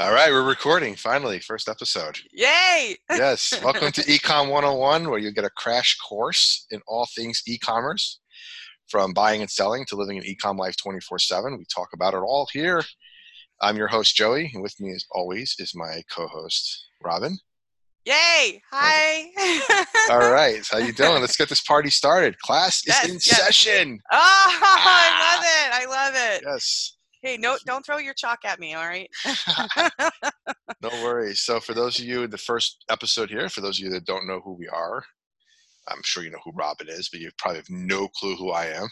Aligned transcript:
All 0.00 0.14
right, 0.14 0.30
we're 0.30 0.42
recording 0.42 0.94
finally, 0.94 1.40
first 1.40 1.68
episode. 1.68 2.18
Yay! 2.32 2.96
Yes, 3.10 3.52
welcome 3.62 3.92
to 3.92 4.00
Ecom 4.00 4.48
101, 4.48 5.10
where 5.10 5.18
you 5.18 5.30
get 5.30 5.44
a 5.44 5.50
crash 5.50 5.98
course 5.98 6.64
in 6.70 6.80
all 6.88 7.06
things 7.14 7.42
e 7.46 7.58
commerce 7.58 8.18
from 8.88 9.12
buying 9.12 9.42
and 9.42 9.50
selling 9.50 9.84
to 9.84 9.96
living 9.96 10.16
an 10.16 10.24
ecom 10.24 10.56
life 10.56 10.74
24 10.78 11.18
7. 11.18 11.58
We 11.58 11.66
talk 11.66 11.88
about 11.92 12.14
it 12.14 12.22
all 12.24 12.48
here. 12.50 12.82
I'm 13.60 13.76
your 13.76 13.88
host, 13.88 14.16
Joey, 14.16 14.50
and 14.54 14.62
with 14.62 14.80
me, 14.80 14.90
as 14.92 15.04
always, 15.10 15.54
is 15.58 15.74
my 15.74 16.00
co 16.10 16.26
host, 16.28 16.86
Robyn. 17.04 17.36
Yay! 18.06 18.62
Hi. 18.72 19.26
all 20.10 20.32
right, 20.32 20.66
how 20.70 20.78
you 20.78 20.94
doing? 20.94 21.20
Let's 21.20 21.36
get 21.36 21.50
this 21.50 21.60
party 21.60 21.90
started. 21.90 22.38
Class 22.38 22.84
Yes, 22.86 23.04
is 23.04 23.10
in 23.10 23.14
yes. 23.16 23.36
session. 23.36 24.00
Oh, 24.10 24.16
I 24.16 25.34
love 25.34 25.44
ah. 25.44 25.66
it. 25.66 25.74
I 25.74 25.84
love 25.90 26.14
it. 26.16 26.42
Yes, 26.46 26.96
Hey, 27.22 27.36
no, 27.36 27.58
don't 27.66 27.84
throw 27.84 27.98
your 27.98 28.14
chalk 28.14 28.38
at 28.44 28.58
me, 28.58 28.74
all 28.74 28.86
right? 28.86 29.10
no 30.82 30.88
worries. 31.02 31.40
So, 31.40 31.60
for 31.60 31.74
those 31.74 31.98
of 31.98 32.06
you 32.06 32.22
in 32.22 32.30
the 32.30 32.38
first 32.38 32.84
episode 32.88 33.28
here, 33.28 33.48
for 33.50 33.60
those 33.60 33.78
of 33.78 33.84
you 33.84 33.90
that 33.90 34.06
don't 34.06 34.26
know 34.26 34.40
who 34.42 34.54
we 34.54 34.68
are, 34.68 35.02
I'm 35.88 36.00
sure 36.02 36.22
you 36.22 36.30
know 36.30 36.38
who 36.44 36.52
Robyn 36.52 36.88
is, 36.88 37.10
but 37.10 37.20
you 37.20 37.30
probably 37.36 37.58
have 37.58 37.68
no 37.68 38.08
clue 38.08 38.36
who 38.36 38.52
I 38.52 38.66
am. 38.66 38.88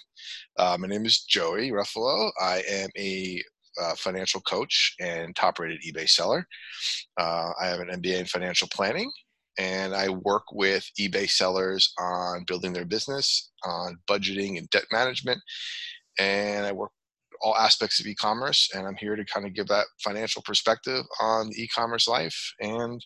Uh, 0.59 0.77
my 0.79 0.89
name 0.89 1.07
is 1.07 1.23
Joey 1.23 1.71
Ruffalo. 1.71 2.31
I 2.41 2.63
am 2.69 2.91
a 2.99 3.43
uh, 3.81 3.95
financial 3.95 4.41
coach 4.43 4.95
and 5.01 5.35
top 5.35 5.59
rated 5.59 5.83
eBay 5.83 6.09
seller. 6.09 6.47
Uh, 7.19 7.51
I 7.61 7.67
have 7.67 7.81
an 7.81 7.89
MBA 7.89 8.21
in 8.21 8.27
financial 8.27 8.69
planning, 8.73 9.11
and 9.59 9.95
I 9.95 10.11
work 10.11 10.45
with 10.53 10.85
eBay 11.01 11.31
sellers 11.31 11.93
on 11.99 12.45
building 12.47 12.75
their 12.75 12.85
business, 12.85 13.53
on 13.65 13.97
budgeting 14.07 14.59
and 14.59 14.69
debt 14.71 14.87
management, 14.93 15.41
and 16.19 16.67
I 16.67 16.73
work 16.73 16.91
all 17.41 17.57
aspects 17.57 18.01
of 18.01 18.07
e-commerce 18.07 18.69
and 18.75 18.87
i'm 18.87 18.97
here 18.97 19.17
to 19.17 19.25
kind 19.25 19.47
of 19.47 19.55
give 19.55 19.67
that 19.67 19.87
financial 20.03 20.43
perspective 20.43 21.05
on 21.21 21.51
e-commerce 21.55 22.09
life 22.09 22.53
and 22.61 23.05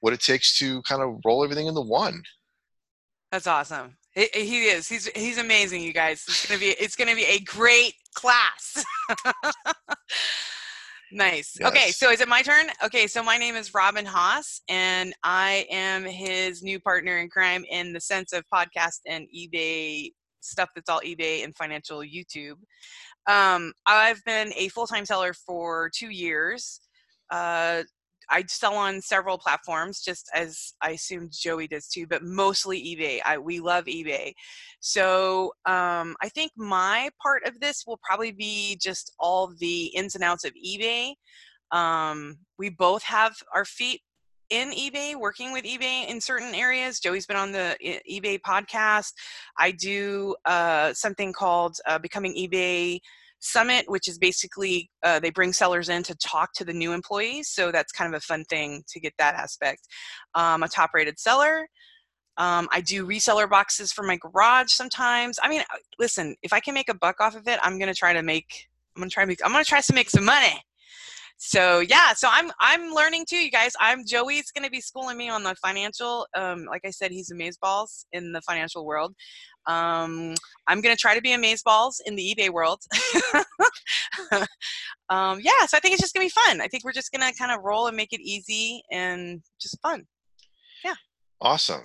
what 0.00 0.12
it 0.12 0.20
takes 0.20 0.58
to 0.58 0.80
kind 0.82 1.02
of 1.02 1.20
roll 1.24 1.44
everything 1.44 1.66
into 1.66 1.80
one 1.80 2.22
That's 3.30 3.46
awesome. 3.46 3.96
He, 4.12 4.28
he 4.32 4.64
is. 4.64 4.88
He's 4.88 5.06
he's 5.14 5.38
amazing, 5.38 5.82
you 5.82 5.92
guys. 5.92 6.24
It's 6.26 6.46
gonna 6.46 6.58
be 6.58 6.70
it's 6.80 6.96
gonna 6.96 7.14
be 7.14 7.24
a 7.24 7.38
great 7.40 7.94
class. 8.14 8.84
nice. 11.12 11.56
Okay, 11.62 11.92
so 11.92 12.10
is 12.10 12.20
it 12.20 12.28
my 12.28 12.42
turn? 12.42 12.66
Okay, 12.84 13.06
so 13.06 13.22
my 13.22 13.38
name 13.38 13.54
is 13.54 13.72
Robyn 13.72 14.04
Haas, 14.04 14.62
and 14.68 15.14
I 15.22 15.64
am 15.70 16.04
his 16.04 16.62
new 16.62 16.80
partner 16.80 17.18
in 17.18 17.28
crime 17.28 17.64
in 17.70 17.92
the 17.92 18.00
sense 18.00 18.32
of 18.32 18.42
podcast 18.52 18.98
and 19.06 19.28
eBay 19.36 20.10
stuff 20.40 20.70
that's 20.74 20.88
all 20.88 21.00
eBay 21.02 21.44
and 21.44 21.54
financial 21.54 22.00
YouTube. 22.00 22.56
Um, 23.26 23.72
I've 23.86 24.22
been 24.24 24.52
a 24.56 24.68
full 24.68 24.86
time 24.86 25.04
seller 25.04 25.32
for 25.34 25.90
two 25.94 26.10
years. 26.10 26.80
Uh, 27.30 27.82
I 28.30 28.44
sell 28.46 28.74
on 28.74 29.00
several 29.00 29.38
platforms, 29.38 30.00
just 30.00 30.30
as 30.34 30.72
I 30.80 30.90
assume 30.90 31.30
Joey 31.32 31.66
does 31.66 31.88
too, 31.88 32.06
but 32.06 32.22
mostly 32.22 32.80
eBay. 32.80 33.20
I, 33.26 33.38
we 33.38 33.58
love 33.58 33.86
eBay. 33.86 34.32
So 34.78 35.52
um, 35.66 36.16
I 36.22 36.28
think 36.32 36.52
my 36.56 37.10
part 37.20 37.44
of 37.46 37.58
this 37.60 37.84
will 37.86 37.98
probably 38.02 38.30
be 38.30 38.78
just 38.80 39.12
all 39.18 39.52
the 39.58 39.86
ins 39.86 40.14
and 40.14 40.22
outs 40.22 40.44
of 40.44 40.52
eBay. 40.52 41.14
Um, 41.72 42.38
we 42.58 42.70
both 42.70 43.02
have 43.02 43.34
our 43.54 43.64
feet 43.64 44.00
in 44.50 44.70
eBay, 44.72 45.14
working 45.14 45.52
with 45.52 45.64
eBay 45.64 46.08
in 46.08 46.20
certain 46.20 46.54
areas. 46.54 47.00
Joey's 47.00 47.26
been 47.26 47.36
on 47.36 47.52
the 47.52 47.76
eBay 48.10 48.40
podcast. 48.40 49.12
I 49.58 49.70
do 49.70 50.34
uh, 50.44 50.92
something 50.92 51.32
called 51.32 51.76
uh, 51.86 51.98
Becoming 51.98 52.34
eBay 52.34 52.98
Summit, 53.38 53.86
which 53.88 54.08
is 54.08 54.18
basically 54.18 54.90
uh, 55.02 55.20
they 55.20 55.30
bring 55.30 55.52
sellers 55.52 55.88
in 55.88 56.02
to 56.02 56.14
talk 56.16 56.52
to 56.54 56.64
the 56.64 56.72
new 56.72 56.92
employees. 56.92 57.48
So 57.48 57.72
that's 57.72 57.92
kind 57.92 58.12
of 58.12 58.18
a 58.18 58.20
fun 58.22 58.44
thing 58.44 58.82
to 58.88 59.00
get 59.00 59.14
that 59.18 59.34
aspect. 59.34 59.86
Um, 60.34 60.62
a 60.62 60.68
top 60.68 60.90
rated 60.92 61.18
seller. 61.18 61.68
Um, 62.36 62.68
I 62.72 62.80
do 62.80 63.06
reseller 63.06 63.48
boxes 63.48 63.92
for 63.92 64.02
my 64.02 64.16
garage 64.16 64.72
sometimes. 64.72 65.38
I 65.42 65.48
mean, 65.48 65.60
uh, 65.60 65.78
listen, 65.98 66.36
if 66.42 66.52
I 66.52 66.60
can 66.60 66.74
make 66.74 66.88
a 66.88 66.94
buck 66.94 67.20
off 67.20 67.36
of 67.36 67.46
it, 67.48 67.58
I'm 67.62 67.78
gonna 67.78 67.94
try 67.94 68.12
to 68.12 68.22
make. 68.22 68.68
I'm 68.96 69.00
gonna 69.00 69.10
try 69.10 69.24
to 69.24 69.28
make. 69.28 69.44
I'm 69.44 69.52
gonna 69.52 69.64
try 69.64 69.80
to 69.80 69.94
make 69.94 70.10
some 70.10 70.24
money. 70.24 70.62
So 71.42 71.80
yeah, 71.80 72.12
so 72.12 72.28
I'm 72.30 72.52
I'm 72.60 72.92
learning 72.92 73.24
too, 73.26 73.38
you 73.38 73.50
guys. 73.50 73.72
I'm 73.80 74.04
Joey's 74.04 74.50
gonna 74.50 74.68
be 74.68 74.82
schooling 74.82 75.16
me 75.16 75.30
on 75.30 75.42
the 75.42 75.54
financial. 75.54 76.26
Um, 76.36 76.66
like 76.66 76.82
I 76.84 76.90
said, 76.90 77.10
he's 77.10 77.32
amazeballs 77.32 78.04
in 78.12 78.32
the 78.32 78.42
financial 78.42 78.84
world. 78.84 79.14
Um, 79.66 80.34
I'm 80.68 80.82
gonna 80.82 80.96
try 80.96 81.14
to 81.14 81.22
be 81.22 81.30
amazeballs 81.30 81.94
in 82.04 82.14
the 82.14 82.34
eBay 82.36 82.50
world. 82.50 82.80
um, 85.08 85.40
yeah, 85.40 85.64
so 85.66 85.78
I 85.78 85.80
think 85.80 85.94
it's 85.94 86.02
just 86.02 86.12
gonna 86.12 86.26
be 86.26 86.30
fun. 86.30 86.60
I 86.60 86.68
think 86.68 86.84
we're 86.84 86.92
just 86.92 87.10
gonna 87.10 87.32
kind 87.38 87.52
of 87.52 87.62
roll 87.64 87.86
and 87.86 87.96
make 87.96 88.12
it 88.12 88.20
easy 88.20 88.82
and 88.92 89.42
just 89.58 89.80
fun. 89.80 90.04
Yeah 90.84 90.94
awesome 91.40 91.82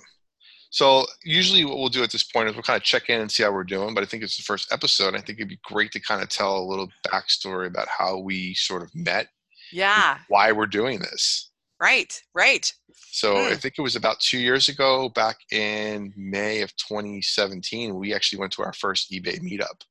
so 0.70 1.06
usually 1.24 1.64
what 1.64 1.78
we'll 1.78 1.88
do 1.88 2.02
at 2.02 2.10
this 2.10 2.24
point 2.24 2.48
is 2.48 2.54
we'll 2.54 2.62
kind 2.62 2.76
of 2.76 2.82
check 2.82 3.08
in 3.08 3.20
and 3.20 3.30
see 3.30 3.42
how 3.42 3.52
we're 3.52 3.64
doing 3.64 3.94
but 3.94 4.02
i 4.02 4.06
think 4.06 4.22
it's 4.22 4.36
the 4.36 4.42
first 4.42 4.72
episode 4.72 5.14
i 5.14 5.20
think 5.20 5.38
it'd 5.38 5.48
be 5.48 5.60
great 5.64 5.90
to 5.92 6.00
kind 6.00 6.22
of 6.22 6.28
tell 6.28 6.58
a 6.58 6.68
little 6.68 6.88
backstory 7.06 7.66
about 7.66 7.88
how 7.88 8.18
we 8.18 8.54
sort 8.54 8.82
of 8.82 8.94
met 8.94 9.28
Yeah, 9.72 10.18
why 10.28 10.52
we're 10.52 10.66
doing 10.66 10.98
this 11.00 11.50
right, 11.80 12.22
right. 12.34 12.72
So 13.10 13.36
I 13.36 13.50
Mm. 13.52 13.60
think 13.60 13.74
it 13.78 13.82
was 13.82 13.96
about 13.96 14.18
two 14.20 14.38
years 14.38 14.68
ago, 14.68 15.08
back 15.10 15.36
in 15.52 16.12
May 16.16 16.62
of 16.62 16.74
2017, 16.76 17.94
we 17.94 18.14
actually 18.14 18.38
went 18.38 18.52
to 18.54 18.62
our 18.62 18.72
first 18.72 19.10
eBay 19.10 19.38
meetup. 19.40 19.82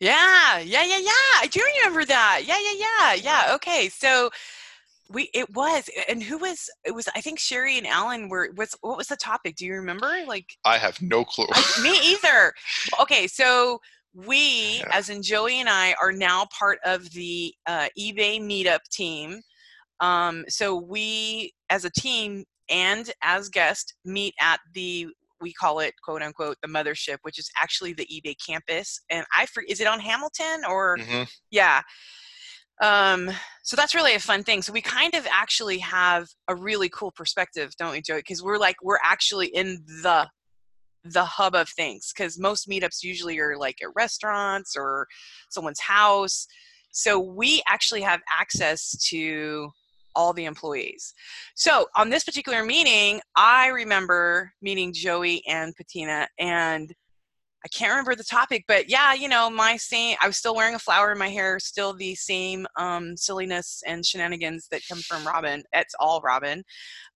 Yeah, 0.00 0.58
yeah, 0.58 0.84
yeah, 0.84 0.98
yeah. 0.98 1.32
I 1.40 1.48
do 1.50 1.62
remember 1.78 2.04
that. 2.04 2.42
Yeah, 2.44 2.58
yeah, 2.58 2.86
yeah, 2.86 3.14
yeah. 3.14 3.54
Okay, 3.54 3.88
so 3.88 4.30
we 5.08 5.30
it 5.34 5.48
was, 5.54 5.88
and 6.08 6.22
who 6.22 6.38
was 6.38 6.68
it? 6.84 6.94
Was 6.94 7.08
I 7.14 7.20
think 7.20 7.38
Sherry 7.38 7.78
and 7.78 7.86
Alan 7.86 8.28
were. 8.28 8.50
Was 8.56 8.74
what 8.80 8.96
was 8.96 9.08
the 9.08 9.16
topic? 9.16 9.56
Do 9.56 9.64
you 9.66 9.74
remember? 9.74 10.10
Like 10.26 10.56
I 10.64 10.78
have 10.78 11.00
no 11.00 11.24
clue. 11.24 11.46
I- 11.52 11.80
me 11.82 11.98
either. 12.12 12.52
Okay, 13.00 13.26
so 13.26 13.80
we, 14.14 14.78
Yeah. 14.78 14.88
as 14.92 15.08
in 15.10 15.22
Joey 15.22 15.60
and 15.60 15.68
I, 15.68 15.94
are 16.00 16.12
now 16.12 16.46
part 16.56 16.78
of 16.84 17.10
the 17.12 17.54
uh, 17.66 17.88
eBay 17.98 18.40
meetup 18.40 18.80
team. 18.90 19.40
Um, 20.00 20.44
so 20.48 20.76
we, 20.76 21.52
as 21.70 21.84
a 21.84 21.90
team 21.90 22.44
and 22.68 23.10
as 23.22 23.48
guests, 23.48 23.94
meet 24.04 24.34
at 24.40 24.60
the 24.74 25.08
we 25.40 25.52
call 25.52 25.80
it 25.80 25.92
quote 26.04 26.22
unquote 26.22 26.56
the 26.62 26.68
mothership, 26.68 27.16
which 27.22 27.36
is 27.38 27.50
actually 27.60 27.92
the 27.92 28.06
eBay 28.06 28.36
campus. 28.46 29.00
And 29.10 29.26
I 29.34 29.46
for 29.46 29.64
is 29.68 29.80
it 29.80 29.88
on 29.88 29.98
Hamilton 29.98 30.62
or 30.68 30.98
Mhm. 30.98 31.28
yeah. 31.50 31.82
Um, 32.80 33.30
so 33.64 33.76
that's 33.76 33.94
really 33.94 34.14
a 34.14 34.20
fun 34.20 34.44
thing. 34.44 34.62
So 34.62 34.72
we 34.72 34.80
kind 34.80 35.14
of 35.14 35.26
actually 35.30 35.78
have 35.78 36.28
a 36.48 36.54
really 36.54 36.88
cool 36.88 37.10
perspective, 37.12 37.72
don't 37.76 37.90
we, 37.92 38.00
Joey? 38.02 38.18
Because 38.18 38.42
we're 38.42 38.58
like 38.58 38.76
we're 38.82 38.98
actually 39.02 39.48
in 39.48 39.84
the 40.02 40.28
the 41.04 41.24
hub 41.24 41.54
of 41.54 41.68
things. 41.68 42.12
Because 42.14 42.38
most 42.38 42.68
meetups 42.68 43.02
usually 43.02 43.38
are 43.38 43.56
like 43.56 43.76
at 43.82 43.88
restaurants 43.94 44.74
or 44.76 45.06
someone's 45.50 45.80
house. 45.80 46.46
So 46.92 47.18
we 47.18 47.62
actually 47.66 48.02
have 48.02 48.20
access 48.30 48.90
to 49.08 49.70
all 50.14 50.32
the 50.32 50.44
employees. 50.44 51.14
So 51.54 51.86
on 51.96 52.10
this 52.10 52.24
particular 52.24 52.64
meeting, 52.64 53.20
I 53.34 53.68
remember 53.68 54.52
meeting 54.60 54.92
Joey 54.92 55.42
and 55.46 55.72
Bettina 55.76 56.28
and 56.38 56.94
I 57.64 57.68
can't 57.68 57.90
remember 57.90 58.16
the 58.16 58.24
topic, 58.24 58.64
but 58.66 58.90
yeah, 58.90 59.14
you 59.14 59.28
know, 59.28 59.48
my 59.48 59.76
same. 59.76 60.16
I 60.20 60.26
was 60.26 60.36
still 60.36 60.56
wearing 60.56 60.74
a 60.74 60.80
flower 60.80 61.12
in 61.12 61.18
my 61.18 61.28
hair, 61.28 61.60
still 61.60 61.94
the 61.94 62.16
same 62.16 62.66
um, 62.76 63.16
silliness 63.16 63.82
and 63.86 64.04
shenanigans 64.04 64.66
that 64.72 64.82
come 64.88 64.98
from 64.98 65.24
Robyn. 65.24 65.62
It's 65.72 65.94
all 66.00 66.20
Robyn. 66.22 66.64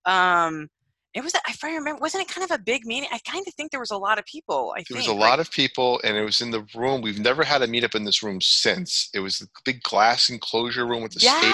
Um, 0.05 0.69
it 1.17 1.25
was, 1.25 1.33
if 1.49 1.65
I 1.65 1.75
remember, 1.75 1.99
wasn't 1.99 2.25
it 2.25 2.29
kind 2.29 2.45
of 2.45 2.51
a 2.55 2.63
big 2.63 2.85
meeting? 2.85 3.09
I 3.11 3.19
kind 3.21 3.43
of 3.49 3.55
think 3.55 3.71
there 3.71 3.81
was 3.81 3.91
a 3.91 3.97
lot 3.97 4.19
of 4.19 4.27
people. 4.27 4.75
I 4.77 4.81
There 4.81 4.85
think 4.99 4.99
was 4.99 5.07
a 5.07 5.15
lot 5.15 5.41
of 5.41 5.51
people, 5.51 5.99
and 6.05 6.15
it 6.15 6.23
was 6.23 6.43
in 6.43 6.51
the 6.51 6.67
room. 6.75 7.01
We've 7.01 7.19
never 7.19 7.43
had 7.43 7.63
a 7.63 7.67
meetup 7.67 7.95
in 7.95 8.05
this 8.05 8.23
room 8.23 8.41
since. 8.43 9.09
It 9.15 9.21
was 9.21 9.39
the 9.39 9.49
big 9.65 9.83
glass 9.83 10.29
enclosure 10.29 10.87
room 10.87 11.03
with 11.03 11.13
the 11.13 11.21
stage 11.21 11.33
and 11.45 11.53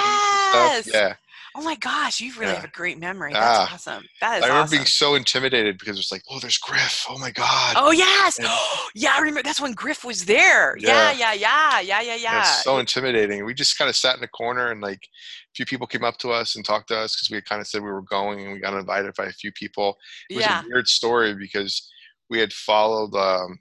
Yes! 0.53 0.87
stuff. 0.87 0.95
Yeah. 0.95 1.15
Oh 1.55 1.63
my 1.63 1.75
gosh, 1.77 2.21
you 2.21 2.33
really 2.35 2.47
Yeah. 2.53 2.57
have 2.57 2.65
a 2.65 2.69
great 2.73 2.99
memory. 2.99 3.33
That's 3.33 3.71
Ah. 3.71 3.75
awesome. 3.75 4.05
That 4.21 4.39
is 4.39 4.45
I 4.45 4.47
remember 4.47 4.63
awesome. 4.65 4.77
being 4.79 4.87
so 4.87 5.15
intimidated 5.15 5.79
because 5.79 5.99
it's 5.99 6.11
like, 6.11 6.23
oh, 6.31 6.39
there's 6.39 6.57
Griff. 6.59 7.05
Oh 7.09 7.19
my 7.19 7.31
God. 7.31 7.75
Oh 7.77 7.91
yes, 7.91 8.39
And- 8.39 8.49
yeah. 8.95 9.13
I 9.15 9.19
remember 9.19 9.43
that's 9.43 9.61
when 9.61 9.73
Griff 9.73 10.03
was 10.05 10.25
there. 10.25 10.77
Yeah, 10.79 11.13
yeah, 11.13 11.33
yeah, 11.35 11.81
yeah, 11.81 12.01
yeah, 12.01 12.15
yeah. 12.15 12.41
It's 12.41 12.65
so 12.65 12.79
intimidating. 12.79 13.45
We 13.45 13.53
just 13.55 13.77
kind 13.77 13.89
of 13.91 13.97
sat 13.97 14.17
in 14.17 14.25
a 14.25 14.29
corner 14.29 14.71
and 14.71 14.81
like 14.81 15.01
a 15.03 15.55
few 15.55 15.67
people 15.67 15.87
came 15.87 16.05
up 16.05 16.17
to 16.19 16.31
us 16.33 16.57
and 16.57 16.65
talked 16.65 16.89
to 16.89 16.97
us 16.99 17.15
because 17.17 17.29
we 17.31 17.37
had 17.37 17.45
kind 17.45 17.61
of 17.61 17.67
said 17.67 17.83
we 17.83 17.91
were 17.91 18.03
going 18.03 18.45
and 18.45 18.53
we 18.55 18.59
got 18.61 18.73
invited 18.75 19.13
by 19.19 19.27
a 19.27 19.33
few 19.33 19.53
people. 19.53 19.97
It 20.31 20.37
was 20.37 20.45
yeah. 20.47 20.63
a 20.63 20.67
weird 20.67 20.89
story 20.89 21.35
because 21.35 21.91
we 22.31 22.39
had 22.39 22.53
followed. 22.53 23.15
Um, 23.15 23.59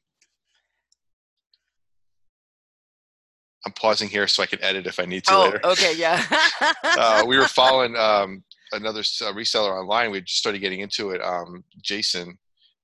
I'm 3.65 3.71
pausing 3.73 4.09
here 4.09 4.27
so 4.27 4.41
I 4.41 4.47
can 4.47 4.61
edit 4.63 4.87
if 4.87 4.99
I 4.99 5.05
need 5.05 5.23
to 5.25 5.33
Oh, 5.35 5.41
later. 5.45 5.59
okay, 5.63 5.93
yeah. 5.95 6.23
uh, 6.83 7.23
we 7.27 7.37
were 7.37 7.47
following 7.47 7.95
um, 7.95 8.43
another 8.71 9.01
uh, 9.01 9.33
reseller 9.33 9.79
online. 9.79 10.11
We 10.11 10.21
just 10.21 10.37
started 10.39 10.59
getting 10.59 10.79
into 10.79 11.11
it. 11.11 11.21
Um, 11.21 11.63
Jason 11.81 12.37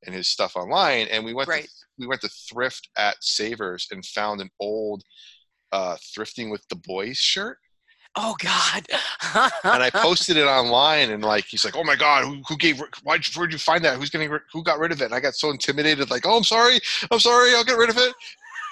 and 0.06 0.14
his 0.14 0.28
stuff 0.28 0.56
online, 0.56 1.08
and 1.08 1.26
we 1.26 1.34
went 1.34 1.50
Right. 1.50 1.64
to, 1.64 1.70
we 1.98 2.06
went 2.08 2.22
to 2.22 2.30
thrift 2.30 2.90
at 2.98 3.16
Savers 3.22 3.88
and 3.90 4.06
found 4.06 4.40
an 4.42 4.50
old 4.60 5.04
uh, 5.72 5.98
thrifting 6.16 6.52
with 6.52 6.64
the 6.70 6.76
boys 6.76 7.18
shirt. 7.18 7.58
Oh 8.16 8.36
God! 8.40 8.86
and 9.64 9.84
I 9.84 9.90
posted 9.94 10.38
it 10.38 10.46
online, 10.48 11.12
and 11.12 11.24
like 11.24 11.46
he's 11.46 11.64
like, 11.66 11.76
"Oh 11.76 11.84
my 11.84 11.96
God, 11.96 12.24
who, 12.26 12.42
who 12.48 12.58
gave? 12.58 12.82
Why? 13.04 13.20
Where'd 13.36 13.52
you 13.52 13.60
find 13.60 13.84
that? 13.86 13.98
Who's 13.98 14.10
getting? 14.10 14.32
Who 14.54 14.64
got 14.64 14.80
rid 14.80 14.92
of 14.92 15.02
it?" 15.02 15.06
And 15.06 15.14
I 15.14 15.20
got 15.20 15.36
so 15.36 15.52
intimidated, 15.52 16.10
like, 16.10 16.26
"Oh, 16.26 16.38
I'm 16.38 16.44
sorry, 16.44 16.80
I'm 17.12 17.20
sorry, 17.20 17.54
I'll 17.56 17.64
get 17.64 17.78
rid 17.78 17.90
of 17.90 17.98
it." 17.98 18.14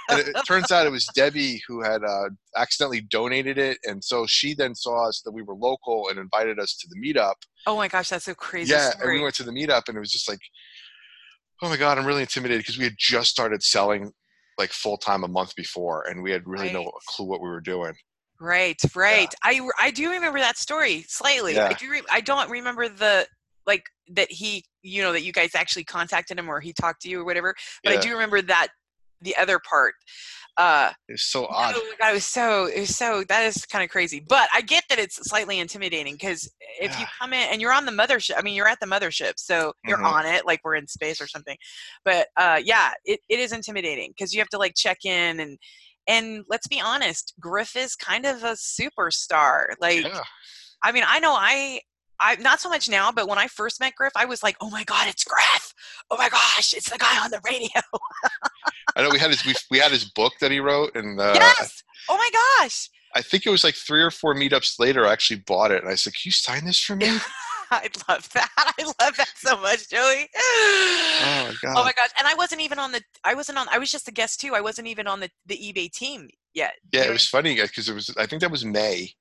And 0.09 0.19
it, 0.19 0.27
it 0.29 0.45
turns 0.45 0.71
out 0.71 0.85
it 0.85 0.91
was 0.91 1.05
Debbie 1.15 1.61
who 1.67 1.81
had 1.81 2.03
uh, 2.03 2.29
accidentally 2.55 3.01
donated 3.01 3.57
it, 3.57 3.77
and 3.85 4.03
so 4.03 4.25
she 4.27 4.53
then 4.53 4.75
saw 4.75 5.07
us 5.07 5.21
that 5.25 5.31
we 5.31 5.41
were 5.41 5.55
local 5.55 6.09
and 6.09 6.19
invited 6.19 6.59
us 6.59 6.75
to 6.77 6.87
the 6.89 6.95
meetup. 6.99 7.35
oh 7.67 7.75
my 7.75 7.87
gosh, 7.87 8.09
that's 8.09 8.25
so 8.25 8.35
crazy. 8.35 8.71
Yeah, 8.71 8.91
and 9.01 9.11
we 9.11 9.21
went 9.21 9.35
to 9.35 9.43
the 9.43 9.51
meetup, 9.51 9.83
and 9.87 9.97
it 9.97 9.99
was 9.99 10.11
just 10.11 10.29
like, 10.29 10.39
"Oh 11.61 11.69
my 11.69 11.77
God, 11.77 11.97
I'm 11.97 12.05
really 12.05 12.21
intimidated," 12.21 12.59
because 12.61 12.77
we 12.77 12.83
had 12.85 12.95
just 12.97 13.29
started 13.29 13.63
selling 13.63 14.11
like 14.57 14.71
full 14.71 14.97
time 14.97 15.23
a 15.23 15.27
month 15.27 15.55
before, 15.55 16.03
and 16.07 16.21
we 16.21 16.31
had 16.31 16.43
really 16.45 16.71
no 16.71 16.91
clue 17.09 17.25
what 17.25 17.41
we 17.41 17.49
were 17.49 17.61
doing. 17.61 17.93
Right, 18.39 18.79
right. 18.95 19.33
I 19.43 19.61
I 19.79 19.91
do 19.91 20.11
remember 20.11 20.39
that 20.39 20.57
story 20.57 21.05
slightly. 21.07 21.57
I 21.57 21.69
Yeah. 21.69 21.77
do. 21.77 21.89
Re- 21.89 22.01
I 22.11 22.21
don't 22.21 22.49
remember 22.49 22.89
the 22.89 23.27
like 23.65 23.85
that 24.09 24.31
he, 24.31 24.63
you 24.83 25.01
know, 25.01 25.11
that 25.13 25.23
you 25.23 25.31
guys 25.33 25.55
actually 25.55 25.83
contacted 25.85 26.37
him 26.37 26.47
or 26.47 26.59
he 26.59 26.71
talked 26.73 27.01
to 27.01 27.09
you 27.09 27.21
or 27.21 27.25
whatever. 27.25 27.55
But 27.83 27.93
I 27.93 27.97
do 27.99 28.11
remember 28.11 28.41
that 28.43 28.67
the 29.25 29.35
other 29.35 29.59
part. 29.59 29.95
Uh, 30.57 30.91
It's 31.09 31.23
so 31.23 31.47
odd. 31.47 31.73
oh 31.75 31.83
my 31.91 31.95
god, 31.99 32.11
it 32.11 32.13
was 32.13 32.23
so 32.25 32.65
it 32.67 32.79
was 32.79 32.95
so 32.95 33.25
that 33.27 33.43
is 33.45 33.65
kind 33.65 33.83
of 33.83 33.89
crazy. 33.89 34.21
But 34.25 34.47
I 34.53 34.61
get 34.61 34.85
that 34.87 34.99
it's 34.99 35.17
slightly 35.29 35.59
intimidating 35.59 36.13
because 36.13 36.49
if 36.79 36.97
you 36.97 37.01
Yeah. 37.05 37.09
come 37.19 37.33
in 37.33 37.49
and 37.51 37.59
you're 37.59 37.73
on 37.73 37.85
the 37.85 37.91
mothership, 37.91 38.35
I 38.37 38.41
mean, 38.41 38.55
you're 38.55 38.67
at 38.67 38.79
the 38.79 38.85
mothership, 38.85 39.33
so 39.35 39.73
you're 39.85 39.97
Mhm. 39.97 40.05
on 40.13 40.25
it 40.25 40.45
like 40.45 40.61
we're 40.63 40.75
in 40.75 40.87
space 40.87 41.19
or 41.19 41.27
something. 41.27 41.57
But 42.05 42.29
uh, 42.37 42.61
yeah, 42.63 42.93
it, 43.03 43.19
it 43.27 43.39
is 43.39 43.51
intimidating 43.51 44.11
because 44.11 44.33
you 44.33 44.39
have 44.39 44.47
to 44.49 44.57
like 44.57 44.75
check 44.75 44.99
in 45.03 45.41
and 45.41 45.57
and 46.07 46.45
let's 46.47 46.67
be 46.67 46.79
honest, 46.79 47.33
Griff 47.39 47.75
is 47.75 47.95
kind 47.95 48.25
of 48.25 48.43
a 48.43 48.51
superstar. 48.53 49.65
Like, 49.81 50.05
Yeah. 50.05 50.21
I 50.83 50.91
mean, 50.93 51.03
I 51.05 51.19
know 51.19 51.33
I. 51.33 51.81
I 52.19 52.35
not 52.35 52.59
so 52.59 52.69
much 52.69 52.89
now, 52.89 53.11
but 53.11 53.27
when 53.27 53.37
I 53.37 53.47
first 53.47 53.79
met 53.79 53.95
Griff, 53.95 54.13
I 54.15 54.25
was 54.25 54.43
like, 54.43 54.55
"Oh 54.61 54.69
my 54.69 54.83
God, 54.83 55.07
it's 55.07 55.23
Griff! 55.23 55.73
Oh 56.09 56.17
my 56.17 56.29
gosh, 56.29 56.73
it's 56.73 56.89
the 56.89 56.97
guy 56.97 57.23
on 57.23 57.31
the 57.31 57.41
radio!" 57.45 57.81
I 58.95 59.03
know 59.03 59.09
we 59.11 59.19
had 59.19 59.31
his 59.31 59.45
we, 59.45 59.53
we 59.71 59.79
had 59.79 59.91
his 59.91 60.05
book 60.05 60.33
that 60.41 60.51
he 60.51 60.59
wrote, 60.59 60.95
and 60.95 61.19
uh, 61.19 61.33
yes! 61.35 61.83
Oh 62.09 62.17
my 62.17 62.29
gosh! 62.59 62.89
I 63.15 63.21
think 63.21 63.45
it 63.45 63.49
was 63.49 63.63
like 63.63 63.75
three 63.75 64.01
or 64.01 64.11
four 64.11 64.35
meetups 64.35 64.79
later. 64.79 65.05
I 65.05 65.13
actually 65.13 65.41
bought 65.45 65.71
it, 65.71 65.81
and 65.81 65.91
I 65.91 65.95
said, 65.95 66.13
"Can 66.13 66.21
you 66.25 66.31
sign 66.31 66.65
this 66.65 66.79
for 66.79 66.95
me?" 66.95 67.17
I 67.71 67.89
love 68.07 68.29
that. 68.33 68.49
I 68.57 68.83
love 69.01 69.17
that 69.17 69.31
so 69.35 69.57
much, 69.59 69.89
Joey. 69.89 70.29
Oh 70.35 71.47
my 71.47 71.55
god! 71.61 71.73
Oh 71.77 71.83
my 71.83 71.93
gosh! 71.93 72.11
And 72.17 72.27
I 72.27 72.35
wasn't 72.35 72.61
even 72.61 72.79
on 72.79 72.91
the. 72.91 73.01
I 73.23 73.33
wasn't 73.33 73.57
on. 73.57 73.67
I 73.71 73.79
was 73.79 73.91
just 73.91 74.07
a 74.07 74.11
guest 74.11 74.39
too. 74.39 74.53
I 74.53 74.61
wasn't 74.61 74.87
even 74.87 75.07
on 75.07 75.19
the 75.19 75.29
the 75.45 75.57
eBay 75.57 75.91
team 75.91 76.29
yet. 76.53 76.73
yeah, 76.93 77.03
it 77.03 77.11
was 77.11 77.27
funny 77.27 77.55
because 77.55 77.89
it 77.89 77.93
was. 77.93 78.13
I 78.17 78.25
think 78.25 78.41
that 78.41 78.51
was 78.51 78.63
May, 78.63 79.11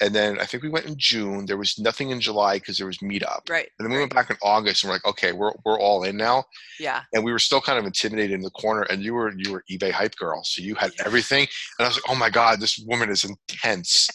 and 0.00 0.14
then 0.14 0.38
I 0.40 0.44
think 0.46 0.62
we 0.62 0.68
went 0.68 0.86
in 0.86 0.94
June. 0.96 1.46
There 1.46 1.56
was 1.56 1.78
nothing 1.78 2.10
in 2.10 2.20
July 2.20 2.54
because 2.58 2.78
there 2.78 2.86
was 2.86 2.98
meetup, 2.98 3.48
Right. 3.48 3.68
and 3.78 3.86
then 3.86 3.92
we 3.92 3.98
went 3.98 4.14
back 4.14 4.30
in 4.30 4.36
August, 4.42 4.82
and 4.82 4.88
we're 4.88 4.94
like, 4.96 5.04
"Okay, 5.04 5.32
we're 5.32 5.52
we're 5.64 5.78
all 5.78 6.02
in 6.04 6.16
now." 6.16 6.44
Yeah. 6.78 7.02
And 7.12 7.24
we 7.24 7.32
were 7.32 7.38
still 7.38 7.60
kind 7.60 7.78
of 7.78 7.84
intimidated 7.84 8.32
in 8.32 8.40
the 8.42 8.50
corner, 8.50 8.82
and 8.82 9.02
you 9.02 9.14
were 9.14 9.32
you 9.36 9.52
were 9.52 9.64
eBay 9.70 9.90
hype 9.90 10.16
girl, 10.16 10.42
so 10.44 10.62
you 10.62 10.74
had 10.74 10.92
Yeah. 10.96 11.04
everything, 11.06 11.46
and 11.78 11.86
I 11.86 11.88
was 11.88 11.96
like, 11.96 12.10
"Oh 12.10 12.14
my 12.14 12.30
god, 12.30 12.60
this 12.60 12.78
woman 12.78 13.10
is 13.10 13.24
intense." 13.24 14.08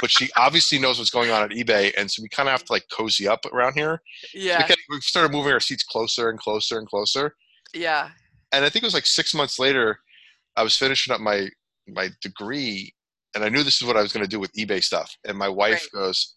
but 0.00 0.10
she 0.10 0.30
obviously 0.34 0.78
knows 0.78 0.98
what's 0.98 1.10
going 1.10 1.30
on 1.30 1.42
at 1.42 1.50
eBay, 1.50 1.92
and 1.98 2.10
so 2.10 2.22
we 2.22 2.28
kind 2.30 2.48
of 2.48 2.52
have 2.52 2.64
to 2.64 2.72
like 2.72 2.86
cozy 2.90 3.28
up 3.28 3.44
around 3.52 3.74
here. 3.74 4.00
So 4.22 4.38
Yeah. 4.38 4.58
we, 4.58 4.64
kept, 4.64 4.80
we 4.88 5.00
started 5.02 5.30
moving 5.30 5.52
our 5.52 5.60
seats 5.60 5.82
closer 5.82 6.30
and 6.30 6.38
closer 6.38 6.78
and 6.78 6.88
closer. 6.88 7.36
Yeah. 7.74 8.08
And 8.52 8.64
I 8.64 8.70
think 8.70 8.82
it 8.82 8.86
was 8.86 8.94
like 8.94 9.06
six 9.06 9.34
months 9.34 9.58
later, 9.58 10.00
I 10.56 10.62
was 10.62 10.76
finishing 10.76 11.12
up 11.14 11.20
my 11.20 11.48
my 11.86 12.08
degree, 12.22 12.94
and 13.34 13.44
I 13.44 13.48
knew 13.48 13.62
this 13.62 13.80
is 13.80 13.86
what 13.86 13.96
I 13.96 14.02
was 14.02 14.12
going 14.12 14.24
to 14.24 14.28
do 14.30 14.40
with 14.40 14.52
eBay 14.54 14.82
stuff. 14.82 15.14
And 15.26 15.36
my 15.38 15.48
wife 15.48 15.88
Right. 15.94 16.02
goes, 16.02 16.34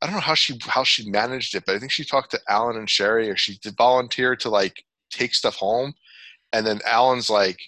I 0.00 0.06
don't 0.06 0.14
know 0.14 0.20
how 0.20 0.34
she 0.34 0.58
how 0.62 0.84
she 0.84 1.10
managed 1.10 1.54
it, 1.54 1.64
but 1.66 1.74
I 1.74 1.78
think 1.78 1.92
she 1.92 2.04
talked 2.04 2.30
to 2.32 2.40
Alan 2.48 2.76
and 2.76 2.88
Sherry, 2.88 3.28
or 3.30 3.36
she 3.36 3.58
did 3.58 3.76
volunteer 3.76 4.36
to 4.36 4.48
like 4.48 4.84
take 5.10 5.34
stuff 5.34 5.56
home. 5.56 5.94
And 6.52 6.66
then 6.66 6.80
Alan's 6.86 7.28
like, 7.28 7.58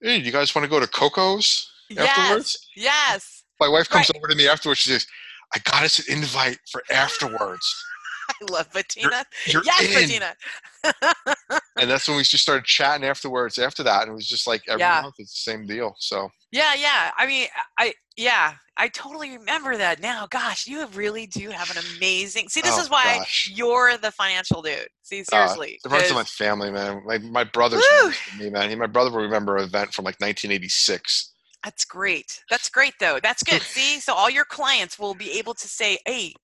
"Hey, 0.00 0.18
do 0.20 0.24
you 0.26 0.32
guys 0.32 0.54
want 0.54 0.64
to 0.64 0.68
go 0.70 0.80
to 0.80 0.86
Coco's 0.86 1.70
afterwards?" 1.96 2.68
Yes. 2.76 2.84
Yes. 3.10 3.44
My 3.60 3.68
wife 3.68 3.88
comes 3.88 4.08
Right. 4.10 4.16
over 4.18 4.28
to 4.28 4.36
me 4.36 4.46
afterwards. 4.48 4.80
She 4.80 4.90
says, 4.90 5.06
"I 5.54 5.58
got 5.60 5.82
us 5.82 5.98
an 5.98 6.14
invite 6.14 6.58
for 6.70 6.84
afterwards. 6.90 7.66
I 8.40 8.52
love 8.52 8.70
Bettina. 8.72 9.24
You're 9.46 9.62
yes, 9.64 9.82
in." 9.88 9.94
Bettina. 9.94 10.34
and 11.78 11.90
that's 11.90 12.08
when 12.08 12.16
we 12.16 12.22
just 12.22 12.42
started 12.42 12.64
chatting 12.64 13.04
afterwards 13.06 13.58
after 13.58 13.82
that 13.82 14.02
and 14.02 14.10
it 14.10 14.14
was 14.14 14.26
just 14.28 14.46
like 14.46 14.62
every 14.68 14.80
Yeah. 14.80 15.00
month 15.02 15.14
it's 15.18 15.32
the 15.44 15.50
same 15.50 15.66
deal 15.66 15.94
so 15.98 16.28
Yeah, 16.52 16.74
yeah. 16.74 17.10
I 17.16 17.26
mean, 17.26 17.48
I 17.78 17.94
yeah, 18.16 18.54
I 18.76 18.88
totally 18.88 19.36
remember 19.36 19.76
that 19.76 20.00
now. 20.00 20.26
Gosh, 20.30 20.66
you 20.66 20.84
really 20.88 21.26
do 21.26 21.50
have 21.50 21.70
an 21.70 21.78
amazing. 21.78 22.48
See, 22.48 22.60
this 22.60 22.76
Oh, 22.78 22.82
is 22.82 22.90
why 22.90 23.18
gosh. 23.18 23.50
you're 23.54 23.96
the 23.96 24.10
financial 24.12 24.60
dude. 24.62 24.88
See, 25.02 25.20
uh, 25.20 25.24
seriously. 25.24 25.78
the 25.84 25.88
rest 25.90 26.10
of 26.10 26.16
my 26.16 26.24
family 26.24 26.70
man 26.70 27.02
like 27.06 27.22
my 27.22 27.44
brother's 27.44 27.84
me 28.36 28.50
man 28.50 28.70
he, 28.70 28.76
my 28.76 28.86
brother 28.86 29.10
will 29.10 29.22
remember 29.22 29.56
an 29.56 29.64
event 29.64 29.92
from 29.94 30.04
like 30.04 30.16
1986 30.20 31.32
That's 31.64 31.84
great. 31.84 32.42
That's 32.50 32.68
great 32.70 32.94
though. 33.00 33.18
That's 33.22 33.42
good. 33.42 33.62
See, 33.62 33.98
so 34.00 34.14
all 34.14 34.30
your 34.30 34.44
clients 34.44 34.98
will 34.98 35.14
be 35.14 35.38
able 35.38 35.54
to 35.54 35.66
say, 35.68 35.98
"Hey, 36.06 36.34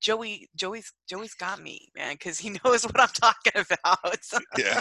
Joey, 0.00 0.48
Joey's 0.56 0.92
Joey's 1.08 1.34
got 1.34 1.60
me, 1.62 1.88
man, 1.96 2.14
because 2.14 2.38
he 2.38 2.50
knows 2.64 2.84
what 2.84 3.00
I'm 3.00 3.08
talking 3.08 3.64
about." 3.70 4.18
Yeah 4.58 4.80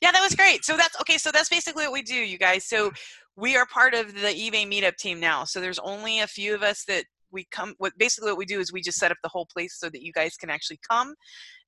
yeah, 0.00 0.12
that 0.12 0.22
was 0.22 0.34
great. 0.34 0.64
So 0.64 0.76
that's 0.76 0.98
okay. 1.00 1.18
So 1.18 1.30
that's 1.30 1.48
basically 1.48 1.84
what 1.84 1.92
we 1.92 2.02
do, 2.02 2.14
you 2.14 2.38
guys. 2.38 2.64
So 2.64 2.90
we 3.36 3.56
are 3.56 3.66
part 3.66 3.94
of 3.94 4.14
the 4.14 4.28
eBay 4.28 4.66
meetup 4.66 4.96
team 4.96 5.20
now. 5.20 5.44
So 5.44 5.60
there's 5.60 5.78
only 5.78 6.20
a 6.20 6.26
few 6.26 6.54
of 6.54 6.62
us 6.62 6.84
that 6.86 7.04
we 7.30 7.46
come. 7.50 7.74
What 7.78 7.92
basically 7.98 8.30
what 8.30 8.38
we 8.38 8.46
do 8.46 8.60
is 8.60 8.72
we 8.72 8.82
just 8.82 8.98
set 8.98 9.10
up 9.10 9.18
the 9.22 9.28
whole 9.28 9.46
place 9.46 9.78
so 9.78 9.88
that 9.90 10.02
you 10.02 10.12
guys 10.12 10.36
can 10.36 10.50
actually 10.50 10.80
come 10.88 11.14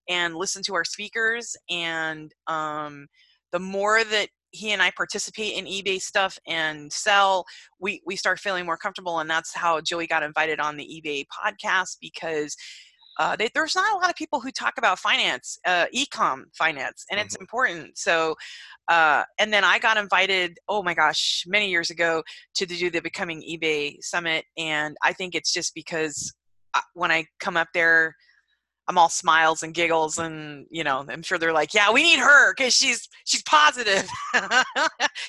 and 0.09 0.35
listen 0.35 0.63
to 0.65 0.75
our 0.75 0.85
speakers. 0.85 1.57
And 1.71 2.33
um, 2.47 3.07
the 3.53 3.61
more 3.61 4.03
that 4.05 4.29
he 4.53 4.73
and 4.73 4.83
I 4.83 4.93
participate 4.97 5.55
in 5.55 5.65
eBay 5.65 6.01
stuff 6.01 6.39
and 6.47 6.93
sell, 6.93 7.45
we 7.81 8.03
we 8.07 8.17
start 8.17 8.39
feeling 8.39 8.65
more 8.65 8.77
comfortable. 8.77 9.19
And 9.19 9.29
that's 9.29 9.55
how 9.55 9.81
Joey 9.81 10.07
got 10.07 10.23
invited 10.23 10.61
on 10.61 10.77
the 10.77 10.85
eBay 10.85 11.25
podcast 11.27 11.97
because 12.01 12.55
uh, 13.19 13.37
they, 13.37 13.49
there's 13.55 13.75
not 13.75 13.93
a 13.93 13.97
lot 13.97 14.09
of 14.09 14.17
people 14.17 14.41
who 14.41 14.51
talk 14.51 14.75
about 14.79 14.99
finance, 14.99 15.59
uh, 15.67 15.87
ecom 15.95 16.45
finance, 16.55 17.05
and 17.11 17.21
it's 17.21 17.37
important. 17.37 17.99
So, 17.99 18.35
uh, 18.89 19.25
and 19.39 19.53
then 19.53 19.65
I 19.65 19.79
got 19.79 19.97
invited. 19.97 20.59
Oh 20.69 20.83
my 20.83 20.95
gosh, 20.95 21.45
many 21.47 21.69
years 21.69 21.91
ago 21.91 22.23
to 22.55 22.67
do 22.67 22.91
the 22.91 23.01
Becoming 23.01 23.43
eBay 23.43 23.97
Summit, 24.01 24.45
and 24.57 24.97
I 25.03 25.13
think 25.13 25.35
it's 25.35 25.53
just 25.53 25.75
because 25.75 26.33
when 26.95 27.11
I 27.11 27.27
come 27.41 27.57
up 27.57 27.69
there. 27.75 28.15
I'm 28.89 28.99
all 28.99 29.09
smiles 29.09 29.63
and 29.63 29.75
giggles, 29.75 30.19
and 30.19 30.67
you 30.71 30.85
know, 30.85 31.05
I'm 31.09 31.23
sure 31.23 31.39
they're 31.39 31.53
like, 31.53 31.75
"Yeah, 31.75 31.93
we 31.93 32.03
need 32.03 32.19
her 32.19 32.55
because 32.55 32.75
she's 32.75 33.09
she's 33.25 33.43
positive." 33.43 34.09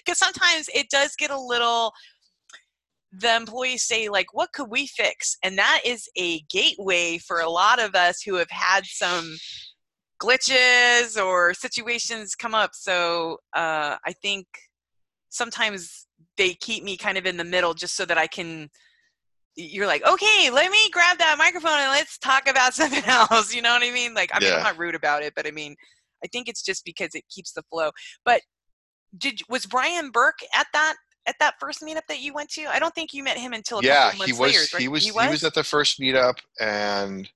Because 0.06 0.18
sometimes 0.18 0.70
it 0.74 0.90
does 0.90 1.16
get 1.16 1.32
a 1.32 1.40
little 1.40 1.94
the 3.14 3.36
employees 3.36 3.84
say 3.84 4.10
like 4.10 4.34
what 4.34 4.52
could 4.54 4.70
we 4.70 4.88
fix 4.88 5.38
and 5.44 5.58
that 5.58 5.82
is 5.86 6.10
a 6.18 6.42
gateway 6.50 7.18
for 7.20 7.42
a 7.42 7.50
lot 7.50 7.80
of 7.80 7.94
us 7.94 8.22
who 8.22 8.36
have 8.36 8.50
had 8.50 8.86
some 8.86 9.38
glitches 10.22 11.22
or 11.24 11.54
situations 11.54 12.34
come 12.34 12.56
up 12.56 12.72
so 12.74 13.38
uh, 13.56 13.96
i 14.06 14.14
think 14.22 14.48
sometimes 15.30 16.08
they 16.38 16.54
keep 16.56 16.84
me 16.84 16.98
kind 16.98 17.18
of 17.18 17.26
in 17.26 17.38
the 17.38 17.44
middle 17.44 17.76
just 17.76 17.96
so 17.96 18.04
that 18.04 18.18
i 18.18 18.26
can 18.26 18.68
you're 19.56 19.88
like 19.88 20.06
okay 20.08 20.50
let 20.50 20.72
me 20.72 20.90
grab 20.92 21.18
that 21.18 21.36
microphone 21.38 21.80
and 21.80 21.92
let's 21.92 22.18
talk 22.18 22.48
about 22.50 22.74
something 22.80 23.04
else 23.06 23.54
you 23.54 23.62
know 23.62 23.72
what 23.74 23.84
i 23.84 23.92
mean? 23.92 24.14
Like 24.14 24.32
i 24.34 24.40
mean 24.40 24.54
i'm 24.54 24.64
not 24.64 24.78
rude 24.78 24.96
about 24.96 25.24
it 25.24 25.34
but 25.36 25.48
i 25.48 25.52
mean 25.52 25.76
i 26.24 26.28
think 26.28 26.48
it's 26.48 26.64
just 26.64 26.86
because 26.86 27.10
it 27.14 27.24
keeps 27.30 27.52
the 27.54 27.64
flow. 27.64 27.92
But 28.26 28.42
did 29.18 29.42
was 29.50 29.66
brian 29.66 30.10
burke 30.10 30.40
at 30.56 30.68
that 30.74 30.96
at 31.26 31.36
that 31.40 31.56
first 31.60 31.82
meetup 31.82 32.06
that 32.10 32.20
you 32.20 32.34
went 32.34 32.50
to? 32.50 32.66
I 32.66 32.80
don't 32.80 32.94
think 32.94 33.14
you 33.14 33.24
met 33.24 33.38
him 33.38 33.54
until 33.54 33.80
a 33.80 33.84
yeah 33.84 34.12
couple 34.12 34.26
he 34.26 34.34
was, 34.34 34.40
later 34.40 34.60
right? 34.74 34.82
he 34.82 34.88
was 34.88 35.06
he 35.06 35.12
was 35.12 35.44
at 35.44 35.54
the 35.54 35.64
first 35.64 36.00
meetup 36.00 36.36
and 36.60 37.30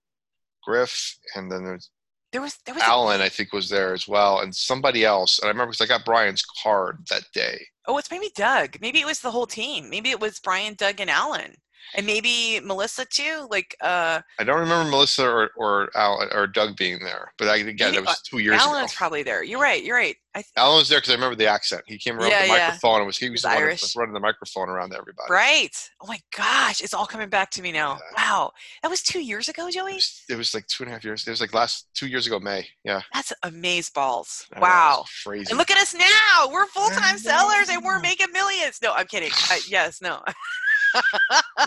griff 0.63 1.17
and 1.35 1.51
then 1.51 1.63
there's 1.63 1.89
there 2.33 2.41
was 2.41 2.57
there 2.65 2.75
was 2.75 2.83
alan 2.83 3.21
i 3.21 3.29
think 3.29 3.53
was 3.53 3.69
there 3.69 3.93
as 3.93 4.05
well 4.05 4.41
and 4.41 4.53
somebody 4.53 5.05
else 5.05 5.39
and 5.39 5.47
i 5.47 5.49
remember 5.49 5.71
because 5.71 5.81
i 5.81 5.87
got 5.87 6.03
brian's 6.05 6.43
card 6.61 7.05
that 7.09 7.23
day. 7.33 7.59
Oh 7.89 7.97
it's 7.97 8.11
maybe 8.11 8.29
doug. 8.35 8.75
Maybe 8.81 8.99
it 8.99 9.05
was 9.05 9.21
the 9.21 9.31
whole 9.31 9.47
team. 9.47 9.89
Maybe 9.89 10.09
it 10.09 10.19
was 10.19 10.39
brian 10.39 10.73
doug 10.73 10.99
and 10.99 11.09
alan 11.09 11.55
and 11.95 12.05
maybe 12.05 12.59
melissa 12.63 13.05
too 13.05 13.47
like 13.49 13.75
uh 13.81 14.19
i 14.39 14.43
don't 14.43 14.59
remember 14.59 14.89
melissa 14.89 15.25
or 15.25 15.49
or 15.55 15.89
alan 15.95 16.27
or 16.33 16.45
doug 16.47 16.75
being 16.77 16.99
there 16.99 17.31
but 17.37 17.47
I, 17.47 17.57
again 17.57 17.93
it 17.95 18.03
was 18.05 18.21
two 18.21 18.39
years 18.39 18.61
ago. 18.61 18.71
alan's 18.71 18.91
ago 18.91 18.97
probably 18.97 19.23
there. 19.23 19.43
You're 19.43 19.61
right 19.61 19.83
you're 19.83 19.95
right. 19.95 20.15
I 20.35 20.39
th- 20.41 20.51
alan 20.57 20.77
was 20.79 20.89
there 20.89 20.99
because 20.99 21.11
i 21.11 21.13
remember 21.13 21.35
the 21.35 21.47
accent. 21.47 21.81
He 21.87 21.97
came 21.97 22.19
around 22.19 22.29
Yeah, 22.29 22.41
with 22.41 22.49
the 22.49 22.55
yeah. 22.57 22.65
microphone 22.67 22.97
and 22.97 23.07
was 23.07 23.17
he 23.17 23.29
was 23.29 23.41
the 23.41 23.47
one 23.49 23.57
Irish. 23.57 23.81
was 23.81 23.95
running 23.95 24.13
the 24.13 24.19
microphone 24.19 24.69
around 24.69 24.89
to 24.91 24.97
everybody. 24.97 25.27
Right. 25.31 25.75
Oh 26.01 26.07
my 26.07 26.19
gosh 26.35 26.81
it's 26.81 26.93
all 26.93 27.05
coming 27.05 27.29
back 27.29 27.49
to 27.51 27.61
me 27.61 27.71
now. 27.71 27.93
Yeah. 28.17 28.23
wow. 28.23 28.51
That 28.83 28.89
was 28.89 29.01
two 29.01 29.19
years 29.21 29.47
ago 29.47 29.67
it 29.67 29.73
joey? 29.73 29.93
was, 29.93 30.23
it 30.29 30.35
was 30.37 30.53
like 30.53 30.67
two 30.67 30.83
and 30.83 30.91
a 30.91 30.93
half 30.93 31.03
years 31.03 31.25
it 31.25 31.29
was 31.29 31.41
like 31.41 31.53
last 31.53 31.87
two 31.93 32.07
years 32.07 32.27
ago 32.27 32.39
may 32.39 32.67
yeah. 32.83 33.01
That's 33.13 33.31
amaze 33.43 33.89
balls. 33.89 34.45
Know, 34.53 34.61
wow. 34.61 35.05
Crazy. 35.25 35.45
and 35.49 35.57
look 35.57 35.71
at 35.71 35.77
us 35.77 35.93
now! 35.93 36.49
We're 36.51 36.65
full-time 36.67 37.17
sellers 37.17 37.69
and 37.69 37.83
we're 37.83 37.99
making 37.99 38.27
millions. 38.33 38.79
No 38.83 38.93
i'm 38.93 39.07
kidding. 39.07 39.31
I, 39.49 39.59
yes 39.69 40.01
no 40.01 40.21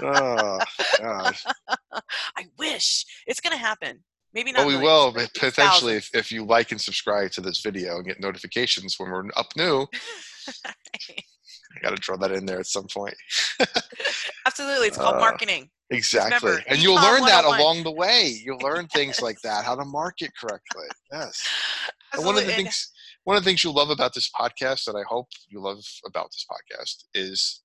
oh, 0.02 0.58
God. 0.98 1.36
I 2.36 2.46
wish 2.58 3.04
it's 3.26 3.40
gonna 3.40 3.56
happen. 3.56 4.02
Maybe 4.32 4.52
not. 4.52 4.60
Well, 4.60 4.68
we 4.68 4.72
millions, 4.74 4.84
will, 4.84 5.12
but 5.12 5.34
potentially, 5.34 5.94
if, 5.94 6.08
if 6.14 6.30
you 6.30 6.44
like 6.44 6.70
and 6.70 6.80
subscribe 6.80 7.32
to 7.32 7.40
this 7.40 7.60
video 7.60 7.96
and 7.96 8.06
get 8.06 8.20
notifications 8.20 8.94
when 8.98 9.10
we're 9.10 9.24
up 9.36 9.48
new, 9.56 9.86
I 11.76 11.80
got 11.82 11.90
to 11.90 11.96
draw 11.96 12.16
that 12.18 12.32
in 12.32 12.46
there 12.46 12.60
at 12.60 12.66
some 12.66 12.86
point. 12.92 13.14
Absolutely, 14.46 14.88
it's 14.88 14.96
called 14.96 15.16
Uh, 15.16 15.20
marketing. 15.20 15.70
Exactly. 15.90 16.48
remember, 16.48 16.64
and 16.68 16.80
you'll 16.80 16.94
learn 16.94 17.22
that 17.22 17.44
along 17.44 17.82
the 17.82 17.90
way. 17.90 18.40
You'll 18.44 18.58
learn 18.58 18.86
things 18.88 19.20
like 19.20 19.40
that, 19.44 19.64
how 19.64 19.74
to 19.74 19.84
market 19.84 20.30
correctly. 20.40 20.86
Yes. 21.12 21.48
One 22.16 22.36
of 22.36 22.46
the 22.46 22.52
things 22.52 22.90
one 23.24 23.36
of 23.36 23.44
the 23.44 23.50
things 23.50 23.62
you 23.62 23.70
love 23.70 23.90
about 23.90 24.14
this 24.14 24.30
podcast 24.30 24.84
that 24.84 24.96
I 24.96 25.02
hope 25.06 25.28
you 25.48 25.60
love 25.60 25.78
about 26.06 26.30
this 26.30 26.46
podcast 26.50 27.04
is 27.14 27.62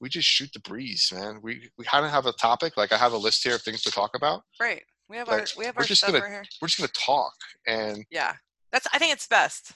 we 0.00 0.08
just 0.08 0.28
shoot 0.28 0.50
the 0.52 0.60
breeze, 0.60 1.10
man. 1.14 1.38
We 1.42 1.70
we 1.78 1.84
kind 1.84 2.04
of 2.04 2.10
have 2.10 2.26
a 2.26 2.32
topic, 2.32 2.76
like 2.76 2.92
I 2.92 2.96
have 2.98 3.12
a 3.12 3.16
list 3.16 3.42
here 3.44 3.54
of 3.54 3.62
things 3.62 3.82
to 3.82 3.90
talk 3.90 4.10
about. 4.14 4.42
right. 4.60 4.82
We 5.08 5.16
have 5.18 5.28
Like, 5.28 5.40
our 5.42 5.46
we 5.56 5.64
have 5.66 5.76
our 5.78 5.84
stuff 5.84 6.10
gonna- 6.10 6.22
right 6.24 6.32
here. 6.32 6.44
We're 6.60 6.68
just 6.68 6.78
gonna 6.78 6.88
talk 6.92 7.32
and 7.66 8.04
Yeah, 8.10 8.34
that's. 8.72 8.86
I 8.92 8.98
think 8.98 9.12
it's 9.12 9.26
best. 9.28 9.72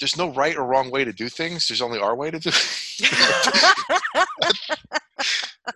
there's 0.00 0.16
no 0.18 0.32
right 0.34 0.56
or 0.56 0.64
wrong 0.66 0.90
way 0.90 1.04
to 1.04 1.12
do 1.12 1.28
things. 1.30 1.66
There's 1.68 1.80
only 1.82 1.98
our 1.98 2.14
way 2.14 2.30
to 2.30 2.38
do 2.38 2.50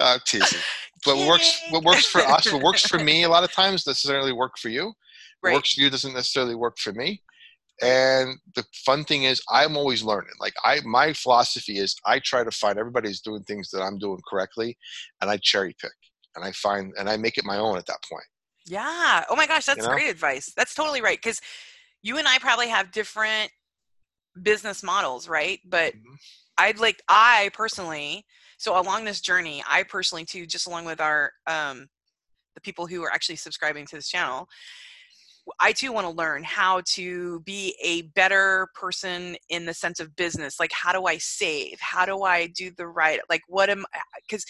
uh, 0.01 0.19
teasing. 0.27 0.61
But 1.05 1.17
what 1.17 1.29
works 1.29 1.63
what 1.71 1.85
works 1.85 2.07
for 2.07 2.21
us, 2.21 2.51
what 2.53 2.63
works 2.63 2.83
for 2.87 2.99
me 3.11 3.25
a 3.25 3.29
lot 3.29 3.45
of 3.45 3.53
times 3.53 3.85
doesn't 3.85 3.93
necessarily 3.93 4.33
work 4.33 4.59
for 4.59 4.69
you. 4.69 4.87
What 5.41 5.51
Right. 5.51 5.55
works 5.55 5.75
for 5.75 5.83
you 5.83 5.91
doesn't 5.91 6.15
necessarily 6.15 6.55
work 6.55 6.79
for 6.79 6.93
me. 6.93 7.23
And 7.83 8.39
the 8.55 8.65
fun 8.87 9.05
thing 9.05 9.25
is 9.25 9.43
I'm 9.51 9.77
always 9.77 10.03
learning. 10.03 10.35
Like 10.41 10.55
I 10.65 10.81
my 10.85 11.13
philosophy 11.13 11.79
is 11.79 11.97
I 12.07 12.21
try 12.21 12.45
to 12.45 12.51
find 12.51 12.79
everybody's 12.79 13.21
doing 13.21 13.43
things 13.43 13.71
that 13.71 13.83
I'm 13.83 13.99
doing 13.99 14.21
correctly 14.29 14.77
and 15.21 15.31
I 15.31 15.39
cherry 15.43 15.75
pick 15.81 15.93
and 16.37 16.45
I 16.45 16.53
find 16.53 16.93
and 16.97 17.09
I 17.09 17.17
make 17.17 17.37
it 17.37 17.45
my 17.45 17.59
own 17.59 17.77
at 17.77 17.87
that 17.87 17.99
point. 18.11 18.25
Yeah. 18.67 19.25
Oh 19.29 19.37
my 19.37 19.47
gosh, 19.47 19.67
that's 19.67 19.87
know? 19.87 19.93
great 19.93 20.09
advice. 20.09 20.53
That's 20.57 20.75
totally 20.75 21.03
right. 21.03 21.19
Because 21.23 21.41
you 22.03 22.19
and 22.19 22.29
I 22.29 22.39
probably 22.39 22.69
have 22.69 22.93
different 22.93 23.51
business 24.41 24.83
models, 24.83 25.29
right? 25.29 25.61
But 25.65 25.95
Mhm. 25.95 26.17
I'd 26.59 26.79
like 26.79 27.03
I 27.09 27.51
personally, 27.53 28.25
so 28.59 28.81
along 28.81 29.05
this 29.05 29.21
journey, 29.21 29.65
I 29.69 29.83
personally 29.83 30.25
too, 30.25 30.47
just 30.47 30.67
along 30.67 30.85
with 30.85 31.01
our 31.01 31.33
um 31.47 31.89
the 32.55 32.61
people 32.61 32.87
who 32.87 33.03
are 33.03 33.11
actually 33.13 33.37
subscribing 33.37 33.85
to 33.87 33.97
this 33.97 34.09
channel, 34.09 34.49
I 35.61 35.73
too 35.73 35.93
want 35.93 36.07
to 36.07 36.13
learn 36.13 36.43
how 36.43 36.83
to 36.95 37.41
be 37.41 37.77
a 37.83 38.03
better 38.15 38.69
person 38.75 39.37
in 39.49 39.67
the 39.67 39.75
sense 39.75 40.01
of 40.01 40.17
business. 40.17 40.59
Like, 40.59 40.73
how 40.73 40.93
do 40.93 41.05
I 41.05 41.19
save? 41.19 41.79
How 41.81 42.07
do 42.07 42.23
I 42.23 42.47
do 42.47 42.71
the 42.77 42.87
right? 42.87 43.21
Like, 43.29 43.43
what 43.49 43.69
am 43.69 43.85
uh, 43.95 43.99
because 44.27 44.45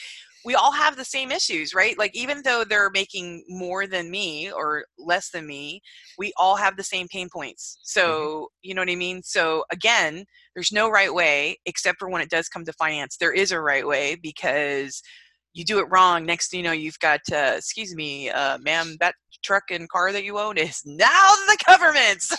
we 0.45 0.55
all 0.55 0.73
have 0.73 0.97
the 0.97 1.05
same 1.05 1.33
issues, 1.33 1.75
right? 1.75 1.99
Like, 1.99 2.15
even 2.15 2.43
though 2.45 2.65
they're 2.65 2.91
making 2.91 3.45
more 3.49 3.87
than 3.87 4.11
me 4.11 4.53
or 4.53 4.85
less 4.99 5.31
than 5.31 5.47
me, 5.47 5.81
we 6.19 6.33
all 6.37 6.57
have 6.57 6.77
the 6.77 6.85
same 6.85 7.09
pain 7.09 7.29
points. 7.33 7.79
Mm-hmm. 7.79 8.01
So, 8.01 8.49
you 8.63 8.75
know 8.75 8.83
what 8.83 8.91
I 8.91 8.97
mean? 8.97 9.23
So, 9.23 9.65
again, 9.73 10.27
there's 10.55 10.73
no 10.73 10.91
right 10.91 11.13
way 11.13 11.59
except 11.65 11.99
for 11.99 12.11
when 12.11 12.23
it 12.23 12.31
does 12.31 12.49
come 12.49 12.65
to 12.67 12.73
finance. 12.75 13.17
There 13.17 13.33
is 13.33 13.53
a 13.53 13.61
right 13.61 13.87
way 13.87 14.17
because 14.17 15.03
you 15.55 15.65
do 15.65 15.79
it 15.79 15.87
wrong. 15.89 16.27
Next 16.27 16.51
thing 16.51 16.59
you 16.59 16.65
know, 16.65 16.73
you've 16.73 16.99
got, 16.99 17.21
uh, 17.33 17.55
excuse 17.57 17.95
me, 17.95 18.29
uh, 18.29 18.59
ma'am, 18.59 18.97
that 19.01 19.15
truck 19.43 19.65
and 19.71 19.89
car 19.89 20.13
that 20.13 20.25
you 20.25 20.39
own 20.39 20.59
is 20.59 20.83
now 20.85 21.35
the 21.47 21.57
government's. 21.67 22.37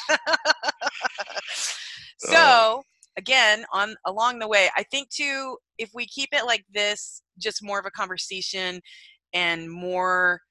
so 2.20 2.84
again, 3.18 3.66
on 3.74 3.96
along 4.06 4.40
the 4.40 4.48
way, 4.48 4.70
I 4.76 4.84
think 4.84 5.10
too, 5.10 5.58
if 5.78 5.92
we 5.94 6.06
keep 6.06 6.30
it 6.34 6.46
like 6.46 6.66
this, 6.74 7.22
just 7.40 7.64
more 7.64 7.80
of 7.80 7.86
a 7.86 7.92
conversation 7.92 8.82
and 9.34 9.70
more 9.70 10.42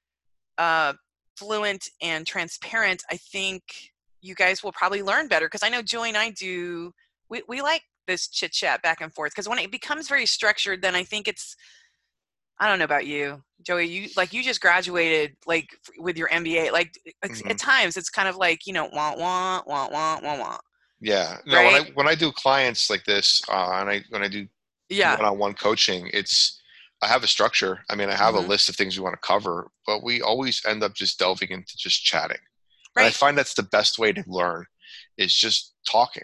uh, 0.57 0.93
fluent 1.37 1.87
and 2.01 2.25
transparent, 2.25 3.03
I 3.11 3.17
think 3.17 3.61
you 4.21 4.33
guys 4.33 4.63
will 4.63 4.71
probably 4.71 5.03
learn 5.03 5.27
better. 5.27 5.45
Because 5.45 5.63
I 5.63 5.69
know 5.69 5.81
Joey 5.81 6.09
and 6.09 6.17
I 6.17 6.31
do. 6.31 6.91
We 7.29 7.43
we 7.47 7.61
like 7.61 7.81
this 8.07 8.27
chit 8.27 8.51
chat 8.51 8.81
back 8.81 9.01
and 9.01 9.13
forth. 9.13 9.31
Because 9.31 9.49
when 9.49 9.59
it 9.59 9.71
becomes 9.71 10.07
very 10.07 10.25
structured, 10.25 10.81
then 10.81 10.95
I 10.95 11.03
think 11.03 11.27
it's 11.27 11.55
I 12.59 12.67
don't 12.67 12.79
know 12.79 12.85
about 12.85 13.05
you, 13.05 13.43
Joey. 13.61 13.85
You 13.85 14.09
like 14.15 14.33
you 14.33 14.43
just 14.43 14.61
graduated 14.61 15.35
like 15.45 15.67
f- 15.73 15.93
with 15.99 16.17
your 16.17 16.29
MBA. 16.29 16.71
Like 16.71 16.93
Mhm. 17.25 17.49
at 17.51 17.57
times 17.57 17.97
it's 17.97 18.09
kind 18.09 18.27
of 18.29 18.35
like 18.37 18.65
you 18.65 18.73
know 18.73 18.85
want 18.85 19.19
want 19.19 19.67
want 19.67 19.91
want 19.91 20.23
want 20.23 20.39
want. 20.39 20.61
Yeah. 21.01 21.37
No, 21.45 21.57
when 21.63 21.75
I 21.75 21.79
when 21.95 22.07
I 22.07 22.15
do 22.15 22.31
clients 22.31 22.89
like 22.89 23.03
this, 23.03 23.41
uh, 23.49 23.71
and 23.73 23.89
I 23.89 24.03
when 24.09 24.23
I 24.23 24.27
do 24.27 24.47
Yeah, 24.89 25.15
one-on-one 25.17 25.55
coaching, 25.55 26.09
it's 26.13 26.61
I 27.01 27.07
have 27.07 27.23
a 27.23 27.27
structure. 27.27 27.83
I 27.89 27.95
mean, 27.95 28.09
I 28.09 28.15
have 28.15 28.35
Mhm. 28.35 28.45
a 28.45 28.47
list 28.47 28.69
of 28.69 28.75
things 28.75 28.97
we 28.97 29.03
want 29.03 29.13
to 29.21 29.27
cover, 29.27 29.69
but 29.85 30.03
we 30.03 30.21
always 30.21 30.61
end 30.65 30.81
up 30.83 30.93
just 30.93 31.19
delving 31.19 31.49
into 31.49 31.75
just 31.77 32.03
chatting. 32.03 32.39
And 32.95 33.05
I 33.05 33.11
find 33.11 33.37
that's 33.37 33.53
the 33.53 33.63
best 33.63 33.99
way 33.99 34.13
to 34.13 34.23
learn 34.27 34.65
is 35.17 35.35
just 35.35 35.73
talking. 35.85 36.23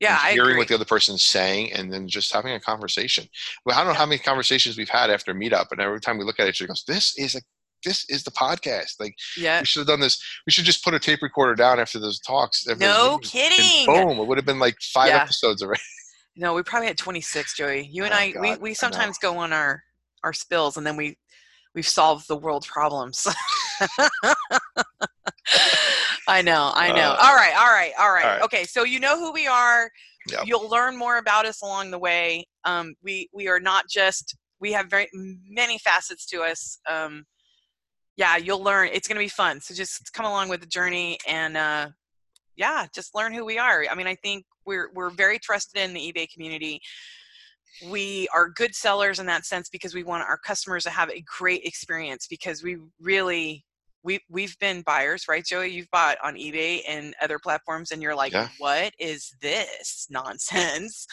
Yeah, 0.00 0.18
hearing 0.30 0.40
agree. 0.50 0.58
what 0.58 0.68
the 0.68 0.74
other 0.74 0.84
person's 0.86 1.22
saying 1.24 1.72
and 1.72 1.92
then 1.92 2.08
just 2.08 2.32
having 2.32 2.52
a 2.54 2.60
conversation. 2.60 3.26
Well, 3.64 3.76
I 3.78 3.84
don't 3.84 3.92
know 3.92 3.98
how 3.98 4.06
many 4.06 4.18
conversations 4.18 4.78
we've 4.78 4.88
had 4.88 5.10
after 5.10 5.30
a 5.32 5.34
meetup, 5.34 5.66
and 5.72 5.80
every 5.80 6.00
time 6.00 6.16
we 6.18 6.24
look 6.24 6.40
at 6.40 6.48
each 6.48 6.60
other, 6.62 6.68
goes, 6.68 6.84
"This 6.86 7.16
is 7.18 7.34
a 7.34 7.40
this 7.84 8.04
is 8.08 8.22
the 8.24 8.30
podcast." 8.30 8.94
Like 8.98 9.14
yeah. 9.36 9.60
we 9.60 9.66
should 9.66 9.80
have 9.80 9.86
done 9.88 10.00
this. 10.00 10.22
We 10.46 10.52
should 10.52 10.64
just 10.64 10.82
put 10.82 10.94
a 10.94 10.98
tape 10.98 11.20
recorder 11.22 11.54
down 11.54 11.78
after 11.78 11.98
those 11.98 12.18
talks. 12.20 12.66
after 12.66 12.80
No 12.80 13.18
kidding. 13.22 13.84
Boom! 13.86 14.18
It 14.18 14.26
would 14.26 14.38
have 14.38 14.46
been 14.46 14.58
like 14.58 14.76
five 14.80 15.08
Yeah. 15.08 15.22
episodes 15.22 15.62
already. 15.62 15.82
No, 16.36 16.54
we 16.54 16.62
probably 16.62 16.86
had 16.86 16.96
26, 16.96 17.56
Joey. 17.56 17.88
You 17.90 18.04
and 18.04 18.14
Oh, 18.14 18.16
I, 18.16 18.26
we, 18.28 18.32
God, 18.32 18.44
I 18.46 18.56
we 18.58 18.72
sometimes 18.72 19.18
go 19.18 19.36
on 19.36 19.52
our 19.52 19.82
our 20.24 20.32
spills, 20.32 20.76
and 20.78 20.86
then 20.86 20.96
we 20.96 21.18
we've 21.74 21.86
solved 21.88 22.26
the 22.28 22.36
world's 22.36 22.66
problems. 22.66 23.26
I 26.28 26.42
know, 26.42 26.70
I 26.74 26.92
know. 26.92 27.10
Uh, 27.10 27.18
all 27.20 27.34
right, 27.34 27.54
all 27.56 27.72
right, 27.72 27.92
all 27.98 28.12
right, 28.12 28.24
all 28.24 28.30
right. 28.30 28.42
Okay, 28.42 28.64
so 28.64 28.84
you 28.84 29.00
know 29.00 29.18
who 29.18 29.32
we 29.32 29.46
are. 29.46 29.90
Yep. 30.30 30.42
You'll 30.46 30.68
learn 30.68 30.96
more 30.96 31.18
about 31.18 31.46
us 31.46 31.62
along 31.62 31.90
the 31.90 31.98
way. 31.98 32.46
Um, 32.64 32.94
we 33.02 33.28
we 33.32 33.48
are 33.48 33.60
not 33.60 33.84
just 33.88 34.36
we 34.60 34.72
have 34.72 34.86
very 34.88 35.08
many 35.12 35.78
facets 35.78 36.26
to 36.26 36.42
us. 36.42 36.78
Um, 36.88 37.24
yeah, 38.16 38.36
you'll 38.36 38.62
learn. 38.62 38.90
It's 38.92 39.08
going 39.08 39.16
to 39.16 39.24
be 39.24 39.28
fun. 39.28 39.60
So 39.60 39.74
just 39.74 40.12
come 40.12 40.26
along 40.26 40.50
with 40.50 40.60
the 40.60 40.66
journey 40.66 41.18
and 41.26 41.56
uh, 41.56 41.88
yeah, 42.56 42.86
just 42.94 43.14
learn 43.14 43.32
who 43.32 43.44
we 43.44 43.58
are. 43.58 43.86
I 43.90 43.94
mean, 43.94 44.06
I 44.06 44.14
think 44.14 44.44
we're 44.66 44.90
we're 44.94 45.10
very 45.10 45.38
trusted 45.38 45.80
in 45.80 45.94
the 45.94 46.12
eBay 46.12 46.30
community. 46.30 46.80
We 47.88 48.28
are 48.34 48.50
good 48.50 48.74
sellers 48.74 49.18
in 49.20 49.26
that 49.26 49.46
sense 49.46 49.68
because 49.70 49.94
we 49.94 50.04
want 50.04 50.24
our 50.24 50.36
customers 50.36 50.84
to 50.84 50.90
have 50.90 51.08
a 51.08 51.24
great 51.38 51.64
experience 51.64 52.26
because 52.28 52.62
we 52.62 52.76
really 53.00 53.64
we 54.02 54.20
we've 54.28 54.58
been 54.58 54.82
buyers, 54.82 55.24
right, 55.28 55.44
Joey? 55.44 55.68
You've 55.68 55.90
bought 55.90 56.16
on 56.22 56.34
eBay 56.34 56.80
and 56.88 57.14
other 57.22 57.38
platforms, 57.38 57.90
and 57.90 58.02
you're 58.02 58.14
like, 58.14 58.32
Yeah. 58.32 58.48
"What 58.58 58.94
is 58.98 59.34
this 59.40 60.06
nonsense?" 60.10 61.06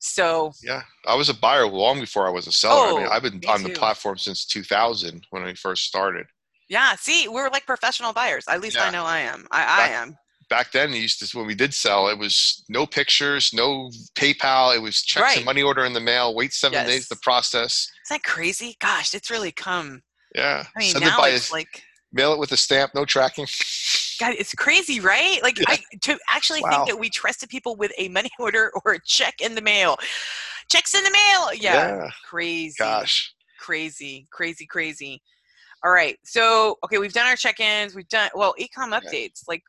So 0.00 0.52
Yeah, 0.62 0.82
I 1.06 1.14
was 1.16 1.28
a 1.28 1.34
buyer 1.34 1.66
long 1.66 2.00
before 2.00 2.26
I 2.26 2.30
was 2.30 2.46
a 2.46 2.52
seller. 2.52 2.88
I 2.88 2.98
mean, 2.98 3.06
Oh, 3.08 3.10
I've 3.10 3.22
been 3.22 3.40
on 3.48 3.62
the 3.62 3.70
platform 3.70 4.16
since 4.16 4.46
2000 4.46 5.26
when 5.30 5.42
I 5.42 5.54
first 5.54 5.84
started. 5.84 6.26
yeah, 6.68 6.94
see, 6.96 7.26
we're 7.28 7.48
like 7.50 7.66
professional 7.66 8.12
buyers. 8.12 8.44
At 8.48 8.60
least 8.60 8.78
I 8.78 8.90
know 8.90 9.04
I 9.04 9.18
am. 9.20 9.46
I, 9.50 9.64
I 9.64 9.88
am. 9.88 10.16
Back 10.48 10.72
then, 10.72 10.92
used 10.94 11.18
to 11.20 11.36
when 11.36 11.46
we 11.46 11.54
did 11.54 11.74
sell, 11.74 12.08
it 12.08 12.16
was 12.16 12.64
no 12.70 12.86
pictures, 12.86 13.50
no 13.52 13.90
PayPal. 14.14 14.74
It 14.74 14.78
was 14.78 15.02
checks 15.02 15.22
Right. 15.22 15.36
and 15.38 15.44
money 15.44 15.62
order 15.62 15.84
in 15.84 15.92
the 15.92 16.00
mail. 16.00 16.34
Wait 16.34 16.54
seven 16.54 16.86
days 16.86 17.00
Yes. 17.00 17.08
to 17.08 17.16
process. 17.16 17.86
Isn't 18.06 18.22
that 18.22 18.22
crazy? 18.22 18.76
Gosh, 18.80 19.12
it's 19.14 19.30
really 19.30 19.52
come. 19.52 20.02
Yeah, 20.34 20.64
I 20.74 20.78
mean, 20.78 20.92
send 20.92 21.04
it 21.04 21.08
now 21.08 21.18
by 21.18 21.30
it's 21.30 21.50
a- 21.50 21.52
like 21.54 21.82
mail 22.12 22.32
it 22.32 22.38
with 22.38 22.52
a 22.52 22.56
stamp, 22.56 22.94
no 22.94 23.04
tracking. 23.04 23.46
God, 24.20 24.34
it's 24.38 24.54
crazy, 24.54 25.00
right? 25.00 25.38
Like 25.42 25.58
Yeah. 25.58 25.64
I 25.68 25.78
to 26.02 26.18
actually 26.28 26.62
Wow. 26.62 26.70
think 26.70 26.88
that 26.88 26.98
we 26.98 27.08
trusted 27.08 27.48
people 27.48 27.76
with 27.76 27.92
a 27.98 28.08
money 28.08 28.30
order 28.38 28.72
or 28.84 28.94
a 28.94 28.98
check 29.04 29.40
in 29.40 29.54
the 29.54 29.62
mail. 29.62 29.96
Checks 30.70 30.94
in 30.94 31.04
the 31.04 31.10
mail. 31.10 31.54
Yeah. 31.54 31.96
Yeah, 31.96 32.10
Crazy. 32.24 32.74
gosh. 32.78 33.32
Crazy. 33.60 34.26
Crazy, 34.30 34.66
crazy. 34.66 35.22
All 35.84 35.92
right. 35.92 36.16
So 36.24 36.76
okay, 36.84 36.98
we've 36.98 37.12
done 37.12 37.26
our 37.26 37.36
check-ins, 37.36 37.94
we've 37.94 38.08
done 38.08 38.30
well, 38.34 38.54
ecom 38.60 38.98
updates. 38.98 39.42
Like 39.46 39.62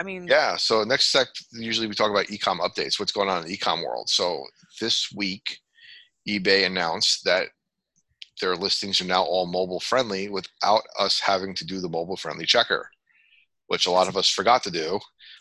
I 0.00 0.04
mean 0.04 0.26
Yeah. 0.28 0.56
So 0.56 0.84
next 0.84 1.10
sec, 1.10 1.28
usually 1.52 1.88
we 1.88 1.94
talk 1.94 2.10
about 2.10 2.26
ecom 2.26 2.60
updates. 2.60 3.00
What's 3.00 3.12
going 3.12 3.28
on 3.28 3.42
in 3.42 3.48
the 3.48 3.56
ecom 3.56 3.84
world? 3.84 4.08
So 4.08 4.44
this 4.80 5.08
week, 5.16 5.58
eBay 6.28 6.66
announced 6.66 7.24
that 7.24 7.48
their 8.40 8.56
listings 8.56 9.00
are 9.00 9.04
now 9.06 9.22
all 9.22 9.46
mobile 9.46 9.80
friendly 9.80 10.28
without 10.28 10.82
us 10.98 11.20
having 11.20 11.54
to 11.54 11.64
do 11.66 11.80
the 11.80 11.88
mobile 11.88 12.16
friendly 12.16 12.46
checker, 12.46 12.88
which 13.68 13.86
a 13.86 13.90
lot 13.90 14.08
of 14.08 14.16
us 14.16 14.28
forgot 14.28 14.62
to 14.64 14.70
do. 14.70 14.98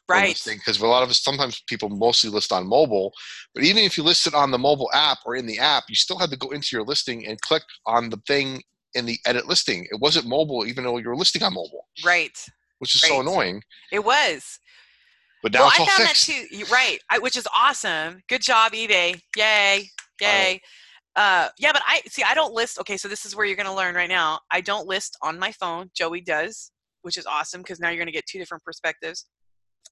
right. 0.07 0.39
Because 0.45 0.79
a 0.79 0.87
lot 0.87 1.03
of 1.03 1.09
us 1.09 1.23
sometimes 1.23 1.61
people 1.67 1.89
mostly 1.89 2.29
list 2.29 2.51
on 2.51 2.67
mobile, 2.67 3.11
but 3.53 3.63
even 3.63 3.83
if 3.83 3.97
you 3.97 4.03
list 4.03 4.27
it 4.27 4.33
on 4.33 4.51
the 4.51 4.57
mobile 4.57 4.89
app 4.93 5.19
or 5.25 5.35
in 5.35 5.45
the 5.45 5.59
app, 5.59 5.85
you 5.89 5.95
still 5.95 6.17
had 6.19 6.29
to 6.29 6.37
go 6.37 6.51
into 6.51 6.69
your 6.75 6.85
listing 6.85 7.25
and 7.27 7.39
click 7.41 7.63
on 7.85 8.09
the 8.09 8.21
thing 8.27 8.61
in 8.93 9.05
the 9.05 9.19
edit 9.25 9.47
listing. 9.47 9.85
It 9.91 9.99
wasn't 9.99 10.27
mobile, 10.27 10.65
even 10.65 10.83
though 10.83 10.97
you 10.97 11.09
were 11.09 11.17
listing 11.17 11.43
on 11.43 11.53
mobile, 11.53 11.87
Right. 12.05 12.37
which 12.79 12.95
is 12.95 13.01
so 13.01 13.19
annoying. 13.19 13.61
It 13.91 14.03
was. 14.03 14.59
But 15.43 15.51
now 15.51 15.59
well, 15.59 15.67
it's 15.69 15.79
I 15.81 15.85
found 15.85 16.09
fixed. 16.09 16.27
that 16.27 16.49
too. 16.49 16.65
Right, 16.71 16.99
I, 17.11 17.19
which 17.19 17.35
is 17.37 17.47
awesome. 17.55 18.21
Good 18.29 18.41
job, 18.41 18.71
eBay. 18.71 19.19
Yay, 19.35 19.89
yay. 20.21 20.61
Uh, 21.15 21.47
yeah, 21.57 21.71
but 21.71 21.81
I 21.87 22.01
see. 22.07 22.23
I 22.23 22.33
don't 22.33 22.53
list. 22.53 22.79
Okay, 22.79 22.97
so 22.97 23.07
this 23.07 23.25
is 23.25 23.35
where 23.35 23.45
you're 23.45 23.55
going 23.55 23.67
to 23.67 23.73
learn 23.73 23.95
right 23.95 24.09
now. 24.09 24.39
I 24.51 24.61
don't 24.61 24.87
list 24.87 25.17
on 25.21 25.39
my 25.39 25.51
phone. 25.53 25.89
Joey 25.93 26.21
does, 26.21 26.71
which 27.03 27.17
is 27.17 27.25
awesome 27.25 27.61
because 27.61 27.79
now 27.79 27.89
you're 27.89 27.97
going 27.97 28.07
to 28.07 28.11
get 28.11 28.25
two 28.25 28.37
different 28.39 28.63
perspectives. 28.63 29.25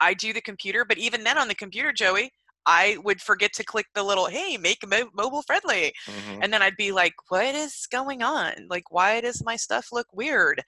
I 0.02 0.14
do 0.14 0.34
the 0.34 0.42
computer, 0.42 0.84
but 0.86 0.98
even 0.98 1.24
then 1.24 1.38
on 1.38 1.48
the 1.48 1.56
computer, 1.56 1.94
Joey, 1.94 2.32
I 2.66 2.98
would 3.04 3.22
forget 3.22 3.54
to 3.54 3.64
click 3.64 3.86
the 3.94 4.04
little 4.04 4.26
"Hey, 4.26 4.58
make 4.58 4.86
mo- 4.88 5.10
mobile 5.14 5.44
friendly," 5.44 5.94
Mhm. 6.08 6.40
and 6.42 6.52
then 6.54 6.62
I'd 6.62 6.76
be 6.78 6.92
like, 6.92 7.14
"What 7.30 7.56
is 7.56 7.88
going 7.92 8.22
on? 8.24 8.68
Like, 8.70 8.90
why 8.90 9.22
does 9.22 9.44
my 9.46 9.56
stuff 9.56 9.88
look 9.92 10.08
weird?" 10.14 10.64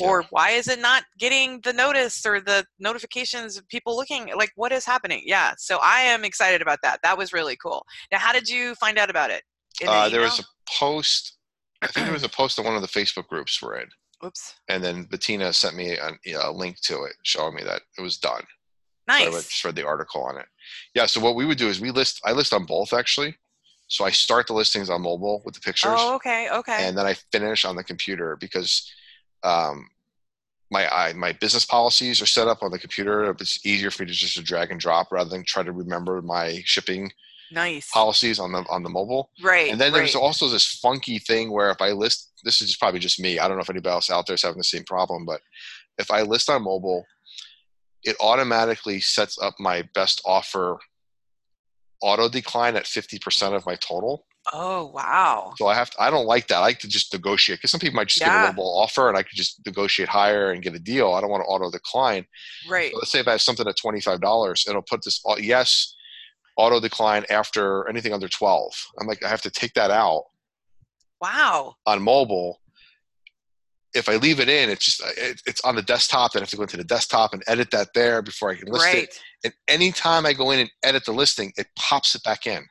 Yeah. 0.00 0.06
Or 0.06 0.22
why 0.30 0.50
is 0.50 0.68
it 0.68 0.78
not 0.78 1.02
getting 1.18 1.60
the 1.62 1.72
notice 1.72 2.24
or 2.24 2.40
the 2.40 2.64
notifications 2.78 3.56
of 3.56 3.66
people 3.68 3.96
looking? 3.96 4.32
Like, 4.36 4.52
what 4.54 4.70
is 4.70 4.84
happening? 4.84 5.22
Yeah, 5.26 5.54
so 5.58 5.78
I 5.82 6.02
am 6.02 6.24
excited 6.24 6.62
about 6.62 6.78
that. 6.82 7.00
That 7.02 7.18
was 7.18 7.32
really 7.32 7.56
cool. 7.56 7.84
Now, 8.12 8.18
how 8.18 8.32
did 8.32 8.48
you 8.48 8.76
find 8.76 8.98
out 8.98 9.10
about 9.10 9.30
it? 9.30 9.42
In 9.80 9.86
the 9.86 9.92
Uh, 9.92 10.08
there 10.08 10.20
was 10.20 10.38
email? 10.38 10.46
a 10.66 10.70
post. 10.78 11.36
I 11.82 11.86
think 11.86 12.06
there 12.06 12.12
was 12.12 12.24
a 12.24 12.28
post 12.40 12.58
on 12.58 12.64
one 12.64 12.76
of 12.76 12.82
the 12.82 12.88
Facebook 12.88 13.26
groups 13.28 13.60
we're 13.62 13.78
in, 13.80 13.88
Oops. 14.24 14.54
and 14.68 14.82
then 14.84 15.04
Bettina 15.04 15.52
sent 15.52 15.76
me 15.76 15.96
a, 15.96 16.12
a 16.38 16.50
link 16.52 16.80
to 16.82 17.04
it, 17.04 17.14
showing 17.24 17.54
me 17.54 17.62
that 17.64 17.82
it 17.98 18.02
was 18.02 18.18
done. 18.18 18.42
So 19.08 19.14
I 19.16 19.22
went- 19.22 19.34
Nice. 19.34 19.48
just 19.48 19.64
read 19.64 19.74
the 19.76 19.86
article 19.86 20.22
on 20.22 20.36
it. 20.38 20.46
Yeah. 20.94 21.06
So 21.06 21.20
what 21.20 21.34
we 21.34 21.44
would 21.46 21.58
do 21.58 21.68
is 21.68 21.80
we 21.80 21.90
list. 21.90 22.20
I 22.24 22.32
list 22.32 22.52
on 22.52 22.64
both 22.64 22.92
actually. 22.92 23.36
So 23.88 24.04
I 24.04 24.10
start 24.12 24.46
the 24.46 24.52
listings 24.52 24.88
on 24.88 25.02
mobile 25.02 25.42
with 25.44 25.54
the 25.54 25.60
pictures, 25.60 25.94
Oh, 25.96 26.14
okay, 26.14 26.48
okay. 26.48 26.86
and 26.86 26.96
then 26.96 27.06
I 27.06 27.14
finish 27.32 27.64
on 27.64 27.74
the 27.74 27.82
computer 27.82 28.36
because 28.36 28.88
um, 29.42 29.88
my 30.70 30.86
I, 30.94 31.12
my 31.14 31.32
business 31.32 31.64
policies 31.64 32.22
are 32.22 32.26
set 32.26 32.46
up 32.46 32.62
on 32.62 32.70
the 32.70 32.78
computer. 32.78 33.28
It's 33.32 33.66
easier 33.66 33.90
for 33.90 34.04
me 34.04 34.06
to 34.06 34.12
just 34.14 34.44
drag 34.44 34.70
and 34.70 34.78
drop 34.78 35.10
rather 35.10 35.30
than 35.30 35.42
try 35.44 35.64
to 35.64 35.72
remember 35.72 36.22
my 36.22 36.62
shipping 36.64 37.10
nice. 37.52 37.90
policies 37.90 38.38
on 38.38 38.52
the 38.52 38.64
on 38.68 38.82
the 38.82 38.88
mobile. 38.88 39.30
Right. 39.42 39.70
And 39.70 39.80
then 39.80 39.92
there's 39.92 40.14
right. 40.14 40.20
also 40.22 40.48
this 40.48 40.78
funky 40.78 41.18
thing 41.18 41.50
where 41.50 41.70
if 41.70 41.80
I 41.80 41.90
list, 41.92 42.32
this 42.44 42.60
is 42.62 42.76
probably 42.76 43.00
just 43.00 43.20
me. 43.20 43.38
I 43.38 43.48
don't 43.48 43.56
know 43.56 43.62
if 43.62 43.70
anybody 43.70 43.92
else 43.92 44.10
out 44.10 44.26
there 44.26 44.34
is 44.34 44.42
having 44.42 44.58
the 44.58 44.64
same 44.64 44.84
problem, 44.84 45.24
but 45.24 45.40
if 45.98 46.10
I 46.10 46.22
list 46.22 46.48
on 46.48 46.62
mobile, 46.62 47.04
it 48.02 48.16
automatically 48.20 49.00
sets 49.00 49.38
up 49.40 49.54
my 49.58 49.86
best 49.94 50.22
offer 50.24 50.78
auto 52.02 52.28
decline 52.28 52.76
at 52.76 52.84
50% 52.84 53.54
of 53.54 53.66
my 53.66 53.74
total. 53.76 54.24
Oh, 54.54 54.86
wow. 54.94 55.52
So 55.58 55.66
I 55.66 55.74
have 55.74 55.90
to, 55.90 56.02
I 56.02 56.08
don't 56.08 56.24
like 56.24 56.48
that. 56.48 56.56
I 56.56 56.60
like 56.60 56.78
to 56.78 56.88
just 56.88 57.12
negotiate 57.12 57.58
because 57.58 57.70
some 57.70 57.80
people 57.80 57.96
might 57.96 58.08
just 58.08 58.22
Yeah. 58.22 58.40
give 58.46 58.50
a 58.50 58.52
mobile 58.52 58.78
offer 58.78 59.08
and 59.08 59.18
I 59.18 59.22
could 59.22 59.36
just 59.36 59.60
negotiate 59.66 60.08
higher 60.08 60.50
and 60.50 60.62
get 60.62 60.74
a 60.74 60.78
deal. 60.78 61.12
I 61.12 61.20
don't 61.20 61.28
want 61.30 61.42
to 61.42 61.46
auto 61.46 61.70
decline. 61.70 62.24
Right. 62.68 62.90
So 62.92 62.98
let's 62.98 63.12
say 63.12 63.20
if 63.20 63.28
I 63.28 63.32
have 63.32 63.42
something 63.42 63.68
at 63.68 63.76
$25, 63.76 64.66
it'll 64.66 64.80
put 64.80 65.04
this, 65.04 65.22
yes, 65.38 65.94
auto 66.60 66.78
decline 66.80 67.24
after 67.30 67.88
anything 67.88 68.12
under 68.12 68.28
12. 68.28 68.72
I'm 69.00 69.06
like, 69.06 69.24
I 69.24 69.28
have 69.28 69.42
to 69.42 69.50
take 69.50 69.72
that 69.74 69.90
out 69.90 70.24
Wow. 71.20 71.74
on 71.86 72.02
mobile, 72.02 72.60
if 73.92 74.08
I 74.08 74.16
leave 74.16 74.38
it 74.40 74.48
in, 74.48 74.70
it's 74.70 74.84
just 74.84 75.02
uh, 75.02 75.08
it, 75.16 75.40
it's 75.46 75.60
on 75.62 75.74
the 75.74 75.82
desktop. 75.82 76.32
Then 76.32 76.40
I 76.40 76.44
have 76.44 76.50
to 76.50 76.56
go 76.56 76.62
into 76.62 76.76
the 76.76 76.84
desktop 76.84 77.32
and 77.34 77.42
edit 77.48 77.70
that 77.72 77.88
there 77.94 78.22
before 78.22 78.50
I 78.50 78.54
can 78.56 78.68
list 78.68 78.84
Right. 78.86 79.04
it. 79.04 79.18
And 79.44 79.52
anytime 79.66 80.24
I 80.26 80.32
go 80.32 80.52
in 80.52 80.60
and 80.60 80.70
edit 80.84 81.04
the 81.04 81.12
listing, 81.12 81.52
it 81.56 81.66
pops 81.76 82.14
it 82.14 82.22
back 82.22 82.46
in. 82.46 82.62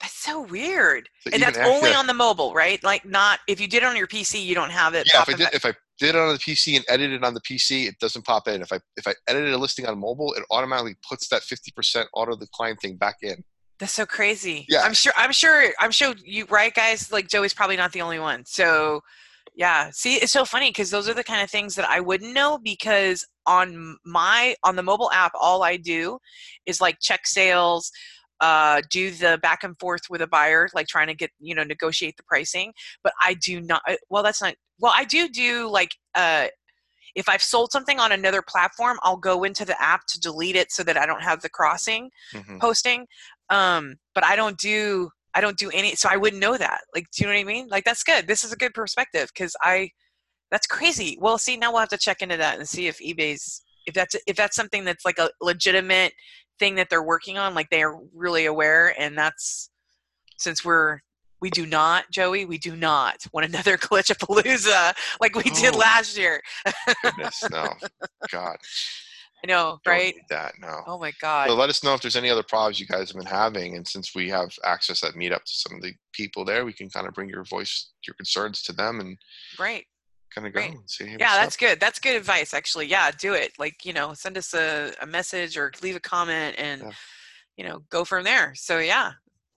That's 0.00 0.14
so 0.16 0.40
weird. 0.40 1.10
So 1.20 1.30
And 1.34 1.42
that's 1.42 1.58
after- 1.58 1.70
only 1.70 1.92
on 1.92 2.06
the 2.06 2.14
mobile, 2.14 2.54
right? 2.54 2.82
Like 2.82 3.04
not 3.04 3.40
if 3.48 3.60
you 3.60 3.68
did 3.68 3.82
it 3.82 3.86
on 3.86 3.96
your 3.96 4.06
PC, 4.06 4.42
you 4.42 4.54
don't 4.54 4.70
have 4.70 4.94
it. 4.94 5.06
yeah. 5.12 5.20
If 5.22 5.28
I 5.28 5.32
did 5.32 5.44
back- 5.44 5.54
if 5.54 5.66
I 5.66 5.74
did 6.00 6.14
it 6.14 6.16
on 6.16 6.32
the 6.32 6.38
PC 6.38 6.76
and 6.76 6.84
edited 6.88 7.22
it 7.22 7.24
on 7.24 7.34
the 7.34 7.40
PC, 7.42 7.86
it 7.86 7.98
doesn't 8.00 8.24
pop 8.24 8.48
in. 8.48 8.62
If 8.62 8.72
I 8.72 8.80
if 8.96 9.06
I 9.06 9.14
edited 9.28 9.52
a 9.52 9.58
listing 9.58 9.86
on 9.86 9.98
mobile, 9.98 10.32
it 10.34 10.42
automatically 10.50 10.96
puts 11.08 11.28
that 11.28 11.42
fifty 11.42 11.70
percent 11.70 12.08
auto 12.14 12.36
decline 12.36 12.76
thing 12.76 12.96
back 12.96 13.16
in. 13.22 13.44
That's 13.78 13.92
so 13.92 14.06
crazy. 14.06 14.66
Yeah. 14.68 14.82
I'm 14.82 14.94
sure. 14.94 15.12
I'm 15.16 15.32
sure. 15.32 15.70
I'm 15.78 15.90
sure 15.90 16.14
you 16.24 16.46
right, 16.50 16.74
guys. 16.74 17.12
Like 17.12 17.28
Joey's 17.28 17.54
probably 17.54 17.76
not 17.76 17.92
the 17.92 18.02
only 18.02 18.18
one. 18.18 18.44
So, 18.44 19.00
yeah. 19.54 19.90
See, 19.92 20.16
it's 20.16 20.32
so 20.32 20.44
funny 20.44 20.70
because 20.70 20.90
those 20.90 21.08
are 21.08 21.14
the 21.14 21.24
kind 21.24 21.42
of 21.42 21.50
things 21.50 21.74
that 21.76 21.88
I 21.88 22.00
wouldn't 22.00 22.34
know 22.34 22.58
because 22.62 23.26
on 23.46 23.96
my 24.04 24.54
on 24.64 24.76
the 24.76 24.82
mobile 24.82 25.10
app, 25.12 25.32
all 25.38 25.62
I 25.62 25.76
do 25.76 26.18
is 26.66 26.80
like 26.80 26.98
check 27.00 27.26
sales, 27.26 27.90
uh, 28.40 28.80
do 28.90 29.10
the 29.10 29.38
back 29.42 29.64
and 29.64 29.78
forth 29.78 30.02
with 30.08 30.22
a 30.22 30.26
buyer, 30.26 30.68
like 30.74 30.86
trying 30.86 31.06
to 31.08 31.14
get 31.14 31.30
you 31.40 31.54
know 31.54 31.64
negotiate 31.64 32.16
the 32.16 32.22
pricing. 32.24 32.72
But 33.02 33.12
I 33.22 33.34
do 33.34 33.60
not. 33.60 33.82
Well, 34.08 34.22
that's 34.22 34.42
not. 34.42 34.54
Well, 34.78 34.92
I 34.96 35.04
do 35.04 35.28
do 35.28 35.68
like 35.68 35.94
uh 36.14 36.46
if 37.16 37.28
I've 37.28 37.42
sold 37.42 37.72
something 37.72 37.98
on 37.98 38.12
another 38.12 38.40
platform, 38.40 38.98
I'll 39.02 39.16
go 39.16 39.42
into 39.44 39.64
the 39.64 39.80
app 39.82 40.02
to 40.10 40.20
delete 40.20 40.54
it 40.54 40.70
so 40.70 40.84
that 40.84 40.96
I 40.96 41.06
don't 41.06 41.22
have 41.22 41.42
the 41.42 41.48
crossing 41.48 42.10
Mhm. 42.32 42.60
posting. 42.60 43.06
Um, 43.50 43.96
but 44.14 44.24
I 44.24 44.36
don't 44.36 44.56
do 44.58 45.10
I 45.34 45.40
don't 45.40 45.56
do 45.56 45.70
any 45.70 45.94
so 45.96 46.08
I 46.10 46.16
wouldn't 46.16 46.40
know 46.40 46.56
that. 46.56 46.80
Like 46.94 47.06
do 47.12 47.22
you 47.22 47.26
know 47.28 47.34
what 47.34 47.40
I 47.40 47.44
mean? 47.44 47.68
Like 47.68 47.84
that's 47.84 48.04
good. 48.04 48.26
This 48.26 48.44
is 48.44 48.52
a 48.52 48.56
good 48.56 48.74
perspective 48.74 49.30
because 49.34 49.54
I 49.62 49.90
that's 50.50 50.66
crazy. 50.66 51.16
Well, 51.20 51.38
see 51.38 51.56
now 51.56 51.70
we'll 51.70 51.80
have 51.80 51.88
to 51.90 51.98
check 51.98 52.22
into 52.22 52.36
that 52.36 52.58
and 52.58 52.68
see 52.68 52.86
if 52.88 52.98
eBay's 53.00 53.62
if 53.86 53.94
that's 53.94 54.14
if 54.26 54.36
that's 54.36 54.56
something 54.56 54.84
that's 54.84 55.04
like 55.04 55.18
a 55.18 55.30
legitimate 55.40 56.12
thing 56.60 56.76
that 56.76 56.88
they're 56.90 57.02
working 57.02 57.36
on, 57.38 57.54
like 57.54 57.68
they 57.70 57.82
are 57.82 57.98
really 58.14 58.46
aware 58.46 58.94
and 59.00 59.18
that's 59.18 59.70
since 60.38 60.64
we're 60.64 61.00
we 61.42 61.48
do 61.48 61.64
not, 61.64 62.04
Joey, 62.12 62.44
we 62.44 62.58
do 62.58 62.76
not 62.76 63.16
want 63.32 63.46
another 63.46 63.76
glitchapalooza 63.78 64.92
like 65.20 65.34
we 65.34 65.42
did 65.44 65.74
Oh. 65.74 65.78
last 65.78 66.16
year. 66.16 66.40
Goodness, 67.02 67.42
no, 67.50 67.72
God, 68.30 68.56
I 69.42 69.46
know, 69.46 69.78
don't 69.82 69.92
right? 69.92 70.14
that 70.28 70.52
no. 70.60 70.82
Oh 70.86 70.98
my 70.98 71.12
god. 71.20 71.48
So 71.48 71.54
let 71.54 71.70
us 71.70 71.82
know 71.82 71.94
if 71.94 72.02
there's 72.02 72.14
any 72.16 72.28
other 72.28 72.42
problems 72.42 72.78
you 72.78 72.86
guys 72.86 73.08
have 73.10 73.16
been 73.16 73.24
having, 73.26 73.74
and 73.76 73.88
since 73.88 74.14
we 74.14 74.28
have 74.28 74.50
access 74.64 75.02
at 75.02 75.14
Meetup 75.14 75.42
to 75.44 75.52
some 75.52 75.76
of 75.76 75.82
the 75.82 75.94
people 76.12 76.44
there, 76.44 76.66
we 76.66 76.74
can 76.74 76.90
kind 76.90 77.08
of 77.08 77.14
bring 77.14 77.30
your 77.30 77.44
voice, 77.44 77.90
your 78.06 78.14
concerns 78.14 78.62
to 78.64 78.72
them, 78.74 79.00
and 79.00 79.16
Great. 79.56 79.86
Kind 80.34 80.46
of 80.46 80.52
go 80.52 80.60
Great. 80.60 80.72
and 80.72 80.88
see. 80.90 81.04
yeah 81.10 81.16
that's 81.36 81.56
up. 81.56 81.60
good 81.60 81.80
that's 81.80 81.98
good 81.98 82.16
advice 82.16 82.54
actually 82.54 82.86
yeah 82.86 83.10
do 83.18 83.32
it 83.34 83.52
like 83.58 83.84
you 83.84 83.92
know 83.92 84.14
send 84.14 84.38
us 84.38 84.54
a, 84.54 84.92
a 85.02 85.06
message 85.06 85.56
or 85.56 85.72
leave 85.82 85.96
a 85.96 86.00
comment 86.00 86.54
and 86.58 86.82
Yeah. 86.82 86.90
you 87.56 87.64
know 87.64 87.82
go 87.90 88.04
from 88.04 88.22
there 88.24 88.54
so 88.54 88.78
yeah 88.78 89.12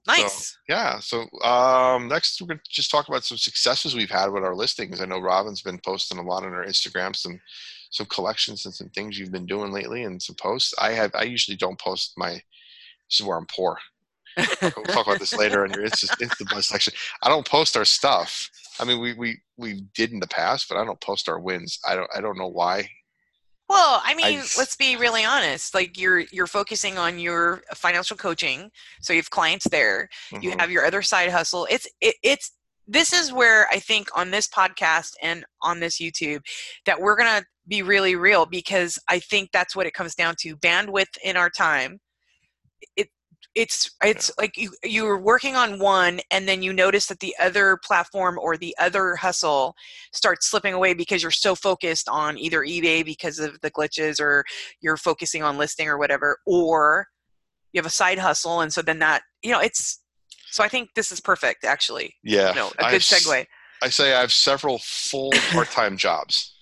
nice 0.07 0.57
Yeah. 0.67 0.99
So 0.99 1.27
um, 1.43 2.07
next, 2.09 2.41
we're 2.41 2.47
going 2.47 2.57
to 2.57 2.63
just 2.69 2.91
talk 2.91 3.07
about 3.07 3.23
some 3.23 3.37
successes 3.37 3.95
we've 3.95 4.09
had 4.11 4.27
with 4.33 4.43
our 4.43 4.55
listings. 4.55 4.99
I 4.99 5.05
know 5.05 5.19
Robyn's 5.19 5.61
been 5.61 5.79
posting 5.85 6.17
a 6.17 6.21
lot 6.23 6.43
on 6.43 6.51
her 6.51 6.65
Instagram, 6.65 7.15
some 7.15 7.39
some 7.89 8.07
collections 8.07 8.65
and 8.65 8.73
some 8.73 8.89
things 8.89 9.17
you've 9.19 9.31
been 9.31 9.45
doing 9.45 9.71
lately, 9.71 10.03
and 10.03 10.21
some 10.21 10.35
posts. 10.35 10.73
I 10.81 10.91
have. 10.93 11.11
I 11.15 11.23
usually 11.23 11.55
don't 11.55 11.79
post 11.79 12.13
my. 12.17 12.31
This 12.31 13.19
is 13.19 13.23
where 13.25 13.37
I'm 13.37 13.45
poor. 13.45 13.77
we'll 14.37 14.83
talk 14.85 15.05
about 15.07 15.19
this 15.19 15.33
later 15.35 15.63
in 15.65 15.71
your 15.73 15.83
Insta, 15.87 16.09
Insta 16.21 16.63
section. 16.63 16.93
I 17.21 17.29
don't 17.29 17.47
post 17.47 17.77
our 17.77 17.85
stuff. 17.85 18.49
I 18.79 18.85
mean, 18.85 18.99
we, 18.99 19.13
we 19.13 19.37
we 19.57 19.81
did 19.95 20.11
in 20.11 20.19
the 20.19 20.27
past, 20.27 20.67
but 20.69 20.77
I 20.77 20.85
don't 20.85 20.99
post 21.01 21.29
our 21.29 21.39
wins. 21.39 21.79
I 21.87 21.95
don't 21.95 22.09
I 22.15 22.21
don't 22.21 22.37
know 22.37 22.47
why. 22.47 22.89
well 23.69 24.01
i 24.05 24.13
mean 24.13 24.39
just- 24.41 24.57
let's 24.57 24.75
be 24.75 24.97
really 24.97 25.23
honest 25.23 25.73
like 25.73 25.97
you're 25.97 26.19
you're 26.35 26.47
focusing 26.47 26.97
on 26.97 27.17
your 27.17 27.61
financial 27.73 28.17
coaching 28.17 28.69
so 29.01 29.13
you 29.13 29.19
have 29.19 29.29
clients 29.29 29.67
there 29.69 30.09
you 30.41 30.51
Mhm. 30.51 30.59
have 30.59 30.69
your 30.69 30.85
other 30.85 31.01
side 31.01 31.29
hustle 31.31 31.65
it's 31.71 31.87
it, 32.01 32.15
it's 32.23 32.51
this 32.87 33.13
is 33.13 33.31
where 33.31 33.67
i 33.69 33.79
think 33.79 34.09
on 34.17 34.31
this 34.31 34.47
podcast 34.49 35.13
and 35.21 35.45
on 35.61 35.79
this 35.79 35.97
youtube 35.99 36.41
that 36.85 36.99
we're 36.99 37.15
gonna 37.15 37.43
be 37.67 37.81
really 37.81 38.15
real 38.17 38.45
because 38.45 38.99
i 39.07 39.17
think 39.17 39.49
that's 39.53 39.75
what 39.77 39.87
it 39.87 39.93
comes 39.93 40.13
down 40.13 40.35
to 40.41 40.57
bandwidth 40.57 41.15
in 41.23 41.37
our 41.37 41.49
time 41.49 41.99
it 42.97 43.07
it's 43.55 43.91
it's 44.03 44.31
like 44.37 44.57
you 44.57 44.71
you're 44.83 45.19
working 45.19 45.55
on 45.55 45.77
one 45.77 46.19
and 46.31 46.47
then 46.47 46.63
you 46.63 46.73
notice 46.73 47.05
that 47.07 47.19
the 47.19 47.35
other 47.39 47.77
platform 47.83 48.37
or 48.39 48.57
the 48.57 48.75
other 48.79 49.15
hustle 49.15 49.75
starts 50.11 50.49
slipping 50.49 50.73
away 50.73 50.93
because 50.93 51.21
you're 51.21 51.31
so 51.31 51.53
focused 51.53 52.09
on 52.09 52.37
either 52.37 52.61
ebay 52.61 53.05
because 53.05 53.39
of 53.39 53.59
the 53.61 53.69
glitches 53.71 54.19
or 54.19 54.43
you're 54.81 54.97
focusing 54.97 55.43
on 55.43 55.57
listing 55.57 55.87
or 55.87 55.97
whatever 55.97 56.37
or 56.47 57.07
you 57.73 57.79
have 57.79 57.85
a 57.85 57.91
side 57.91 58.17
hustle 58.17 58.61
and 58.61 58.73
so 58.73 58.81
then 58.81 58.99
that 58.99 59.21
you 59.43 59.51
know 59.51 59.59
it's 59.59 60.03
so 60.49 60.63
i 60.63 60.67
think 60.67 60.89
this 60.95 61.11
is 61.11 61.19
perfect 61.19 61.63
actually 61.63 62.15
yeah. 62.23 62.49
you 62.49 62.55
know 62.55 62.71
a 62.79 62.85
I 62.85 62.91
good 62.91 62.97
s- 62.97 63.25
segue 63.25 63.45
I 63.81 63.89
say 63.89 64.15
I 64.15 64.21
have 64.21 64.31
several 64.31 64.79
full 64.79 65.31
part 65.51 65.69
time 65.69 65.97
jobs. 65.97 66.55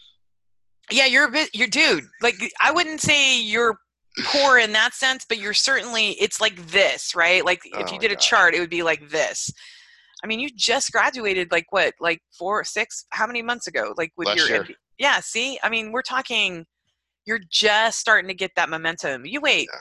yeah 0.90 1.06
you're 1.06 1.28
a 1.28 1.32
bit 1.32 1.50
you're 1.54 1.68
dude 1.68 2.04
like 2.22 2.36
i 2.60 2.72
wouldn't 2.72 3.00
say 3.00 3.40
you're 3.40 3.78
poor 4.26 4.58
in 4.58 4.74
that 4.74 4.94
sense 4.94 5.26
but 5.28 5.38
you're 5.38 5.54
certainly 5.54 6.10
it's 6.20 6.42
like 6.42 6.56
this 6.68 7.16
right 7.16 7.46
like 7.46 7.62
if 7.66 7.90
Oh 7.90 7.94
you 7.94 8.00
did 8.00 8.12
a 8.12 8.16
chart 8.16 8.54
it 8.54 8.60
would 8.60 8.70
be 8.70 8.84
like 8.84 9.10
this 9.10 9.50
i 10.24 10.28
mean 10.28 10.40
you 10.40 10.50
just 10.54 10.92
graduated 10.92 11.50
like 11.52 11.66
what 11.70 11.94
like 12.02 12.20
four 12.38 12.64
six 12.66 13.06
how 13.12 13.26
many 13.26 13.42
months 13.42 13.68
ago 13.68 13.94
like 13.98 14.12
with 14.18 14.28
Last 14.28 14.38
your 14.38 14.48
year. 14.50 14.68
Yeah 15.00 15.20
see 15.22 15.60
i 15.64 15.70
mean 15.70 15.92
we're 15.94 16.02
talking 16.02 16.66
you're 17.26 17.40
just 17.50 18.00
starting 18.00 18.28
to 18.28 18.34
get 18.34 18.52
that 18.58 18.70
momentum 18.70 19.26
you 19.26 19.40
wait 19.40 19.70
Yeah. 19.72 19.80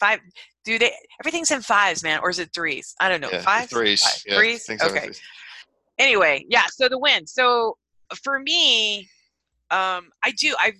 five 0.00 0.18
do 0.64 0.78
they 0.78 0.92
everything's 1.20 1.50
in 1.52 1.62
fives 1.62 2.02
man 2.02 2.18
or 2.22 2.30
is 2.30 2.40
it 2.40 2.50
threes 2.52 2.94
i 3.00 3.08
don't 3.08 3.20
know 3.20 3.30
yeah, 3.30 3.42
fives 3.42 3.70
threes. 3.70 4.02
Five. 4.02 4.22
Yeah, 4.26 4.36
threes 4.38 4.68
okay 4.82 5.06
this. 5.08 5.20
anyway 6.00 6.44
yeah 6.48 6.64
so 6.68 6.88
the 6.88 6.98
win 6.98 7.26
so 7.28 7.76
for 8.24 8.40
me 8.40 9.08
um 9.70 10.10
i 10.24 10.32
do 10.36 10.54
i 10.58 10.72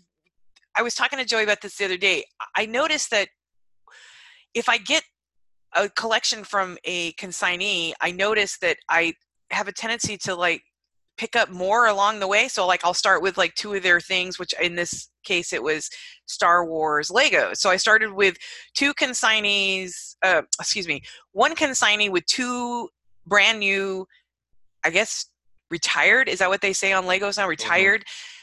i 0.76 0.82
was 0.82 0.94
talking 0.94 1.18
to 1.18 1.24
joey 1.24 1.42
about 1.44 1.61
this 1.61 1.76
the 1.76 1.85
other 1.85 1.96
day 1.96 2.24
i 2.56 2.66
noticed 2.66 3.11
that 3.11 3.28
if 4.54 4.68
i 4.68 4.78
get 4.78 5.02
a 5.74 5.88
collection 5.88 6.44
from 6.44 6.76
a 6.85 7.12
consignee, 7.12 7.94
I 8.00 8.12
notice 8.12 8.58
that 8.58 8.76
I 8.88 9.14
have 9.50 9.68
a 9.68 9.72
tendency 9.72 10.16
to 10.18 10.35
like 10.35 10.62
pick 11.16 11.37
up 11.37 11.50
more 11.50 11.87
along 11.87 12.20
the 12.20 12.26
way. 12.26 12.48
So 12.48 12.66
like 12.66 12.85
I'll 12.85 12.94
start 12.94 13.22
with 13.22 13.38
like 13.38 13.54
two 13.54 13.74
of 13.74 13.82
their 13.82 14.00
things, 14.00 14.38
which 14.38 14.54
in 14.61 14.76
this 14.76 15.11
case 15.24 15.52
it 15.52 15.62
was 15.62 15.88
Star 16.26 16.66
Wars 16.66 17.11
Lego. 17.11 17.50
So 17.54 17.70
I 17.70 17.76
started 17.76 18.12
with 18.12 18.37
two 18.74 18.92
consignees, 18.94 20.16
uh, 20.22 20.42
excuse 20.58 20.88
me, 20.88 21.02
one 21.32 21.54
consignee 21.54 22.08
with 22.08 22.26
two 22.26 22.88
brand 23.26 23.61
new, 23.61 24.06
I 24.85 24.90
guess 24.90 25.26
retired. 25.70 26.28
Is 26.28 26.40
that 26.40 26.48
what 26.48 26.61
they 26.61 26.72
say 26.72 26.92
on 26.92 27.04
Legos 27.04 27.37
now? 27.37 27.44
Mm-hmm. 27.44 27.50
Retired. 27.50 28.00
Mm-hmm. 28.00 28.41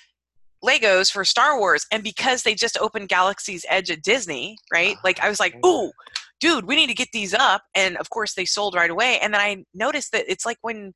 Legos 0.63 1.11
for 1.11 1.23
Star 1.23 1.57
Wars, 1.57 1.85
and 1.91 2.03
because 2.03 2.43
they 2.43 2.55
just 2.55 2.77
opened 2.79 3.09
Galaxy's 3.09 3.65
Edge 3.69 3.89
at 3.89 4.01
Disney, 4.01 4.57
right? 4.71 4.97
Like 5.03 5.19
I 5.21 5.29
was 5.29 5.39
like, 5.39 5.55
"Ooh, 5.65 5.91
dude, 6.39 6.65
we 6.65 6.75
need 6.75 6.87
to 6.87 6.93
get 6.93 7.09
these 7.13 7.33
up." 7.33 7.63
And 7.75 7.97
of 7.97 8.09
course, 8.09 8.33
they 8.33 8.45
sold 8.45 8.75
right 8.75 8.89
away. 8.89 9.19
And 9.19 9.33
then 9.33 9.41
I 9.41 9.63
noticed 9.73 10.11
that 10.11 10.25
it's 10.27 10.45
like 10.45 10.57
when 10.61 10.93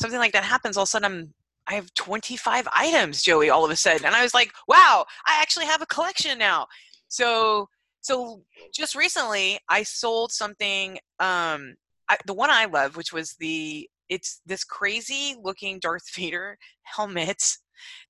something 0.00 0.18
like 0.18 0.32
that 0.32 0.44
happens, 0.44 0.76
all 0.76 0.82
of 0.82 0.88
a 0.88 0.90
sudden 0.90 1.04
I'm 1.12 1.34
I 1.68 1.74
have 1.74 1.92
25 1.94 2.66
items, 2.74 3.22
Joey, 3.22 3.50
all 3.50 3.64
of 3.64 3.70
a 3.70 3.76
sudden. 3.76 4.06
And 4.06 4.14
I 4.14 4.22
was 4.22 4.32
like, 4.32 4.52
wow, 4.68 5.04
I 5.26 5.38
actually 5.42 5.66
have 5.66 5.82
a 5.82 5.86
collection 5.86 6.38
now. 6.38 6.66
So 7.08 7.68
so 8.00 8.42
just 8.74 8.94
recently 8.94 9.58
I 9.68 9.82
sold 9.82 10.32
something 10.32 10.98
um 11.20 11.74
I, 12.08 12.16
the 12.26 12.34
one 12.34 12.50
I 12.50 12.64
love, 12.64 12.96
which 12.96 13.12
was 13.12 13.34
the 13.38 13.88
it's 14.08 14.40
this 14.46 14.64
crazy 14.64 15.36
looking 15.42 15.78
Darth 15.78 16.08
Vader 16.14 16.58
helmet 16.84 17.58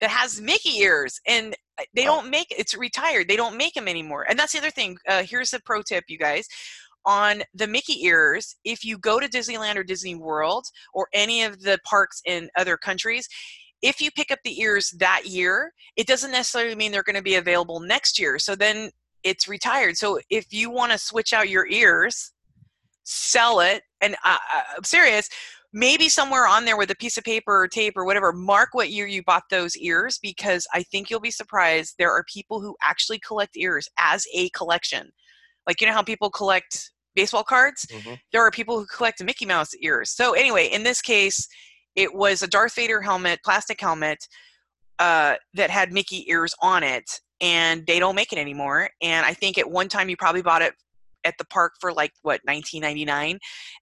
that 0.01 0.11
has 0.11 0.41
Mickey 0.41 0.79
ears 0.79 1.21
and 1.27 1.55
uh, 1.79 1.85
they 1.95 2.05
don't 2.05 2.31
make 2.31 2.47
it's 2.51 2.77
retired. 2.77 3.29
They 3.29 3.37
don't 3.37 3.57
make 3.57 3.75
them 3.75 3.89
anymore. 3.89 4.27
And 4.29 4.39
that's 4.39 4.53
the 4.53 4.59
other 4.59 4.71
thing. 4.71 4.99
Uh, 5.09 5.23
here's 5.23 5.53
a 5.53 5.61
pro 5.61 5.83
tip, 5.83 6.05
you 6.09 6.19
guys 6.19 6.47
on 7.09 7.43
the 7.55 7.67
Mickey 7.67 8.05
ears, 8.05 8.57
if 8.65 8.85
you 8.85 8.99
go 8.99 9.19
to 9.19 9.29
Disneyland 9.29 9.77
or 9.77 9.83
Disney 9.83 10.15
World 10.15 10.67
or 10.93 11.09
any 11.15 11.43
of 11.43 11.63
the 11.63 11.79
parks 11.85 12.21
in 12.27 12.51
other 12.57 12.77
countries, 12.77 13.27
if 13.81 14.01
you 14.01 14.11
pick 14.11 14.31
up 14.31 14.41
the 14.45 14.61
ears 14.61 14.91
that 14.99 15.23
year, 15.25 15.73
it 15.97 16.07
doesn't 16.07 16.33
necessarily 16.33 16.75
mean 16.75 16.93
they're 16.93 17.03
going 17.03 17.17
to 17.17 17.23
be 17.23 17.37
available 17.37 17.81
next 17.81 18.19
year. 18.19 18.39
So 18.39 18.55
then 18.55 18.91
it's 19.23 19.49
retired. 19.49 19.97
So 19.97 20.19
if 20.31 20.53
you 20.53 20.71
want 20.71 20.93
to 20.93 20.99
switch 20.99 21.33
out 21.33 21.49
your 21.49 21.67
ears, 21.69 22.33
sell 23.05 23.61
it. 23.61 23.83
And 24.01 24.17
I, 24.23 24.39
I'm 24.77 24.85
serious. 24.85 25.29
Maybe 25.73 26.09
somewhere 26.09 26.47
on 26.47 26.65
there 26.65 26.79
with 26.79 26.91
a 26.91 26.97
piece 26.97 27.19
of 27.19 27.25
paper 27.25 27.63
or 27.63 27.69
tape 27.69 27.97
or 27.97 28.05
whatever, 28.05 28.33
mark 28.33 28.71
what 28.73 28.91
year 28.91 29.07
you 29.07 29.23
bought 29.23 29.45
those 29.51 29.77
ears 29.77 30.19
because 30.23 30.67
I 30.73 30.83
think 30.83 31.11
you'll 31.11 31.21
be 31.21 31.31
surprised. 31.31 31.97
There 31.99 32.11
are 32.11 32.25
people 32.25 32.61
who 32.61 32.75
actually 32.83 33.19
collect 33.19 33.57
ears 33.57 33.89
as 33.99 34.25
a 34.35 34.49
collection. 34.51 35.11
Like 35.67 35.81
you 35.81 35.87
know 35.87 35.93
how 35.93 36.03
people 36.03 36.31
collect 36.31 36.91
baseball 37.15 37.45
cards? 37.45 37.85
Mm-hmm. 37.91 38.15
There 38.33 38.41
are 38.43 38.51
people 38.51 38.79
who 38.79 38.87
collect 38.87 39.23
Mickey 39.23 39.45
Mouse 39.45 39.75
ears. 39.83 40.11
So 40.11 40.33
anyway, 40.33 40.69
in 40.69 40.85
this 40.85 41.03
case, 41.03 41.47
it 41.97 42.15
was 42.15 42.43
a 42.43 42.47
Darth 42.47 42.77
Vader 42.77 43.03
helmet, 43.03 43.41
plastic 43.45 43.81
helmet 43.81 44.19
uh, 44.99 45.35
that 45.55 45.69
had 45.69 45.93
Mickey 45.93 46.25
ears 46.31 46.55
on 46.63 46.83
it, 46.83 47.05
and 47.41 47.85
they 47.87 47.99
don't 47.99 48.15
make 48.15 48.33
it 48.33 48.39
anymore. 48.39 48.89
And 49.03 49.27
I 49.27 49.35
think 49.35 49.59
at 49.59 49.69
one 49.69 49.89
time 49.89 50.09
you 50.09 50.17
probably 50.17 50.43
bought 50.43 50.63
it 50.63 50.75
at 51.25 51.35
the 51.39 51.45
park 51.47 51.73
for 51.81 51.93
like 51.93 52.13
what 52.23 52.41
19.99, 52.49 53.39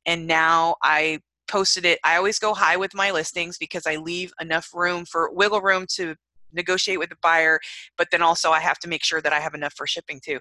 and 0.07 0.27
now 0.27 0.77
I 0.83 1.21
posted 1.49 1.85
it. 1.85 1.99
I 2.05 2.17
always 2.17 2.39
go 2.39 2.55
high 2.55 2.77
with 2.77 2.95
my 2.95 3.11
listings 3.11 3.59
because 3.59 3.87
I 3.87 3.97
leave 3.97 4.33
enough 4.41 4.71
room 4.75 5.05
for 5.05 5.31
wiggle 5.33 5.61
room 5.61 5.87
to 5.95 6.15
negotiate 6.53 6.99
with 6.99 7.11
the 7.11 7.17
buyer, 7.23 7.61
but 7.97 8.09
then 8.11 8.23
also 8.23 8.51
I 8.51 8.61
have 8.61 8.79
to 8.81 8.89
make 8.89 9.05
sure 9.05 9.21
that 9.21 9.33
I 9.33 9.41
have 9.41 9.55
enough 9.55 9.75
for 9.75 9.87
shipping 9.87 10.21
too. 10.25 10.41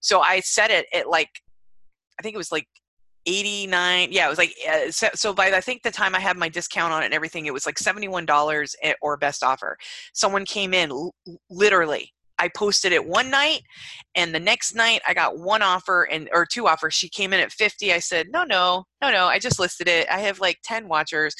So 0.00 0.20
I 0.20 0.40
set 0.40 0.70
it 0.70 0.86
at 0.92 1.08
like, 1.08 1.30
I 2.18 2.22
think 2.22 2.34
it 2.34 2.38
was 2.38 2.52
like 2.52 2.66
89 3.26 4.08
yeah 4.10 4.26
it 4.26 4.28
was 4.28 4.38
like 4.38 4.52
uh, 4.68 4.90
so, 4.90 5.32
by 5.32 5.46
i 5.52 5.60
think 5.60 5.82
the 5.82 5.92
time 5.92 6.14
i 6.14 6.18
had 6.18 6.36
my 6.36 6.48
discount 6.48 6.92
on 6.92 7.02
it 7.02 7.06
and 7.06 7.14
everything 7.14 7.46
it 7.46 7.52
was 7.52 7.66
like 7.66 7.76
$71 7.76 8.74
or 9.00 9.16
best 9.16 9.44
offer 9.44 9.78
someone 10.12 10.44
came 10.44 10.74
in 10.74 10.90
l- 10.90 11.14
literally 11.48 12.12
i 12.42 12.48
posted 12.48 12.92
it 12.92 13.06
one 13.06 13.30
night 13.30 13.62
and 14.14 14.34
the 14.34 14.40
next 14.40 14.74
night 14.74 15.00
i 15.06 15.14
got 15.14 15.38
one 15.38 15.62
offer 15.62 16.04
and 16.10 16.28
or 16.32 16.44
two 16.44 16.66
offers 16.66 16.92
she 16.92 17.08
came 17.08 17.32
in 17.32 17.40
at 17.40 17.52
50 17.52 17.92
i 17.92 17.98
said 17.98 18.26
no 18.30 18.44
no 18.44 18.84
no 19.00 19.10
no 19.10 19.26
i 19.26 19.38
just 19.38 19.58
listed 19.58 19.88
it 19.88 20.06
i 20.10 20.18
have 20.18 20.40
like 20.40 20.58
10 20.64 20.88
watchers 20.88 21.34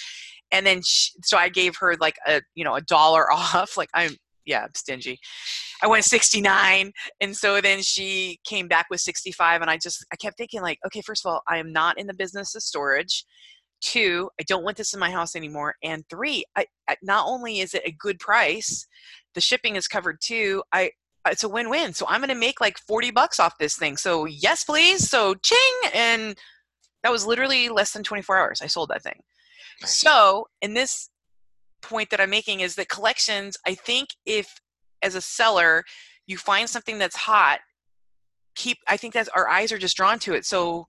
and 0.53 0.67
then 0.67 0.83
she, 0.85 1.11
so 1.25 1.37
I 1.37 1.49
gave 1.49 1.77
her 1.79 1.97
like 1.99 2.17
a 2.27 2.43
you 2.55 2.63
know 2.63 2.77
a 2.77 2.83
dollar 2.83 3.33
off. 3.33 3.77
Like 3.77 3.89
I'm 3.95 4.13
yeah 4.45 4.63
I'm 4.63 4.75
stingy. 4.77 5.19
I 5.83 5.89
went 5.89 6.05
69, 6.05 6.93
and 7.21 7.37
so 7.37 7.61
then 7.61 7.83
she 7.83 8.39
came 8.45 8.69
back 8.69 8.87
with 8.89 9.01
65, 9.01 9.63
and 9.63 9.71
I 9.71 9.79
just 9.79 10.05
I 10.13 10.17
kept 10.17 10.37
thinking 10.37 10.63
like 10.63 10.79
okay 10.87 11.01
first 11.01 11.25
of 11.27 11.33
all 11.33 11.43
I 11.49 11.57
am 11.57 11.73
not 11.73 11.99
in 11.99 12.07
the 12.07 12.15
business 12.15 12.55
of 12.55 12.63
storage. 12.63 13.25
Two, 13.81 14.31
I 14.41 14.45
don't 14.45 14.63
want 14.63 14.77
this 14.77 14.95
in 14.95 15.01
my 15.01 15.11
house 15.11 15.35
anymore. 15.35 15.75
And 15.83 16.05
three, 16.09 16.45
I, 16.55 16.67
not 17.03 17.27
only 17.27 17.59
is 17.59 17.75
it 17.75 17.83
a 17.85 17.91
good 17.91 18.21
price, 18.21 18.87
the 19.35 19.41
shipping 19.41 19.77
is 19.77 19.89
covered 19.89 20.21
too. 20.21 20.63
I 20.73 20.93
uh, 21.25 21.31
it's 21.31 21.45
a 21.45 21.49
win-win. 21.49 21.93
So 21.93 22.07
I'm 22.09 22.21
going 22.21 22.31
to 22.31 22.35
make 22.35 22.61
like 22.61 22.79
40 22.79 23.13
bucks 23.13 23.39
off 23.39 23.59
this 23.59 23.77
thing. 23.77 23.97
So 23.97 24.25
yes, 24.25 24.65
please. 24.65 25.09
So 25.09 25.35
ching, 25.35 25.91
and 25.95 26.37
that 27.03 27.13
was 27.13 27.27
literally 27.27 27.69
less 27.69 27.93
than 27.93 28.03
24 28.03 28.39
hours. 28.39 28.61
I 28.63 28.67
sold 28.67 28.91
that 28.91 29.03
thing. 29.03 29.21
So, 29.85 30.47
in 30.61 30.75
this 30.75 31.11
point 31.81 32.11
that 32.11 32.21
I'm 32.21 32.31
making 32.31 32.61
is 32.61 32.77
that 32.77 32.89
collections, 32.89 33.57
I 33.67 33.75
think 33.75 34.11
if 34.25 34.61
as 35.03 35.15
a 35.15 35.21
seller 35.21 35.85
you 36.27 36.39
find 36.39 36.69
something 36.69 36.99
that's 36.99 37.17
hot, 37.17 37.61
keep 38.55 38.79
I 38.89 38.97
think 38.97 39.15
that 39.15 39.29
our 39.35 39.49
eyes 39.49 39.73
are 39.73 39.79
just 39.79 39.97
drawn 39.97 40.19
to 40.21 40.35
it. 40.35 40.45
So, 40.45 40.87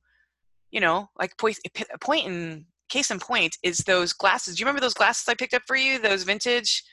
you 0.71 0.79
know, 0.79 1.09
like 1.17 1.37
point 1.37 1.57
point 2.01 2.27
in 2.27 2.65
case 2.89 3.09
in 3.09 3.19
point 3.19 3.57
is 3.63 3.77
those 3.79 4.13
glasses. 4.13 4.55
Do 4.55 4.61
you 4.61 4.65
remember 4.65 4.81
those 4.81 4.93
glasses 4.93 5.27
I 5.27 5.33
picked 5.33 5.53
up 5.55 5.63
for 5.65 5.75
you? 5.75 5.99
Those 5.99 6.23
vintage 6.23 6.83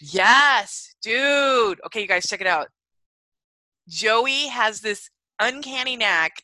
Yes, 0.00 0.94
dude. 1.02 1.80
Okay, 1.86 2.02
you 2.02 2.08
guys 2.08 2.26
check 2.26 2.40
it 2.40 2.46
out. 2.46 2.68
Joey 3.88 4.48
has 4.48 4.80
this 4.80 5.10
uncanny 5.40 5.96
knack 5.96 6.42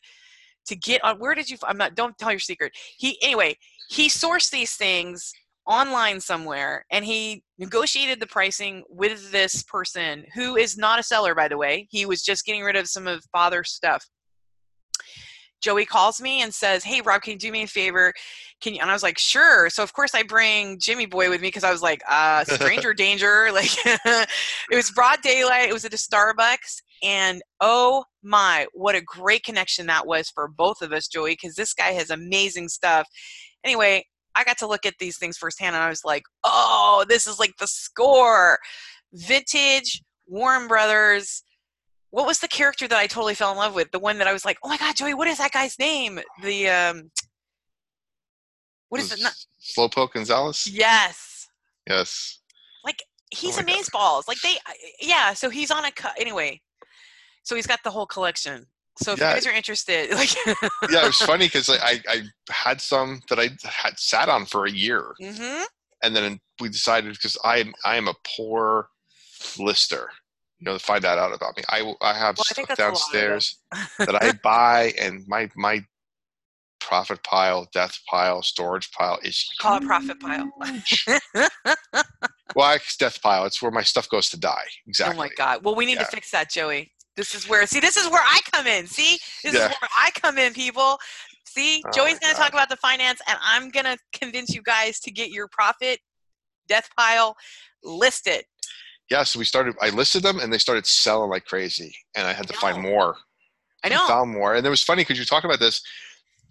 to 0.65 0.75
get 0.75 1.03
on 1.03 1.19
where 1.19 1.35
did 1.35 1.49
you 1.49 1.57
i'm 1.63 1.77
not 1.77 1.95
don't 1.95 2.17
tell 2.17 2.31
your 2.31 2.39
secret 2.39 2.71
he 2.97 3.17
anyway 3.21 3.55
he 3.89 4.07
sourced 4.07 4.49
these 4.49 4.75
things 4.75 5.33
online 5.65 6.19
somewhere 6.19 6.85
and 6.91 7.05
he 7.05 7.43
negotiated 7.57 8.19
the 8.19 8.27
pricing 8.27 8.83
with 8.89 9.31
this 9.31 9.63
person 9.63 10.25
who 10.33 10.55
is 10.55 10.77
not 10.77 10.99
a 10.99 11.03
seller 11.03 11.33
by 11.33 11.47
the 11.47 11.57
way 11.57 11.87
he 11.89 12.05
was 12.05 12.21
just 12.21 12.45
getting 12.45 12.63
rid 12.63 12.75
of 12.75 12.87
some 12.87 13.07
of 13.07 13.23
father's 13.31 13.71
stuff 13.71 14.07
joey 15.63 15.85
calls 15.85 16.21
me 16.21 16.41
and 16.41 16.53
says 16.53 16.83
hey 16.83 17.01
rob 17.01 17.21
can 17.21 17.33
you 17.33 17.39
do 17.39 17.51
me 17.51 17.63
a 17.63 17.67
favor 17.67 18.13
can 18.61 18.73
you 18.73 18.81
and 18.81 18.89
i 18.89 18.93
was 18.93 19.03
like 19.03 19.17
sure 19.17 19.69
so 19.69 19.81
of 19.81 19.93
course 19.93 20.13
i 20.13 20.21
bring 20.21 20.77
jimmy 20.79 21.05
boy 21.05 21.29
with 21.29 21.41
me 21.41 21.47
because 21.47 21.63
i 21.63 21.71
was 21.71 21.81
like 21.81 22.01
uh 22.09 22.43
stranger 22.43 22.93
danger 22.93 23.49
like 23.53 23.71
it 23.85 24.27
was 24.75 24.91
broad 24.91 25.21
daylight 25.21 25.69
it 25.69 25.73
was 25.73 25.85
at 25.85 25.93
a 25.93 25.97
starbucks 25.97 26.81
and 27.01 27.41
oh 27.61 28.03
my 28.21 28.65
what 28.73 28.95
a 28.95 29.01
great 29.01 29.43
connection 29.43 29.87
that 29.87 30.05
was 30.05 30.29
for 30.29 30.47
both 30.47 30.81
of 30.81 30.91
us 30.91 31.07
joey 31.07 31.31
because 31.31 31.55
this 31.55 31.73
guy 31.73 31.91
has 31.91 32.09
amazing 32.09 32.67
stuff 32.67 33.07
Anyway, 33.63 34.05
I 34.35 34.43
got 34.43 34.57
to 34.59 34.67
look 34.67 34.85
at 34.85 34.95
these 34.99 35.17
things 35.17 35.37
firsthand 35.37 35.75
and 35.75 35.83
I 35.83 35.89
was 35.89 36.03
like, 36.03 36.23
oh, 36.43 37.05
this 37.07 37.27
is 37.27 37.39
like 37.39 37.53
the 37.59 37.67
score. 37.67 38.59
Vintage, 39.13 40.01
Warner 40.27 40.67
Brothers. 40.67 41.43
What 42.13 42.27
was 42.27 42.37
the 42.37 42.47
character 42.47 42.87
that 42.87 42.95
I 42.99 43.07
totally 43.07 43.33
fell 43.33 43.51
in 43.51 43.57
love 43.57 43.73
with? 43.73 43.89
The 43.89 43.97
one 43.97 44.19
that 44.19 44.27
I 44.27 44.33
was 44.33 44.45
like, 44.45 44.59
oh 44.61 44.69
my 44.69 44.77
God, 44.77 44.95
Joey, 44.95 45.15
what 45.15 45.27
is 45.27 45.39
that 45.39 45.51
guy's 45.51 45.79
name? 45.79 46.19
The, 46.43 46.69
um, 46.69 47.09
what 48.89 49.01
is 49.01 49.11
it? 49.11 49.19
Not- 49.19 49.33
Slowpoke 49.59 50.13
Gonzalez? 50.13 50.67
Yes. 50.71 51.47
Yes. 51.89 52.37
Like, 52.85 53.01
he's 53.31 53.57
oh 53.57 53.63
balls. 53.91 54.27
Like, 54.27 54.37
they, 54.41 54.57
yeah, 55.01 55.33
so 55.33 55.49
he's 55.49 55.71
on 55.71 55.85
a 55.85 55.91
cut. 55.91 56.13
Anyway, 56.19 56.61
so 57.41 57.55
he's 57.55 57.65
got 57.65 57.79
the 57.83 57.89
whole 57.89 58.05
collection. 58.05 58.67
So 59.01 59.13
if 59.13 59.19
yeah. 59.19 59.29
you 59.29 59.35
guys 59.37 59.47
are 59.47 59.51
interested, 59.51 60.11
like 60.13 60.35
yeah, 60.45 61.01
it 61.01 61.07
was 61.07 61.17
funny 61.17 61.47
because 61.47 61.67
I, 61.67 61.99
I 62.07 62.21
had 62.51 62.79
some 62.79 63.21
that 63.29 63.39
I 63.39 63.49
had 63.65 63.97
sat 63.97 64.29
on 64.29 64.45
for 64.45 64.67
a 64.67 64.71
year, 64.71 65.15
mm-hmm. 65.19 65.63
and 66.03 66.15
then 66.15 66.39
we 66.61 66.69
decided 66.69 67.11
because 67.13 67.39
I 67.43 67.65
I 67.83 67.95
am 67.95 68.07
a 68.07 68.13
poor 68.37 68.89
lister. 69.57 70.11
You 70.63 70.71
know, 70.71 70.77
to 70.77 70.83
find 70.83 71.03
that 71.03 71.17
out 71.17 71.35
about 71.35 71.57
me. 71.57 71.63
I 71.67 71.93
I 71.99 72.13
have 72.13 72.37
well, 72.37 72.45
stuff 72.45 72.65
I 72.69 72.75
downstairs 72.75 73.57
that 73.99 74.23
I 74.23 74.31
buy, 74.41 74.93
and 74.97 75.25
my 75.27 75.49
my 75.57 75.83
profit 76.79 77.21
pile, 77.23 77.67
death 77.73 77.99
pile, 78.09 78.41
storage 78.41 78.89
pile 78.91 79.19
is 79.23 79.45
call 79.59 79.75
it 79.75 79.83
profit 79.83 80.21
pile. 80.21 80.49
well, 82.55 82.75
it's 82.75 82.95
death 82.95 83.21
pile. 83.21 83.43
It's 83.43 83.61
where 83.61 83.71
my 83.71 83.83
stuff 83.83 84.07
goes 84.07 84.29
to 84.29 84.39
die. 84.39 84.63
Exactly. 84.87 85.17
Oh 85.17 85.19
my 85.19 85.29
god. 85.35 85.65
Well, 85.65 85.75
we 85.75 85.85
need 85.85 85.95
yeah. 85.95 86.05
to 86.05 86.11
fix 86.11 86.31
that, 86.31 86.49
Joey. 86.49 86.93
This 87.17 87.35
is 87.35 87.49
where 87.49 87.67
see 87.67 87.81
this 87.81 87.97
is 87.97 88.09
where 88.09 88.23
I 88.23 88.39
come 88.53 88.65
in. 88.65 88.87
See? 88.87 89.17
This 89.43 89.53
yeah. 89.55 89.65
is 89.65 89.75
where 89.81 89.89
I 89.99 90.11
come 90.11 90.37
in, 90.37 90.53
people. 90.53 90.97
See, 91.45 91.83
oh 91.85 91.91
Joey's 91.91 92.19
gonna 92.19 92.35
talk 92.35 92.53
about 92.53 92.69
the 92.69 92.77
finance 92.77 93.19
and 93.27 93.37
I'm 93.41 93.69
gonna 93.69 93.97
convince 94.13 94.55
you 94.55 94.61
guys 94.63 95.01
to 95.01 95.11
get 95.11 95.29
your 95.29 95.49
profit 95.49 95.99
death 96.69 96.87
pile 96.97 97.35
listed. 97.83 98.45
Yeah, 99.09 99.23
so 99.23 99.39
we 99.39 99.45
started 99.45 99.75
I 99.81 99.89
listed 99.89 100.23
them 100.23 100.39
and 100.39 100.51
they 100.51 100.57
started 100.57 100.85
selling 100.85 101.29
like 101.29 101.45
crazy 101.45 101.95
and 102.15 102.27
I 102.27 102.33
had 102.33 102.47
to 102.47 102.53
find 102.53 102.81
more. 102.81 103.15
I 103.83 103.89
know. 103.89 104.05
I 104.05 104.07
found 104.07 104.31
more. 104.31 104.55
And 104.55 104.65
it 104.65 104.69
was 104.69 104.83
funny 104.83 105.01
because 105.01 105.19
you 105.19 105.25
talk 105.25 105.43
about 105.43 105.59
this. 105.59 105.81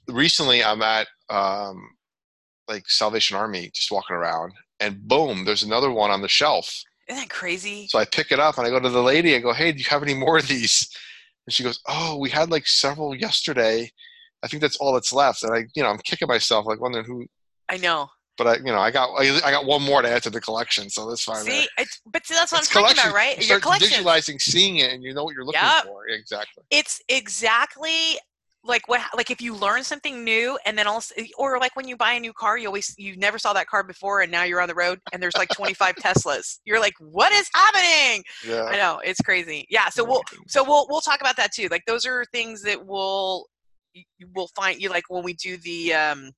recently 0.08 0.62
I'm 0.62 0.82
at 0.82 1.08
um, 1.30 1.90
like 2.68 2.88
Salvation 2.88 3.36
Army, 3.36 3.70
just 3.74 3.90
walking 3.90 4.16
around, 4.16 4.52
and 4.80 5.00
boom, 5.08 5.44
there's 5.44 5.62
another 5.62 5.90
one 5.90 6.10
on 6.10 6.22
the 6.22 6.28
shelf. 6.28 6.82
Isn't 7.08 7.22
that 7.22 7.30
crazy? 7.30 7.88
So 7.88 7.98
I 7.98 8.04
pick 8.04 8.32
it 8.32 8.38
up 8.38 8.58
and 8.58 8.66
I 8.66 8.70
go 8.70 8.80
to 8.80 8.88
the 8.88 9.02
lady. 9.02 9.34
I 9.34 9.40
go, 9.40 9.52
"Hey, 9.52 9.72
do 9.72 9.78
you 9.78 9.84
have 9.88 10.02
any 10.02 10.14
more 10.14 10.38
of 10.38 10.48
these?" 10.48 10.88
And 11.46 11.52
she 11.52 11.62
goes, 11.62 11.80
"Oh, 11.86 12.18
we 12.18 12.30
had 12.30 12.50
like 12.50 12.66
several 12.66 13.14
yesterday. 13.14 13.90
I 14.42 14.48
think 14.48 14.60
that's 14.60 14.76
all 14.76 14.92
that's 14.92 15.12
left." 15.12 15.42
And 15.42 15.54
I, 15.54 15.64
you 15.74 15.82
know, 15.82 15.88
I'm 15.88 15.98
kicking 15.98 16.28
myself, 16.28 16.66
like 16.66 16.80
wondering 16.80 17.04
who. 17.04 17.26
I 17.68 17.78
know. 17.78 18.08
But 18.38 18.46
I, 18.46 18.56
you 18.56 18.64
know, 18.64 18.78
I 18.78 18.90
got 18.90 19.10
I, 19.10 19.40
I 19.44 19.50
got 19.50 19.66
one 19.66 19.82
more 19.82 20.00
to 20.02 20.08
add 20.08 20.22
to 20.22 20.30
the 20.30 20.40
collection, 20.40 20.88
so 20.88 21.08
that's 21.08 21.22
fine. 21.22 21.44
See, 21.44 21.68
but 22.06 22.26
see, 22.26 22.34
that's 22.34 22.50
what 22.50 22.62
It's 22.62 22.74
I'm 22.74 22.82
talking 22.82 22.98
about, 22.98 23.14
right? 23.14 23.38
You 23.40 23.46
Your 23.46 23.60
collection. 23.60 23.90
visualizing, 23.90 24.38
seeing 24.38 24.78
it, 24.78 24.92
and 24.92 25.02
you 25.02 25.12
know 25.12 25.24
what 25.24 25.34
you're 25.34 25.44
looking 25.44 25.60
Yep. 25.62 25.84
for. 25.84 26.06
Exactly. 26.08 26.64
It's 26.70 27.00
exactly 27.08 28.18
like 28.64 28.86
what 28.88 29.00
like 29.16 29.30
if 29.30 29.40
you 29.40 29.54
learn 29.54 29.82
something 29.82 30.22
new 30.22 30.58
and 30.64 30.78
then 30.78 30.86
also 30.86 31.14
or 31.36 31.58
like 31.58 31.74
when 31.74 31.88
you 31.88 31.96
buy 31.96 32.12
a 32.12 32.20
new 32.20 32.32
car 32.32 32.56
you 32.56 32.66
always 32.68 32.94
you 32.96 33.16
never 33.16 33.38
saw 33.38 33.52
that 33.52 33.66
car 33.66 33.82
before 33.82 34.20
and 34.20 34.30
now 34.30 34.44
you're 34.44 34.60
on 34.60 34.68
the 34.68 34.74
road 34.74 35.00
and 35.12 35.20
there's 35.22 35.36
like 35.36 35.48
25 35.50 35.96
teslas 35.96 36.60
you're 36.64 36.78
like 36.78 36.92
what 37.00 37.32
is 37.32 37.48
happening 37.52 38.22
yeah. 38.46 38.64
i 38.66 38.76
know 38.76 39.00
it's 39.04 39.20
crazy 39.20 39.66
yeah 39.68 39.88
so 39.88 40.04
we'll 40.04 40.22
so 40.46 40.62
we'll 40.62 40.86
we'll 40.88 41.00
talk 41.00 41.20
about 41.20 41.36
that 41.36 41.52
too 41.52 41.66
like 41.72 41.82
those 41.86 42.06
are 42.06 42.24
things 42.26 42.62
that 42.62 42.86
we'll 42.86 43.46
will 44.34 44.48
find 44.54 44.80
you 44.80 44.88
like 44.88 45.04
when 45.08 45.24
we 45.24 45.32
do 45.34 45.56
the 45.58 45.92
um 45.92 46.30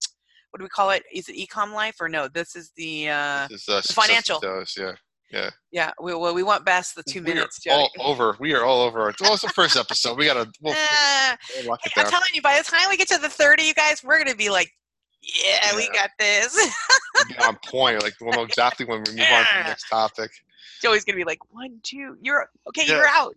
what 0.54 0.60
do 0.60 0.64
we 0.64 0.68
call 0.68 0.90
it 0.90 1.02
is 1.12 1.28
it 1.28 1.34
ecom 1.36 1.72
life 1.72 1.96
or 2.00 2.08
no 2.08 2.28
this 2.28 2.54
is 2.54 2.70
the 2.76 3.08
uh 3.08 3.48
This 3.50 3.62
is, 3.62 3.68
uh, 3.68 3.82
success 3.82 4.06
financial. 4.06 4.38
Dose, 4.38 4.78
yeah. 5.32 5.50
yeah 5.72 5.90
we, 6.00 6.14
well 6.14 6.32
we 6.32 6.44
want 6.44 6.64
best 6.64 6.94
the 6.94 7.02
two 7.02 7.20
We 7.20 7.34
minutes 7.34 7.58
all 7.68 7.90
over. 7.98 8.36
We 8.38 8.54
are 8.54 8.64
all 8.64 8.82
over. 8.82 9.08
it's 9.08 9.18
the 9.18 9.48
first 9.48 9.76
episode. 9.76 10.16
We 10.16 10.26
gotta. 10.26 10.48
We'll, 10.62 10.74
Eh, 10.78 11.36
we'll 11.64 11.74
it 11.74 11.92
I'm 11.96 12.06
telling 12.06 12.28
you, 12.34 12.40
by 12.40 12.56
the 12.56 12.62
time 12.62 12.88
we 12.88 12.96
get 12.96 13.08
to 13.08 13.18
the 13.18 13.28
30, 13.28 13.64
you 13.64 13.74
guys, 13.74 14.04
we're 14.04 14.16
gonna 14.16 14.36
be 14.36 14.48
like, 14.48 14.70
yeah, 15.22 15.74
we 15.74 15.88
got 15.88 16.10
this. 16.20 16.54
Be 17.28 17.36
on 17.38 17.58
point. 17.66 18.00
Like 18.00 18.12
we'll 18.20 18.34
know 18.34 18.44
exactly 18.44 18.86
when 18.86 19.02
we 19.08 19.12
move 19.12 19.26
on 19.32 19.44
to 19.44 19.58
the 19.58 19.62
next 19.70 19.88
topic. 19.88 20.30
Joey's 20.82 21.04
gonna 21.04 21.16
be 21.16 21.24
like, 21.24 21.38
one, 21.52 21.78
two, 21.82 22.16
you're 22.20 22.48
okay, 22.68 22.82
Yeah. 22.86 22.96
you're 22.96 23.06
out. 23.08 23.34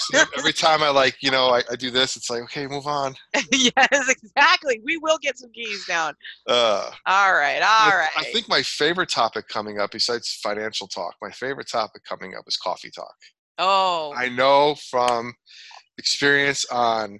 So 0.00 0.24
every 0.38 0.52
time 0.52 0.82
I 0.82 0.88
like, 0.90 1.16
you 1.22 1.30
know, 1.30 1.48
I, 1.48 1.62
I 1.70 1.76
do 1.76 1.90
this, 1.90 2.16
it's 2.16 2.30
like, 2.30 2.42
okay, 2.44 2.66
move 2.66 2.86
on. 2.86 3.14
yes, 3.52 4.08
exactly. 4.08 4.80
We 4.84 4.96
will 4.98 5.18
get 5.18 5.38
some 5.38 5.50
keys 5.52 5.86
down. 5.86 6.14
Uh, 6.48 6.90
All 7.06 7.32
right, 7.34 7.60
all 7.62 7.90
I- 7.92 7.96
right. 7.96 8.08
I 8.16 8.24
think 8.24 8.48
my 8.48 8.62
favorite 8.62 9.08
topic 9.10 9.48
coming 9.48 9.78
up, 9.80 9.90
besides 9.92 10.38
financial 10.42 10.86
talk, 10.88 11.14
my 11.22 11.30
favorite 11.30 11.68
topic 11.68 12.02
coming 12.08 12.34
up 12.36 12.44
is 12.46 12.56
coffee 12.56 12.90
talk. 12.90 13.14
oh, 13.58 14.12
I 14.16 14.28
know 14.28 14.74
from 14.90 15.34
experience 15.98 16.64
on 16.70 17.18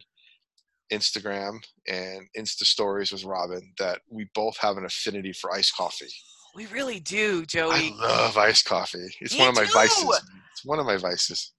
Instagram 0.92 1.58
and 1.86 2.26
Insta 2.36 2.64
stories 2.64 3.12
with 3.12 3.24
Robyn 3.24 3.72
that 3.78 4.00
we 4.08 4.28
both 4.34 4.56
have 4.58 4.76
an 4.76 4.84
affinity 4.84 5.32
for 5.32 5.52
iced 5.52 5.76
coffee. 5.76 6.08
We 6.54 6.66
really 6.66 7.00
do, 7.00 7.44
Joey. 7.46 7.72
I 7.72 7.92
love 7.96 8.36
iced 8.36 8.64
coffee. 8.64 9.06
It's 9.20 9.34
Me 9.34 9.40
one 9.40 9.50
of 9.50 9.54
my 9.56 9.64
too. 9.64 9.72
vices. 9.72 10.22
It's 10.52 10.64
one 10.64 10.78
of 10.78 10.86
my 10.86 10.96
vices. 10.96 11.52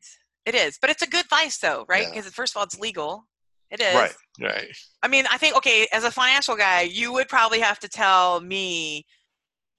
It 0.45 0.56
is, 0.56 0.77
but 0.82 0.89
it's 0.89 1.01
a 1.01 1.08
good 1.08 1.25
vice, 1.30 1.60
though, 1.60 1.86
right? 1.88 2.04
Yeah. 2.04 2.10
Because 2.10 2.25
first 2.34 2.54
of 2.54 2.60
all, 2.60 2.63
it's 2.63 2.80
legal. 2.80 3.25
It 3.69 3.80
is. 3.80 3.95
Right, 3.95 4.13
right. 4.41 4.67
I 5.01 5.08
mean, 5.08 5.25
I 5.32 5.38
think 5.38 5.56
okay, 5.56 5.88
as 5.93 6.04
a 6.04 6.12
financial 6.12 6.56
guy, 6.56 6.82
you 6.82 7.13
would 7.13 7.30
probably 7.30 7.60
have 7.60 7.80
to 7.80 7.88
tell 7.88 8.41
me. 8.41 9.06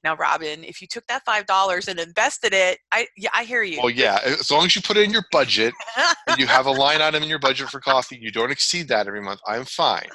Now, 0.04 0.16
Robyn, 0.16 0.64
if 0.64 0.80
you 0.80 0.88
took 0.88 1.06
that 1.06 1.22
five 1.24 1.46
dollars 1.46 1.86
and 1.88 2.00
invested 2.00 2.54
it, 2.54 2.78
I 2.90 3.06
yeah, 3.16 3.30
I 3.34 3.44
hear 3.44 3.62
you. 3.62 3.78
Well, 3.80 3.90
yeah, 3.90 4.18
as 4.24 4.50
long 4.50 4.64
as 4.64 4.74
you 4.74 4.82
put 4.82 4.96
it 4.96 5.04
in 5.04 5.10
your 5.10 5.24
budget 5.30 5.74
and 6.26 6.38
you 6.38 6.46
have 6.48 6.66
a 6.66 6.70
line 6.70 7.02
item 7.02 7.22
in 7.22 7.28
your 7.28 7.38
budget 7.38 7.68
for 7.68 7.80
coffee, 7.80 8.18
you 8.20 8.32
don't 8.32 8.50
exceed 8.50 8.88
that 8.88 9.06
every 9.06 9.20
month. 9.20 9.40
I'm 9.46 9.64
fine. 9.64 10.08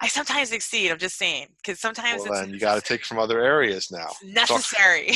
I 0.00 0.08
sometimes 0.08 0.52
exceed. 0.52 0.90
I'm 0.90 0.98
just 0.98 1.16
saying 1.16 1.46
because 1.62 1.80
sometimes 1.80 2.22
Well, 2.22 2.32
it's, 2.32 2.40
then 2.40 2.50
you 2.52 2.58
got 2.60 2.74
to 2.74 2.80
take 2.82 3.04
from 3.04 3.18
other 3.18 3.40
areas 3.40 3.90
now. 3.90 4.08
necessary. 4.24 5.10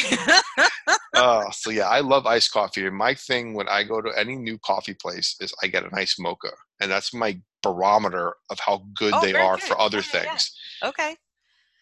Oh, 1.14 1.44
so 1.52 1.70
yeah, 1.70 1.88
I 1.88 2.00
love 2.00 2.26
iced 2.26 2.52
coffee. 2.52 2.88
My 2.90 3.14
thing 3.14 3.54
when 3.54 3.68
I 3.68 3.82
go 3.84 4.00
to 4.00 4.10
any 4.16 4.36
new 4.36 4.58
coffee 4.58 4.94
place 4.94 5.36
is 5.40 5.52
I 5.62 5.66
get 5.66 5.84
an 5.84 5.90
iced 5.94 6.20
mocha, 6.20 6.50
and 6.80 6.90
that's 6.90 7.12
my 7.12 7.38
barometer 7.62 8.34
of 8.50 8.58
how 8.60 8.84
good 8.96 9.14
Oh, 9.14 9.20
they 9.20 9.34
are 9.34 9.56
good. 9.56 9.64
for 9.64 9.80
other 9.80 9.98
Yeah, 9.98 10.04
yeah, 10.14 10.22
yeah. 10.22 10.30
things. 10.30 10.56
okay. 10.84 11.16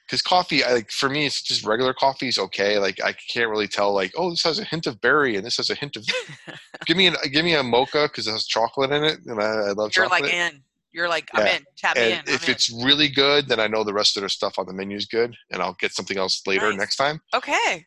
Because 0.07 0.23
coffee, 0.23 0.63
I 0.63 0.73
like 0.73 0.91
for 0.93 1.09
me, 1.09 1.27
it's 1.27 1.43
just 1.43 1.65
regular 1.67 1.93
coffee 1.93 2.29
is 2.29 2.39
okay. 2.39 2.79
Like 2.79 3.01
I 3.05 3.13
can't 3.33 3.51
really 3.51 3.67
tell, 3.67 3.93
like, 3.93 4.13
oh, 4.17 4.31
this 4.31 4.45
has 4.45 4.61
a 4.61 4.65
hint 4.65 4.87
of 4.87 5.01
berry 5.01 5.37
and 5.37 5.45
this 5.45 5.57
has 5.57 5.69
a 5.69 5.75
hint 5.75 5.97
of. 5.97 6.07
give 6.87 6.97
me 6.97 7.09
an 7.09 7.17
uh, 7.17 7.27
give 7.33 7.45
me 7.45 7.55
a 7.55 7.63
mocha 7.65 8.05
because 8.09 8.29
it 8.29 8.31
has 8.31 8.47
chocolate 8.47 8.93
in 8.93 9.03
it, 9.03 9.19
and 9.27 9.43
I, 9.43 9.47
I 9.47 9.73
love 9.73 9.91
You're 9.97 10.05
chocolate. 10.07 10.23
like 10.23 10.33
in. 10.33 10.63
You're 10.97 11.11
like 11.11 11.29
I'm 11.35 11.47
Yeah. 11.47 11.57
in. 11.57 11.65
Tap 11.77 11.97
me 11.97 12.13
in. 12.13 12.19
I'm 12.21 12.25
if 12.27 12.45
in. 12.45 12.51
it's 12.51 12.71
really 12.83 13.09
good, 13.09 13.49
then 13.49 13.61
I 13.61 13.67
know 13.67 13.85
the 13.85 13.93
rest 13.93 14.17
of 14.17 14.23
their 14.23 14.31
stuff 14.31 14.59
on 14.59 14.65
the 14.67 14.73
menu 14.73 14.97
is 14.97 15.05
good, 15.05 15.37
and 15.53 15.61
I'll 15.63 15.77
get 15.79 15.93
something 15.93 16.17
else 16.17 16.41
later 16.47 16.71
Nice. 16.71 16.79
next 16.79 16.97
time. 16.97 17.21
Okay. 17.35 17.85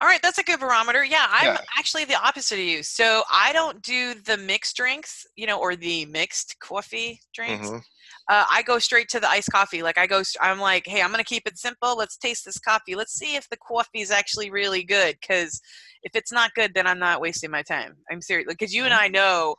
All 0.00 0.06
right, 0.06 0.20
that's 0.22 0.38
a 0.38 0.44
good 0.44 0.60
barometer. 0.60 1.04
Yeah, 1.04 1.26
I'm 1.28 1.46
Yeah. 1.54 1.60
actually 1.76 2.04
the 2.04 2.14
opposite 2.22 2.58
of 2.58 2.64
you. 2.64 2.82
So 2.84 3.24
I 3.32 3.52
don't 3.52 3.82
do 3.82 4.14
the 4.14 4.36
mixed 4.36 4.76
drinks, 4.76 5.26
you 5.36 5.46
know, 5.46 5.58
or 5.58 5.74
the 5.74 6.04
mixed 6.06 6.54
coffee 6.60 7.20
drinks. 7.34 7.66
Mhm. 7.68 7.82
Uh, 8.28 8.44
I 8.48 8.62
go 8.62 8.78
straight 8.78 9.08
to 9.08 9.20
the 9.20 9.28
iced 9.28 9.50
coffee. 9.50 9.82
Like 9.82 9.98
I 9.98 10.06
go, 10.06 10.22
I'm 10.40 10.60
like, 10.60 10.86
hey, 10.86 11.02
I'm 11.02 11.10
gonna 11.10 11.24
keep 11.24 11.48
it 11.48 11.58
simple. 11.58 11.96
Let's 11.96 12.16
taste 12.16 12.44
this 12.44 12.58
coffee. 12.58 12.94
Let's 12.94 13.14
see 13.14 13.34
if 13.34 13.48
the 13.48 13.56
coffee 13.56 14.00
is 14.02 14.10
actually 14.12 14.50
really 14.50 14.84
good. 14.84 15.16
Because 15.20 15.60
if 16.04 16.14
it's 16.14 16.30
not 16.30 16.54
good, 16.54 16.74
then 16.74 16.86
I'm 16.86 16.98
not 17.00 17.20
wasting 17.20 17.50
my 17.50 17.62
time. 17.62 17.96
I'm 18.12 18.20
serious. 18.22 18.46
Because 18.48 18.72
you 18.72 18.84
and 18.84 18.92
Mm-hmm. 18.92 19.02
I 19.02 19.08
know. 19.08 19.56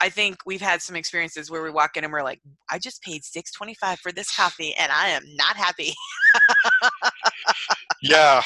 I 0.00 0.08
think 0.08 0.38
we've 0.46 0.60
had 0.60 0.80
some 0.80 0.96
experiences 0.96 1.50
where 1.50 1.62
we 1.62 1.70
walk 1.70 1.96
in 1.96 2.04
and 2.04 2.12
we're 2.12 2.22
like, 2.22 2.40
I 2.70 2.78
just 2.78 3.02
paid 3.02 3.24
six 3.24 3.52
twenty 3.52 3.74
five 3.74 3.98
for 4.00 4.12
this 4.12 4.34
coffee 4.34 4.74
and 4.78 4.90
I 4.90 5.08
am 5.08 5.22
not 5.36 5.56
happy. 5.56 5.94
Yeah, 8.02 8.42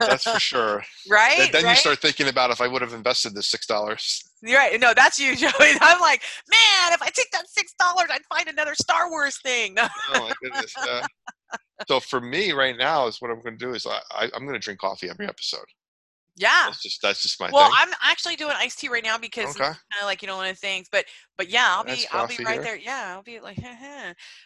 that's 0.00 0.24
for 0.24 0.40
sure. 0.40 0.84
right? 1.08 1.38
Then, 1.38 1.48
then 1.52 1.64
right? 1.64 1.70
you 1.70 1.76
start 1.76 2.00
thinking 2.00 2.28
about 2.28 2.50
if 2.50 2.60
I 2.60 2.66
would 2.66 2.82
have 2.82 2.94
invested 2.94 3.34
the 3.34 3.42
six 3.42 3.66
dollars. 3.66 4.22
You're 4.42 4.58
right. 4.58 4.78
No, 4.80 4.92
that's 4.94 5.18
you, 5.18 5.36
Joey. 5.36 5.50
I'm 5.80 6.00
like, 6.00 6.22
man, 6.50 6.92
if 6.92 7.02
I 7.02 7.10
take 7.12 7.30
that 7.32 7.48
six 7.48 7.74
dollars, 7.78 8.08
I'd 8.10 8.24
find 8.34 8.48
another 8.48 8.74
Star 8.74 9.10
Wars 9.10 9.38
thing. 9.42 9.76
Oh 10.14 10.20
my 10.20 10.32
goodness! 10.42 10.74
Yeah. 10.84 11.06
So 11.86 12.00
for 12.00 12.20
me, 12.20 12.52
right 12.52 12.76
now, 12.76 13.06
is 13.06 13.20
what 13.20 13.30
I'm 13.30 13.40
going 13.40 13.58
to 13.58 13.64
do 13.64 13.74
is 13.74 13.86
I, 13.86 14.00
I 14.10 14.24
I'm 14.34 14.42
going 14.42 14.54
to 14.54 14.58
drink 14.58 14.80
coffee 14.80 15.08
every 15.10 15.26
episode. 15.26 15.64
Yeah. 16.38 16.64
That's 16.66 16.82
just 16.82 17.02
that's 17.02 17.22
just 17.22 17.40
my 17.40 17.50
Well, 17.52 17.64
thing. 17.66 17.74
I'm 17.78 17.90
actually 18.02 18.36
doing 18.36 18.52
iced 18.56 18.78
tea 18.78 18.88
right 18.88 19.02
now 19.04 19.18
because 19.18 19.50
Okay. 19.50 19.64
kind 19.64 19.76
of 20.00 20.04
like 20.04 20.22
you 20.22 20.28
know 20.28 20.36
one 20.36 20.46
of 20.48 20.54
the 20.54 20.60
things. 20.60 20.86
But 20.90 21.04
but 21.36 21.48
yeah, 21.50 21.66
I'll 21.68 21.84
be 21.84 22.06
I'll 22.12 22.26
be 22.28 22.36
right 22.44 22.54
here. 22.54 22.62
there. 22.62 22.76
Yeah, 22.76 23.14
I'll 23.16 23.22
be 23.22 23.40
like, 23.40 23.58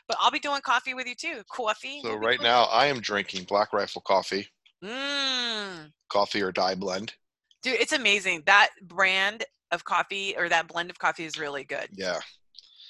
but 0.08 0.16
I'll 0.20 0.30
be 0.30 0.38
doing 0.38 0.60
coffee 0.62 0.94
with 0.94 1.06
you 1.06 1.14
too. 1.14 1.42
Coffee. 1.52 2.00
So 2.02 2.14
right 2.14 2.38
doing- 2.38 2.50
now, 2.50 2.64
I 2.64 2.86
am 2.86 3.00
drinking 3.00 3.44
Black 3.44 3.72
Rifle 3.72 4.02
coffee, 4.02 4.48
Mm. 4.82 5.92
coffee 6.08 6.42
or 6.42 6.52
die 6.52 6.74
blend. 6.74 7.14
dude, 7.62 7.74
it's 7.80 7.92
amazing. 7.92 8.42
That 8.46 8.70
brand 8.82 9.44
of 9.70 9.84
coffee 9.84 10.34
or 10.36 10.48
that 10.48 10.66
blend 10.68 10.90
of 10.90 10.98
coffee 10.98 11.24
is 11.24 11.38
really 11.38 11.64
good. 11.64 11.88
Yeah, 11.92 12.20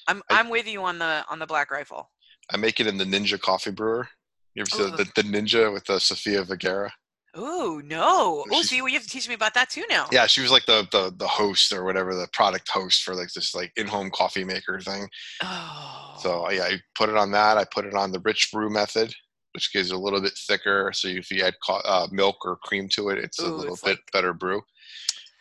I'm 0.06 0.22
I- 0.30 0.38
I'm 0.38 0.48
with 0.48 0.66
you 0.66 0.82
on 0.84 0.98
the 0.98 1.24
on 1.28 1.38
the 1.38 1.46
Black 1.46 1.70
Rifle. 1.70 2.10
I 2.50 2.56
make 2.56 2.80
it 2.80 2.86
in 2.86 2.98
the 2.98 3.04
Ninja 3.04 3.40
Coffee 3.40 3.70
Brewer. 3.70 4.08
You 4.54 4.62
ever 4.62 4.70
see 4.70 4.90
the, 4.96 5.10
the 5.16 5.22
Ninja 5.22 5.72
with 5.72 5.84
the 5.86 5.98
Sofia 5.98 6.44
Vergara? 6.44 6.92
Ooh, 7.38 7.80
no. 7.84 8.44
Oh, 8.52 8.62
see, 8.62 8.82
well, 8.82 8.88
you 8.88 8.94
have 8.94 9.04
to 9.04 9.08
teach 9.08 9.26
me 9.28 9.34
about 9.34 9.54
that 9.54 9.70
too 9.70 9.84
now. 9.88 10.06
Yeah, 10.12 10.26
she 10.26 10.42
was 10.42 10.50
like 10.50 10.66
the 10.66 10.86
the 10.92 11.14
the 11.16 11.26
host 11.26 11.72
or 11.72 11.84
whatever, 11.84 12.14
the 12.14 12.28
product 12.32 12.68
host 12.68 13.02
for 13.02 13.14
like 13.14 13.32
this 13.32 13.54
like 13.54 13.72
in-home 13.76 14.10
coffee 14.10 14.44
maker 14.44 14.80
thing. 14.80 15.08
Oh. 15.42 16.14
So 16.20 16.50
yeah, 16.50 16.64
I 16.64 16.78
put 16.94 17.08
it 17.08 17.16
on 17.16 17.30
that. 17.32 17.56
I 17.56 17.64
put 17.64 17.86
it 17.86 17.94
on 17.94 18.12
the 18.12 18.20
rich 18.20 18.50
brew 18.52 18.68
method, 18.68 19.14
which 19.54 19.72
gives 19.72 19.90
it 19.90 19.94
a 19.94 19.98
little 19.98 20.20
bit 20.20 20.34
thicker. 20.46 20.90
So 20.94 21.08
if 21.08 21.30
you 21.30 21.42
add 21.42 21.54
co- 21.66 21.80
uh, 21.86 22.06
milk 22.10 22.36
or 22.44 22.56
cream 22.56 22.88
to 22.94 23.08
it, 23.08 23.18
it's 23.18 23.38
a 23.38 23.46
little 23.48 23.72
it's 23.74 23.82
bit 23.82 23.90
like- 23.92 24.12
better 24.12 24.34
brew. 24.34 24.60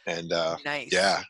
And 0.07 0.31
uh, 0.31 0.57
nice. 0.65 0.89
yeah, 0.91 1.21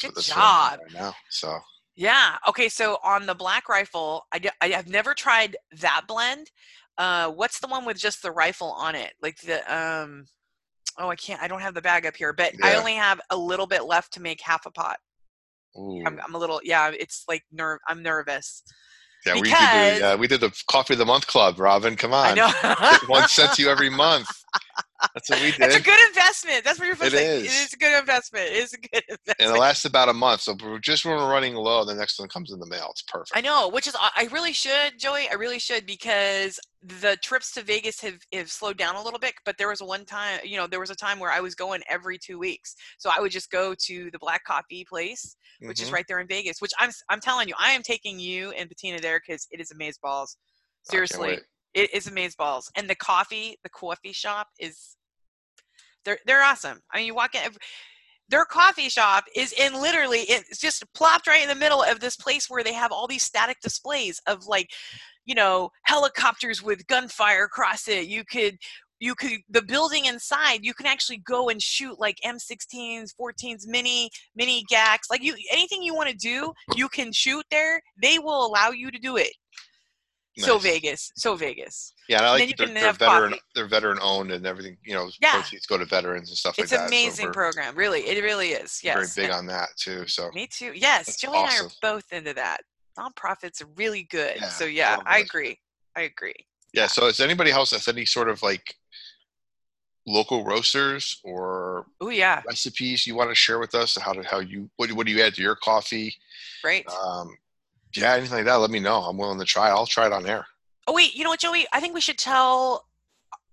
Good 0.00 0.14
job. 0.18 0.78
right 0.78 0.92
now. 0.94 1.14
So 1.30 1.58
Yeah. 1.96 2.36
Okay. 2.48 2.68
So 2.68 2.98
on 3.02 3.26
the 3.26 3.34
Black 3.34 3.68
Rifle, 3.68 4.26
I, 4.30 4.38
d- 4.38 4.50
I 4.60 4.68
have 4.68 4.88
never 4.88 5.14
tried 5.14 5.56
that 5.80 6.02
blend. 6.06 6.50
Uh, 7.02 7.30
what's 7.30 7.58
the 7.58 7.66
one 7.66 7.84
with 7.84 7.98
just 7.98 8.22
the 8.22 8.30
rifle 8.30 8.70
on 8.72 8.94
it? 8.94 9.12
Like 9.20 9.38
the 9.40 9.58
um. 9.74 10.26
Oh, 10.98 11.08
I 11.08 11.16
can't. 11.16 11.42
I 11.42 11.48
don't 11.48 11.60
have 11.62 11.74
the 11.74 11.82
bag 11.82 12.06
up 12.06 12.14
here, 12.16 12.32
but 12.32 12.52
I 12.62 12.74
only 12.76 12.94
have 12.94 13.18
a 13.30 13.36
little 13.36 13.66
bit 13.66 13.84
left 13.84 14.12
to 14.14 14.20
make 14.22 14.40
half 14.42 14.66
a 14.66 14.70
pot. 14.70 14.98
ooh. 15.76 16.02
I'm, 16.06 16.20
I'm 16.24 16.34
a 16.34 16.38
little. 16.38 16.60
Yeah. 16.62 16.90
It's 17.04 17.24
like 17.28 17.42
nerve. 17.50 17.78
I'm 17.88 18.02
nervous. 18.02 18.62
yeah, 19.26 19.34
we 19.34 19.40
did 19.40 19.44
because- 19.50 19.98
the 20.00 20.12
uh, 20.12 20.16
we 20.16 20.26
did 20.28 20.40
the 20.40 20.52
coffee 20.70 20.92
of 20.94 20.98
the 20.98 21.06
month 21.06 21.26
club. 21.26 21.58
Robyn, 21.58 21.96
come 21.96 22.12
on, 22.12 22.26
I 22.26 22.34
know. 22.34 22.98
One 23.08 23.26
sent 23.28 23.54
to 23.54 23.62
you 23.62 23.68
every 23.70 23.90
month. 24.04 24.28
That's 25.14 25.28
what 25.30 25.40
we 25.42 25.50
did. 25.52 25.60
It's 25.62 25.76
a 25.76 25.82
good 25.82 26.08
investment. 26.08 26.64
That's 26.64 26.78
what 26.78 26.86
you're 26.86 26.94
supposed 26.96 27.14
It 27.14 27.18
to 27.18 27.24
say. 27.24 27.36
is. 27.38 27.44
It 27.44 27.64
is 27.66 27.72
a 27.72 27.76
good 27.76 27.98
investment. 27.98 28.44
It 28.46 28.56
is 28.56 28.72
a 28.72 28.78
good 28.78 29.02
investment. 29.08 29.36
and 29.40 29.50
it 29.56 29.58
lasts 29.58 29.84
about 29.84 30.08
a 30.08 30.12
month. 30.12 30.42
So 30.42 30.56
we're 30.62 30.78
just 30.78 31.04
when 31.04 31.16
we're 31.16 31.30
running 31.30 31.54
low, 31.54 31.84
the 31.84 31.94
next 31.94 32.18
one 32.18 32.28
comes 32.28 32.52
in 32.52 32.58
the 32.60 32.66
mail. 32.66 32.88
It's 32.90 33.02
perfect. 33.02 33.32
I 33.36 33.40
know, 33.40 33.68
which 33.68 33.86
is 33.86 33.96
I 33.98 34.28
really 34.32 34.52
should, 34.52 34.98
Joey. 34.98 35.28
I 35.30 35.34
really 35.34 35.58
should 35.58 35.86
because 35.86 36.58
the 36.82 37.16
trips 37.22 37.52
to 37.52 37.62
Vegas 37.62 38.00
have, 38.00 38.18
have 38.32 38.50
slowed 38.50 38.76
down 38.76 38.96
a 38.96 39.02
little 39.02 39.18
bit. 39.18 39.34
But 39.44 39.56
there 39.58 39.68
was 39.68 39.80
one 39.82 40.04
time, 40.04 40.40
you 40.44 40.56
know, 40.56 40.66
there 40.66 40.80
was 40.80 40.90
a 40.90 40.96
time 40.96 41.18
where 41.18 41.30
I 41.30 41.40
was 41.40 41.54
going 41.54 41.80
every 41.88 42.18
two 42.18 42.38
weeks. 42.38 42.74
So 42.98 43.10
I 43.16 43.20
would 43.20 43.30
just 43.32 43.50
go 43.50 43.74
to 43.86 44.10
the 44.10 44.18
Black 44.18 44.44
Coffee 44.44 44.84
place, 44.88 45.36
which 45.60 45.80
is 45.80 45.90
Mhm. 45.90 45.92
right 45.92 46.04
there 46.08 46.18
in 46.20 46.26
Vegas. 46.26 46.60
Which 46.60 46.72
I'm 46.78 46.90
I'm 47.08 47.20
telling 47.20 47.48
you, 47.48 47.54
I 47.58 47.70
am 47.72 47.82
taking 47.82 48.18
you 48.18 48.50
and 48.52 48.68
Bettina 48.68 49.00
there 49.00 49.20
because 49.26 49.46
it 49.50 49.60
is 49.60 49.70
amaze 49.70 49.98
balls. 49.98 50.36
I 50.88 50.94
can't 50.96 51.08
Seriously. 51.08 51.40
It 51.74 51.92
is 51.94 52.06
amaze 52.06 52.34
balls. 52.34 52.70
And 52.76 52.88
the 52.88 52.94
coffee, 52.94 53.56
the 53.62 53.70
coffee 53.70 54.12
shop 54.12 54.48
is 54.58 54.96
they're 56.04 56.18
they're 56.26 56.42
awesome. 56.42 56.80
I 56.92 56.98
mean, 56.98 57.06
you 57.06 57.14
walk 57.14 57.34
in. 57.34 57.40
Their 58.28 58.44
coffee 58.44 58.88
shop 58.88 59.24
is 59.36 59.52
in 59.52 59.74
literally 59.74 60.20
it's 60.20 60.58
just 60.58 60.84
plopped 60.94 61.26
right 61.26 61.42
in 61.42 61.48
the 61.48 61.54
middle 61.54 61.82
of 61.82 62.00
this 62.00 62.16
place 62.16 62.48
where 62.48 62.64
they 62.64 62.72
have 62.72 62.90
all 62.92 63.06
these 63.06 63.22
static 63.22 63.60
displays 63.60 64.20
of 64.26 64.46
like, 64.46 64.70
you 65.26 65.34
know, 65.34 65.70
helicopters 65.82 66.62
with 66.62 66.86
gunfire 66.86 67.44
across 67.44 67.88
it. 67.88 68.06
You 68.06 68.24
could 68.24 68.56
you 69.00 69.14
could 69.16 69.40
the 69.50 69.62
building 69.62 70.06
inside 70.06 70.60
you 70.62 70.72
can 70.72 70.86
actually 70.86 71.18
go 71.18 71.48
and 71.48 71.60
shoot 71.60 71.98
like 71.98 72.16
M16s, 72.24 73.10
14s, 73.20 73.66
mini 73.66 74.08
mini 74.34 74.64
GACs. 74.72 75.10
Like 75.10 75.22
you 75.22 75.34
anything 75.50 75.82
you 75.82 75.94
want 75.94 76.08
to 76.08 76.16
do, 76.16 76.52
you 76.76 76.88
can 76.88 77.12
shoot 77.12 77.44
there. 77.50 77.82
They 78.00 78.18
will 78.18 78.46
allow 78.46 78.70
you 78.70 78.90
to 78.90 78.98
do 78.98 79.16
it. 79.16 79.32
So 80.38 80.54
Nice. 80.54 80.62
Vegas, 80.62 81.12
so 81.14 81.34
Vegas. 81.36 81.92
Yeah, 82.08 82.16
and 82.18 82.26
I 82.26 82.30
then 82.30 82.40
like 82.40 82.48
you 82.48 82.54
that 82.56 82.64
can 82.64 82.74
they're, 82.74 82.82
they're 82.82 82.86
have 82.92 82.98
veteran. 82.98 83.30
coffee. 83.32 83.42
They're 83.54 83.68
veteran 83.68 83.98
owned 84.00 84.32
and 84.32 84.46
everything. 84.46 84.78
You 84.82 84.94
know, 84.94 85.10
Yeah. 85.20 85.32
proceeds 85.34 85.66
go 85.66 85.76
to 85.76 85.84
veterans 85.84 86.30
and 86.30 86.38
stuff 86.38 86.58
It's 86.58 86.72
like 86.72 86.80
that. 86.80 86.88
so 86.88 86.94
amazing 86.96 87.26
we're 87.26 87.32
program, 87.32 87.74
really. 87.76 88.00
It 88.00 88.22
really 88.22 88.48
is. 88.52 88.80
Yes. 88.82 89.14
Very 89.14 89.26
big 89.28 89.34
on 89.36 89.44
that 89.48 89.68
too. 89.76 90.06
So 90.08 90.30
Me 90.34 90.46
too. 90.46 90.72
Yes, 90.74 91.06
That's 91.06 91.20
Joey 91.20 91.36
and 91.36 91.48
I 91.50 91.58
are 91.60 91.68
both 91.82 92.10
into 92.12 92.32
that. 92.34 92.62
Nonprofits 92.98 93.62
are 93.62 93.68
really 93.76 94.04
good. 94.04 94.36
Yeah, 94.36 94.48
so 94.48 94.64
yeah, 94.64 94.96
love 94.96 95.02
I 95.06 95.18
those. 95.20 95.26
agree. 95.28 95.58
I 95.96 96.00
agree. 96.02 96.34
yeah. 96.72 96.86
So 96.86 97.06
is 97.08 97.20
anybody 97.20 97.50
else 97.50 97.72
has 97.72 97.86
any 97.88 98.06
sort 98.06 98.30
of 98.30 98.42
like 98.42 98.74
local 100.06 100.44
roasters 100.44 101.20
or 101.22 101.86
Oh 102.00 102.08
yeah, 102.08 102.42
recipes 102.46 103.06
you 103.06 103.14
want 103.14 103.28
to 103.30 103.34
share 103.34 103.58
with 103.58 103.74
us? 103.74 103.96
How 104.00 104.12
to 104.14 104.22
how 104.22 104.40
you 104.40 104.70
what 104.76 104.90
what 104.92 105.06
do 105.06 105.12
you 105.12 105.22
add 105.22 105.34
to 105.34 105.42
your 105.42 105.56
coffee? 105.56 106.16
right. 106.64 106.86
Um, 106.88 107.36
yeah, 107.96 108.14
anything 108.14 108.36
like 108.38 108.44
that. 108.46 108.54
Let 108.56 108.70
me 108.70 108.80
know. 108.80 109.00
I'm 109.02 109.16
willing 109.18 109.38
to 109.38 109.44
try. 109.44 109.68
I'll 109.68 109.86
try 109.86 110.06
it 110.06 110.12
on 110.12 110.26
air. 110.26 110.46
oh 110.86 110.92
wait, 110.92 111.14
you 111.14 111.24
know 111.24 111.30
what, 111.30 111.40
Joey? 111.40 111.66
I 111.72 111.80
think 111.80 111.94
we 111.94 112.00
should 112.00 112.18
tell 112.18 112.86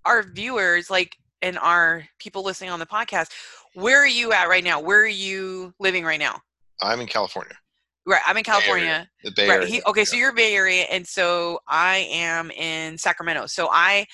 our 0.06 0.23
viewers, 0.23 0.89
like, 0.89 1.15
and 1.41 1.58
our 1.60 2.04
people 2.19 2.43
listening 2.43 2.69
on 2.69 2.80
the 2.80 2.86
podcast, 2.86 3.32
where 3.75 4.02
are 4.02 4.08
you 4.08 4.32
at 4.34 4.47
right 4.49 4.63
now? 4.63 4.80
Where 4.80 4.99
are 5.02 5.08
you 5.08 5.73
living 5.80 6.04
right 6.04 6.19
now? 6.19 6.39
I'm 6.82 6.99
in 7.02 7.08
California, 7.08 7.56
Right, 8.06 8.21
I'm 8.25 8.38
in. 8.38 8.43
California. 8.43 9.10
the 9.23 9.32
Bay 9.32 9.47
Right. 9.49 9.56
Area. 9.58 9.67
He, 9.67 9.82
okay, 9.86 10.06
so 10.06 10.15
you're 10.15 10.34
Bay 10.34 10.56
Area, 10.56 10.84
and 10.84 11.06
so 11.06 11.60
I 11.67 12.08
am 12.12 12.49
in 12.52 12.97
Sacramento. 12.97 13.45
So 13.47 13.69
I, 13.71 14.06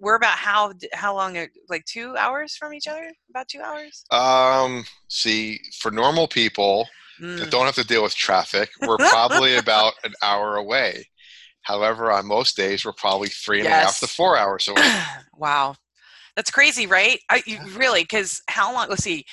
we're 0.00 0.14
about 0.16 0.38
how 0.38 0.72
how 0.94 1.14
long? 1.14 1.36
uh, 1.36 1.46
Like 1.68 1.84
two 1.84 2.16
hours 2.16 2.56
from 2.56 2.72
each 2.72 2.86
other? 2.88 3.10
About 3.28 3.48
two 3.48 3.60
hours? 3.60 4.04
Um, 4.10 4.84
see, 5.08 5.60
for 5.80 5.90
normal 5.90 6.26
people 6.28 6.88
Mm. 7.22 7.38
that 7.38 7.50
don't 7.50 7.66
have 7.66 7.76
to 7.76 7.86
deal 7.86 8.02
with 8.02 8.14
traffic, 8.16 8.70
we're 8.80 8.96
probably 8.98 9.56
about 9.64 9.94
an 10.04 10.12
hour 10.22 10.56
away. 10.56 11.08
However, 11.62 12.10
on 12.10 12.26
most 12.26 12.56
days, 12.56 12.84
we're 12.84 12.92
probably 12.92 13.28
three 13.28 13.60
and 13.60 13.68
a 13.68 13.70
half 13.70 13.98
to 14.00 14.06
Yes. 14.06 14.14
four 14.16 14.36
hours 14.36 14.66
away. 14.66 14.82
wow, 15.36 15.76
that's 16.34 16.50
crazy, 16.50 16.86
right? 16.86 17.20
I 17.30 17.42
you, 17.46 17.58
really 17.76 18.02
because 18.02 18.42
how 18.48 18.72
long? 18.72 18.88
Let's 18.88 19.04
see. 19.04 19.24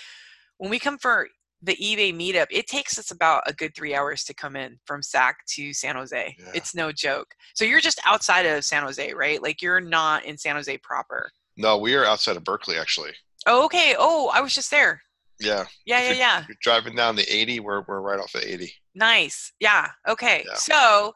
When 0.58 0.70
we 0.70 0.78
come 0.78 0.98
for 1.00 1.28
the 1.62 1.76
eBay 1.76 2.14
meetup, 2.14 2.48
it 2.52 2.68
takes 2.68 3.00
us 3.00 3.12
about 3.12 3.44
a 3.48 3.54
good 3.54 3.74
three 3.76 3.96
hours 3.96 4.24
to 4.26 4.34
come 4.34 4.56
in 4.56 4.80
from 4.86 5.02
Sac 5.02 5.38
to 5.56 5.74
San 5.74 5.96
Jose. 5.96 6.36
Yeah. 6.38 6.52
It's 6.54 6.76
no 6.76 6.92
joke. 6.92 7.34
So 7.56 7.66
you're 7.66 7.82
just 7.82 8.00
outside 8.06 8.46
of 8.46 8.64
San 8.64 8.84
Jose, 8.84 9.14
right? 9.14 9.42
Like 9.42 9.62
you're 9.62 9.82
not 9.82 10.24
in 10.26 10.38
San 10.38 10.56
Jose 10.56 10.78
proper. 10.78 11.32
No, 11.58 11.78
we 11.78 11.96
are 11.96 12.06
outside 12.06 12.38
of 12.38 12.44
Berkeley, 12.44 12.78
actually. 12.78 13.12
Oh, 13.46 13.66
okay. 13.66 13.96
Oh, 13.98 14.32
I 14.34 14.40
was 14.42 14.54
just 14.56 14.72
there. 14.72 15.02
Yeah, 15.40 15.66
Yeah, 15.86 16.02
yeah, 16.04 16.12
yeah. 16.14 16.46
You're 16.48 16.58
driving 16.62 16.96
down 16.96 17.16
the 17.16 17.24
80. 17.34 17.60
We're 17.62 17.84
we're 17.88 18.02
right 18.02 18.20
off 18.20 18.32
the 18.34 18.54
80. 18.54 18.74
Nice. 18.96 19.54
Yeah. 19.60 19.90
Okay. 20.08 20.44
Yeah. 20.48 20.56
So 20.56 21.14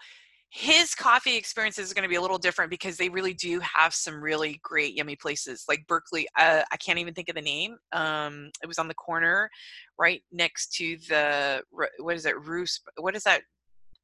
his 0.56 0.94
coffee 0.94 1.36
experience 1.36 1.80
is 1.80 1.94
going 1.94 2.04
to 2.04 2.10
be 2.10 2.16
a 2.16 2.22
little 2.22 2.38
different 2.38 2.70
because 2.70 2.96
they 2.96 3.10
really 3.10 3.34
do 3.34 3.60
have 3.62 3.92
some 3.92 4.24
really 4.24 4.60
great 4.62 4.94
yummy 4.94 5.16
places 5.16 5.66
like 5.68 5.84
berkeley 5.88 6.28
uh, 6.38 6.62
i 6.72 6.78
can't 6.78 7.00
even 7.00 7.12
think 7.12 7.28
of 7.28 7.34
the 7.34 7.42
name 7.42 7.76
um, 7.92 8.52
it 8.62 8.68
was 8.68 8.78
on 8.78 8.88
the 8.88 8.94
corner 8.94 9.50
right 9.98 10.22
next 10.32 10.72
to 10.72 10.96
the 11.10 11.64
what 11.98 12.16
is 12.16 12.28
it 12.28 12.40
roos 12.46 12.82
what 12.98 13.16
is 13.16 13.24
that 13.24 13.42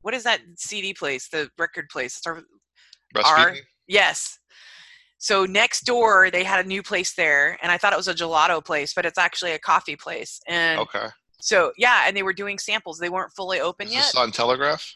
what 0.02 0.16
is 0.16 0.24
that 0.24 0.42
cd 0.56 0.92
place 0.92 1.28
the 1.30 1.48
record 1.60 1.88
place 1.90 2.20
Are- 3.24 3.56
yes 3.88 4.40
so 5.20 5.46
next 5.46 5.82
door 5.82 6.32
they 6.32 6.44
had 6.44 6.64
a 6.66 6.68
new 6.68 6.82
place 6.82 7.14
there 7.14 7.58
and 7.62 7.72
i 7.72 7.78
thought 7.78 7.94
it 7.94 7.98
was 7.98 8.08
a 8.08 8.14
gelato 8.16 8.64
place 8.64 8.94
but 8.94 9.06
it's 9.06 9.18
actually 9.20 9.52
a 9.52 9.60
coffee 9.60 9.96
place 9.96 10.40
and 10.48 10.80
Okay. 10.80 11.08
so 11.42 11.72
yeah 11.78 12.06
and 12.08 12.16
they 12.18 12.24
were 12.24 12.34
doing 12.34 12.58
samples 12.58 12.98
they 12.98 13.10
weren't 13.10 13.32
fully 13.34 13.60
open 13.60 13.88
Is 13.88 13.94
yet 13.94 14.02
this 14.06 14.16
on 14.16 14.32
Telegraph? 14.32 14.96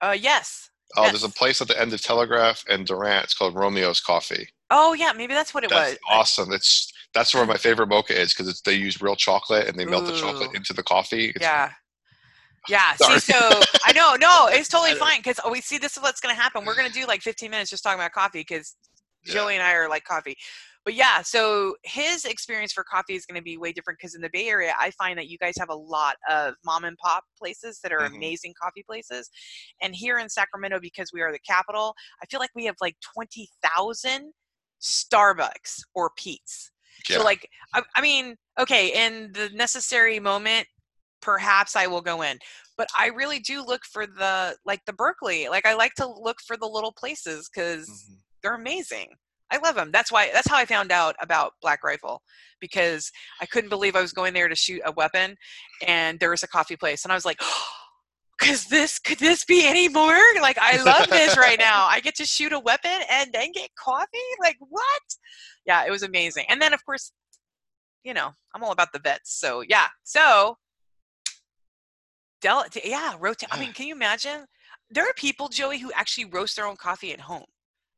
uh, 0.00 0.16
yes 0.18 0.68
Oh, 0.94 1.04
there's 1.04 1.24
a 1.24 1.30
place 1.30 1.62
at 1.62 1.68
the 1.68 1.80
end 1.80 1.94
of 1.94 2.02
Telegraph 2.02 2.62
and 2.68 2.84
Durant. 2.86 3.24
It's 3.24 3.32
called 3.32 3.54
Romeo's 3.54 3.98
Coffee. 3.98 4.46
Oh 4.68 4.92
yeah, 4.92 5.12
maybe 5.16 5.32
that's 5.32 5.54
what 5.54 5.64
it 5.64 5.70
That's 5.70 5.92
was. 5.92 5.98
awesome. 6.10 6.52
It's 6.52 6.92
that's 7.14 7.34
where 7.34 7.46
my 7.46 7.56
favorite 7.56 7.86
mocha 7.86 8.12
is 8.20 8.34
because 8.34 8.60
they 8.60 8.74
use 8.74 9.00
real 9.00 9.16
chocolate 9.16 9.68
and 9.68 9.78
they 9.78 9.86
melt 9.86 10.04
the 10.04 10.12
chocolate 10.12 10.50
into 10.54 10.74
the 10.74 10.82
coffee. 10.82 11.28
It's, 11.34 11.40
Yeah. 11.40 11.70
Yeah. 12.68 12.94
Sorry. 12.96 13.20
See, 13.20 13.32
so 13.32 13.60
I 13.86 13.92
know, 13.92 14.16
no, 14.20 14.48
it's 14.50 14.68
totally 14.74 14.94
fine 14.98 15.20
because 15.20 15.40
we 15.50 15.62
see 15.62 15.78
this 15.78 15.96
is 15.96 16.02
what's 16.02 16.20
going 16.20 16.34
to 16.36 16.38
happen. 16.38 16.62
We're 16.66 16.76
going 16.76 16.88
to 16.88 16.92
do 16.92 17.06
like 17.06 17.22
15 17.22 17.50
minutes 17.50 17.70
just 17.70 17.82
talking 17.82 17.98
about 17.98 18.12
coffee 18.12 18.40
because 18.40 18.76
Yeah. 19.24 19.34
Joey 19.34 19.54
and 19.54 19.62
I 19.62 19.72
are 19.74 19.88
like 19.88 20.04
coffee. 20.04 20.36
But 20.84 20.94
yeah, 20.94 21.22
so 21.22 21.76
his 21.84 22.24
experience 22.24 22.72
for 22.72 22.82
coffee 22.82 23.14
is 23.14 23.24
going 23.24 23.38
to 23.38 23.42
be 23.42 23.56
way 23.56 23.72
different 23.72 24.00
because 24.00 24.16
in 24.16 24.20
the 24.20 24.30
Bay 24.32 24.48
Area, 24.48 24.74
I 24.76 24.90
find 24.90 25.16
that 25.16 25.28
you 25.28 25.38
guys 25.38 25.54
have 25.56 25.68
a 25.68 25.74
lot 25.74 26.16
of 26.28 26.54
mom 26.64 26.84
and 26.84 26.96
pop 26.98 27.22
places 27.38 27.78
that 27.84 27.92
are 27.92 28.00
Mhm. 28.00 28.16
amazing 28.16 28.52
coffee 28.60 28.82
places. 28.82 29.30
And 29.80 29.94
here 29.94 30.18
in 30.18 30.28
Sacramento, 30.28 30.80
because 30.80 31.12
we 31.12 31.20
are 31.20 31.30
the 31.30 31.38
capital, 31.38 31.94
I 32.20 32.26
feel 32.26 32.40
like 32.40 32.50
we 32.56 32.64
have 32.64 32.74
like 32.80 32.96
20,000 33.14 34.32
Starbucks 34.80 35.82
or 35.94 36.10
Pete's. 36.16 36.72
Yeah. 37.08 37.18
So 37.18 37.24
like 37.24 37.48
I, 37.74 37.82
I 37.94 38.00
mean, 38.00 38.36
okay, 38.58 38.88
in 39.06 39.30
the 39.32 39.50
necessary 39.50 40.18
moment, 40.18 40.66
perhaps 41.20 41.76
I 41.76 41.86
will 41.86 42.02
go 42.02 42.22
in. 42.22 42.38
But 42.76 42.88
I 42.96 43.06
really 43.06 43.38
do 43.38 43.64
look 43.64 43.84
for 43.84 44.06
the 44.06 44.56
like 44.64 44.84
the 44.86 44.92
Berkeley. 44.92 45.48
Like 45.48 45.64
I 45.66 45.74
like 45.74 45.94
to 45.94 46.06
look 46.06 46.40
for 46.40 46.56
the 46.56 46.66
little 46.66 46.92
places 46.92 47.48
because 47.48 47.88
Mhm. 47.88 48.21
They're 48.42 48.54
amazing. 48.54 49.08
I 49.50 49.58
love 49.58 49.74
them. 49.74 49.90
That's 49.92 50.10
why. 50.10 50.30
That's 50.32 50.48
how 50.48 50.56
I 50.56 50.64
found 50.64 50.90
out 50.90 51.14
about 51.20 51.52
Black 51.60 51.84
Rifle 51.84 52.22
because 52.60 53.10
I 53.40 53.46
couldn't 53.46 53.70
believe 53.70 53.94
I 53.94 54.00
was 54.00 54.12
going 54.12 54.32
there 54.32 54.48
to 54.48 54.54
shoot 54.54 54.80
a 54.84 54.92
weapon, 54.92 55.36
and 55.86 56.18
there 56.20 56.30
was 56.30 56.42
a 56.42 56.48
coffee 56.48 56.76
place, 56.76 57.04
and 57.04 57.12
I 57.12 57.14
was 57.14 57.24
like. 57.24 57.40
Cause 58.40 58.64
this 58.64 58.98
could 58.98 59.18
this 59.18 59.44
be 59.44 59.68
any 59.68 59.88
more? 59.88 60.18
Like 60.40 60.58
I 60.60 60.82
love 60.82 61.08
this 61.08 61.36
right 61.36 61.58
now. 61.60 61.86
I 61.86 62.00
get 62.00 62.16
to 62.16 62.24
shoot 62.24 62.52
a 62.52 62.58
weapon 62.58 62.90
and 63.08 63.32
then 63.32 63.52
get 63.52 63.70
coffee. 63.78 64.18
Like 64.40 64.56
what? 64.58 65.02
Yeah, 65.64 65.86
it 65.86 65.92
was 65.92 66.02
amazing. 66.02 66.46
And 66.48 66.60
then 66.60 66.72
of 66.72 66.84
course, 66.84 67.12
you 68.02 68.14
know, 68.14 68.30
I'm 68.52 68.64
all 68.64 68.72
about 68.72 68.92
the 68.92 68.98
vets. 68.98 69.38
So 69.38 69.60
yeah. 69.60 69.86
So 70.02 70.56
Del 72.42 72.64
yeah, 72.84 73.14
rotate. 73.20 73.48
I 73.52 73.60
mean, 73.60 73.72
can 73.72 73.86
you 73.86 73.94
imagine? 73.94 74.44
There 74.90 75.04
are 75.04 75.14
people, 75.16 75.48
Joey, 75.48 75.78
who 75.78 75.92
actually 75.92 76.24
roast 76.24 76.56
their 76.56 76.66
own 76.66 76.76
coffee 76.76 77.12
at 77.12 77.20
home. 77.20 77.46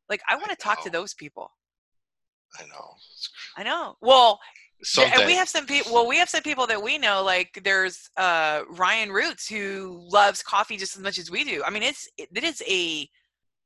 Like 0.09 0.21
I 0.29 0.37
want 0.37 0.51
to 0.51 0.57
talk 0.57 0.83
to 0.85 0.91
those 0.91 1.15
people. 1.15 1.51
I 2.59 2.65
know. 2.67 2.95
I 3.57 3.63
know. 3.65 3.97
Well, 4.01 4.39
Someday. 4.83 5.13
and 5.17 5.27
we 5.27 5.35
have 5.35 5.49
some 5.49 5.67
people 5.67 5.93
well 5.95 6.07
we 6.07 6.19
have 6.19 6.29
some 6.29 6.43
people 6.43 6.67
that 6.67 6.83
we 6.83 6.99
know 6.99 7.23
like 7.23 7.59
there's 7.65 8.11
uh 8.19 8.63
ryan 8.71 9.11
roots 9.11 9.49
who 9.49 10.07
loves 10.11 10.43
coffee 10.43 10.77
just 10.77 10.95
as 10.95 11.03
much 11.03 11.19
as 11.19 11.31
we 11.31 11.43
do 11.43 11.63
i 11.65 11.71
mean 11.71 11.83
it's 11.83 12.07
it, 12.19 12.29
it 12.35 12.45
is 12.45 12.63
a 12.69 13.09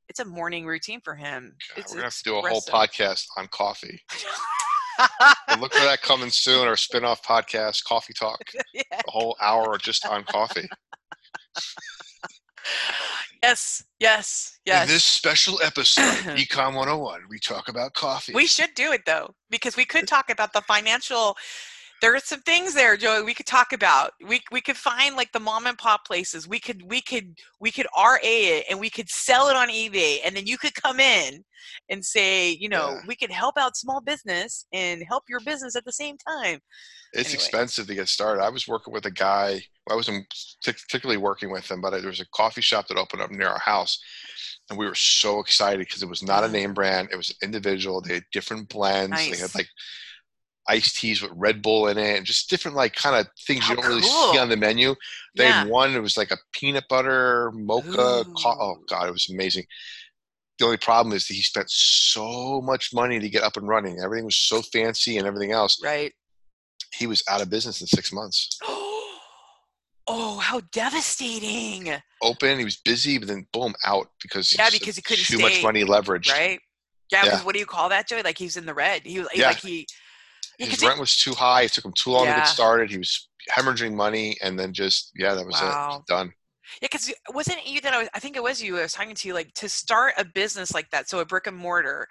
it's 0.07 0.19
a 0.19 0.25
morning 0.25 0.65
routine 0.65 1.01
for 1.03 1.15
him 1.15 1.55
it's 1.75 1.91
we're 1.91 1.97
gonna 1.97 2.05
have 2.05 2.15
to 2.15 2.23
do 2.23 2.37
a 2.37 2.41
whole 2.41 2.61
podcast 2.61 3.25
on 3.37 3.47
coffee. 3.51 3.99
Look 5.59 5.73
for 5.73 5.85
that 5.85 6.01
coming 6.01 6.29
soon. 6.29 6.67
Our 6.67 6.75
spin-off 6.75 7.23
podcast, 7.23 7.83
Coffee 7.85 8.13
Talk. 8.13 8.41
Yeah. 8.73 8.83
A 8.91 9.11
whole 9.11 9.35
hour 9.41 9.77
just 9.77 10.05
on 10.05 10.23
coffee. 10.25 10.67
Yes 13.43 13.83
yes 13.99 14.59
yes 14.65 14.83
In 14.83 14.93
this 14.93 15.03
special 15.03 15.59
episode, 15.63 16.01
eCom 16.37 16.75
101, 16.75 17.21
we 17.29 17.39
talk 17.39 17.69
about 17.69 17.93
coffee. 17.93 18.33
we 18.33 18.47
should 18.47 18.73
do 18.75 18.91
it 18.91 19.05
though 19.05 19.33
because 19.49 19.77
we 19.77 19.85
could 19.85 20.07
talk 20.07 20.29
about 20.29 20.53
the 20.53 20.61
financial 20.61 21.37
there 22.01 22.15
are 22.15 22.19
some 22.19 22.41
things 22.41 22.73
there, 22.73 22.95
Joey, 22.97 23.23
we 23.23 23.33
could 23.33 23.45
talk 23.45 23.73
about. 23.73 24.11
We 24.25 24.41
we 24.51 24.61
could 24.61 24.77
find 24.77 25.15
like 25.15 25.31
the 25.31 25.39
mom 25.39 25.65
and 25.67 25.77
pop 25.77 26.05
places. 26.05 26.47
We 26.47 26.59
could 26.59 26.81
we 26.89 27.01
could 27.01 27.37
we 27.59 27.71
could 27.71 27.87
RA 27.97 28.17
it 28.21 28.65
and 28.69 28.79
we 28.79 28.89
could 28.89 29.09
sell 29.09 29.49
it 29.49 29.55
on 29.55 29.69
eBay 29.69 30.19
and 30.25 30.35
then 30.35 30.45
you 30.47 30.57
could 30.57 30.73
come 30.73 30.99
in 30.99 31.43
and 31.89 32.03
say, 32.03 32.51
you 32.51 32.69
know, 32.69 32.91
Yeah. 32.91 33.01
we 33.07 33.15
could 33.15 33.31
help 33.31 33.57
out 33.57 33.75
small 33.77 34.01
business 34.01 34.65
and 34.71 35.03
help 35.07 35.23
your 35.29 35.39
business 35.41 35.75
at 35.75 35.85
the 35.85 35.91
same 35.91 36.15
time. 36.17 36.59
It's 37.11 37.29
Anyway. 37.29 37.33
expensive 37.33 37.87
to 37.87 37.95
get 37.95 38.07
started. 38.07 38.41
I 38.43 38.49
was 38.49 38.67
working 38.67 38.93
with 38.93 39.05
a 39.05 39.11
guy. 39.11 39.61
I 39.89 39.95
wasn't 39.95 40.25
particularly 40.63 41.17
working 41.17 41.51
with 41.51 41.69
him, 41.69 41.81
but 41.81 41.89
there 41.91 42.01
was 42.07 42.19
a 42.19 42.25
coffee 42.33 42.61
shop 42.61 42.87
that 42.87 42.97
opened 42.97 43.23
up 43.23 43.31
near 43.31 43.47
our 43.47 43.59
house, 43.59 43.99
and 44.69 44.77
we 44.77 44.85
were 44.85 44.93
so 44.95 45.39
excited 45.39 45.79
because 45.79 46.03
it 46.03 46.09
was 46.09 46.21
not 46.21 46.43
a 46.43 46.47
name 46.47 46.73
brand. 46.75 47.09
It 47.11 47.15
was 47.17 47.29
an 47.31 47.37
individual. 47.41 47.99
They 47.99 48.13
had 48.15 48.25
different 48.31 48.69
blends. 48.69 49.17
They 49.17 49.37
had 49.37 49.55
like 49.55 49.67
iced 50.69 50.97
teas 50.97 51.21
with 51.21 51.31
Red 51.35 51.61
Bull 51.61 51.87
in 51.87 51.97
it, 51.97 52.17
and 52.17 52.25
just 52.25 52.49
different 52.49 52.77
like 52.77 52.93
kind 52.95 53.15
of 53.15 53.27
things 53.45 53.63
How 53.65 53.71
you 53.71 53.75
don't 53.77 53.87
really 53.87 54.01
see 54.01 54.37
on 54.37 54.49
the 54.49 54.55
menu. 54.55 54.95
They 55.35 55.45
yeah. 55.45 55.63
had 55.63 55.69
one. 55.69 55.93
It 55.95 55.99
was 55.99 56.15
like 56.15 56.31
a 56.31 56.37
peanut 56.53 56.85
butter 56.87 57.51
mocha. 57.53 58.23
Co- 58.41 58.57
oh 58.59 58.77
god, 58.87 59.09
it 59.09 59.11
was 59.11 59.29
amazing. 59.29 59.65
The 60.59 60.65
only 60.65 60.77
problem 60.77 61.15
is 61.15 61.27
that 61.27 61.33
he 61.33 61.41
spent 61.41 61.69
so 61.69 62.61
much 62.61 62.93
money 62.93 63.19
to 63.19 63.29
get 63.29 63.43
up 63.43 63.57
and 63.57 63.67
running. 63.67 63.99
Everything 64.03 64.25
was 64.25 64.35
so 64.35 64.61
fancy 64.61 65.17
and 65.17 65.25
everything 65.25 65.51
else. 65.51 65.81
Right. 65.83 66.13
He 66.93 67.07
was 67.07 67.23
out 67.29 67.41
of 67.41 67.49
business 67.49 67.79
in 67.81 67.87
six 67.87 68.11
months. 68.11 68.57
oh, 68.67 70.39
how 70.41 70.61
devastating. 70.71 71.93
Open, 72.21 72.59
he 72.59 72.65
was 72.65 72.77
busy, 72.77 73.17
but 73.17 73.27
then 73.29 73.47
boom, 73.53 73.73
out 73.85 74.09
because 74.21 74.53
Yeah, 74.57 74.69
because 74.69 74.97
he 74.97 75.01
couldn't 75.01 75.25
too 75.25 75.37
stay, 75.37 75.43
much 75.43 75.63
money 75.63 75.83
leverage, 75.83 76.29
Right? 76.29 76.59
Yeah, 77.11 77.25
Yeah. 77.25 77.43
what 77.43 77.53
do 77.53 77.59
you 77.59 77.65
call 77.65 77.89
that, 77.89 78.07
Joey? 78.07 78.21
Like 78.21 78.37
he's 78.37 78.57
in 78.57 78.65
the 78.65 78.73
red. 78.73 79.03
He 79.05 79.19
was 79.19 79.29
Yeah. 79.33 79.47
like 79.47 79.57
he 79.61 79.79
yeah, 79.79 79.85
His 80.59 80.83
rent 80.83 80.99
was 80.99 81.15
too 81.15 81.33
high. 81.33 81.63
It 81.63 81.71
took 81.71 81.85
him 81.85 81.93
too 81.93 82.11
long 82.11 82.25
to 82.27 82.33
get 82.33 82.47
started. 82.47 82.91
He 82.91 82.97
was 82.97 83.29
hemorrhaging 83.49 83.93
money, 83.93 84.37
and 84.43 84.59
then 84.59 84.73
just 84.73 85.11
yeah, 85.15 85.33
that 85.33 85.45
was 85.45 85.59
Wow. 85.61 85.99
it. 85.99 86.05
Done. 86.11 86.33
Yeah, 86.81 86.87
because 86.91 87.11
wasn't 87.33 87.65
you 87.65 87.81
that 87.81 87.93
I 87.93 87.99
was? 87.99 88.09
I 88.13 88.19
think 88.19 88.35
it 88.35 88.43
was 88.43 88.61
you. 88.61 88.77
I 88.77 88.81
was 88.83 88.93
talking 88.93 89.15
to 89.15 89.27
you 89.27 89.33
like 89.33 89.53
to 89.55 89.67
start 89.69 90.13
a 90.17 90.25
business 90.25 90.73
like 90.73 90.89
that. 90.91 91.09
So 91.09 91.19
a 91.19 91.25
brick 91.25 91.47
and 91.47 91.57
mortar, 91.57 92.07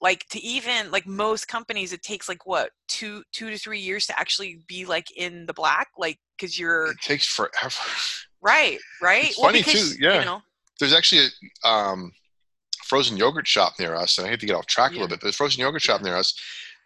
like 0.00 0.24
to 0.28 0.40
even 0.40 0.90
like 0.90 1.06
most 1.06 1.48
companies, 1.48 1.92
it 1.92 2.02
takes 2.02 2.28
like 2.28 2.46
what 2.46 2.70
two 2.86 3.22
two 3.32 3.50
to 3.50 3.58
three 3.58 3.80
years 3.80 4.06
to 4.06 4.18
actually 4.20 4.62
be 4.68 4.84
like 4.84 5.10
in 5.16 5.46
the 5.46 5.54
black, 5.54 5.88
like 5.96 6.20
because 6.38 6.58
you're 6.58 6.92
It 6.92 7.00
takes 7.02 7.26
forever. 7.26 7.74
right, 8.40 8.78
right. 9.02 9.28
It's 9.30 9.40
funny, 9.40 9.62
too, 9.62 9.94
yeah. 9.98 10.20
You 10.20 10.24
know, 10.26 10.42
There's 10.78 10.92
actually 10.94 11.26
a 11.64 11.68
um, 11.68 12.12
frozen 12.84 13.16
yogurt 13.16 13.48
shop 13.48 13.72
near 13.80 13.96
us, 13.96 14.18
and 14.18 14.26
I 14.26 14.30
hate 14.30 14.40
to 14.40 14.46
get 14.46 14.54
off 14.54 14.66
track 14.66 14.90
a 14.90 14.94
little 14.94 15.08
bit, 15.08 15.16
but 15.16 15.22
there's 15.22 15.34
a 15.34 15.38
frozen 15.38 15.60
yogurt 15.62 15.82
shop 15.82 16.02
near 16.02 16.14
us 16.14 16.38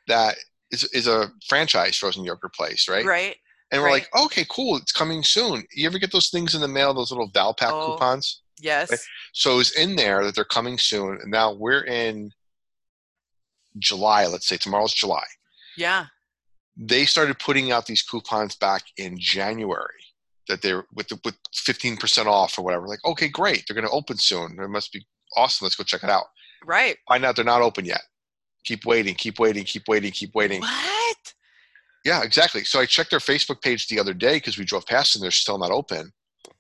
that 0.09 0.37
is 0.73 0.85
is 0.93 1.07
a 1.07 1.31
franchise 1.49 1.97
frozen 1.97 2.25
yogurt 2.25 2.55
place, 2.55 2.89
right? 2.89 3.05
right. 3.05 3.37
And 3.71 3.81
we're 3.81 3.89
right. 3.89 4.07
like, 4.13 4.25
okay, 4.27 4.45
cool, 4.51 4.77
it's 4.77 4.93
coming 4.93 5.23
soon. 5.23 5.65
You 5.75 5.87
ever 5.87 5.99
get 5.99 6.13
those 6.13 6.29
things 6.29 6.55
in 6.55 6.61
the 6.61 6.69
mail, 6.69 6.93
those 6.93 7.11
little 7.11 7.31
Valpak 7.31 7.71
Oh. 7.71 7.93
coupons? 7.93 8.43
Yes. 8.61 9.07
So 9.33 9.59
it's 9.61 9.71
in 9.79 9.97
there 9.97 10.25
that 10.25 10.35
they're 10.35 10.45
coming 10.45 10.79
soon, 10.79 11.19
and 11.23 11.31
now 11.31 11.53
we're 11.55 11.85
in 11.85 12.31
July. 13.79 14.27
Let's 14.27 14.47
say 14.47 14.57
tomorrow's 14.57 14.93
July. 14.93 15.25
Yeah. 15.77 16.07
They 16.77 17.05
started 17.07 17.39
putting 17.39 17.73
out 17.73 17.87
these 17.87 18.03
coupons 18.03 18.55
back 18.57 18.83
in 18.97 19.19
January 19.19 19.89
that 20.49 20.63
they're 20.63 20.85
with 20.95 21.09
the, 21.09 21.19
with 21.25 21.37
fifteen 21.55 21.97
percent 21.97 22.29
off 22.29 22.59
or 22.59 22.63
whatever. 22.63 22.87
Like, 22.89 23.05
okay, 23.05 23.29
great, 23.29 23.65
they're 23.67 23.75
going 23.75 23.87
to 23.87 23.93
open 23.93 24.17
soon. 24.19 24.59
It 24.61 24.69
must 24.69 24.93
be 24.93 25.07
awesome. 25.37 25.65
Let's 25.65 25.77
go 25.77 25.85
check 25.85 26.03
it 26.05 26.11
out. 26.11 26.27
Right. 26.65 26.97
Find 27.09 27.25
out 27.25 27.37
they're 27.37 27.45
not 27.45 27.63
open 27.63 27.85
yet. 27.85 28.03
Keep 28.65 28.85
waiting, 28.85 29.15
keep 29.15 29.39
waiting, 29.39 29.65
keep 29.65 29.89
waiting, 29.89 30.13
keep 30.13 30.35
waiting. 30.35 30.61
What? 30.61 31.17
Yeah, 32.05 32.23
exactly. 32.23 32.65
So 32.65 32.81
I 32.81 32.87
checked 32.87 33.11
their 33.11 33.19
Facebook 33.19 33.63
page 33.63 33.89
the 33.89 34.01
other 34.01 34.15
day 34.15 34.35
because 34.37 34.59
we 34.59 34.65
drove 34.65 34.87
past 34.87 35.15
and 35.15 35.23
they're 35.23 35.31
still 35.31 35.59
not 35.59 35.71
open. 35.71 36.13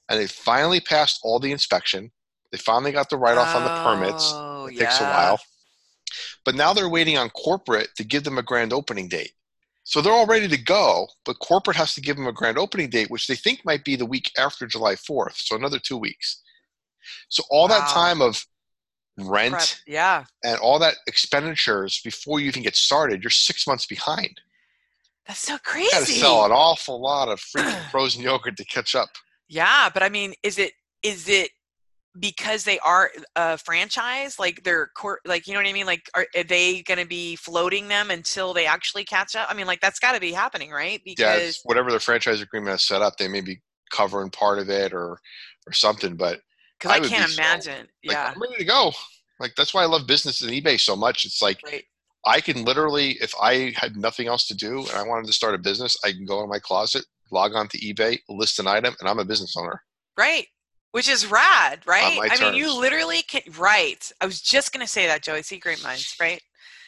And 0.08 0.20
they 0.20 0.26
finally 0.26 0.80
passed 0.80 1.20
all 1.22 1.38
the 1.38 1.52
inspection. 1.52 2.10
They 2.50 2.58
finally 2.58 2.92
got 2.92 3.08
the 3.08 3.16
write 3.16 3.38
off 3.38 3.54
on 3.54 3.64
the 3.64 3.82
permits. 3.82 4.30
Oh, 4.34 4.66
It 4.66 4.78
takes 4.78 5.00
a 5.00 5.04
while. 5.04 5.40
But 6.44 6.54
now 6.54 6.72
they're 6.72 6.88
waiting 6.88 7.16
on 7.16 7.30
corporate 7.30 7.88
to 7.96 8.04
give 8.04 8.24
them 8.24 8.38
a 8.38 8.42
grand 8.42 8.72
opening 8.72 9.08
date. 9.08 9.32
So 9.84 10.00
they're 10.00 10.12
all 10.12 10.26
ready 10.26 10.46
to 10.48 10.56
go, 10.56 11.08
but 11.24 11.38
corporate 11.40 11.76
has 11.76 11.94
to 11.94 12.00
give 12.00 12.16
them 12.16 12.26
a 12.26 12.32
grand 12.32 12.56
opening 12.58 12.88
date, 12.88 13.10
which 13.10 13.26
they 13.26 13.34
think 13.34 13.64
might 13.64 13.84
be 13.84 13.96
the 13.96 14.06
week 14.06 14.30
after 14.38 14.66
July 14.66 14.94
4th. 14.94 15.34
So 15.36 15.56
another 15.56 15.80
two 15.80 15.96
weeks. 15.96 16.40
So 17.28 17.42
all 17.50 17.66
that 17.68 17.88
time 17.88 18.22
of 18.22 18.44
rent 19.18 19.54
Prep. 19.54 19.68
Yeah. 19.86 20.24
and 20.44 20.58
all 20.60 20.78
that 20.78 20.94
expenditures 21.06 22.00
before 22.02 22.40
you 22.40 22.46
even 22.48 22.62
get 22.62 22.76
started, 22.76 23.22
you're 23.22 23.30
six 23.30 23.66
months 23.66 23.86
behind. 23.86 24.40
That's 25.26 25.40
so 25.40 25.52
You 25.54 25.58
crazy. 25.64 25.90
got 25.90 26.06
to 26.06 26.12
sell 26.12 26.44
an 26.44 26.52
awful 26.52 27.00
lot 27.00 27.28
of 27.28 27.40
freaking 27.40 27.78
frozen 27.90 28.22
yogurt 28.22 28.56
to 28.56 28.64
catch 28.64 28.94
up. 28.94 29.08
Yeah, 29.48 29.88
but 29.92 30.02
I 30.02 30.08
mean, 30.08 30.34
is 30.42 30.58
it 30.58 30.72
is 31.02 31.28
it 31.28 31.50
because 32.18 32.64
they 32.64 32.78
are 32.80 33.10
a 33.36 33.56
franchise? 33.58 34.38
Like 34.38 34.62
they're 34.64 34.88
court, 34.96 35.20
like 35.26 35.46
you 35.46 35.52
know 35.54 35.60
what 35.60 35.68
I 35.68 35.72
mean? 35.72 35.86
Like, 35.86 36.02
are, 36.14 36.26
are 36.36 36.42
they 36.44 36.82
going 36.82 36.98
to 36.98 37.06
be 37.06 37.36
floating 37.36 37.88
them 37.88 38.10
until 38.10 38.52
they 38.52 38.66
actually 38.66 39.04
catch 39.04 39.36
up? 39.36 39.48
I 39.50 39.54
mean, 39.54 39.66
like 39.66 39.80
that's 39.80 39.98
got 40.00 40.12
to 40.12 40.20
be 40.20 40.32
happening, 40.32 40.70
right? 40.70 41.00
Because 41.04 41.42
it's 41.42 41.60
whatever 41.64 41.90
their 41.90 42.00
franchise 42.00 42.40
agreement 42.40 42.74
is 42.76 42.82
set 42.86 43.02
up, 43.02 43.16
they 43.16 43.28
may 43.28 43.40
be 43.42 43.60
covering 43.92 44.30
part 44.30 44.58
of 44.58 44.68
it 44.70 44.92
or 44.92 45.18
or 45.66 45.72
something. 45.72 46.16
But 46.16 46.40
because 46.82 47.00
I 47.00 47.04
I, 47.04 47.08
can't 47.08 47.26
be 47.26 47.32
so- 47.32 47.42
imagine. 47.42 47.88
like, 48.04 48.16
yeah, 48.16 48.32
I'm 48.34 48.40
ready 48.40 48.56
to 48.56 48.64
go. 48.64 48.92
Like 49.40 49.54
that's 49.56 49.74
why 49.74 49.82
I 49.82 49.86
love 49.86 50.06
business 50.06 50.42
and 50.42 50.50
eBay 50.50 50.78
so 50.78 50.94
much. 50.94 51.24
It's 51.24 51.42
like 51.42 51.60
right. 51.64 51.84
I 52.24 52.40
can 52.40 52.64
literally, 52.64 53.12
if 53.20 53.34
I 53.40 53.72
had 53.76 53.96
nothing 53.96 54.28
else 54.28 54.46
to 54.48 54.54
do 54.54 54.80
and 54.80 54.92
I 54.92 55.02
wanted 55.02 55.26
to 55.26 55.32
start 55.32 55.54
a 55.54 55.58
business, 55.58 55.96
I 56.04 56.12
can 56.12 56.24
go 56.24 56.42
in 56.42 56.48
my 56.48 56.60
closet, 56.60 57.04
log 57.30 57.54
on 57.54 57.68
to 57.68 57.78
eBay, 57.78 58.18
list 58.28 58.60
an 58.60 58.68
item, 58.68 58.94
and 59.00 59.08
I'm 59.08 59.18
a 59.18 59.24
business 59.24 59.56
owner. 59.56 59.82
Right. 60.16 60.46
Which 60.92 61.08
is 61.08 61.26
rad, 61.26 61.80
right? 61.86 62.18
I 62.20 62.38
mean, 62.38 62.54
you 62.54 62.78
literally 62.78 63.22
can. 63.22 63.40
Right. 63.58 64.12
I 64.20 64.26
was 64.26 64.42
just 64.42 64.72
going 64.72 64.84
to 64.84 64.92
say 64.92 65.06
that, 65.06 65.22
Joey. 65.22 65.42
See, 65.42 65.58
great 65.58 65.82
minds, 65.82 66.14
right? 66.20 66.40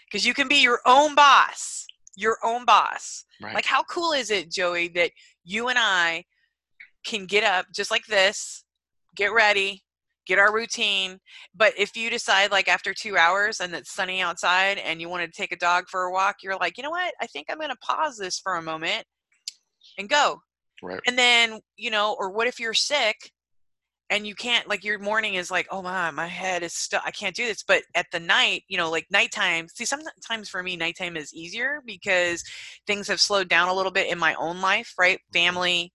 Because 0.07 0.27
you 0.27 0.35
can 0.35 0.47
be 0.47 0.63
your 0.63 0.81
own 0.85 1.15
boss, 1.15 1.87
your 2.15 2.37
own 2.45 2.67
boss. 2.67 3.25
Right. 3.43 3.55
Like, 3.55 3.65
how 3.65 3.83
cool 3.85 4.13
is 4.13 4.31
it, 4.31 4.53
Joey, 4.53 4.89
that 4.89 5.11
you 5.43 5.69
and 5.69 5.79
I 5.81 6.25
can 7.07 7.25
get 7.25 7.45
up 7.45 7.67
just 7.75 7.91
like 7.91 8.05
this, 8.05 8.65
get 9.17 9.33
ready, 9.33 9.84
get 10.27 10.39
our 10.39 10.55
routine. 10.55 11.19
But 11.55 11.75
if 11.79 11.97
you 11.97 12.11
decide, 12.11 12.51
like, 12.51 12.69
after 12.69 12.95
two 12.95 13.17
hours 13.17 13.61
and 13.61 13.75
it's 13.75 13.93
sunny 13.93 14.21
outside 14.21 14.79
and 14.79 15.01
you 15.01 15.09
want 15.09 15.25
to 15.25 15.31
take 15.31 15.53
a 15.53 15.57
dog 15.57 15.85
for 15.91 16.05
a 16.05 16.13
walk, 16.13 16.37
you're 16.43 16.57
like, 16.57 16.77
you 16.77 16.83
know 16.83 16.91
what? 16.91 17.15
I 17.21 17.27
think 17.27 17.47
I'm 17.49 17.59
going 17.59 17.71
to 17.71 17.77
pause 17.77 18.17
this 18.17 18.39
for 18.39 18.55
a 18.55 18.63
moment 18.63 19.05
and 19.99 20.09
go. 20.09 20.41
right. 20.83 21.01
And 21.07 21.19
then, 21.19 21.61
you 21.77 21.91
know, 21.91 22.17
or 22.19 22.31
what 22.31 22.47
if 22.47 22.59
you're 22.59 22.75
sick 22.75 23.17
and 24.11 24.27
you 24.27 24.35
can't, 24.35 24.69
like, 24.69 24.85
your 24.85 24.99
morning 24.99 25.35
is 25.35 25.51
like, 25.51 25.67
oh 25.71 25.83
my, 25.83 26.11
my 26.11 26.27
head 26.27 26.63
is 26.63 26.75
stuck. 26.75 27.03
I 27.05 27.11
can't 27.11 27.35
do 27.35 27.47
this. 27.47 27.63
But 27.67 27.83
at 27.95 28.07
the 28.13 28.21
night, 28.21 28.63
you 28.69 28.77
know, 28.77 28.91
like 28.91 29.07
nighttime, 29.11 29.67
see, 29.69 29.85
sometimes 29.85 30.49
for 30.49 30.63
me, 30.63 30.77
nighttime 30.77 31.17
is 31.17 31.33
easier 31.33 31.81
because 31.87 32.45
things 32.87 33.09
have 33.09 33.21
slowed 33.21 33.49
down 33.49 33.69
a 33.69 33.75
little 33.75 33.93
bit 33.93 34.11
in 34.11 34.19
my 34.19 34.35
own 34.35 34.61
life, 34.61 34.93
right? 34.99 35.19
Mm-hmm. 35.19 35.39
Family, 35.39 35.93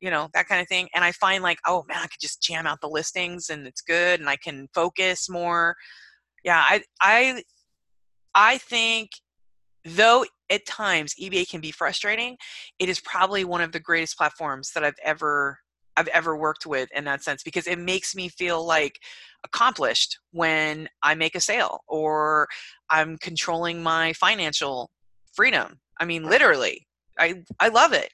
you 0.00 0.10
know, 0.10 0.28
that 0.34 0.48
kind 0.48 0.60
of 0.60 0.68
thing. 0.68 0.88
And 0.94 1.04
I 1.04 1.12
find 1.12 1.42
like, 1.42 1.58
oh 1.66 1.84
man, 1.88 1.98
I 1.98 2.06
could 2.06 2.20
just 2.20 2.42
jam 2.42 2.66
out 2.66 2.80
the 2.80 2.88
listings 2.88 3.50
and 3.50 3.66
it's 3.66 3.80
good 3.80 4.20
and 4.20 4.28
I 4.28 4.36
can 4.36 4.68
focus 4.74 5.28
more. 5.28 5.76
Yeah, 6.44 6.62
I, 6.64 6.82
I, 7.00 7.42
I 8.34 8.58
think 8.58 9.10
though 9.84 10.24
at 10.50 10.66
times 10.66 11.14
eBay 11.20 11.48
can 11.48 11.60
be 11.60 11.70
frustrating, 11.70 12.36
it 12.78 12.88
is 12.88 13.00
probably 13.00 13.44
one 13.44 13.60
of 13.60 13.72
the 13.72 13.80
greatest 13.80 14.16
platforms 14.16 14.72
that 14.74 14.84
I've 14.84 14.98
ever 15.02 15.58
I've 15.98 16.08
ever 16.08 16.36
worked 16.36 16.66
with 16.66 16.90
in 16.94 17.04
that 17.04 17.22
sense 17.22 17.42
because 17.42 17.66
it 17.66 17.78
makes 17.78 18.14
me 18.14 18.28
feel 18.28 18.66
like 18.66 19.00
accomplished 19.44 20.18
when 20.30 20.90
I 21.02 21.14
make 21.14 21.34
a 21.34 21.40
sale 21.40 21.80
or 21.88 22.48
I'm 22.90 23.16
controlling 23.16 23.82
my 23.82 24.12
financial 24.12 24.90
freedom. 25.32 25.80
I 25.98 26.04
mean 26.04 26.24
literally. 26.24 26.86
I 27.18 27.42
I 27.58 27.68
love 27.68 27.94
it. 27.94 28.12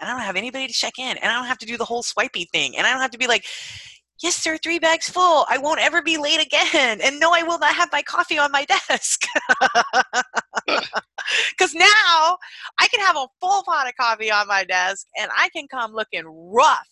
And 0.00 0.08
I 0.08 0.12
don't 0.12 0.22
have 0.22 0.36
anybody 0.36 0.66
to 0.66 0.72
check 0.72 0.98
in 0.98 1.16
and 1.18 1.30
I 1.30 1.34
don't 1.34 1.46
have 1.46 1.58
to 1.58 1.66
do 1.66 1.76
the 1.76 1.84
whole 1.84 2.02
swipey 2.02 2.48
thing 2.52 2.76
and 2.76 2.86
I 2.86 2.92
don't 2.92 3.00
have 3.02 3.10
to 3.12 3.18
be 3.18 3.26
like 3.26 3.44
Yes, 4.22 4.36
sir, 4.36 4.56
three 4.62 4.78
bags 4.78 5.08
full. 5.08 5.44
I 5.50 5.58
won't 5.58 5.80
ever 5.80 6.00
be 6.00 6.16
late 6.16 6.40
again. 6.40 7.00
And 7.02 7.18
no, 7.18 7.32
I 7.34 7.42
will 7.42 7.58
not 7.58 7.74
have 7.74 7.90
my 7.92 8.00
coffee 8.00 8.38
on 8.38 8.52
my 8.52 8.64
desk. 8.88 9.22
Because 11.50 11.74
now 11.74 12.36
I 12.78 12.86
can 12.88 13.00
have 13.00 13.16
a 13.16 13.26
full 13.40 13.62
pot 13.64 13.88
of 13.88 13.94
coffee 13.98 14.30
on 14.30 14.46
my 14.46 14.62
desk 14.64 15.06
and 15.18 15.30
I 15.36 15.48
can 15.50 15.66
come 15.68 15.92
looking 15.92 16.24
rough 16.26 16.86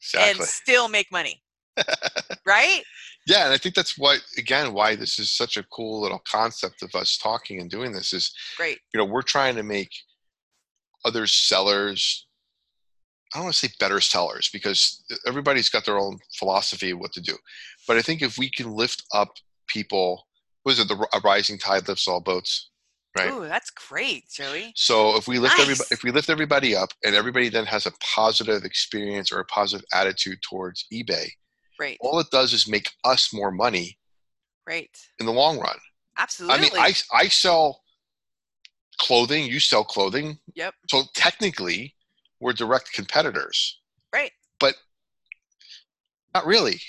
Exactly. 0.00 0.30
and 0.30 0.40
still 0.48 0.88
make 0.88 1.10
money. 1.10 1.42
right? 2.46 2.82
Yeah, 3.26 3.44
and 3.44 3.52
I 3.52 3.58
think 3.58 3.74
that's 3.74 3.98
what 3.98 4.20
again 4.38 4.72
why 4.72 4.94
this 4.94 5.18
is 5.18 5.32
such 5.32 5.56
a 5.56 5.64
cool 5.64 6.00
little 6.00 6.22
concept 6.30 6.82
of 6.82 6.94
us 6.94 7.18
talking 7.18 7.60
and 7.60 7.68
doing 7.68 7.92
this 7.92 8.12
is 8.12 8.32
Great. 8.56 8.78
you 8.94 8.98
know 8.98 9.04
we're 9.04 9.22
trying 9.22 9.56
to 9.56 9.62
make 9.64 9.90
other 11.06 11.26
sellers 11.26 12.26
I 13.34 13.38
don't 13.38 13.46
want 13.46 13.56
to 13.56 13.66
say 13.66 13.74
better 13.80 14.00
sellers 14.00 14.48
because 14.52 15.04
everybody's 15.26 15.68
got 15.68 15.84
their 15.84 15.98
own 15.98 16.18
philosophy 16.38 16.90
of 16.90 17.00
what 17.00 17.12
to 17.14 17.20
do. 17.20 17.36
But 17.86 17.96
I 17.96 18.02
think 18.02 18.22
if 18.22 18.38
we 18.38 18.48
can 18.48 18.70
lift 18.72 19.02
up 19.12 19.34
people, 19.66 20.26
was 20.64 20.78
it 20.78 20.88
the 20.88 20.94
a 21.12 21.20
rising 21.20 21.58
tide 21.58 21.88
lifts 21.88 22.06
all 22.06 22.20
boats? 22.20 22.70
Right. 23.16 23.32
Ooh, 23.32 23.46
that's 23.48 23.70
great, 23.70 24.30
Joey. 24.30 24.72
So 24.76 25.16
if 25.16 25.26
we 25.26 25.38
lift 25.38 25.58
everybody, 25.58 25.88
if 25.90 26.02
we 26.04 26.12
lift 26.12 26.30
everybody 26.30 26.76
up, 26.76 26.90
and 27.04 27.14
everybody 27.14 27.48
then 27.48 27.66
has 27.66 27.86
a 27.86 27.92
positive 28.00 28.64
experience 28.64 29.32
or 29.32 29.40
a 29.40 29.44
positive 29.46 29.84
attitude 29.92 30.38
towards 30.48 30.86
eBay, 30.92 31.28
Right. 31.80 31.96
all 32.00 32.18
it 32.20 32.30
does 32.30 32.52
is 32.52 32.68
make 32.68 32.90
us 33.04 33.32
more 33.34 33.50
money 33.50 33.98
Right. 34.66 34.96
in 35.18 35.26
the 35.26 35.32
long 35.32 35.58
run. 35.58 35.78
Absolutely. 36.16 36.56
I 36.56 36.60
mean, 36.60 36.70
I 36.74 36.94
I 37.12 37.28
sell 37.28 37.82
clothing, 38.98 39.44
you 39.46 39.60
sell 39.60 39.84
clothing. 39.84 40.38
Yep. 40.54 40.74
So 40.88 41.02
technically, 41.14 41.94
we're 42.40 42.52
direct 42.52 42.92
competitors. 42.92 43.78
Right. 44.12 44.32
But 44.60 44.74
not 46.34 46.46
really. 46.46 46.80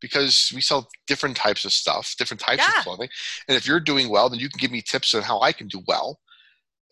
Because 0.00 0.52
we 0.54 0.60
sell 0.60 0.88
different 1.06 1.36
types 1.36 1.64
of 1.64 1.72
stuff, 1.72 2.14
different 2.18 2.40
types 2.40 2.62
Yeah. 2.62 2.78
of 2.78 2.84
clothing. 2.84 3.08
And 3.48 3.56
if 3.56 3.66
you're 3.66 3.80
doing 3.80 4.08
well, 4.08 4.28
then 4.28 4.38
you 4.38 4.48
can 4.48 4.58
give 4.58 4.70
me 4.70 4.82
tips 4.82 5.14
on 5.14 5.22
how 5.22 5.40
I 5.40 5.52
can 5.52 5.66
do 5.68 5.82
well. 5.86 6.20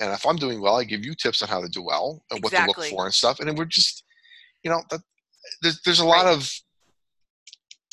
And 0.00 0.10
if 0.12 0.26
I'm 0.26 0.36
doing 0.36 0.60
well, 0.60 0.76
I 0.78 0.84
give 0.84 1.04
you 1.04 1.14
tips 1.14 1.42
on 1.42 1.48
how 1.48 1.60
to 1.60 1.68
do 1.68 1.82
well 1.82 2.24
and 2.30 2.42
what 2.42 2.52
to 2.52 2.64
look 2.66 2.84
for 2.86 3.04
and 3.04 3.14
stuff. 3.14 3.38
And 3.38 3.48
then 3.48 3.56
we're 3.56 3.66
just, 3.66 4.04
you 4.64 4.70
know, 4.70 4.82
that, 4.90 5.00
there's, 5.60 5.80
there's 5.82 6.00
a 6.00 6.04
lot 6.06 6.24
Right. 6.24 6.34
of 6.36 6.50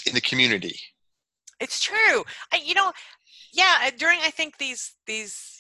in 0.06 0.14
the 0.14 0.22
community. 0.22 0.80
It's 1.60 1.82
true. 1.82 2.24
I, 2.54 2.62
you 2.64 2.74
know, 2.74 2.94
yeah. 3.52 3.90
During 3.98 4.20
I 4.22 4.30
think 4.32 4.58
these 4.58 4.94
these, 5.06 5.59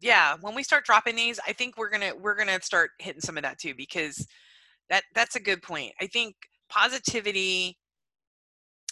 yeah, 0.00 0.36
when 0.40 0.54
we 0.54 0.62
start 0.62 0.84
dropping 0.84 1.16
these, 1.16 1.40
I 1.46 1.52
think 1.52 1.76
we're 1.76 1.90
gonna 1.90 2.12
we're 2.14 2.36
gonna 2.36 2.60
start 2.62 2.90
hitting 2.98 3.20
some 3.20 3.36
of 3.36 3.42
that 3.42 3.58
too 3.58 3.74
because 3.76 4.26
that 4.90 5.04
that's 5.14 5.36
a 5.36 5.40
good 5.40 5.62
point. 5.62 5.92
I 6.00 6.06
think 6.06 6.36
positivity. 6.68 7.76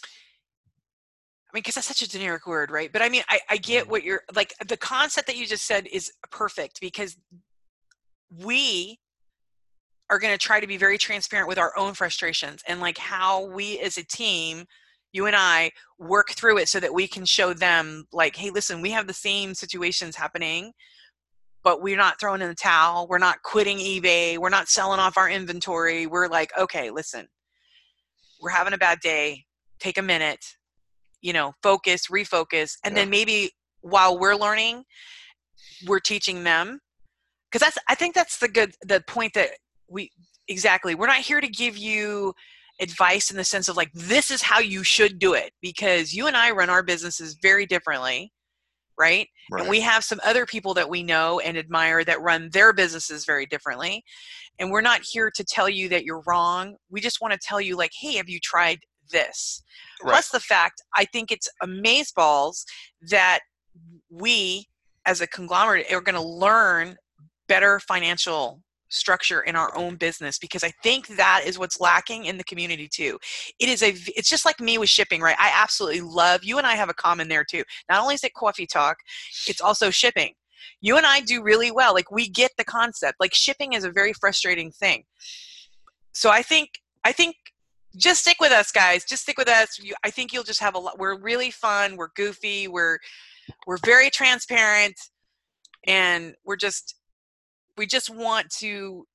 I 0.03 1.55
mean, 1.55 1.61
because 1.61 1.75
that's 1.75 1.87
such 1.87 2.01
a 2.01 2.09
generic 2.09 2.45
word, 2.45 2.71
right? 2.71 2.91
But 2.91 3.01
I 3.01 3.09
mean, 3.09 3.23
I, 3.29 3.39
I 3.49 3.57
get 3.57 3.83
mm-hmm. 3.83 3.91
what 3.91 4.03
you're 4.03 4.23
like. 4.35 4.53
The 4.67 4.77
concept 4.77 5.27
that 5.27 5.37
you 5.37 5.45
just 5.45 5.65
said 5.65 5.87
is 5.87 6.11
perfect 6.29 6.81
because 6.81 7.15
we 8.29 8.99
are 10.09 10.19
going 10.19 10.33
to 10.33 10.37
try 10.37 10.59
to 10.59 10.67
be 10.67 10.77
very 10.77 10.97
transparent 10.97 11.47
with 11.47 11.57
our 11.57 11.77
own 11.77 11.93
frustrations 11.93 12.63
and 12.67 12.79
like 12.79 12.97
how 12.97 13.45
we 13.45 13.79
as 13.79 13.97
a 13.97 14.05
team 14.05 14.65
you 15.13 15.25
and 15.25 15.35
I 15.35 15.71
work 15.97 16.31
through 16.31 16.59
it 16.59 16.69
so 16.69 16.79
that 16.79 16.93
we 16.93 17.07
can 17.07 17.25
show 17.25 17.53
them 17.53 18.05
like 18.11 18.35
hey 18.35 18.49
listen 18.49 18.81
we 18.81 18.91
have 18.91 19.07
the 19.07 19.13
same 19.13 19.53
situations 19.53 20.15
happening 20.15 20.71
but 21.67 21.81
we're 21.81 21.97
not 21.97 22.17
throwing 22.17 22.41
in 22.41 22.47
the 22.47 22.55
towel 22.55 23.05
we're 23.09 23.17
not 23.17 23.43
quitting 23.43 23.77
eBay 23.77 24.37
we're 24.37 24.47
not 24.47 24.69
selling 24.69 25.01
off 25.01 25.17
our 25.17 25.29
inventory 25.29 26.07
we're 26.07 26.29
like 26.29 26.49
okay 26.57 26.91
listen 26.91 27.27
we're 28.41 28.49
having 28.49 28.71
a 28.71 28.77
bad 28.77 29.01
day 29.01 29.43
take 29.77 29.97
a 29.97 30.01
minute 30.01 30.45
you 31.19 31.33
know 31.33 31.51
focus 31.61 32.07
refocus 32.09 32.77
and 32.85 32.95
then 32.95 33.09
maybe 33.09 33.51
while 33.81 34.17
we're 34.17 34.37
learning 34.37 34.85
we're 35.85 35.99
teaching 35.99 36.45
them 36.45 36.79
because 37.51 37.65
that's 37.65 37.77
i 37.89 37.95
think 37.95 38.15
that's 38.15 38.37
the 38.37 38.47
good 38.47 38.73
the 38.83 39.03
point 39.05 39.33
that 39.33 39.49
we 39.89 40.09
exactly 40.47 40.95
we're 40.95 41.05
not 41.05 41.17
here 41.17 41.41
to 41.41 41.49
give 41.49 41.75
you 41.75 42.33
advice 42.79 43.29
in 43.29 43.35
the 43.35 43.43
sense 43.43 43.67
of 43.67 43.75
like 43.75 43.91
this 43.93 44.31
is 44.31 44.41
how 44.41 44.59
you 44.59 44.85
should 44.85 45.19
do 45.19 45.33
it 45.33 45.51
because 45.61 46.13
you 46.13 46.27
and 46.27 46.37
i 46.37 46.49
run 46.49 46.69
our 46.69 46.81
businesses 46.81 47.35
very 47.41 47.65
differently 47.65 48.31
right 48.97 49.27
Right. 49.51 49.61
and 49.61 49.69
we 49.69 49.79
have 49.81 50.03
some 50.03 50.19
other 50.25 50.45
people 50.45 50.73
that 50.73 50.89
we 50.89 51.03
know 51.03 51.39
and 51.39 51.57
admire 51.57 52.03
that 52.03 52.21
run 52.21 52.49
their 52.51 52.73
businesses 52.73 53.25
very 53.25 53.45
differently 53.45 54.03
and 54.59 54.71
we're 54.71 54.81
not 54.81 55.01
here 55.03 55.31
to 55.35 55.43
tell 55.43 55.69
you 55.69 55.87
that 55.89 56.03
you're 56.03 56.23
wrong 56.27 56.75
we 56.89 56.99
just 57.01 57.21
want 57.21 57.33
to 57.33 57.39
tell 57.41 57.61
you 57.61 57.75
like 57.77 57.91
hey 57.99 58.15
have 58.15 58.29
you 58.29 58.39
tried 58.39 58.79
this 59.11 59.63
Right. 60.03 60.11
plus 60.11 60.29
the 60.29 60.39
fact 60.39 60.81
i 60.95 61.05
think 61.05 61.31
it's 61.31 61.47
amazeballs 61.63 62.63
that 63.09 63.39
we 64.09 64.67
as 65.05 65.21
a 65.21 65.27
conglomerate 65.27 65.91
are 65.91 66.01
going 66.01 66.15
to 66.15 66.21
learn 66.21 66.97
better 67.47 67.79
financial 67.79 68.61
structure 68.89 69.41
in 69.41 69.55
our 69.55 69.75
own 69.77 69.95
business 69.95 70.37
because 70.39 70.63
i 70.63 70.71
think 70.83 71.07
that 71.07 71.43
is 71.45 71.59
what's 71.59 71.79
lacking 71.79 72.25
in 72.25 72.37
the 72.37 72.43
community 72.43 72.87
too. 72.87 73.17
It 73.59 73.69
is 73.69 73.83
a 73.83 73.89
it's 74.15 74.29
just 74.29 74.45
like 74.45 74.59
me 74.59 74.77
with 74.77 74.89
shipping 74.89 75.21
right? 75.21 75.35
I 75.39 75.51
absolutely 75.53 76.01
love 76.01 76.43
you 76.43 76.57
and 76.57 76.67
i 76.67 76.75
have 76.75 76.89
a 76.89 76.93
common 76.93 77.27
there 77.27 77.43
too. 77.43 77.63
Not 77.89 78.01
only 78.01 78.15
is 78.15 78.23
it 78.23 78.33
coffee 78.33 78.67
talk 78.67 78.97
it's 79.47 79.61
also 79.61 79.89
shipping. 79.89 80.33
You 80.81 80.97
and 80.97 81.05
i 81.05 81.21
do 81.21 81.43
really 81.43 81.71
well 81.71 81.93
like 81.93 82.11
we 82.11 82.29
get 82.29 82.51
the 82.57 82.63
concept 82.63 83.19
like 83.19 83.33
shipping 83.33 83.73
is 83.73 83.83
a 83.83 83.91
very 83.91 84.13
frustrating 84.13 84.71
thing. 84.71 85.03
So 86.13 86.29
i 86.29 86.41
think 86.41 86.69
i 87.03 87.11
think 87.11 87.35
just 87.95 88.21
stick 88.21 88.37
with 88.39 88.51
us 88.51 88.71
guys 88.71 89.05
just 89.05 89.23
stick 89.23 89.37
with 89.37 89.49
us. 89.49 89.79
You, 89.79 89.95
i 90.03 90.09
think 90.09 90.33
you'll 90.33 90.43
just 90.43 90.61
have 90.61 90.75
a 90.75 90.79
lot 90.79 90.99
we're 90.99 91.19
really 91.19 91.51
fun 91.51 91.97
we're 91.97 92.09
goofy 92.15 92.67
we're 92.67 92.99
we're 93.65 93.79
very 93.85 94.09
transparent 94.09 94.95
and 95.85 96.35
we're 96.45 96.57
just 96.57 96.95
we 97.77 97.85
just 97.85 98.09
want 98.09 98.49
to 98.49 99.05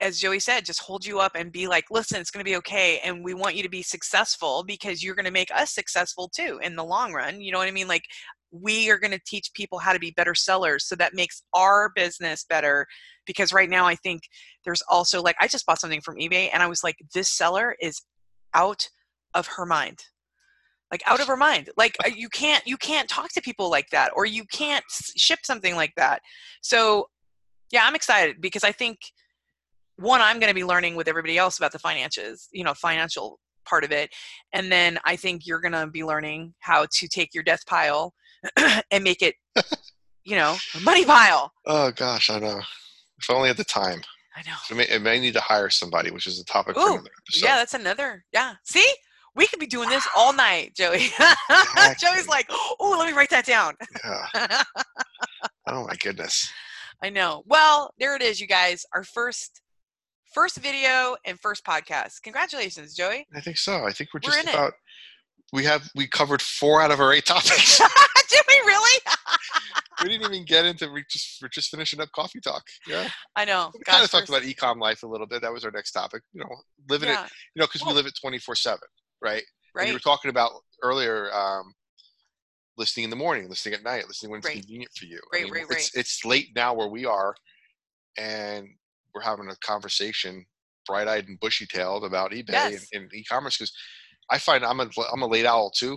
as 0.00 0.18
joey 0.18 0.38
said 0.38 0.64
just 0.64 0.80
hold 0.80 1.04
you 1.04 1.20
up 1.20 1.32
and 1.34 1.52
be 1.52 1.66
like 1.66 1.84
listen 1.90 2.18
it's 2.18 2.30
going 2.30 2.42
to 2.42 2.50
be 2.50 2.56
okay 2.56 2.98
and 3.04 3.22
we 3.22 3.34
want 3.34 3.54
you 3.54 3.62
to 3.62 3.68
be 3.68 3.82
successful 3.82 4.64
because 4.66 5.04
you're 5.04 5.14
going 5.14 5.26
to 5.26 5.30
make 5.30 5.50
us 5.54 5.74
successful 5.74 6.30
too 6.34 6.58
in 6.62 6.76
the 6.76 6.84
long 6.84 7.12
run 7.12 7.40
you 7.40 7.52
know 7.52 7.58
what 7.58 7.68
i 7.68 7.72
mean? 7.72 7.88
Like 7.88 8.04
we 8.52 8.90
are 8.90 8.98
going 8.98 9.10
to 9.10 9.20
teach 9.26 9.52
people 9.52 9.78
how 9.78 9.92
to 9.92 9.98
be 9.98 10.12
better 10.12 10.34
sellers 10.34 10.86
so 10.86 10.96
that 10.96 11.12
makes 11.12 11.42
our 11.52 11.90
business 11.94 12.46
better 12.48 12.86
because 13.26 13.52
right 13.52 13.68
now 13.68 13.84
i 13.84 13.94
think 13.96 14.22
there's 14.64 14.82
also 14.88 15.20
like 15.20 15.36
i 15.40 15.48
just 15.48 15.66
bought 15.66 15.80
something 15.80 16.00
from 16.00 16.16
ebay 16.16 16.48
and 16.52 16.62
i 16.62 16.66
was 16.66 16.82
like 16.82 16.96
this 17.12 17.30
seller 17.30 17.76
is 17.80 18.00
out 18.54 18.88
of 19.36 19.46
her 19.46 19.66
mind. 19.66 20.02
Like 20.90 21.02
out 21.06 21.20
of 21.20 21.26
her 21.26 21.36
mind. 21.36 21.70
Like 21.76 21.96
uh, 22.04 22.10
you 22.14 22.28
can't 22.28 22.66
you 22.66 22.76
can't 22.76 23.08
talk 23.08 23.30
to 23.32 23.40
people 23.40 23.70
like 23.70 23.90
that 23.90 24.12
or 24.16 24.24
you 24.24 24.44
can't 24.46 24.84
ship 24.88 25.40
something 25.44 25.76
like 25.76 25.92
that. 25.96 26.22
So 26.62 27.08
yeah 27.72 27.84
i'm 27.86 27.94
excited 27.94 28.40
because 28.40 28.64
i 28.64 28.72
think 28.72 28.98
one 29.96 30.20
i'm 30.20 30.38
going 30.38 30.50
to 30.50 30.54
be 30.54 30.64
learning 30.64 30.94
with 30.94 31.08
everybody 31.08 31.38
else 31.38 31.58
about 31.58 31.72
the 31.72 31.78
finances 31.78 32.48
you 32.52 32.62
know 32.64 32.74
financial 32.74 33.38
part 33.64 33.82
of 33.84 33.90
it 33.92 34.10
and 34.52 34.70
then 34.70 34.98
i 35.04 35.16
think 35.16 35.46
you're 35.46 35.60
going 35.60 35.72
to 35.72 35.86
be 35.86 36.04
learning 36.04 36.54
how 36.60 36.86
to 36.92 37.08
take 37.08 37.34
your 37.34 37.42
death 37.42 37.64
pile 37.66 38.12
and 38.90 39.02
make 39.02 39.22
it 39.22 39.34
you 40.24 40.36
know 40.36 40.56
a 40.76 40.80
money 40.80 41.04
pile 41.04 41.52
Oh 41.66 41.90
gosh, 41.90 42.30
I 42.30 42.38
know. 42.38 42.60
If 43.18 43.28
only 43.30 43.48
at 43.48 43.56
the 43.56 43.64
time. 43.64 44.02
i 44.36 44.42
know 44.42 44.54
I 44.70 44.74
may, 44.74 44.86
I 44.94 44.98
may 44.98 45.18
need 45.18 45.32
to 45.34 45.40
hire 45.40 45.68
somebody, 45.70 46.10
which 46.12 46.26
is 46.28 46.38
a 46.38 46.44
topic 46.44 46.74
for 46.76 46.80
Ooh, 46.82 46.92
another 46.94 47.10
episode. 47.26 47.46
yeah 47.46 47.56
that's 47.56 47.74
another 47.74 48.24
yeah 48.32 48.54
see 48.64 48.86
we 49.34 49.46
could 49.48 49.58
be 49.58 49.66
doing 49.66 49.88
this 49.88 50.06
all 50.16 50.32
night 50.32 50.74
joey 50.76 51.06
Exactly. 51.50 51.94
joey's 52.08 52.28
like 52.28 52.46
oh 52.50 52.96
let 52.98 53.08
me 53.10 53.16
write 53.16 53.30
that 53.30 53.46
down 53.46 53.74
Yeah. 54.04 54.62
Oh 55.68 55.84
my 55.88 55.96
goodness. 55.96 56.48
I 57.02 57.10
know. 57.10 57.42
Well, 57.46 57.92
there 57.98 58.16
it 58.16 58.22
is, 58.22 58.40
you 58.40 58.46
guys. 58.46 58.84
Our 58.94 59.04
first 59.04 59.60
first 60.34 60.58
video 60.58 61.16
and 61.24 61.38
first 61.40 61.64
podcast. 61.64 62.22
Congratulations, 62.22 62.94
Joey. 62.94 63.26
I 63.34 63.40
think 63.40 63.58
so. 63.58 63.86
I 63.86 63.92
think 63.92 64.10
we're 64.12 64.20
We're 64.24 64.32
just 64.32 64.48
it. 64.48 64.54
about. 64.54 64.72
We 65.52 65.64
have 65.64 65.88
we 65.94 66.08
covered 66.08 66.42
four 66.42 66.82
out 66.82 66.90
of 66.90 67.00
our 67.00 67.12
eight 67.12 67.26
topics. 67.26 67.78
Did 68.28 68.40
we 68.48 68.54
really? 68.66 69.00
we 70.02 70.08
didn't 70.08 70.32
even 70.32 70.44
get 70.44 70.66
into. 70.66 70.90
We 70.90 71.04
just 71.08 71.38
we're 71.40 71.48
just 71.48 71.70
finishing 71.70 72.00
up 72.00 72.10
coffee 72.12 72.40
talk. 72.40 72.64
Yeah. 72.86 73.08
I 73.36 73.44
know. 73.44 73.70
We 73.72 73.80
kind 73.84 74.02
of 74.02 74.10
talked 74.10 74.28
we're- 74.28 74.40
about 74.40 74.48
ecom 74.48 74.80
life 74.80 75.02
a 75.02 75.06
little 75.06 75.26
bit. 75.26 75.42
That 75.42 75.52
was 75.52 75.64
our 75.64 75.70
next 75.70 75.92
topic. 75.92 76.22
You 76.32 76.40
know, 76.40 76.48
living 76.88 77.08
it. 77.08 77.18
You 77.54 77.60
know, 77.60 77.66
because 77.66 77.84
we 77.84 77.92
live 77.92 78.06
it 78.06 78.14
twenty 78.20 78.38
four 78.38 78.56
seven, 78.56 78.88
right? 79.22 79.42
And 79.42 79.42
right. 79.74 79.88
you 79.88 79.94
were 79.94 80.00
talking 80.00 80.30
about 80.30 80.50
earlier. 80.82 81.32
Um, 81.32 81.74
listening 82.76 83.04
in 83.04 83.10
the 83.10 83.16
morning, 83.16 83.48
listening 83.48 83.74
at 83.74 83.82
night, 83.82 84.06
listening 84.06 84.30
when 84.30 84.38
it's 84.38 84.46
Right. 84.46 84.60
convenient 84.60 84.92
for 84.94 85.06
you. 85.06 85.20
Right, 85.32 85.50
right, 85.50 85.64
It's 85.70 85.94
it's 85.94 86.24
late 86.24 86.48
now 86.54 86.74
where 86.74 86.88
we 86.88 87.04
are, 87.06 87.34
and 88.16 88.68
we're 89.14 89.22
having 89.22 89.48
a 89.48 89.56
conversation, 89.56 90.44
bright 90.86 91.08
eyed 91.08 91.28
and 91.28 91.40
bushy 91.40 91.66
tailed 91.66 92.04
about 92.04 92.32
eBay 92.32 92.50
Yes. 92.50 92.86
and, 92.92 93.02
and 93.04 93.14
e-commerce 93.14 93.56
because 93.56 93.72
I 94.30 94.38
find 94.38 94.64
I'm 94.64 94.80
a 94.80 94.88
I'm 95.12 95.22
a 95.22 95.26
late 95.26 95.46
owl 95.46 95.70
too, 95.70 95.96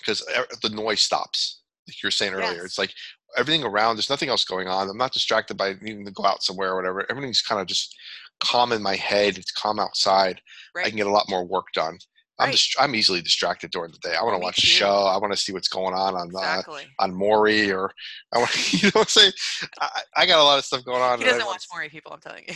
because 0.00 0.20
the 0.62 0.70
noise 0.70 1.00
stops. 1.00 1.62
Like 1.86 2.02
you 2.02 2.06
were 2.06 2.10
saying 2.12 2.34
earlier, 2.34 2.56
Yes. 2.56 2.64
it's 2.64 2.78
like 2.78 2.92
everything 3.36 3.64
around. 3.64 3.96
There's 3.96 4.10
nothing 4.10 4.28
else 4.28 4.44
going 4.44 4.68
on. 4.68 4.88
I'm 4.88 4.96
not 4.98 5.12
distracted 5.12 5.56
by 5.56 5.74
needing 5.80 6.04
to 6.04 6.12
go 6.12 6.24
out 6.24 6.42
somewhere 6.42 6.72
or 6.72 6.76
whatever. 6.76 7.06
Everything's 7.10 7.42
kind 7.42 7.60
of 7.60 7.66
just 7.66 7.94
calm 8.40 8.72
in 8.72 8.82
my 8.82 8.94
head. 8.96 9.38
It's 9.38 9.50
calm 9.50 9.78
outside. 9.78 10.40
I 10.76 10.88
can 10.88 10.96
get 10.96 11.06
a 11.06 11.10
lot 11.10 11.28
more 11.28 11.44
work 11.44 11.66
done. 11.74 11.98
I'm 12.38 12.46
Right. 12.46 12.52
just 12.52 12.80
I'm 12.80 12.94
easily 12.94 13.20
distracted 13.20 13.72
during 13.72 13.90
the 13.90 13.98
day. 13.98 14.14
I 14.14 14.22
want 14.22 14.36
to 14.36 14.38
watch 14.38 14.58
a 14.58 14.66
show. 14.66 15.04
I 15.04 15.16
want 15.16 15.32
to 15.32 15.36
see 15.36 15.52
what's 15.52 15.66
going 15.68 15.94
on 15.94 16.14
on 16.14 16.30
uh, 16.36 16.62
on 17.00 17.12
Maury 17.12 17.72
or 17.72 17.90
I 18.32 18.38
want 18.38 18.72
you 18.82 18.86
know 18.86 18.90
what 18.94 19.00
I'm 19.02 19.06
saying. 19.06 19.32
I, 19.80 20.02
I 20.16 20.26
got 20.26 20.38
a 20.38 20.44
lot 20.44 20.58
of 20.58 20.64
stuff 20.64 20.84
going 20.84 21.02
on. 21.02 21.18
He 21.18 21.24
doesn't 21.24 21.46
watch 21.46 21.66
Maury 21.72 21.88
people, 21.88 22.12
I'm 22.12 22.20
telling 22.20 22.44
you. 22.46 22.54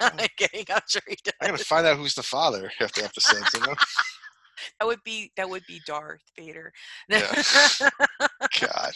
I'm 0.00 0.26
kidding. 0.36 0.66
I'm 0.70 0.82
sure 0.86 1.02
he 1.08 1.16
does. 1.24 1.34
I 1.40 1.46
gotta 1.46 1.64
find 1.64 1.86
out 1.86 1.96
who's 1.96 2.14
the 2.14 2.22
father 2.22 2.70
after 2.80 3.04
episodes. 3.04 3.54
You 3.54 3.60
know? 3.60 3.74
That 4.80 4.86
would 4.86 5.02
be 5.02 5.32
that 5.36 5.48
would 5.48 5.64
be 5.66 5.80
Darth 5.86 6.22
Vader. 6.38 6.72
Yeah. 7.08 7.32
God. 8.60 8.92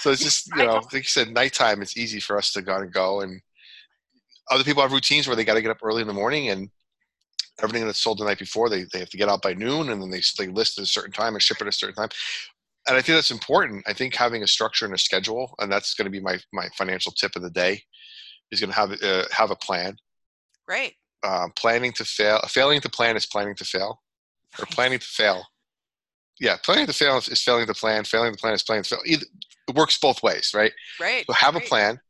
So 0.00 0.10
it's 0.10 0.22
just 0.24 0.48
you 0.56 0.66
know, 0.66 0.80
like 0.92 0.92
you 0.92 1.02
said, 1.04 1.32
nighttime. 1.32 1.82
It's 1.82 1.96
easy 1.96 2.18
for 2.18 2.36
us 2.36 2.52
to 2.52 2.62
go 2.62 2.76
and 2.78 2.92
go, 2.92 3.20
and 3.20 3.40
other 4.50 4.64
people 4.64 4.82
have 4.82 4.92
routines 4.92 5.28
where 5.28 5.36
they 5.36 5.44
got 5.44 5.54
to 5.54 5.62
get 5.62 5.70
up 5.70 5.84
early 5.84 6.02
in 6.02 6.08
the 6.08 6.14
morning 6.14 6.48
and. 6.48 6.68
Everything 7.62 7.86
that's 7.86 8.02
sold 8.02 8.18
the 8.18 8.24
night 8.24 8.38
before, 8.38 8.68
they, 8.68 8.84
they 8.92 8.98
have 8.98 9.10
to 9.10 9.16
get 9.16 9.28
out 9.28 9.42
by 9.42 9.54
noon, 9.54 9.90
and 9.90 10.00
then 10.00 10.10
they 10.10 10.22
they 10.38 10.48
list 10.48 10.78
at 10.78 10.84
a 10.84 10.86
certain 10.86 11.12
time 11.12 11.34
and 11.34 11.42
ship 11.42 11.58
at 11.60 11.66
a 11.66 11.72
certain 11.72 11.94
time. 11.94 12.08
and 12.88 12.96
I 12.96 13.02
think 13.02 13.16
that's 13.16 13.30
important. 13.30 13.84
I 13.86 13.92
think 13.92 14.14
having 14.14 14.42
a 14.42 14.46
structure 14.46 14.84
and 14.84 14.94
a 14.94 14.98
schedule, 14.98 15.54
and 15.58 15.70
that's 15.70 15.94
going 15.94 16.06
to 16.06 16.10
be 16.10 16.20
my 16.20 16.38
my 16.52 16.68
financial 16.76 17.12
tip 17.12 17.36
of 17.36 17.42
the 17.42 17.50
day, 17.50 17.82
is 18.50 18.60
going 18.60 18.70
to 18.70 18.76
have 18.76 18.92
uh, 19.02 19.24
have 19.30 19.50
a 19.50 19.56
plan. 19.56 19.96
Right. 20.68 20.94
Um, 21.22 21.52
planning 21.56 21.92
to 21.94 22.04
fail, 22.04 22.40
failing 22.48 22.80
to 22.80 22.88
plan 22.88 23.16
is 23.16 23.26
planning 23.26 23.54
to 23.56 23.64
fail, 23.64 24.00
or 24.58 24.66
planning 24.66 24.98
to 24.98 25.06
fail. 25.06 25.44
Yeah, 26.40 26.56
planning 26.64 26.86
to 26.86 26.94
fail 26.94 27.18
is, 27.18 27.42
failing 27.42 27.66
to 27.66 27.74
plan. 27.74 28.04
Failing 28.04 28.32
to 28.32 28.38
plan 28.38 28.54
is 28.54 28.62
planning 28.62 28.84
to 28.84 28.88
fail. 28.88 29.02
Either, 29.04 29.26
it 29.68 29.76
works 29.76 29.98
both 29.98 30.22
ways, 30.22 30.52
right? 30.54 30.72
Right. 30.98 31.24
So 31.26 31.34
have 31.34 31.54
right. 31.54 31.64
a 31.64 31.68
plan. 31.68 32.00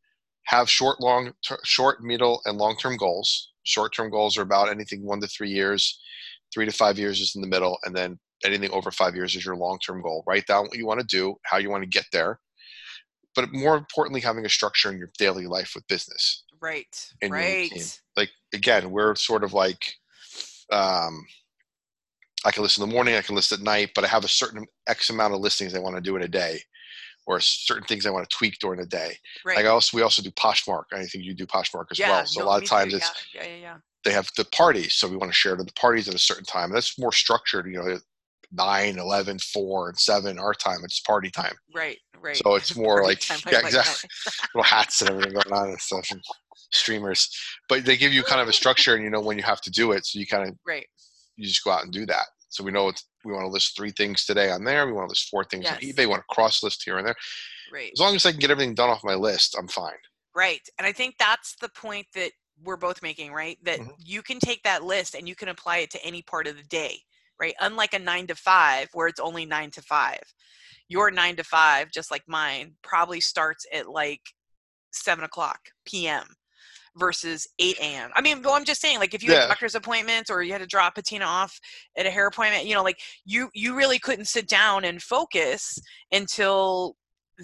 Have 0.44 0.70
short, 0.70 1.01
long, 1.01 1.32
ter- 1.46 1.59
short, 1.64 2.03
middle, 2.03 2.40
and 2.44 2.57
long-term 2.57 2.96
goals. 2.96 3.53
Short-term 3.70 4.10
goals 4.10 4.36
are 4.36 4.42
about 4.42 4.68
anything 4.68 5.04
one 5.04 5.20
to 5.20 5.28
three 5.28 5.50
years. 5.50 6.00
Three 6.52 6.66
to 6.66 6.72
five 6.72 6.98
years 6.98 7.20
is 7.20 7.34
in 7.36 7.42
the 7.42 7.48
middle, 7.48 7.78
and 7.84 7.94
then 7.94 8.18
anything 8.44 8.70
over 8.72 8.90
five 8.90 9.14
years 9.14 9.36
is 9.36 9.44
your 9.44 9.56
long-term 9.56 10.02
goal. 10.02 10.24
Write 10.26 10.46
down 10.46 10.64
what 10.64 10.76
you 10.76 10.86
want 10.86 11.00
to 11.00 11.06
do, 11.06 11.36
how 11.44 11.58
you 11.58 11.70
want 11.70 11.84
to 11.84 11.88
get 11.88 12.06
there, 12.12 12.40
but 13.36 13.52
more 13.52 13.76
importantly, 13.76 14.20
having 14.20 14.44
a 14.44 14.48
structure 14.48 14.90
in 14.90 14.98
your 14.98 15.10
daily 15.18 15.46
life 15.46 15.72
with 15.74 15.86
business. 15.86 16.44
Right. 16.60 16.94
in 17.22 17.30
your 17.30 17.38
routine. 17.38 17.78
Right. 17.78 18.00
Like 18.16 18.30
again, 18.52 18.90
we're 18.90 19.14
sort 19.14 19.44
of 19.44 19.52
like, 19.52 19.94
um, 20.72 21.24
I 22.44 22.50
can 22.50 22.62
listen 22.62 22.82
in 22.82 22.88
the 22.88 22.94
morning, 22.94 23.14
I 23.14 23.22
can 23.22 23.34
list 23.36 23.52
at 23.52 23.60
night, 23.60 23.90
but 23.94 24.04
I 24.04 24.08
have 24.08 24.24
a 24.24 24.28
certain 24.28 24.66
X 24.88 25.10
amount 25.10 25.34
of 25.34 25.40
listings 25.40 25.74
I 25.74 25.78
want 25.78 25.96
to 25.96 26.02
do 26.02 26.16
in 26.16 26.22
a 26.22 26.28
day, 26.28 26.60
or 27.30 27.38
certain 27.40 27.84
things 27.84 28.06
I 28.06 28.10
want 28.10 28.28
to 28.28 28.36
tweak 28.36 28.58
during 28.58 28.80
the 28.80 28.86
day. 28.86 29.16
Right. 29.44 29.56
Like 29.56 29.66
I 29.66 29.68
also, 29.68 29.96
we 29.96 30.02
also 30.02 30.20
do 30.20 30.30
Poshmark. 30.32 30.84
I 30.92 31.04
think 31.04 31.24
you 31.24 31.34
do 31.34 31.46
Poshmark 31.46 31.86
as 31.92 31.98
yeah, 31.98 32.10
well. 32.10 32.26
So 32.26 32.40
no, 32.40 32.46
a 32.46 32.48
lot 32.48 32.56
of 32.56 32.62
too. 32.64 32.68
times 32.68 32.94
it's 32.94 33.10
yeah, 33.32 33.42
yeah, 33.44 33.48
yeah, 33.48 33.56
yeah. 33.60 33.76
they 34.04 34.10
have 34.12 34.28
the 34.36 34.44
parties 34.46 34.94
so 34.94 35.06
we 35.08 35.16
want 35.16 35.30
to 35.30 35.36
share 35.36 35.56
to 35.56 35.62
the 35.62 35.72
parties 35.74 36.08
at 36.08 36.14
a 36.14 36.18
certain 36.18 36.44
time 36.44 36.66
and 36.70 36.74
that's 36.74 36.98
more 36.98 37.12
structured 37.12 37.66
you 37.66 37.78
know 37.80 37.98
9 38.52 38.98
11 38.98 39.38
4 39.38 39.88
and 39.90 39.98
7 39.98 40.38
our 40.38 40.54
time 40.54 40.78
it's 40.82 41.00
party 41.00 41.30
time 41.30 41.54
Right. 41.74 41.98
Right. 42.20 42.36
so 42.36 42.56
it's 42.56 42.74
more 42.84 43.04
like 43.04 43.20
time, 43.20 43.38
yeah 43.46 43.58
like 43.62 43.66
exactly 43.66 44.08
little 44.54 44.64
hats 44.64 45.00
and 45.02 45.10
everything 45.10 45.34
going 45.34 45.52
on 45.52 45.68
and 45.68 45.80
stuff 45.80 46.06
and 46.10 46.20
streamers 46.72 47.28
but 47.68 47.84
they 47.84 47.96
give 47.96 48.12
you 48.12 48.22
kind 48.24 48.40
of 48.40 48.48
a 48.48 48.52
structure 48.52 48.94
and 48.94 49.04
you 49.04 49.10
know 49.10 49.20
when 49.20 49.36
you 49.38 49.44
have 49.44 49.60
to 49.60 49.70
do 49.70 49.92
it 49.92 50.04
so 50.04 50.18
you 50.18 50.26
kind 50.26 50.48
of 50.48 50.56
Right. 50.66 50.86
you 51.36 51.46
just 51.46 51.62
go 51.64 51.70
out 51.70 51.84
and 51.84 51.92
do 51.92 52.06
that 52.06 52.26
so 52.51 52.62
we 52.62 52.70
know 52.70 52.88
it's, 52.88 53.07
we 53.24 53.32
want 53.32 53.44
to 53.44 53.51
list 53.51 53.76
three 53.76 53.90
things 53.92 54.24
today 54.24 54.51
on 54.51 54.62
there 54.64 54.86
we 54.86 54.92
want 54.92 55.07
to 55.09 55.11
list 55.11 55.28
four 55.30 55.44
things 55.44 55.70
on 55.70 55.78
Yes. 55.80 55.94
ebay 55.94 56.01
we 56.01 56.07
want 56.07 56.22
to 56.28 56.34
cross 56.34 56.62
list 56.62 56.82
here 56.84 56.98
and 56.98 57.07
there 57.07 57.16
Right. 57.72 57.90
as 57.92 57.98
long 58.01 58.14
as 58.14 58.26
i 58.26 58.30
can 58.30 58.40
get 58.40 58.51
everything 58.51 58.74
done 58.74 58.90
off 58.90 59.03
my 59.03 59.14
list 59.14 59.57
i'm 59.59 59.68
fine 59.68 59.94
Right. 60.32 60.61
And 60.78 60.86
I 60.86 60.92
think 60.92 61.16
that's 61.18 61.57
the 61.61 61.68
point 61.70 62.07
that 62.14 62.30
we're 62.62 62.76
both 62.76 63.03
making, 63.03 63.32
right? 63.32 63.59
That 63.64 63.80
Mhm. 63.80 63.94
you 63.98 64.22
can 64.22 64.38
take 64.38 64.62
that 64.62 64.84
list 64.84 65.16
and 65.16 65.28
you 65.28 65.34
can 65.34 65.48
apply 65.48 65.78
it 65.78 65.90
to 65.90 66.05
any 66.05 66.22
part 66.22 66.46
of 66.46 66.57
the 66.57 66.62
day, 66.62 67.03
right? 67.40 67.55
Unlike 67.59 67.94
a 67.94 67.98
nine 67.98 68.28
to 68.28 68.36
five 68.36 68.88
where 68.92 69.09
it's 69.09 69.18
only 69.18 69.44
nine 69.44 69.72
to 69.72 69.82
five. 69.82 70.22
Your 70.86 71.11
nine 71.11 71.34
to 71.34 71.42
five, 71.42 71.90
just 71.90 72.12
like 72.12 72.22
mine, 72.28 72.76
probably 72.82 73.20
starts 73.20 73.66
at 73.72 73.88
like 73.88 74.22
seven 74.92 75.24
o'clock 75.24 75.59
PM 75.84 76.36
versus 76.97 77.47
8 77.59 77.78
a.m. 77.80 78.11
I 78.14 78.20
mean, 78.20 78.43
well, 78.43 78.55
I'm 78.55 78.64
just 78.64 78.80
saying, 78.80 78.99
like 78.99 79.14
if 79.14 79.22
you 79.22 79.30
Yeah. 79.30 79.43
had 79.43 79.49
doctor's 79.49 79.74
appointments 79.74 80.30
or 80.30 80.43
you 80.43 80.53
had 80.53 80.61
to 80.61 80.66
drop 80.66 80.95
Bettina 80.95 81.24
off 81.24 81.59
at 81.97 82.07
a 82.07 82.11
hair 82.11 82.26
appointment, 82.26 82.66
you 82.66 82.74
know, 82.74 82.82
like 82.82 83.01
you 83.24 83.49
you 83.55 83.76
really 83.76 83.99
couldn't 83.99 84.26
sit 84.26 84.49
down 84.49 84.84
and 84.84 85.03
focus 85.03 85.78
until 86.12 86.97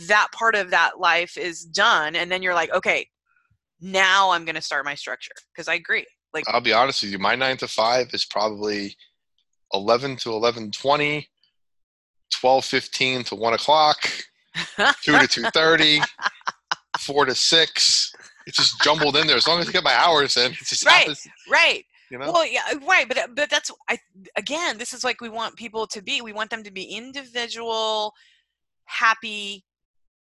that 0.09 0.29
part 0.33 0.55
of 0.55 0.71
that 0.71 0.99
life 1.01 1.39
is 1.39 1.65
done 1.65 2.17
and 2.17 2.31
then 2.31 2.43
you're 2.43 2.53
like 2.53 2.71
okay 2.75 3.09
now 3.81 4.31
i'm 4.31 4.45
going 4.45 4.55
to 4.55 4.61
start 4.61 4.85
my 4.85 4.95
structure 4.95 5.33
because 5.55 5.69
i 5.69 5.75
agree 5.75 6.05
like 6.35 6.45
I'll 6.49 6.61
be 6.61 6.75
honest 6.75 7.03
with 7.03 7.13
you. 7.13 7.19
My 7.19 7.35
nine 7.35 7.57
to 7.59 7.69
five 7.69 8.13
is 8.13 8.27
probably 8.27 8.95
eleven 9.73 10.17
to 10.17 10.33
eleven 10.33 10.71
twenty, 10.71 11.29
twelve 12.31 12.65
fifteen 12.67 13.25
to 13.25 13.35
one 13.35 13.55
o'clock, 13.55 13.97
two 15.03 15.19
to 15.19 15.27
two 15.27 15.47
thirty, 15.47 16.01
four 16.99 17.25
to 17.25 17.35
six. 17.35 18.13
It's 18.47 18.57
just 18.57 18.81
jumbled 18.83 19.17
in 19.17 19.27
there. 19.27 19.37
As 19.37 19.47
long 19.49 19.61
as 19.61 19.69
I 19.69 19.73
get 19.73 19.83
my 19.85 19.95
hours 19.95 20.37
in, 20.37 20.53
it 20.53 20.59
just 20.59 20.87
Right. 20.87 21.09
right 21.51 21.85
You 22.11 22.19
know. 22.19 22.31
well 22.33 22.47
yeah 22.47 22.63
right 22.87 23.09
but 23.09 23.19
but 23.35 23.51
that's 23.51 23.71
i 23.89 23.99
again 24.37 24.79
this 24.79 24.93
is 24.93 25.03
like 25.03 25.21
we 25.21 25.29
want 25.29 25.57
people 25.57 25.87
to 25.89 26.01
be 26.03 26.21
we 26.21 26.33
want 26.33 26.51
them 26.51 26.63
to 26.63 26.71
be 26.71 26.85
individual 26.85 28.13
happy 28.85 29.65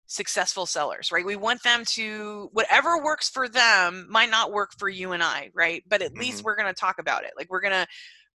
successful 0.07 0.67
sellers 0.67 1.11
right 1.13 1.25
we 1.27 1.37
want 1.37 1.63
them 1.63 1.83
to 1.85 2.49
whatever 2.53 3.03
works 3.03 3.29
for 3.29 3.49
them 3.49 4.07
might 4.09 4.31
not 4.31 4.53
work 4.53 4.71
for 4.79 4.89
you 4.89 5.13
and 5.13 5.23
i 5.23 5.51
right 5.55 5.83
but 5.89 6.03
at 6.03 6.15
least 6.15 6.41
Mhm. 6.41 6.45
we're 6.45 6.57
going 6.57 6.69
to 6.73 6.79
talk 6.81 6.99
about 6.99 7.25
it 7.25 7.33
like 7.37 7.51
we're 7.51 7.61
going 7.61 7.73
to 7.73 7.87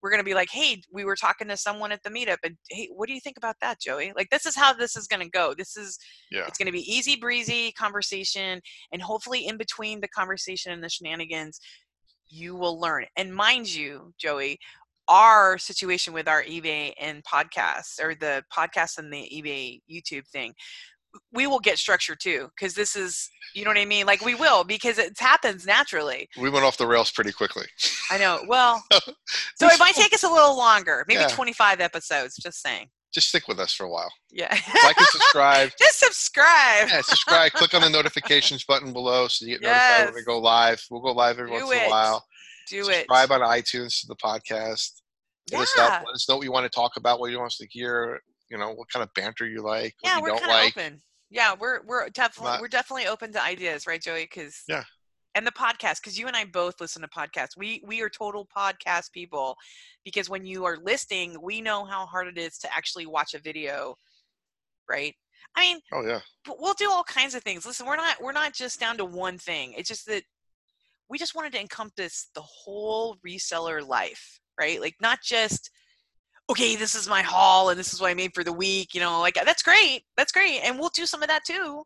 we're 0.02 0.10
going 0.10 0.20
to 0.20 0.26
be 0.26 0.34
like 0.34 0.50
hey 0.52 0.82
we 0.92 1.04
were 1.04 1.16
talking 1.16 1.48
to 1.48 1.58
someone 1.58 1.92
at 1.92 2.02
the 2.04 2.10
meetup 2.10 2.38
and 2.44 2.56
hey 2.70 2.90
what 2.94 3.08
do 3.08 3.14
you 3.14 3.20
think 3.20 3.38
about 3.38 3.56
that 3.62 3.80
joey? 3.80 4.14
Like 4.16 4.30
this 4.30 4.46
is 4.46 4.56
how 4.56 4.74
this 4.74 4.96
is 4.96 5.08
going 5.08 5.22
to 5.22 5.30
go. 5.30 5.54
This 5.58 5.78
is 5.78 5.98
yeah. 6.32 6.46
it's 6.48 6.58
going 6.58 6.68
to 6.68 6.72
be 6.72 6.92
easy 6.92 7.16
breezy 7.16 7.72
conversation 7.74 8.62
and 8.92 9.02
hopefully 9.02 9.48
in 9.48 9.58
between 9.58 10.02
the 10.02 10.08
conversation 10.10 10.72
and 10.72 10.84
the 10.84 10.90
shenanigans 10.90 11.60
you 12.30 12.56
will 12.56 12.80
learn. 12.80 13.06
And 13.18 13.34
mind 13.34 13.74
you 13.74 14.14
joey 14.18 14.60
our 15.08 15.58
situation 15.58 16.14
with 16.14 16.28
our 16.28 16.44
ebay 16.44 16.94
and 17.00 17.24
podcasts 17.24 18.00
or 18.02 18.14
the 18.14 18.44
podcast 18.56 19.00
and 19.00 19.12
the 19.12 19.28
ebay 19.34 19.80
youtube 19.92 20.28
thing 20.28 20.54
we 21.34 21.48
will 21.48 21.60
get 21.60 21.78
structure 21.78 22.16
too 22.16 22.50
because 22.56 22.74
this 22.74 22.96
is 22.96 23.30
you 23.56 23.64
know 23.64 23.70
what 23.70 23.78
i 23.78 23.86
mean 23.86 24.06
like 24.06 24.24
we 24.24 24.36
will 24.36 24.64
because 24.64 24.98
it 25.00 25.18
happens 25.20 25.66
naturally 25.66 26.28
We 26.40 26.50
went 26.50 26.66
off 26.66 26.78
the 26.78 26.86
rails 26.88 27.12
pretty 27.12 27.32
quickly. 27.32 27.66
i 28.12 28.18
know 28.18 28.42
well 28.48 28.84
so 28.92 29.68
it 29.68 29.80
might 29.80 29.96
take 29.96 30.14
us 30.14 30.24
a 30.24 30.30
little 30.30 30.56
longer 30.58 31.04
maybe 31.08 31.22
Yeah. 31.22 31.28
25 31.30 31.80
episodes 31.82 32.36
just 32.36 32.62
saying 32.62 32.88
Just 33.14 33.30
stick 33.30 33.48
with 33.48 33.60
us 33.60 33.74
for 33.74 33.86
a 33.86 33.90
while. 33.90 34.12
yeah 34.32 34.54
Like 34.84 34.98
and 34.98 35.08
subscribe. 35.08 35.72
just 35.80 36.00
subscribe 36.00 36.90
Yeah, 36.90 37.02
subscribe. 37.02 37.52
Click 37.54 37.74
on 37.74 37.82
the 37.82 37.90
notifications 37.90 38.64
button 38.66 38.94
below 38.94 39.28
so 39.28 39.46
you 39.46 39.58
get 39.58 39.64
notified 39.64 40.06
when 40.06 40.14
we 40.16 40.24
go 40.24 40.38
live. 40.40 40.80
We'll 40.92 41.02
go 41.02 41.12
live 41.14 41.40
every 41.40 41.50
Do 41.52 41.66
once 41.66 41.72
in 41.72 41.86
a 41.86 41.90
while. 41.90 42.24
do 42.70 42.82
it 42.90 43.08
subscribe 43.08 43.32
on 43.32 43.42
iTunes 43.42 44.00
to 44.02 44.08
the 44.08 44.16
podcast. 44.16 44.92
Hit 45.50 45.60
us 45.60 45.74
up. 45.80 45.90
Yeah. 45.92 46.04
Let 46.06 46.14
us 46.14 46.30
know 46.30 46.36
what 46.38 46.44
you 46.46 46.52
want 46.52 46.66
to 46.66 46.70
talk 46.70 46.92
about, 46.98 47.20
what 47.20 47.32
you 47.32 47.40
want 47.40 47.48
us 47.54 47.58
to 47.58 47.68
hear. 47.72 48.22
You 48.50 48.58
know, 48.58 48.72
what 48.74 48.90
kind 48.92 49.04
of 49.04 49.14
banter 49.14 49.48
you 49.48 49.62
like, 49.62 49.94
yeah 50.04 50.18
you 50.18 50.24
we're 50.24 50.30
kind 50.32 50.44
of 50.44 50.50
like. 50.50 50.78
open. 50.78 51.02
Yeah 51.30 51.54
we're 51.60 51.82
we're 51.86 52.10
definitely 52.10 52.52
Not- 52.54 52.62
we're 52.62 52.68
definitely 52.68 53.08
open 53.08 53.32
to 53.34 53.42
ideas 53.44 53.86
right 53.88 54.02
joey? 54.02 54.24
Because 54.24 54.64
Yeah. 54.68 54.84
and 55.36 55.46
the 55.46 55.52
podcast 55.52 55.98
because 56.02 56.18
you 56.18 56.26
and 56.28 56.36
i 56.36 56.44
both 56.46 56.82
listen 56.82 57.02
to 57.04 57.08
podcasts. 57.08 57.56
We 57.58 57.84
we 57.86 58.02
are 58.02 58.10
total 58.10 58.48
podcast 58.56 59.12
people 59.12 59.56
because 60.04 60.30
when 60.30 60.46
you 60.46 60.66
are 60.66 60.78
listening 60.78 61.38
we 61.42 61.62
know 61.62 61.86
how 61.86 62.06
hard 62.08 62.28
it 62.28 62.38
is 62.40 62.58
to 62.60 62.74
actually 62.76 63.06
watch 63.06 63.34
a 63.36 63.40
video 63.40 63.96
right? 64.90 65.14
I 65.56 65.62
mean 65.62 65.80
Oh 65.94 66.04
yeah, 66.06 66.22
but 66.46 66.58
we'll 66.60 66.74
do 66.74 66.90
all 66.90 67.04
kinds 67.04 67.36
of 67.36 67.44
things. 67.44 67.66
Listen 67.66 67.86
we're 67.86 67.96
not 67.96 68.22
we're 68.22 68.32
not 68.32 68.54
just 68.56 68.80
down 68.80 68.98
to 68.98 69.06
one 69.06 69.38
thing. 69.38 69.74
It's 69.78 69.90
just 69.90 70.08
that 70.08 70.24
we 71.10 71.18
just 71.20 71.36
wanted 71.36 71.54
to 71.54 71.60
encompass 71.62 72.30
the 72.34 72.42
whole 72.42 73.18
reseller 73.26 73.86
life 73.88 74.40
right? 74.60 74.82
Like 74.82 74.96
not 75.00 75.20
just 75.24 75.70
okay 76.50 76.76
this 76.76 76.96
is 76.96 77.08
my 77.08 77.22
haul 77.22 77.70
and 77.70 77.80
this 77.80 77.94
is 77.94 78.02
what 78.02 78.10
i 78.10 78.14
made 78.14 78.32
for 78.34 78.44
the 78.44 78.52
week 78.54 78.94
you 78.94 79.00
know 79.00 79.20
like 79.20 79.36
that's 79.46 79.64
great 79.64 80.02
that's 80.18 80.32
great 80.32 80.60
and 80.64 80.78
we'll 80.80 80.90
do 80.96 81.06
some 81.06 81.22
of 81.22 81.30
that 81.30 81.44
too 81.46 81.84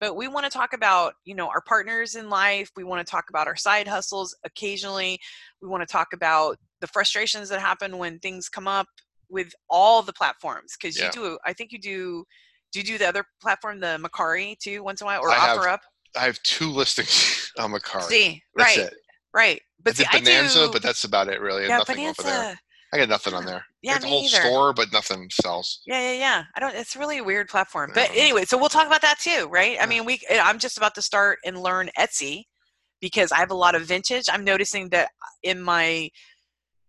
but 0.00 0.16
we 0.16 0.28
want 0.28 0.44
to 0.44 0.50
talk 0.50 0.72
about 0.72 1.14
you 1.24 1.34
know 1.34 1.48
our 1.48 1.60
partners 1.62 2.14
in 2.14 2.28
life 2.28 2.70
we 2.76 2.84
want 2.84 3.04
to 3.04 3.10
talk 3.10 3.24
about 3.30 3.46
our 3.46 3.56
side 3.56 3.88
hustles 3.88 4.34
occasionally 4.44 5.18
we 5.60 5.68
want 5.68 5.80
to 5.86 5.90
talk 5.90 6.08
about 6.14 6.56
the 6.80 6.86
frustrations 6.86 7.48
that 7.48 7.60
happen 7.60 7.98
when 7.98 8.18
things 8.20 8.48
come 8.48 8.68
up 8.68 8.86
with 9.28 9.52
all 9.68 10.02
the 10.02 10.12
platforms 10.12 10.76
because 10.80 10.98
Yeah. 10.98 11.06
you 11.06 11.12
do 11.12 11.38
i 11.44 11.52
think 11.52 11.72
you 11.72 11.78
do 11.80 12.24
do 12.72 12.78
you 12.80 12.84
do 12.84 12.98
the 12.98 13.08
other 13.08 13.24
platform 13.42 13.80
the 13.80 13.98
Mercari 14.00 14.56
too 14.58 14.82
once 14.84 15.00
in 15.00 15.04
a 15.04 15.06
while 15.06 15.20
or 15.20 15.30
I 15.30 15.34
have- 15.34 15.58
offer 15.58 15.68
up 15.68 15.80
I 16.16 16.20
have 16.24 16.42
two 16.42 16.68
listings 16.70 17.52
on 17.58 17.70
Mercari. 17.70 18.02
see 18.02 18.42
That's 18.56 18.76
right 18.76 18.86
it. 18.86 18.94
right 19.32 19.62
but 19.82 19.92
I 19.92 19.94
see 19.94 20.04
did 20.04 20.14
i 20.14 20.18
Bonanza, 20.18 20.66
do 20.66 20.72
but 20.72 20.82
that's 20.82 21.04
about 21.04 21.28
it 21.28 21.40
really. 21.40 21.66
yeah 21.68 21.78
nothing 21.78 22.04
over 22.06 22.22
there. 22.22 22.58
I 22.92 22.98
got 22.98 23.08
nothing 23.08 23.34
on 23.34 23.44
there. 23.46 23.64
Yeah 23.82 23.92
I 23.92 23.94
got 23.94 24.00
the 24.02 24.06
me 24.06 24.10
whole 24.12 24.22
either. 24.24 24.40
store, 24.40 24.72
but 24.72 24.92
nothing 24.92 25.28
sells. 25.30 25.80
Yeah, 25.86 26.00
yeah, 26.00 26.18
yeah. 26.18 26.44
I 26.56 26.60
don't. 26.60 26.74
It's 26.74 26.96
really 26.96 27.18
a 27.18 27.24
weird 27.24 27.48
platform. 27.48 27.90
But 27.94 28.08
don't 28.08 28.16
anyway, 28.16 28.44
so 28.44 28.58
we'll 28.58 28.68
talk 28.68 28.86
about 28.86 29.02
that 29.02 29.18
too, 29.18 29.48
right? 29.50 29.76
I 29.80 29.86
mean, 29.86 30.04
we. 30.04 30.20
eh, 30.28 30.40
I'm 30.42 30.58
just 30.58 30.76
about 30.78 30.94
to 30.96 31.02
start 31.02 31.38
and 31.44 31.58
learn 31.62 31.90
Etsy 31.98 32.44
because 33.00 33.32
I 33.32 33.38
have 33.38 33.50
a 33.50 33.54
lot 33.54 33.74
of 33.74 33.82
vintage. 33.82 34.24
I'm 34.30 34.44
noticing 34.44 34.88
that 34.90 35.10
in 35.42 35.60
my 35.62 36.10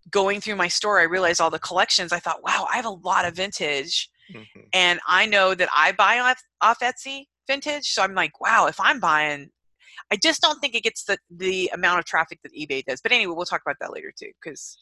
going 0.09 0.41
through 0.41 0.55
my 0.55 0.67
store, 0.67 0.99
I 0.99 1.03
realized 1.03 1.39
all 1.39 1.49
the 1.49 1.59
collections. 1.59 2.11
I 2.11 2.19
thought, 2.19 2.43
wow, 2.43 2.67
I 2.71 2.75
have 2.75 2.85
a 2.85 2.89
lot 2.89 3.25
of 3.25 3.35
vintage, 3.35 4.09
Mhm. 4.33 4.67
and 4.73 4.99
I 5.07 5.25
know 5.25 5.53
that 5.55 5.69
I 5.75 5.91
buy 5.93 6.19
off 6.19 6.41
off 6.61 6.79
Etsy 6.79 7.25
vintage. 7.47 7.85
So 7.85 8.01
I'm 8.01 8.13
like, 8.13 8.39
wow, 8.41 8.67
if 8.67 8.79
I'm 8.79 8.99
buying. 8.99 9.49
I 10.11 10.17
just 10.17 10.41
don't 10.41 10.59
think 10.59 10.75
it 10.75 10.83
gets 10.83 11.05
the, 11.05 11.17
the 11.29 11.69
amount 11.73 11.99
of 11.99 12.05
traffic 12.05 12.39
that 12.43 12.51
eBay 12.53 12.83
does. 12.83 12.99
But 13.01 13.13
anyway, 13.13 13.33
we'll 13.33 13.45
talk 13.45 13.61
about 13.65 13.77
that 13.79 13.93
later 13.93 14.11
too, 14.17 14.31
because, 14.43 14.77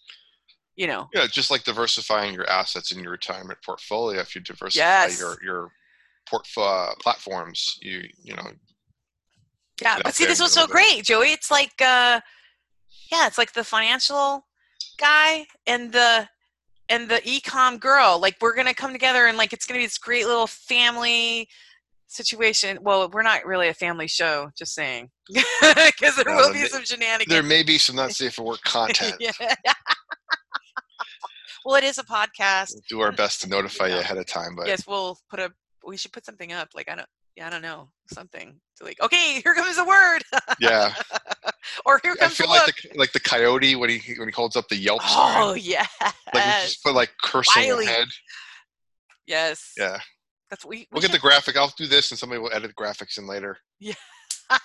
you 0.79 0.87
know, 0.87 1.09
Yeah, 1.13 1.27
just 1.27 1.51
like 1.51 1.65
diversifying 1.65 2.33
your 2.33 2.49
assets 2.49 2.93
in 2.93 3.03
your 3.03 3.11
retirement 3.11 3.59
portfolio. 3.65 4.21
If 4.21 4.33
you 4.33 4.39
diversify 4.39 4.79
Yes. 4.85 5.19
your 5.19 5.37
your 5.43 5.71
portfolio 6.25 6.93
platforms, 7.01 7.77
you 7.81 8.03
you 8.23 8.33
know 8.33 8.47
Yeah, 9.81 9.99
but 10.01 10.15
see, 10.15 10.25
this 10.25 10.39
was 10.39 10.53
so 10.53 10.65
bit. 10.65 10.71
great, 10.71 11.03
Joey. 11.03 11.33
It's 11.33 11.51
like, 11.51 11.73
uh, 11.81 12.21
yeah, 13.11 13.27
it's 13.27 13.37
like 13.37 13.51
the 13.51 13.65
financial 13.65 14.45
guy 14.97 15.47
and 15.67 15.91
the 15.91 16.29
and 16.87 17.09
the 17.09 17.17
ecom 17.25 17.77
girl. 17.77 18.17
Like 18.21 18.37
we're 18.39 18.55
gonna 18.55 18.73
come 18.73 18.93
together 18.93 19.27
and 19.27 19.37
like 19.37 19.51
it's 19.51 19.65
gonna 19.65 19.81
be 19.81 19.85
this 19.85 19.97
great 19.97 20.27
little 20.27 20.47
family 20.47 21.49
situation. 22.07 22.79
Well, 22.81 23.09
we're 23.09 23.21
not 23.21 23.45
really 23.45 23.67
a 23.67 23.73
family 23.73 24.07
show, 24.07 24.49
just 24.57 24.73
saying, 24.73 25.09
because 25.27 26.15
there 26.15 26.23
No, 26.25 26.35
will 26.37 26.53
be 26.53 26.65
some 26.67 26.85
shenanigans. 26.85 27.27
There 27.33 27.43
may 27.43 27.63
be 27.63 27.77
some 27.77 27.97
not 27.97 28.13
safe 28.13 28.35
for 28.35 28.43
work 28.43 28.61
content. 28.63 29.15
Yeah. 29.19 29.31
well, 31.65 31.75
it 31.75 31.83
is 31.83 31.97
a 31.97 32.03
podcast. 32.03 32.73
We'll 32.73 32.83
do 32.89 33.01
our 33.01 33.11
best 33.11 33.41
to 33.41 33.49
notify 33.49 33.87
you 33.87 33.95
Yeah. 33.95 33.99
ahead 34.01 34.17
of 34.17 34.25
time, 34.25 34.55
but 34.55 34.67
yes, 34.67 34.85
we'll 34.87 35.17
put 35.29 35.39
a. 35.39 35.51
We 35.85 35.97
should 35.97 36.11
put 36.13 36.25
something 36.25 36.51
up. 36.51 36.69
Like 36.75 36.89
I 36.89 36.95
don't. 36.95 37.07
Yeah, 37.35 37.47
I 37.47 37.49
don't 37.51 37.61
know 37.61 37.89
something 38.11 38.59
to 38.77 38.83
like. 38.83 39.01
Okay, 39.01 39.39
here 39.41 39.53
comes 39.53 39.77
the 39.77 39.85
word, 39.85 40.23
yeah, 40.59 40.93
or 41.85 41.99
here 42.03 42.13
I 42.13 42.15
comes 42.15 42.35
the 42.37 42.43
feel 42.43 42.49
like 42.51 42.65
book. 42.65 42.75
the 42.91 42.97
like 42.99 43.11
the 43.13 43.19
coyote 43.21 43.75
when 43.75 43.89
he 43.89 44.13
when 44.19 44.27
he 44.27 44.33
holds 44.33 44.55
up 44.57 44.67
the 44.67 44.75
Yelp 44.75 45.01
sign. 45.03 45.41
Oh 45.41 45.53
yeah. 45.53 45.85
Like 46.01 46.11
we 46.33 46.41
just 46.63 46.83
put 46.83 46.95
like 46.95 47.11
cursing 47.23 47.69
Wily. 47.69 47.85
ahead. 47.85 48.07
yes. 49.25 49.71
Yeah. 49.77 49.99
That's 50.49 50.65
we. 50.65 50.77
we 50.79 50.87
We'll 50.91 51.01
get 51.01 51.11
the 51.11 51.19
graphic. 51.19 51.55
I'll 51.55 51.71
do 51.77 51.85
this 51.87 52.11
and 52.11 52.17
somebody 52.19 52.41
will 52.41 52.51
edit 52.51 52.73
graphics 52.75 53.17
in 53.17 53.27
later. 53.27 53.57
Yeah. 53.79 53.93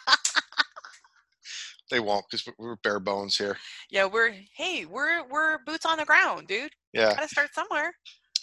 they 1.91 2.01
won't 2.01 2.24
because 2.30 2.47
we're 2.59 2.76
bare 2.76 3.01
bones 3.01 3.37
here. 3.37 3.57
Yeah, 3.91 4.07
we're 4.07 4.35
hey, 4.57 4.85
we're 4.85 5.26
we're 5.28 5.59
boots 5.64 5.87
on 5.87 5.99
the 5.99 6.05
ground, 6.05 6.49
dude. 6.49 6.72
Yeah. 6.93 7.14
Gotta 7.14 7.28
start 7.28 7.55
somewhere. 7.55 7.93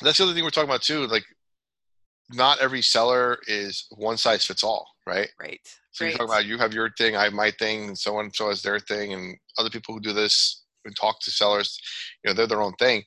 That's 0.01 0.17
the 0.17 0.25
other 0.25 0.33
thing 0.33 0.43
we're 0.43 0.49
talking 0.49 0.69
about 0.69 0.83
too. 0.83 1.07
Like 1.07 1.23
not 2.33 2.59
every 2.59 2.81
seller 2.81 3.37
is 3.47 3.87
one 3.91 4.17
size 4.17 4.45
fits 4.45 4.63
all, 4.63 4.87
right? 5.05 5.29
Right. 5.39 5.59
So 5.91 6.05
right. 6.05 6.11
you 6.11 6.17
talk 6.17 6.27
about 6.27 6.45
you 6.45 6.57
have 6.57 6.73
your 6.73 6.91
thing, 6.97 7.15
I 7.15 7.25
have 7.25 7.33
my 7.33 7.51
thing, 7.51 7.89
and 7.89 7.97
so 7.97 8.19
and 8.19 8.33
so 8.33 8.49
has 8.49 8.61
their 8.61 8.79
thing, 8.79 9.13
and 9.13 9.35
other 9.57 9.69
people 9.69 9.93
who 9.93 10.01
do 10.01 10.13
this 10.13 10.63
and 10.85 10.95
talk 10.95 11.19
to 11.21 11.31
sellers, 11.31 11.79
you 12.23 12.29
know, 12.29 12.33
they're 12.33 12.47
their 12.47 12.61
own 12.61 12.73
thing. 12.79 13.03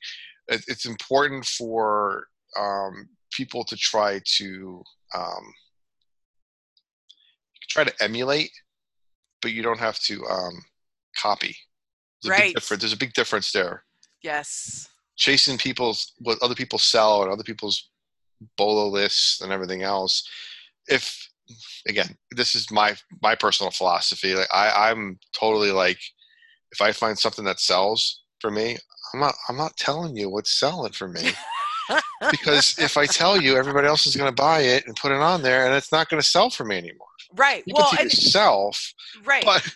It, 0.47 0.63
it's 0.67 0.85
important 0.85 1.45
for 1.45 2.27
um, 2.57 3.09
people 3.31 3.63
to 3.65 3.75
try 3.75 4.21
to 4.37 4.83
um, 5.15 5.53
try 7.69 7.83
to 7.83 8.03
emulate, 8.03 8.51
but 9.45 9.53
you 9.53 9.61
don't 9.61 9.79
have 9.79 9.99
to 9.99 10.25
um, 10.25 10.55
copy. 11.21 11.55
There's 12.23 12.29
a 12.29 12.31
Right. 12.31 12.47
big 12.47 12.55
difference. 12.55 12.81
There's 12.81 12.93
a 12.93 12.97
big 12.97 13.13
difference 13.13 13.51
there. 13.51 13.83
yes. 14.23 14.89
Chasing 15.17 15.57
people's 15.59 16.13
what 16.17 16.39
other 16.41 16.55
people 16.55 16.79
sell 16.79 17.21
and 17.21 17.31
other 17.31 17.43
people's 17.43 17.89
bolo 18.57 18.87
lists 18.87 19.41
and 19.41 19.53
everything 19.53 19.83
else. 19.83 20.27
If 20.87 21.29
again, 21.87 22.17
this 22.31 22.55
is 22.55 22.71
my 22.71 22.97
my 23.21 23.35
personal 23.35 23.69
philosophy. 23.71 24.33
Like 24.33 24.49
I, 24.51 24.89
I'm 24.89 25.19
totally 25.39 25.71
like, 25.71 25.99
if 26.71 26.81
I 26.81 26.91
find 26.91 27.17
something 27.17 27.45
that 27.45 27.59
sells 27.59 28.23
for 28.41 28.49
me, 28.49 28.77
I'm 29.13 29.19
not 29.19 29.35
I'm 29.47 29.57
not 29.57 29.77
telling 29.77 30.17
you 30.17 30.27
what's 30.29 30.59
selling 30.59 30.91
for 30.91 31.07
me 31.07 31.29
because 32.31 32.77
if 32.79 32.97
I 32.97 33.05
tell 33.05 33.39
you, 33.39 33.55
everybody 33.57 33.87
else 33.87 34.05
is 34.07 34.15
going 34.17 34.29
to 34.35 34.41
buy 34.41 34.61
it 34.61 34.85
and 34.87 34.95
put 34.97 35.11
it 35.13 35.21
on 35.21 35.43
there, 35.43 35.65
and 35.67 35.75
it's 35.75 35.91
not 35.93 36.09
going 36.09 36.21
to 36.21 36.27
sell 36.27 36.49
for 36.49 36.65
me 36.65 36.77
anymore. 36.77 37.07
Right. 37.35 37.63
Well, 37.67 37.89
can 37.89 38.01
and, 38.01 38.13
yourself, 38.13 38.93
right. 39.23 39.43
but 39.45 39.67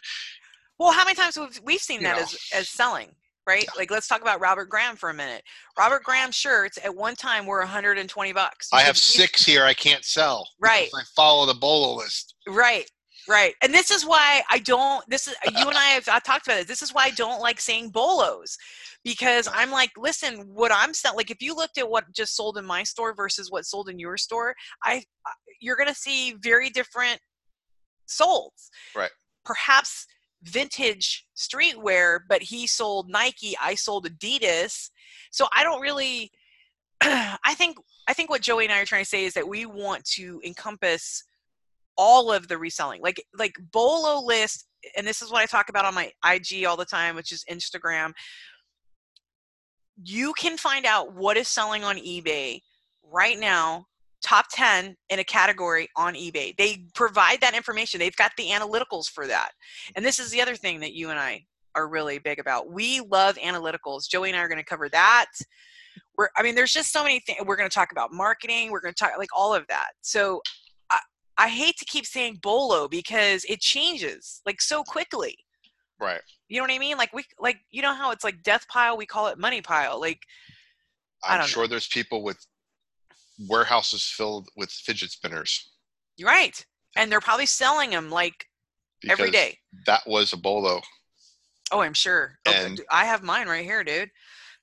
Well, 0.79 0.93
how 0.93 1.03
many 1.03 1.15
times 1.15 1.35
have 1.35 1.59
we've 1.63 1.81
seen 1.81 2.01
that 2.03 2.17
know. 2.17 2.23
as 2.23 2.37
as 2.53 2.69
selling, 2.69 3.09
right? 3.45 3.65
Like 3.77 3.91
let's 3.91 4.07
talk 4.07 4.21
about 4.21 4.39
Robert 4.39 4.69
Graham 4.69 4.95
for 4.95 5.09
a 5.09 5.13
minute. 5.13 5.43
Robert 5.77 6.03
Graham 6.03 6.31
shirts 6.31 6.77
at 6.83 6.95
one 6.95 7.15
time 7.15 7.45
were 7.45 7.59
120 7.59 8.33
bucks. 8.33 8.69
I 8.71 8.81
have 8.81 8.97
six 8.97 9.45
here 9.45 9.65
I 9.65 9.73
can't 9.73 10.05
sell. 10.05 10.47
Right. 10.59 10.89
I 10.95 11.03
follow 11.15 11.45
the 11.45 11.53
bolo 11.53 11.95
list. 11.97 12.35
Right. 12.47 12.89
Right. 13.27 13.53
And 13.61 13.73
this 13.73 13.91
is 13.91 14.05
why 14.05 14.41
I 14.49 14.59
don't 14.59 15.03
this 15.09 15.27
is 15.27 15.35
you 15.57 15.67
and 15.67 15.77
I 15.77 15.89
have 15.89 16.07
I 16.07 16.19
talked 16.19 16.47
about 16.47 16.57
this. 16.57 16.65
This 16.67 16.81
is 16.81 16.93
why 16.93 17.03
I 17.03 17.11
don't 17.11 17.41
like 17.41 17.59
saying 17.59 17.89
bolos. 17.89 18.57
Because 19.03 19.47
I'm 19.53 19.71
like, 19.71 19.91
listen, 19.97 20.39
what 20.53 20.71
I'm 20.73 20.93
selling 20.93 21.17
like 21.17 21.29
if 21.29 21.41
you 21.41 21.55
looked 21.55 21.77
at 21.77 21.89
what 21.89 22.05
just 22.13 22.35
sold 22.35 22.57
in 22.57 22.65
my 22.65 22.83
store 22.83 23.13
versus 23.13 23.51
what 23.51 23.65
sold 23.65 23.89
in 23.89 23.99
your 23.99 24.17
store, 24.17 24.55
I 24.83 25.03
I- 25.27 25.31
you're 25.61 25.75
gonna 25.75 25.93
see 25.93 26.35
very 26.41 26.69
different 26.69 27.19
solds. 28.09 28.69
Right. 28.95 29.11
Perhaps 29.45 30.05
vintage 30.43 31.25
streetwear, 31.35 32.19
but 32.27 32.41
he 32.41 32.67
sold 32.67 33.09
Nike, 33.09 33.55
I 33.61 33.75
sold 33.75 34.07
Adidas. 34.09 34.89
So 35.31 35.47
I 35.55 35.63
don't 35.63 35.81
really 35.81 36.31
I 37.01 37.53
think 37.55 37.77
I 38.07 38.13
think 38.13 38.29
what 38.29 38.41
Joey 38.41 38.65
and 38.65 38.73
I 38.73 38.81
are 38.81 38.85
trying 38.85 39.03
to 39.03 39.09
say 39.09 39.25
is 39.25 39.33
that 39.35 39.47
we 39.47 39.65
want 39.65 40.03
to 40.15 40.41
encompass 40.45 41.23
all 41.97 42.31
of 42.31 42.47
the 42.47 42.57
reselling. 42.57 43.01
Like 43.01 43.23
like 43.37 43.53
Bolo 43.71 44.25
list, 44.25 44.65
and 44.97 45.07
this 45.07 45.21
is 45.21 45.31
what 45.31 45.41
I 45.41 45.45
talk 45.45 45.69
about 45.69 45.85
on 45.85 45.93
my 45.93 46.11
IG 46.25 46.65
all 46.65 46.77
the 46.77 46.85
time, 46.85 47.15
which 47.15 47.31
is 47.31 47.45
Instagram. 47.49 48.11
You 50.03 50.33
can 50.33 50.57
find 50.57 50.85
out 50.85 51.13
what 51.13 51.37
is 51.37 51.47
selling 51.47 51.83
on 51.83 51.97
eBay 51.97 52.61
right 53.03 53.37
now, 53.39 53.85
top 54.23 54.45
10 54.51 54.95
in 55.09 55.19
a 55.19 55.23
category 55.23 55.87
on 55.95 56.13
eBay. 56.13 56.55
They 56.57 56.85
provide 56.93 57.41
that 57.41 57.55
information. 57.55 57.99
They've 57.99 58.15
got 58.15 58.31
the 58.37 58.49
analyticals 58.49 59.07
for 59.07 59.27
that. 59.27 59.51
And 59.95 60.03
this 60.03 60.19
is 60.19 60.31
the 60.31 60.41
other 60.41 60.55
thing 60.55 60.79
that 60.81 60.93
you 60.93 61.09
and 61.09 61.19
I 61.19 61.45
are 61.75 61.87
really 61.87 62.19
big 62.19 62.39
about. 62.39 62.71
We 62.71 63.01
love 63.01 63.35
analyticals. 63.37 64.09
Joey 64.09 64.29
and 64.29 64.37
I 64.37 64.41
are 64.41 64.47
going 64.47 64.59
to 64.59 64.65
cover 64.65 64.89
that. 64.89 65.27
We're, 66.17 66.29
I 66.35 66.43
mean, 66.43 66.55
there's 66.55 66.73
just 66.73 66.91
so 66.91 67.03
many 67.03 67.21
things. 67.21 67.39
We're 67.45 67.55
going 67.55 67.69
to 67.69 67.73
talk 67.73 67.91
about 67.91 68.11
marketing. 68.11 68.71
We're 68.71 68.81
going 68.81 68.93
to 68.93 68.99
talk 68.99 69.11
like 69.17 69.29
all 69.35 69.53
of 69.53 69.65
that. 69.67 69.91
So 70.01 70.41
I, 70.89 70.99
I 71.37 71.47
hate 71.47 71.77
to 71.77 71.85
keep 71.85 72.05
saying 72.05 72.39
bolo 72.41 72.87
because 72.87 73.45
it 73.47 73.61
changes 73.61 74.41
like 74.45 74.61
so 74.61 74.83
quickly. 74.83 75.37
Right. 75.99 76.21
You 76.47 76.57
know 76.57 76.63
what 76.63 76.71
I 76.71 76.79
mean? 76.79 76.97
Like 76.97 77.13
we 77.13 77.23
like 77.39 77.57
you 77.71 77.81
know 77.81 77.93
how 77.93 78.11
it's 78.11 78.23
like 78.23 78.41
death 78.41 78.65
pile, 78.69 78.97
we 78.97 79.05
call 79.05 79.27
it 79.27 79.37
money 79.37 79.61
pile. 79.61 79.99
Like 79.99 80.19
I'm 81.23 81.45
sure 81.45 81.67
there's 81.67 81.87
people 81.87 82.23
with 82.23 82.37
warehouses 83.47 84.03
filled 84.03 84.49
with 84.57 84.69
fidget 84.71 85.11
spinners. 85.11 85.69
you're 86.17 86.27
right. 86.29 86.65
And 86.97 87.11
they're 87.11 87.21
probably 87.21 87.45
selling 87.45 87.91
them 87.91 88.09
like 88.09 88.45
every 89.07 89.27
because 89.27 89.31
day. 89.31 89.57
That 89.85 90.01
was 90.07 90.33
a 90.33 90.37
bolo. 90.37 90.81
Oh, 91.71 91.81
I'm 91.81 91.93
sure. 91.93 92.39
Oh, 92.47 92.51
And- 92.51 92.77
d- 92.77 92.83
I 92.91 93.05
have 93.05 93.21
mine 93.23 93.47
right 93.47 93.63
here, 93.63 93.83
dude. 93.83 94.09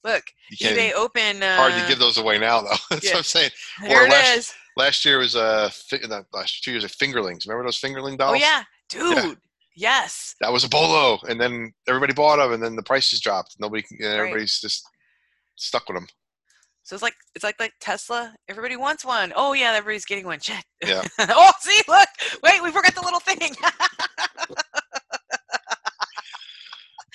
Look, 0.04 0.24
can't 0.60 0.76
eBay 0.76 0.92
open. 0.92 1.42
Uh, 1.42 1.56
hard 1.56 1.72
to 1.72 1.88
give 1.88 1.98
those 1.98 2.18
away 2.18 2.38
now, 2.38 2.62
though. 2.62 2.74
That's 2.90 3.04
yeah. 3.04 3.12
what 3.12 3.18
I'm 3.18 3.22
saying. 3.24 3.50
Here 3.82 4.02
or 4.02 4.06
it 4.06 4.10
last- 4.10 4.36
is. 4.36 4.54
Last 4.76 5.04
year 5.06 5.18
was 5.18 5.34
uh, 5.34 5.70
fi- 5.72 6.00
last 6.34 6.62
two 6.62 6.70
years 6.72 6.84
of 6.84 6.92
fingerlings. 6.92 7.46
Remember 7.46 7.64
those 7.66 7.80
fingerling 7.80 8.18
dolls? 8.18 8.32
Oh 8.32 8.34
yeah, 8.34 8.62
dude. 8.90 9.38
Yes. 9.74 10.34
That 10.40 10.52
was 10.52 10.64
a 10.64 10.68
bolo, 10.68 11.18
and 11.28 11.40
then 11.40 11.72
everybody 11.88 12.12
bought 12.12 12.36
them, 12.36 12.52
and 12.52 12.62
then 12.62 12.76
the 12.76 12.82
prices 12.82 13.20
dropped. 13.20 13.56
Nobody, 13.58 13.84
and 13.90 14.04
everybody's 14.04 14.60
just 14.60 14.86
stuck 15.56 15.88
with 15.88 15.96
them. 15.96 16.06
So 16.86 16.94
it's 16.94 17.02
like 17.02 17.16
it's 17.34 17.42
like 17.42 17.58
like 17.58 17.72
Tesla. 17.80 18.32
Everybody 18.48 18.76
wants 18.76 19.04
one. 19.04 19.32
Oh 19.34 19.54
yeah, 19.54 19.72
everybody's 19.72 20.04
getting 20.04 20.24
one. 20.24 20.38
Check. 20.40 20.64
Yeah. 20.86 21.02
oh, 21.18 21.50
see, 21.58 21.82
look. 21.88 22.08
Wait, 22.44 22.62
we 22.62 22.70
forgot 22.70 22.94
the 22.94 23.00
little 23.02 23.18
thing. 23.18 23.40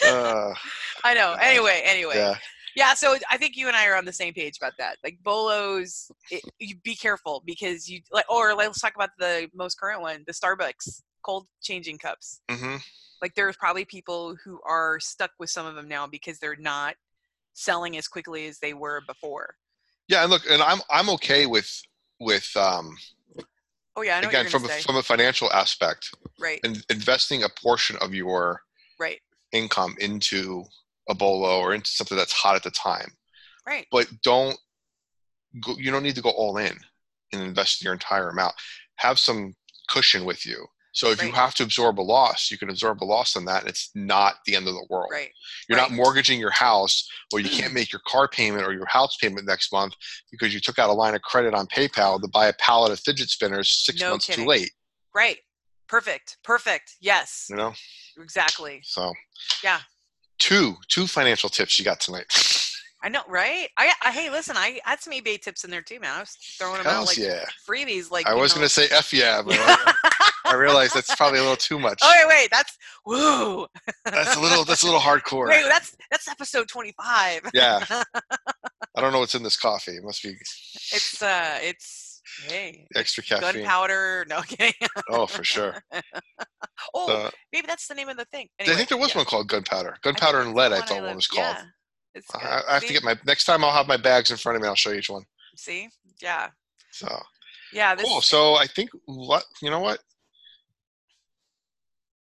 Uh, 0.06 0.54
I 1.06 1.14
know. 1.14 1.38
Anyway, 1.40 1.82
anyway. 1.86 2.16
yeah, 2.18 2.36
Yeah, 2.76 2.94
so 2.94 3.16
I 3.32 3.38
think 3.38 3.56
you 3.56 3.70
and 3.70 3.78
I 3.78 3.88
are 3.88 3.96
on 3.96 4.04
the 4.04 4.12
same 4.12 4.34
page 4.34 4.58
about 4.58 4.74
that. 4.78 4.98
Like 5.06 5.20
bolos, 5.24 6.12
it, 6.30 6.42
you 6.60 6.76
be 6.84 6.96
careful 6.96 7.42
because 7.46 7.88
you 7.88 8.02
like. 8.12 8.30
Or 8.30 8.54
let's 8.54 8.82
talk 8.82 8.96
about 8.96 9.12
the 9.20 9.50
most 9.56 9.80
current 9.80 10.02
one, 10.02 10.26
the 10.28 10.34
Starbucks 10.34 11.02
cold 11.26 11.48
changing 11.62 11.98
cups. 11.98 12.42
hmm 12.52 12.76
Like 13.22 13.36
there's 13.36 13.56
probably 13.56 13.86
people 13.86 14.36
who 14.44 14.60
are 14.68 15.00
stuck 15.00 15.32
with 15.40 15.50
some 15.50 15.66
of 15.66 15.76
them 15.76 15.88
now 15.88 16.08
because 16.08 16.40
they're 16.40 16.58
not 16.58 16.96
selling 17.54 17.98
as 17.98 18.08
quickly 18.08 18.48
as 18.48 18.60
they 18.60 18.74
were 18.74 19.02
before. 19.08 19.56
yeah. 20.08 20.24
And 20.24 20.32
look, 20.32 20.44
and 20.50 20.62
I'm 20.62 20.80
I'm 20.90 21.10
okay 21.10 21.46
with 21.46 21.70
with 22.20 22.50
um, 22.56 22.96
Oh 23.96 24.04
yeah, 24.04 24.18
I 24.18 24.22
know 24.22 24.30
again 24.30 24.48
from 24.48 24.64
a, 24.66 24.68
say. 24.68 24.82
from 24.82 24.96
a 24.96 25.04
financial 25.04 25.52
aspect, 25.52 26.16
right, 26.40 26.62
in, 26.64 26.78
investing 26.90 27.44
a 27.44 27.50
portion 27.50 27.98
of 28.02 28.14
your 28.14 28.62
right, 29.00 29.20
income 29.52 29.96
into 30.00 30.64
a 31.10 31.16
bolo 31.16 31.60
or 31.60 31.74
into 31.74 31.90
something 31.90 32.18
that's 32.18 32.32
hot 32.32 32.56
at 32.56 32.64
the 32.64 32.72
time. 32.72 33.12
right. 33.68 33.86
but 33.92 34.08
don't 34.24 34.58
go, 35.62 35.76
you 35.78 35.92
don't 35.92 36.04
need 36.04 36.16
to 36.16 36.22
go 36.22 36.30
all 36.30 36.58
in 36.58 36.78
and 37.34 37.42
invest 37.42 37.84
your 37.84 37.94
entire 37.94 38.30
amount 38.30 38.54
have 38.96 39.20
some 39.20 39.54
cushion 39.90 40.24
with 40.24 40.46
you 40.46 40.66
so 40.94 41.10
if 41.10 41.22
you 41.24 41.32
have 41.32 41.54
to 41.56 41.64
absorb 41.64 42.00
a 42.00 42.02
loss 42.02 42.50
you 42.52 42.58
can 42.58 42.70
absorb 42.70 43.02
a 43.02 43.06
loss 43.06 43.36
on 43.36 43.46
that 43.46 43.62
and 43.62 43.70
it's 43.70 43.92
not 43.96 44.36
the 44.46 44.56
end 44.56 44.68
of 44.68 44.74
the 44.74 44.86
world 44.90 45.10
Right. 45.12 45.32
you're 45.70 45.78
not 45.78 45.92
mortgaging 45.92 46.40
your 46.40 46.52
house 46.52 47.08
or 47.34 47.40
you 47.40 47.50
can't 47.50 47.74
make 47.80 47.92
your 47.92 48.02
car 48.08 48.28
payment 48.28 48.66
or 48.66 48.74
your 48.74 48.86
house 48.88 49.16
payment 49.18 49.46
next 49.48 49.72
month 49.72 49.94
because 50.32 50.54
you 50.54 50.60
took 50.60 50.80
out 50.80 50.90
a 50.90 50.94
line 50.94 51.16
of 51.16 51.22
credit 51.22 51.54
on 51.54 51.68
paypal 51.68 52.22
to 52.22 52.28
buy 52.28 52.48
a 52.48 52.54
pallet 52.54 52.92
of 52.92 53.00
fidget 53.00 53.30
spinners 53.30 53.84
six 53.86 54.02
No 54.02 54.12
months 54.12 54.26
kidding. 54.28 54.44
too 54.46 54.50
late 54.50 54.72
Right. 55.14 55.38
Perfect. 55.88 56.38
Perfect. 56.44 56.96
Yes. 57.02 57.48
you 57.50 57.56
know 57.56 57.74
Exactly. 58.18 58.82
so 58.84 59.14
Yeah. 59.64 59.80
two 60.40 60.76
two 60.90 61.08
financial 61.08 61.50
tips 61.50 61.78
you 61.80 61.86
got 61.86 62.00
tonight 62.00 62.26
I 63.04 63.10
know, 63.10 63.24
right? 63.28 63.68
I, 63.78 63.92
I 64.06 64.12
hey, 64.12 64.30
listen, 64.30 64.56
I 64.58 64.80
had 64.86 65.00
some 65.02 65.12
eBay 65.14 65.42
tips 65.42 65.64
in 65.64 65.72
there 65.72 65.82
too, 65.82 66.00
man. 66.00 66.18
I 66.18 66.20
was 66.20 66.38
throwing 66.60 66.78
them 66.78 66.86
out 66.86 67.08
like 67.08 67.18
yeah 67.18 67.46
freebies, 67.68 68.12
like 68.12 68.28
i 68.28 68.34
was 68.36 68.52
know. 68.54 68.60
going 68.60 68.66
to 68.66 68.70
say 68.70 68.88
f 68.92 69.12
yeah 69.12 69.42
but 69.42 69.56
I 70.46 70.56
realize 70.56 70.94
that's 70.94 71.14
probably 71.16 71.40
a 71.40 71.42
little 71.42 71.58
too 71.58 71.80
much. 71.80 72.00
Oh 72.02 72.14
wait, 72.28 72.28
wait, 72.28 72.50
that's 72.52 72.78
woo. 73.06 73.68
That's 74.06 74.36
a 74.36 74.40
little. 74.40 74.64
That's 74.64 74.84
a 74.84 74.86
little 74.86 75.02
hardcore. 75.02 75.50
Wait, 75.50 75.66
that's 75.68 75.96
that's 76.10 76.28
episode 76.28 76.68
twenty-five. 76.68 77.42
Yeah. 77.54 77.86
I 78.96 79.00
don't 79.02 79.14
know 79.14 79.20
what's 79.20 79.36
in 79.36 79.44
this 79.44 79.58
coffee. 79.58 79.94
It 79.94 80.04
must 80.04 80.22
be 80.22 80.30
It's 80.32 81.22
uh, 81.22 81.60
it's 81.62 82.22
hey, 82.48 82.88
extra 82.96 83.24
caffeine. 83.24 83.64
gunpowder. 83.64 84.26
No, 84.30 84.40
okay. 84.40 84.74
Oh, 85.10 85.28
for 85.28 85.44
sure. 85.44 85.84
oh, 86.94 87.30
maybe 87.54 87.68
that's 87.68 87.88
the 87.88 87.96
name 87.96 88.10
of 88.10 88.18
the 88.18 88.26
thing. 88.26 88.50
I 88.60 88.66
think 88.66 88.90
there 88.90 88.98
was 88.98 89.12
yeah. 89.12 89.20
one 89.20 89.26
called 89.26 89.48
gunpowder. 89.48 89.98
Gunpowder 90.02 90.42
and 90.42 90.54
lead, 90.54 90.74
I 90.74 90.82
thought 90.82 91.02
one 91.02 91.16
was 91.16 91.28
called. 91.28 91.56
Yeah, 91.56 92.22
I. 92.36 92.62
I 92.68 92.74
have 92.76 92.86
to 92.86 92.94
get 92.94 93.04
my 93.04 93.18
next 93.26 93.46
time. 93.46 93.64
I'll 93.64 93.72
have 93.72 93.88
my 93.88 93.98
bags 93.98 94.32
in 94.32 94.38
front 94.38 94.58
of 94.58 94.62
me. 94.62 94.68
I'll 94.68 94.76
show 94.76 94.92
you 94.92 95.00
each 95.00 95.10
one. 95.10 95.24
See, 95.56 95.90
yeah, 96.22 96.50
So 96.92 97.22
yeah. 97.74 97.96
This 97.96 98.06
cool. 98.06 98.22
So 98.22 98.56
I 98.56 98.68
think 98.68 98.90
what 99.06 99.44
you 99.62 99.70
know 99.70 99.80
what. 99.80 100.00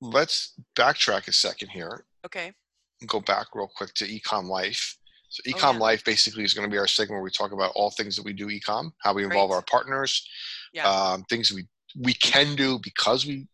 Let's 0.00 0.54
backtrack 0.76 1.28
a 1.28 1.32
second 1.32 1.68
here. 1.70 2.04
okay. 2.24 2.52
and 3.00 3.08
Go 3.08 3.20
back 3.20 3.46
real 3.54 3.70
quick 3.76 3.94
to 3.94 4.04
Ecom 4.06 4.44
Life. 4.48 4.96
So 5.30 5.42
Oh, 5.46 5.50
Ecom 5.56 5.74
yeah. 5.74 5.78
Life 5.80 6.04
basically 6.04 6.44
is 6.44 6.54
going 6.54 6.68
to 6.68 6.72
be 6.72 6.78
our 6.78 6.86
segment 6.86 7.16
where 7.16 7.22
we 7.22 7.30
talk 7.30 7.52
about 7.52 7.72
all 7.74 7.90
things 7.90 8.16
that 8.16 8.24
we 8.24 8.32
do 8.32 8.46
ecom, 8.48 8.92
how 9.02 9.12
we 9.12 9.24
involve 9.24 9.50
Great. 9.50 9.56
our 9.56 9.62
partners, 9.62 10.26
Yeah. 10.72 10.88
um, 10.88 11.24
things 11.24 11.52
we 11.52 11.66
we 12.00 12.12
can 12.14 12.54
do 12.54 12.78
because 12.82 13.24
we 13.26 13.46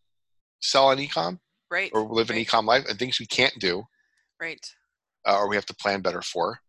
sell 0.60 0.88
on 0.88 0.98
ecom 0.98 1.38
Right. 1.70 1.90
or 1.94 2.02
live 2.02 2.30
in 2.30 2.36
right, 2.36 2.46
ecom 2.46 2.64
life, 2.66 2.84
and 2.88 2.98
things 2.98 3.18
we 3.20 3.26
can't 3.26 3.54
do 3.60 3.84
Right. 4.40 4.64
uh, 5.26 5.36
or 5.38 5.48
we 5.48 5.56
have 5.56 5.66
to 5.66 5.74
plan 5.74 6.00
better 6.00 6.20
for. 6.22 6.60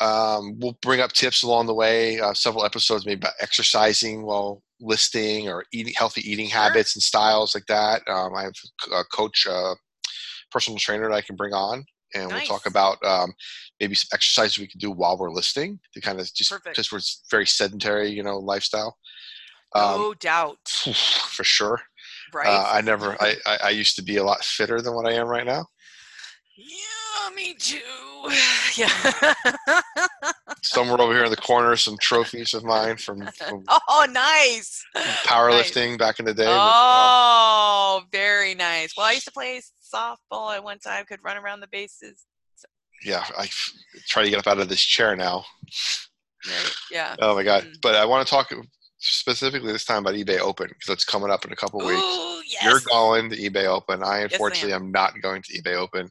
Um, 0.00 0.58
we'll 0.58 0.76
bring 0.82 1.00
up 1.00 1.12
tips 1.12 1.44
along 1.44 1.66
the 1.66 1.74
way. 1.74 2.18
Uh, 2.18 2.34
several 2.34 2.64
episodes 2.64 3.06
maybe 3.06 3.20
about 3.20 3.34
exercising 3.40 4.24
while 4.24 4.63
listing 4.84 5.48
or 5.48 5.64
eating 5.72 5.94
healthy 5.96 6.20
eating 6.30 6.48
habits 6.48 6.94
and 6.94 7.02
styles 7.02 7.54
like 7.54 7.66
that. 7.66 8.02
Um, 8.08 8.34
I 8.34 8.42
have 8.42 8.52
a 8.92 9.04
coach, 9.04 9.46
uh, 9.48 9.74
personal 10.50 10.78
trainer 10.78 11.08
that 11.08 11.14
I 11.14 11.20
can 11.20 11.36
bring 11.36 11.52
on, 11.52 11.84
and 12.14 12.28
we'll 12.28 12.40
talk 12.42 12.66
about 12.66 13.04
um, 13.04 13.32
maybe 13.80 13.94
some 13.94 14.08
exercises 14.12 14.58
we 14.58 14.68
can 14.68 14.78
do 14.78 14.90
while 14.90 15.18
we're 15.18 15.32
listing 15.32 15.80
to 15.94 16.00
kind 16.00 16.20
of 16.20 16.32
just 16.34 16.52
because 16.64 16.92
we're 16.92 17.00
very 17.30 17.46
sedentary, 17.46 18.10
you 18.10 18.22
know, 18.22 18.38
lifestyle. 18.38 18.96
Um, 19.74 20.00
no 20.00 20.14
doubt. 20.14 20.68
for 20.68 21.44
sure. 21.44 21.80
Right. 22.32 22.46
Uh, 22.46 22.68
I 22.70 22.80
never. 22.80 23.16
I, 23.20 23.34
I 23.46 23.58
I 23.64 23.70
used 23.70 23.96
to 23.96 24.02
be 24.02 24.16
a 24.16 24.24
lot 24.24 24.44
fitter 24.44 24.80
than 24.80 24.94
what 24.94 25.06
I 25.06 25.12
am 25.12 25.26
right 25.26 25.46
now. 25.46 25.66
yeah, 26.56 26.93
me 27.34 27.54
too. 27.54 27.78
Yeah. 28.76 28.88
Somewhere 30.62 31.00
over 31.00 31.12
here 31.12 31.24
in 31.24 31.30
the 31.30 31.36
corner, 31.36 31.76
some 31.76 31.96
trophies 32.00 32.54
of 32.54 32.64
mine 32.64 32.96
from, 32.96 33.24
from 33.36 33.62
oh, 33.68 34.06
nice. 34.10 34.84
powerlifting 35.24 35.96
back 35.96 36.18
in 36.18 36.24
the 36.24 36.34
day. 36.34 36.44
but, 36.44 36.56
wow. 36.56 38.00
Oh, 38.00 38.02
very 38.10 38.56
nice. 38.56 38.94
Well, 38.96 39.06
I 39.06 39.12
used 39.12 39.26
to 39.26 39.32
play 39.32 39.60
softball 39.94 40.56
at 40.56 40.64
one 40.64 40.80
time. 40.80 41.04
Could 41.04 41.22
run 41.22 41.36
around 41.36 41.60
the 41.60 41.68
bases. 41.68 42.24
Yeah, 43.04 43.24
I 43.38 43.48
try 44.08 44.24
to 44.24 44.30
get 44.30 44.40
up 44.40 44.48
out 44.48 44.58
of 44.58 44.68
this 44.68 44.80
chair 44.80 45.14
now. 45.14 45.44
Right. 46.46 46.72
Yeah. 46.90 47.16
Oh 47.20 47.34
my 47.34 47.44
god! 47.44 47.64
Mm. 47.64 47.80
But 47.80 47.94
I 47.94 48.04
want 48.04 48.26
to 48.26 48.30
talk 48.30 48.52
specifically 48.98 49.72
this 49.72 49.84
time 49.84 49.98
about 49.98 50.14
eBay 50.14 50.38
Open 50.38 50.68
because 50.68 50.88
it's 50.92 51.04
coming 51.04 51.30
up 51.30 51.44
in 51.44 51.52
a 51.52 51.56
couple 51.56 51.80
weeks. 51.80 52.02
Yes. 52.50 52.64
You're 52.64 52.80
going 52.90 53.30
to 53.30 53.36
eBay 53.36 53.66
Open. 53.66 54.02
I 54.02 54.06
I 54.06 54.18
unfortunately 54.20 54.72
am 54.72 54.90
not 54.90 55.20
going 55.22 55.42
to 55.42 55.62
eBay 55.62 55.74
Open. 55.74 56.08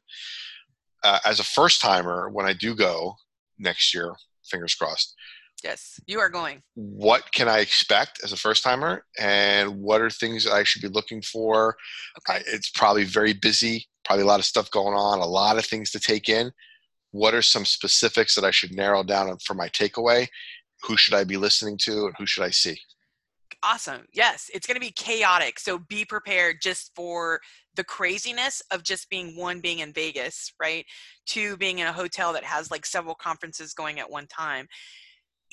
Uh, 1.04 1.20
as 1.26 1.40
a 1.40 1.44
first 1.44 1.82
timer, 1.82 2.30
when 2.30 2.46
I 2.46 2.54
do 2.54 2.76
go 2.76 3.16
next 3.60 3.94
year, 3.94 4.14
fingers 4.46 4.76
crossed. 4.76 5.16
Yes, 5.64 6.00
you 6.08 6.20
are 6.20 6.30
going. 6.30 6.62
What 6.76 7.32
can 7.34 7.48
I 7.48 7.60
expect 7.60 8.22
as 8.24 8.34
a 8.34 8.38
first 8.38 8.64
timer, 8.64 9.06
and 9.18 9.78
what 9.80 10.02
are 10.02 10.10
things 10.10 10.44
that 10.44 10.54
I 10.54 10.64
should 10.64 10.82
be 10.82 10.90
looking 10.90 11.22
for? 11.22 11.76
Okay. 12.18 12.40
I, 12.40 12.44
it's 12.48 12.70
probably 12.70 13.06
very 13.06 13.34
busy, 13.34 13.88
probably 14.04 14.24
a 14.24 14.28
lot 14.28 14.40
of 14.40 14.46
stuff 14.46 14.70
going 14.72 14.96
on, 14.96 15.20
a 15.20 15.26
lot 15.26 15.58
of 15.58 15.66
things 15.66 15.92
to 15.92 16.00
take 16.00 16.28
in. 16.28 16.52
What 17.12 17.34
are 17.34 17.42
some 17.42 17.64
specifics 17.64 18.36
that 18.36 18.44
I 18.44 18.52
should 18.52 18.76
narrow 18.76 19.04
down 19.04 19.38
for 19.46 19.54
my 19.54 19.70
takeaway? 19.70 20.28
Who 20.84 20.98
should 20.98 21.14
I 21.14 21.24
be 21.24 21.38
listening 21.38 21.78
to, 21.84 22.08
and 22.08 22.16
who 22.18 22.26
should 22.26 22.44
I 22.44 22.50
see? 22.50 22.78
Awesome. 23.62 24.06
Yes, 24.14 24.50
it's 24.54 24.68
going 24.68 24.76
to 24.76 24.82
be 24.82 24.92
chaotic. 24.92 25.60
So 25.60 25.80
be 25.80 26.04
prepared 26.04 26.58
just 26.62 26.92
for 26.96 27.40
the 27.76 27.84
craziness 27.84 28.62
of 28.72 28.84
just 28.84 29.10
being 29.10 29.36
one 29.36 29.60
being 29.60 29.80
in 29.80 29.94
Vegas, 29.94 30.54
right? 30.60 30.86
Two 31.26 31.58
being 31.58 31.80
in 31.80 31.88
a 31.88 31.94
hotel 31.94 32.34
that 32.34 32.44
has 32.44 32.70
like 32.72 32.86
several 32.86 33.16
conferences 33.16 33.74
going 33.74 34.00
at 34.00 34.10
one 34.10 34.28
time. 34.28 34.68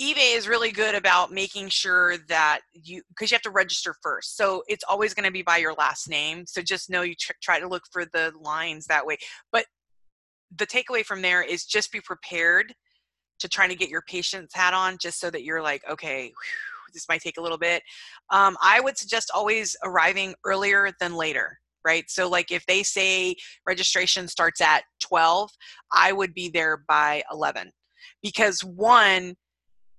eBay 0.00 0.36
is 0.36 0.48
really 0.48 0.70
good 0.70 0.94
about 0.94 1.30
making 1.32 1.68
sure 1.68 2.16
that 2.28 2.60
you 2.72 3.02
because 3.08 3.30
you 3.30 3.34
have 3.34 3.42
to 3.42 3.50
register 3.50 3.94
first. 4.02 4.36
So 4.36 4.62
it's 4.68 4.84
always 4.88 5.14
going 5.14 5.26
to 5.26 5.32
be 5.32 5.42
by 5.42 5.58
your 5.58 5.74
last 5.74 6.08
name. 6.08 6.46
So 6.46 6.62
just 6.62 6.90
know 6.90 7.02
you 7.02 7.14
tr- 7.18 7.32
try 7.42 7.60
to 7.60 7.68
look 7.68 7.82
for 7.92 8.04
the 8.06 8.32
lines 8.40 8.86
that 8.86 9.04
way. 9.04 9.18
But 9.52 9.66
the 10.56 10.66
takeaway 10.66 11.04
from 11.04 11.22
there 11.22 11.42
is 11.42 11.64
just 11.64 11.92
be 11.92 12.00
prepared 12.00 12.74
to 13.40 13.48
try 13.48 13.66
to 13.66 13.74
get 13.74 13.88
your 13.88 14.02
patience 14.02 14.52
hat 14.54 14.74
on 14.74 14.98
just 14.98 15.20
so 15.20 15.30
that 15.30 15.44
you're 15.44 15.62
like, 15.62 15.82
okay, 15.90 16.26
whew, 16.26 16.92
this 16.92 17.08
might 17.08 17.20
take 17.20 17.38
a 17.38 17.42
little 17.42 17.58
bit. 17.58 17.82
Um, 18.30 18.56
I 18.62 18.80
would 18.80 18.98
suggest 18.98 19.30
always 19.34 19.76
arriving 19.84 20.34
earlier 20.44 20.90
than 21.00 21.14
later, 21.14 21.58
right? 21.84 22.04
So, 22.08 22.28
like 22.28 22.50
if 22.50 22.64
they 22.66 22.82
say 22.82 23.36
registration 23.66 24.28
starts 24.28 24.60
at 24.60 24.82
12, 25.00 25.50
I 25.92 26.12
would 26.12 26.34
be 26.34 26.48
there 26.48 26.84
by 26.88 27.22
11 27.32 27.72
because 28.22 28.62
one, 28.62 29.34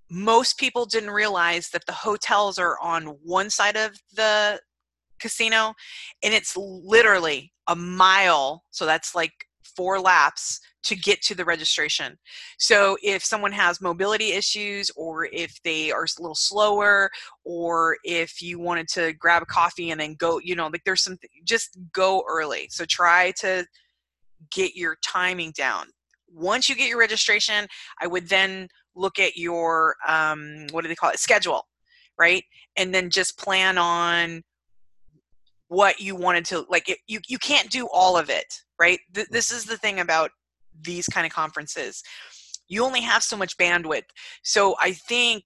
most 0.09 0.57
people 0.57 0.86
didn't 0.86 1.11
realize 1.11 1.69
that 1.69 1.86
the 1.86 1.93
hotels 1.93 2.57
are 2.57 2.77
on 2.82 3.05
one 3.23 3.49
side 3.49 3.77
of 3.77 3.91
the 4.13 4.59
casino 5.19 5.73
and 6.23 6.34
it's 6.34 6.57
literally 6.57 7.53
a 7.67 7.75
mile. 7.75 8.63
So 8.71 8.86
that's 8.86 9.15
like 9.15 9.34
four 9.76 9.99
laps 9.99 10.59
to 10.84 10.95
get 10.95 11.22
to 11.22 11.36
the 11.36 11.45
registration. 11.45 12.17
So 12.57 12.97
if 13.03 13.24
someone 13.24 13.51
has 13.51 13.82
mobility 13.82 14.32
issues 14.32 14.89
or 14.95 15.28
if 15.32 15.61
they 15.63 15.91
are 15.91 16.03
a 16.03 16.22
little 16.22 16.36
slower 16.36 17.09
or 17.43 17.97
if 18.03 18.41
you 18.41 18.59
wanted 18.59 18.88
to 18.89 19.13
grab 19.13 19.43
a 19.43 19.45
coffee 19.45 19.91
and 19.91 19.99
then 19.99 20.15
go, 20.15 20.39
you 20.39 20.55
know, 20.55 20.67
like 20.67 20.84
there's 20.86 21.03
some 21.03 21.17
just 21.43 21.78
go 21.93 22.24
early. 22.28 22.67
So 22.72 22.86
try 22.86 23.32
to 23.39 23.65
get 24.51 24.76
your 24.76 24.97
timing 25.03 25.51
down. 25.51 25.88
Once 26.34 26.69
you 26.69 26.76
get 26.76 26.89
your 26.89 26.99
registration, 26.99 27.67
I 28.01 28.07
would 28.07 28.28
then 28.28 28.67
look 28.95 29.19
at 29.19 29.38
your 29.38 29.95
um, 30.07 30.65
what 30.72 30.82
do 30.82 30.88
they 30.88 30.95
call 30.95 31.11
it 31.11 31.19
schedule, 31.19 31.67
right? 32.17 32.43
And 32.78 32.93
then 32.93 33.09
just 33.09 33.38
plan 33.38 33.78
on 33.78 34.41
what 35.67 35.99
you 35.99 36.15
wanted 36.15 36.45
to 36.45 36.65
like. 36.69 36.89
It, 36.89 36.99
you 37.07 37.19
you 37.28 37.38
can't 37.38 37.69
do 37.69 37.88
all 37.91 38.17
of 38.17 38.30
it, 38.30 38.61
right? 38.82 38.99
Th- 39.13 39.27
this 39.29 39.51
is 39.51 39.65
the 39.65 39.77
thing 39.77 39.99
about 39.99 40.32
these 40.82 41.05
kind 41.05 41.25
of 41.25 41.32
conferences. 41.32 42.01
You 42.67 42.84
only 42.84 43.01
have 43.01 43.21
so 43.21 43.38
much 43.38 43.55
bandwidth. 43.57 44.09
So 44.43 44.75
I 44.79 44.93
think 44.93 45.43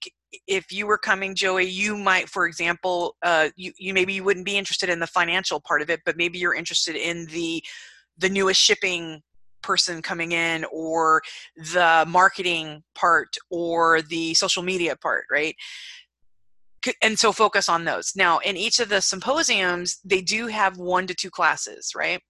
if 0.48 0.72
you 0.72 0.88
were 0.88 0.98
coming, 0.98 1.36
Joey, 1.36 1.66
you 1.66 1.98
might, 1.98 2.30
for 2.30 2.46
example, 2.46 3.16
uh, 3.24 3.50
you, 3.58 3.74
you 3.78 3.94
maybe 3.94 4.14
you 4.14 4.24
wouldn't 4.24 4.46
be 4.46 4.58
interested 4.58 4.90
in 4.90 5.00
the 5.00 5.08
financial 5.08 5.60
part 5.60 5.82
of 5.82 5.90
it, 5.90 6.00
but 6.06 6.16
maybe 6.16 6.40
you're 6.40 6.56
interested 6.56 6.96
in 6.96 7.26
the 7.28 7.62
the 8.18 8.30
newest 8.30 8.62
shipping 8.62 9.22
person 9.62 10.02
coming 10.02 10.32
in 10.32 10.66
or 10.72 11.22
the 11.74 12.06
marketing 12.08 12.84
part 12.94 13.36
or 13.50 14.02
the 14.04 14.34
social 14.36 14.62
media 14.62 14.96
part 14.96 15.26
right 15.32 15.56
and 17.02 17.18
so 17.18 17.32
focus 17.32 17.68
on 17.68 17.84
those 17.84 18.14
now 18.16 18.38
in 18.40 18.56
each 18.56 18.80
of 18.80 18.90
the 18.90 19.02
symposiums 19.02 20.00
they 20.06 20.22
do 20.22 20.46
have 20.46 20.78
one 20.78 21.08
to 21.08 21.16
two 21.16 21.32
classes 21.32 21.94
right 21.96 22.22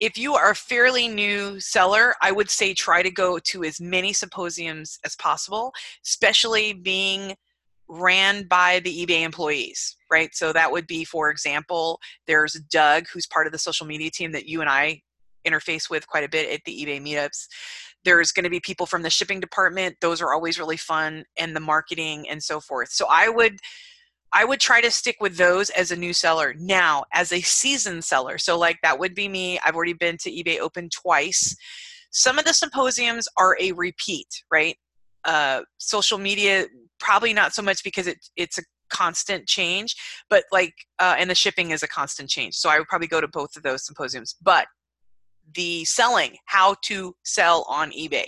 if 0.00 0.16
you 0.16 0.34
are 0.34 0.50
a 0.50 0.54
fairly 0.56 1.08
new 1.08 1.58
seller 1.60 2.14
i 2.22 2.32
would 2.32 2.50
say 2.50 2.74
try 2.74 3.02
to 3.02 3.10
go 3.10 3.38
to 3.38 3.64
as 3.64 3.80
many 3.80 4.12
symposiums 4.12 4.98
as 5.04 5.14
possible 5.16 5.72
especially 6.04 6.72
being 6.72 7.34
ran 7.88 8.44
by 8.44 8.80
the 8.80 9.04
ebay 9.06 9.22
employees 9.22 9.96
right? 10.10 10.34
So 10.34 10.52
that 10.52 10.72
would 10.72 10.86
be 10.86 11.04
for 11.04 11.30
example 11.30 12.00
there's 12.26 12.54
doug 12.70 13.06
who's 13.12 13.26
part 13.26 13.46
of 13.46 13.52
the 13.52 13.58
social 13.58 13.86
media 13.86 14.10
team 14.10 14.32
that 14.32 14.46
you 14.46 14.60
and 14.60 14.68
i 14.68 15.00
interface 15.46 15.88
with 15.88 16.06
quite 16.06 16.24
a 16.24 16.28
bit 16.28 16.52
at 16.52 16.60
the 16.64 16.84
ebay 16.84 17.00
meetups. 17.00 17.46
There's 18.04 18.32
going 18.32 18.44
to 18.44 18.50
be 18.50 18.60
people 18.60 18.86
from 18.86 19.02
the 19.02 19.10
shipping 19.10 19.40
department. 19.40 19.96
Those 20.00 20.20
are 20.20 20.32
always 20.32 20.58
really 20.58 20.76
fun 20.76 21.24
and 21.38 21.54
the 21.54 21.60
marketing 21.60 22.28
and 22.28 22.42
so 22.42 22.60
forth. 22.60 22.90
So 22.90 23.06
i 23.08 23.28
would 23.28 23.58
i 24.32 24.44
would 24.44 24.60
try 24.60 24.80
to 24.80 24.90
stick 24.90 25.16
with 25.20 25.36
those 25.36 25.70
as 25.70 25.90
a 25.90 25.96
new 25.96 26.12
seller 26.12 26.54
now 26.58 27.04
as 27.12 27.32
a 27.32 27.40
seasoned 27.40 28.04
seller. 28.04 28.38
So 28.38 28.58
like 28.58 28.78
that 28.82 28.98
would 28.98 29.14
be 29.14 29.28
me. 29.28 29.58
I've 29.64 29.74
already 29.74 29.92
been 29.92 30.16
to 30.18 30.30
ebay 30.30 30.58
open 30.58 30.88
twice. 30.90 31.56
Some 32.10 32.38
of 32.38 32.44
the 32.44 32.52
symposiums 32.52 33.28
are 33.36 33.56
a 33.60 33.72
repeat 33.72 34.42
right? 34.50 34.76
Uh, 35.24 35.60
social 35.78 36.18
media 36.18 36.66
probably 36.98 37.34
not 37.34 37.52
so 37.52 37.62
much 37.62 37.84
because 37.84 38.06
it, 38.06 38.18
it's 38.36 38.58
a 38.58 38.62
constant 38.88 39.46
change 39.46 39.94
but 40.28 40.44
like 40.50 40.74
uh, 40.98 41.14
and 41.18 41.30
the 41.30 41.34
shipping 41.34 41.70
is 41.70 41.82
a 41.82 41.88
constant 41.88 42.28
change. 42.28 42.54
So 42.54 42.68
i 42.68 42.78
would 42.78 42.88
probably 42.88 43.08
go 43.08 43.20
to 43.20 43.28
both 43.28 43.56
of 43.56 43.62
those 43.62 43.84
symposiums. 43.86 44.34
But 44.42 44.66
the 45.54 45.84
selling 45.84 46.36
how 46.46 46.76
to 46.82 47.14
sell 47.24 47.66
on 47.68 47.90
ebay 47.90 48.26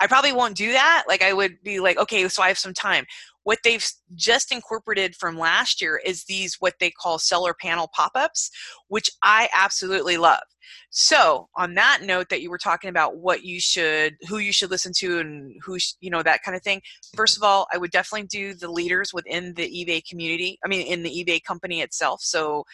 I 0.00 0.06
probably 0.06 0.32
won't 0.32 0.56
do 0.56 0.72
that. 0.72 1.04
Like 1.06 1.22
I 1.22 1.32
would 1.32 1.62
be 1.62 1.78
like, 1.78 1.98
okay, 1.98 2.26
so 2.28 2.42
I 2.42 2.48
have 2.48 2.58
some 2.58 2.72
time. 2.72 3.04
What 3.44 3.58
they've 3.64 3.84
just 4.14 4.52
incorporated 4.52 5.16
from 5.16 5.38
last 5.38 5.80
year 5.80 6.00
is 6.04 6.24
these 6.24 6.56
what 6.60 6.74
they 6.80 6.90
call 6.90 7.18
seller 7.18 7.54
panel 7.58 7.88
pop-ups, 7.94 8.50
which 8.88 9.10
I 9.22 9.48
absolutely 9.54 10.16
love. 10.16 10.42
So, 10.90 11.48
on 11.56 11.74
that 11.74 12.00
note 12.02 12.28
that 12.28 12.42
you 12.42 12.50
were 12.50 12.58
talking 12.58 12.90
about 12.90 13.16
what 13.16 13.44
you 13.44 13.60
should 13.60 14.16
who 14.28 14.38
you 14.38 14.52
should 14.52 14.70
listen 14.70 14.92
to 14.98 15.18
and 15.18 15.54
who 15.64 15.78
sh- 15.78 15.94
you 16.00 16.10
know 16.10 16.22
that 16.22 16.42
kind 16.42 16.56
of 16.56 16.62
thing. 16.62 16.82
First 17.16 17.36
of 17.36 17.42
all, 17.42 17.66
I 17.72 17.78
would 17.78 17.90
definitely 17.90 18.28
do 18.28 18.54
the 18.54 18.70
leaders 18.70 19.12
within 19.12 19.54
the 19.54 19.68
eBay 19.68 20.02
community. 20.08 20.58
I 20.64 20.68
mean 20.68 20.86
in 20.86 21.02
the 21.02 21.10
eBay 21.10 21.42
company 21.42 21.80
itself. 21.80 22.20
So 22.22 22.64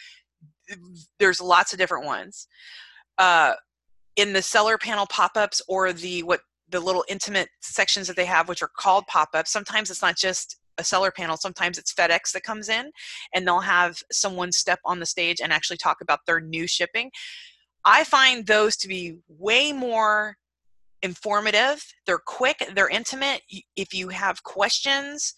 there's 1.19 1.41
lots 1.41 1.73
of 1.73 1.79
different 1.79 2.05
ones. 2.05 2.47
Uh, 3.17 3.53
in 4.15 4.33
the 4.33 4.41
seller 4.41 4.77
panel 4.77 5.05
pop-ups 5.07 5.61
or 5.67 5.93
the 5.93 6.23
what 6.23 6.41
the 6.69 6.79
little 6.79 7.05
intimate 7.09 7.49
sections 7.61 8.07
that 8.07 8.15
they 8.15 8.25
have 8.25 8.49
which 8.49 8.61
are 8.61 8.71
called 8.77 9.05
pop-ups 9.07 9.51
sometimes 9.51 9.89
it's 9.89 10.01
not 10.01 10.17
just 10.17 10.57
a 10.77 10.83
seller 10.83 11.11
panel 11.11 11.37
sometimes 11.37 11.77
it's 11.77 11.93
fedex 11.93 12.31
that 12.31 12.43
comes 12.43 12.69
in 12.69 12.91
and 13.33 13.45
they'll 13.45 13.59
have 13.59 14.01
someone 14.11 14.51
step 14.51 14.79
on 14.85 14.99
the 14.99 15.05
stage 15.05 15.41
and 15.41 15.51
actually 15.51 15.77
talk 15.77 16.01
about 16.01 16.19
their 16.25 16.39
new 16.39 16.67
shipping. 16.67 17.11
I 17.85 18.03
find 18.03 18.45
those 18.45 18.75
to 18.77 18.87
be 18.87 19.17
way 19.27 19.71
more 19.71 20.35
informative. 21.01 21.85
They're 22.05 22.19
quick 22.19 22.63
they're 22.75 22.89
intimate. 22.89 23.41
If 23.75 23.93
you 23.93 24.09
have 24.09 24.43
questions 24.43 25.33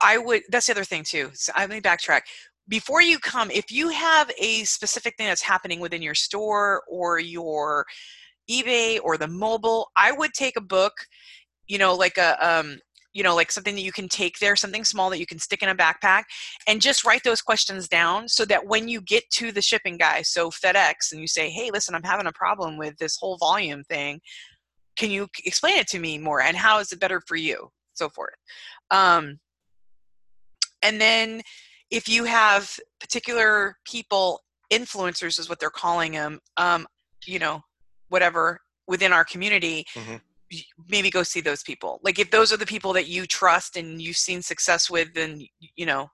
i 0.00 0.18
would 0.18 0.42
that's 0.50 0.66
the 0.66 0.72
other 0.72 0.84
thing 0.84 1.04
too. 1.04 1.30
So 1.34 1.52
let 1.56 1.70
me 1.70 1.80
backtrack. 1.80 2.22
Before 2.66 3.00
you 3.00 3.18
come, 3.18 3.50
if 3.50 3.70
you 3.70 3.88
have 3.88 4.30
a 4.38 4.64
specific 4.64 5.16
thing 5.16 5.26
that's 5.26 5.40
happening 5.40 5.80
within 5.80 6.02
your 6.02 6.14
store 6.14 6.82
or 6.88 7.18
your 7.18 7.86
eBay 8.50 8.98
or 9.02 9.16
the 9.16 9.28
mobile, 9.28 9.90
I 9.96 10.12
would 10.12 10.32
take 10.32 10.56
a 10.56 10.60
book, 10.62 10.92
you 11.66 11.78
know, 11.78 11.94
like 11.94 12.18
a 12.18 12.36
um, 12.46 12.78
you 13.14 13.22
know, 13.22 13.34
like 13.34 13.50
something 13.50 13.74
that 13.74 13.82
you 13.82 13.90
can 13.90 14.08
take 14.08 14.38
there, 14.38 14.54
something 14.54 14.84
small 14.84 15.10
that 15.10 15.18
you 15.18 15.26
can 15.26 15.38
stick 15.38 15.62
in 15.62 15.68
a 15.68 15.74
backpack, 15.74 16.24
and 16.66 16.80
just 16.80 17.04
write 17.04 17.24
those 17.24 17.42
questions 17.42 17.88
down 17.88 18.28
so 18.28 18.44
that 18.44 18.66
when 18.66 18.86
you 18.86 19.00
get 19.00 19.28
to 19.30 19.50
the 19.50 19.62
shipping 19.62 19.96
guy, 19.96 20.22
so 20.22 20.50
FedEx, 20.50 21.10
and 21.10 21.20
you 21.20 21.26
say, 21.26 21.50
hey, 21.50 21.70
listen, 21.72 21.94
I'm 21.94 22.02
having 22.02 22.26
a 22.26 22.32
problem 22.32 22.78
with 22.78 22.96
this 22.98 23.16
whole 23.16 23.36
volume 23.38 23.82
thing. 23.84 24.20
Can 24.96 25.10
you 25.10 25.26
explain 25.44 25.76
it 25.78 25.88
to 25.88 25.98
me 25.98 26.18
more? 26.18 26.40
And 26.42 26.56
how 26.56 26.78
is 26.78 26.92
it 26.92 27.00
better 27.00 27.20
for 27.26 27.36
you? 27.36 27.70
So 27.94 28.08
forth. 28.08 28.34
Um, 28.90 29.40
and 30.82 31.00
then 31.00 31.42
if 31.90 32.08
you 32.08 32.24
have 32.24 32.78
particular 33.00 33.76
people 33.84 34.40
influencers 34.72 35.38
is 35.38 35.48
what 35.48 35.58
they're 35.58 35.70
calling 35.70 36.12
them 36.12 36.38
um, 36.56 36.86
you 37.26 37.38
know 37.38 37.62
whatever 38.08 38.60
within 38.86 39.12
our 39.12 39.24
community 39.24 39.84
mm-hmm. 39.94 40.16
maybe 40.88 41.10
go 41.10 41.22
see 41.22 41.40
those 41.40 41.62
people 41.62 42.00
like 42.02 42.18
if 42.18 42.30
those 42.30 42.52
are 42.52 42.56
the 42.56 42.66
people 42.66 42.92
that 42.92 43.08
you 43.08 43.26
trust 43.26 43.76
and 43.76 44.00
you've 44.00 44.16
seen 44.16 44.42
success 44.42 44.90
with 44.90 45.12
then 45.14 45.40
you 45.76 45.86
know 45.86 46.08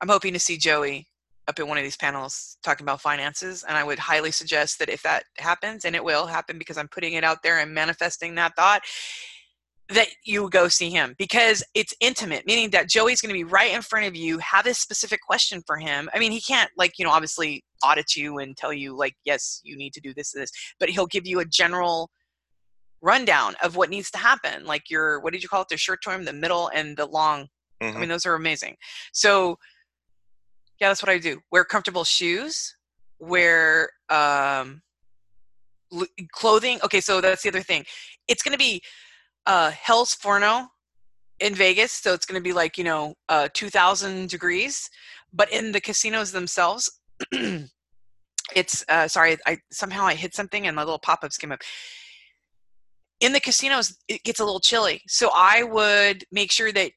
i'm 0.00 0.08
hoping 0.08 0.32
to 0.32 0.38
see 0.38 0.56
joey 0.56 1.06
up 1.48 1.58
at 1.58 1.66
one 1.66 1.78
of 1.78 1.84
these 1.84 1.96
panels 1.96 2.58
talking 2.62 2.84
about 2.84 3.00
finances 3.00 3.64
and 3.66 3.76
i 3.76 3.82
would 3.82 3.98
highly 3.98 4.30
suggest 4.30 4.78
that 4.78 4.88
if 4.88 5.02
that 5.02 5.24
happens 5.38 5.84
and 5.84 5.96
it 5.96 6.04
will 6.04 6.26
happen 6.26 6.58
because 6.58 6.78
i'm 6.78 6.88
putting 6.88 7.14
it 7.14 7.24
out 7.24 7.42
there 7.42 7.58
and 7.58 7.72
manifesting 7.72 8.34
that 8.34 8.54
thought 8.56 8.82
that 9.90 10.08
you 10.24 10.48
go 10.50 10.68
see 10.68 10.88
him 10.88 11.14
because 11.18 11.64
it's 11.74 11.92
intimate, 12.00 12.46
meaning 12.46 12.70
that 12.70 12.88
Joey's 12.88 13.20
going 13.20 13.30
to 13.30 13.38
be 13.38 13.44
right 13.44 13.72
in 13.72 13.82
front 13.82 14.06
of 14.06 14.14
you, 14.14 14.38
have 14.38 14.66
a 14.66 14.74
specific 14.74 15.20
question 15.20 15.62
for 15.66 15.76
him. 15.76 16.08
I 16.14 16.18
mean, 16.18 16.30
he 16.30 16.40
can't, 16.40 16.70
like, 16.76 16.92
you 16.98 17.04
know, 17.04 17.10
obviously 17.10 17.64
audit 17.82 18.14
you 18.14 18.38
and 18.38 18.56
tell 18.56 18.72
you, 18.72 18.96
like, 18.96 19.14
yes, 19.24 19.60
you 19.64 19.76
need 19.76 19.92
to 19.94 20.00
do 20.00 20.14
this, 20.14 20.32
this, 20.32 20.50
but 20.78 20.90
he'll 20.90 21.06
give 21.06 21.26
you 21.26 21.40
a 21.40 21.44
general 21.44 22.10
rundown 23.02 23.54
of 23.62 23.74
what 23.74 23.90
needs 23.90 24.10
to 24.12 24.18
happen. 24.18 24.64
Like, 24.64 24.90
your, 24.90 25.20
what 25.20 25.32
did 25.32 25.42
you 25.42 25.48
call 25.48 25.62
it? 25.62 25.68
The 25.68 25.76
short 25.76 26.00
term, 26.04 26.24
the 26.24 26.32
middle, 26.32 26.70
and 26.74 26.96
the 26.96 27.06
long. 27.06 27.48
Mm-hmm. 27.82 27.96
I 27.96 28.00
mean, 28.00 28.08
those 28.08 28.26
are 28.26 28.34
amazing. 28.34 28.76
So, 29.12 29.56
yeah, 30.80 30.88
that's 30.88 31.02
what 31.02 31.10
I 31.10 31.18
do. 31.18 31.40
Wear 31.50 31.64
comfortable 31.64 32.04
shoes, 32.04 32.76
wear, 33.18 33.90
um, 34.08 34.82
clothing. 36.30 36.78
Okay, 36.84 37.00
so 37.00 37.20
that's 37.20 37.42
the 37.42 37.48
other 37.48 37.62
thing. 37.62 37.84
It's 38.28 38.42
going 38.44 38.52
to 38.52 38.58
be, 38.58 38.82
uh, 39.46 39.70
Hell's 39.70 40.14
Forno 40.14 40.68
in 41.40 41.54
Vegas, 41.54 41.92
so 41.92 42.12
it's 42.12 42.26
going 42.26 42.40
to 42.40 42.44
be 42.44 42.52
like 42.52 42.78
you 42.78 42.84
know 42.84 43.14
uh, 43.28 43.48
2,000 43.52 44.28
degrees. 44.28 44.88
But 45.32 45.52
in 45.52 45.72
the 45.72 45.80
casinos 45.80 46.32
themselves, 46.32 47.00
it's 48.54 48.84
uh, 48.88 49.08
sorry, 49.08 49.38
I 49.46 49.58
somehow 49.70 50.04
I 50.04 50.14
hit 50.14 50.34
something 50.34 50.66
and 50.66 50.76
my 50.76 50.82
little 50.82 50.98
pop-ups 50.98 51.36
came 51.36 51.52
up. 51.52 51.60
In 53.20 53.32
the 53.32 53.40
casinos, 53.40 53.98
it 54.08 54.24
gets 54.24 54.40
a 54.40 54.44
little 54.44 54.60
chilly, 54.60 55.02
so 55.06 55.30
I 55.34 55.62
would 55.62 56.24
make 56.32 56.50
sure 56.50 56.72
that 56.72 56.92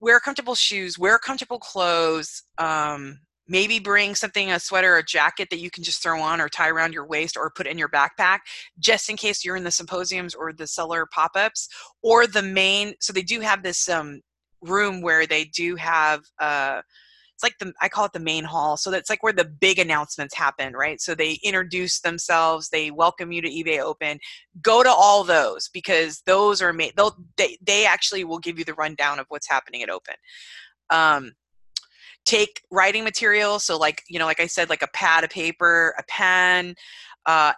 wear 0.00 0.20
comfortable 0.20 0.54
shoes, 0.54 0.98
wear 0.98 1.18
comfortable 1.18 1.58
clothes. 1.58 2.42
Um, 2.58 3.20
maybe 3.50 3.78
bring 3.78 4.14
something 4.14 4.52
a 4.52 4.60
sweater 4.60 4.96
a 4.96 5.04
jacket 5.04 5.48
that 5.50 5.58
you 5.58 5.70
can 5.70 5.82
just 5.82 6.02
throw 6.02 6.20
on 6.22 6.40
or 6.40 6.48
tie 6.48 6.70
around 6.70 6.94
your 6.94 7.06
waist 7.06 7.36
or 7.36 7.50
put 7.50 7.66
in 7.66 7.76
your 7.76 7.88
backpack 7.88 8.38
just 8.78 9.10
in 9.10 9.16
case 9.16 9.44
you're 9.44 9.56
in 9.56 9.64
the 9.64 9.70
symposiums 9.70 10.34
or 10.34 10.52
the 10.52 10.66
seller 10.66 11.06
pop-ups 11.12 11.68
or 12.02 12.26
the 12.26 12.42
main 12.42 12.94
so 13.00 13.12
they 13.12 13.22
do 13.22 13.40
have 13.40 13.62
this 13.62 13.88
um, 13.88 14.20
room 14.62 15.02
where 15.02 15.26
they 15.26 15.44
do 15.44 15.76
have 15.76 16.22
uh, 16.40 16.80
it's 17.34 17.42
like 17.42 17.58
the 17.58 17.72
i 17.80 17.88
call 17.88 18.04
it 18.04 18.12
the 18.12 18.20
main 18.20 18.44
hall 18.44 18.76
so 18.76 18.90
that's 18.90 19.10
like 19.10 19.22
where 19.22 19.32
the 19.32 19.44
big 19.44 19.78
announcements 19.78 20.34
happen 20.34 20.74
right? 20.74 21.00
So 21.00 21.14
they 21.14 21.38
introduce 21.42 22.00
themselves 22.00 22.68
they 22.68 22.90
welcome 22.90 23.32
you 23.32 23.42
to 23.42 23.48
ebay 23.48 23.80
open. 23.80 24.18
Go 24.62 24.82
to 24.82 24.90
all 24.90 25.24
those 25.24 25.68
because 25.72 26.22
those 26.26 26.62
are 26.62 26.72
made 26.72 26.92
they'll 26.96 27.16
they, 27.36 27.58
they 27.60 27.86
actually 27.86 28.24
will 28.24 28.38
give 28.38 28.58
you 28.58 28.64
the 28.64 28.74
rundown 28.74 29.18
of 29.18 29.26
what's 29.28 29.48
happening 29.48 29.82
at 29.82 29.90
open. 29.90 30.14
Um, 30.90 31.32
take 32.24 32.62
writing 32.70 33.04
material 33.04 33.58
so 33.58 33.76
like 33.76 34.02
you 34.08 34.18
know 34.18 34.26
like 34.26 34.40
i 34.40 34.46
said 34.46 34.68
like 34.68 34.82
a 34.82 34.88
pad 34.88 35.24
of 35.24 35.30
paper 35.30 35.94
a 35.98 36.02
pen 36.08 36.74
uh, 37.26 37.52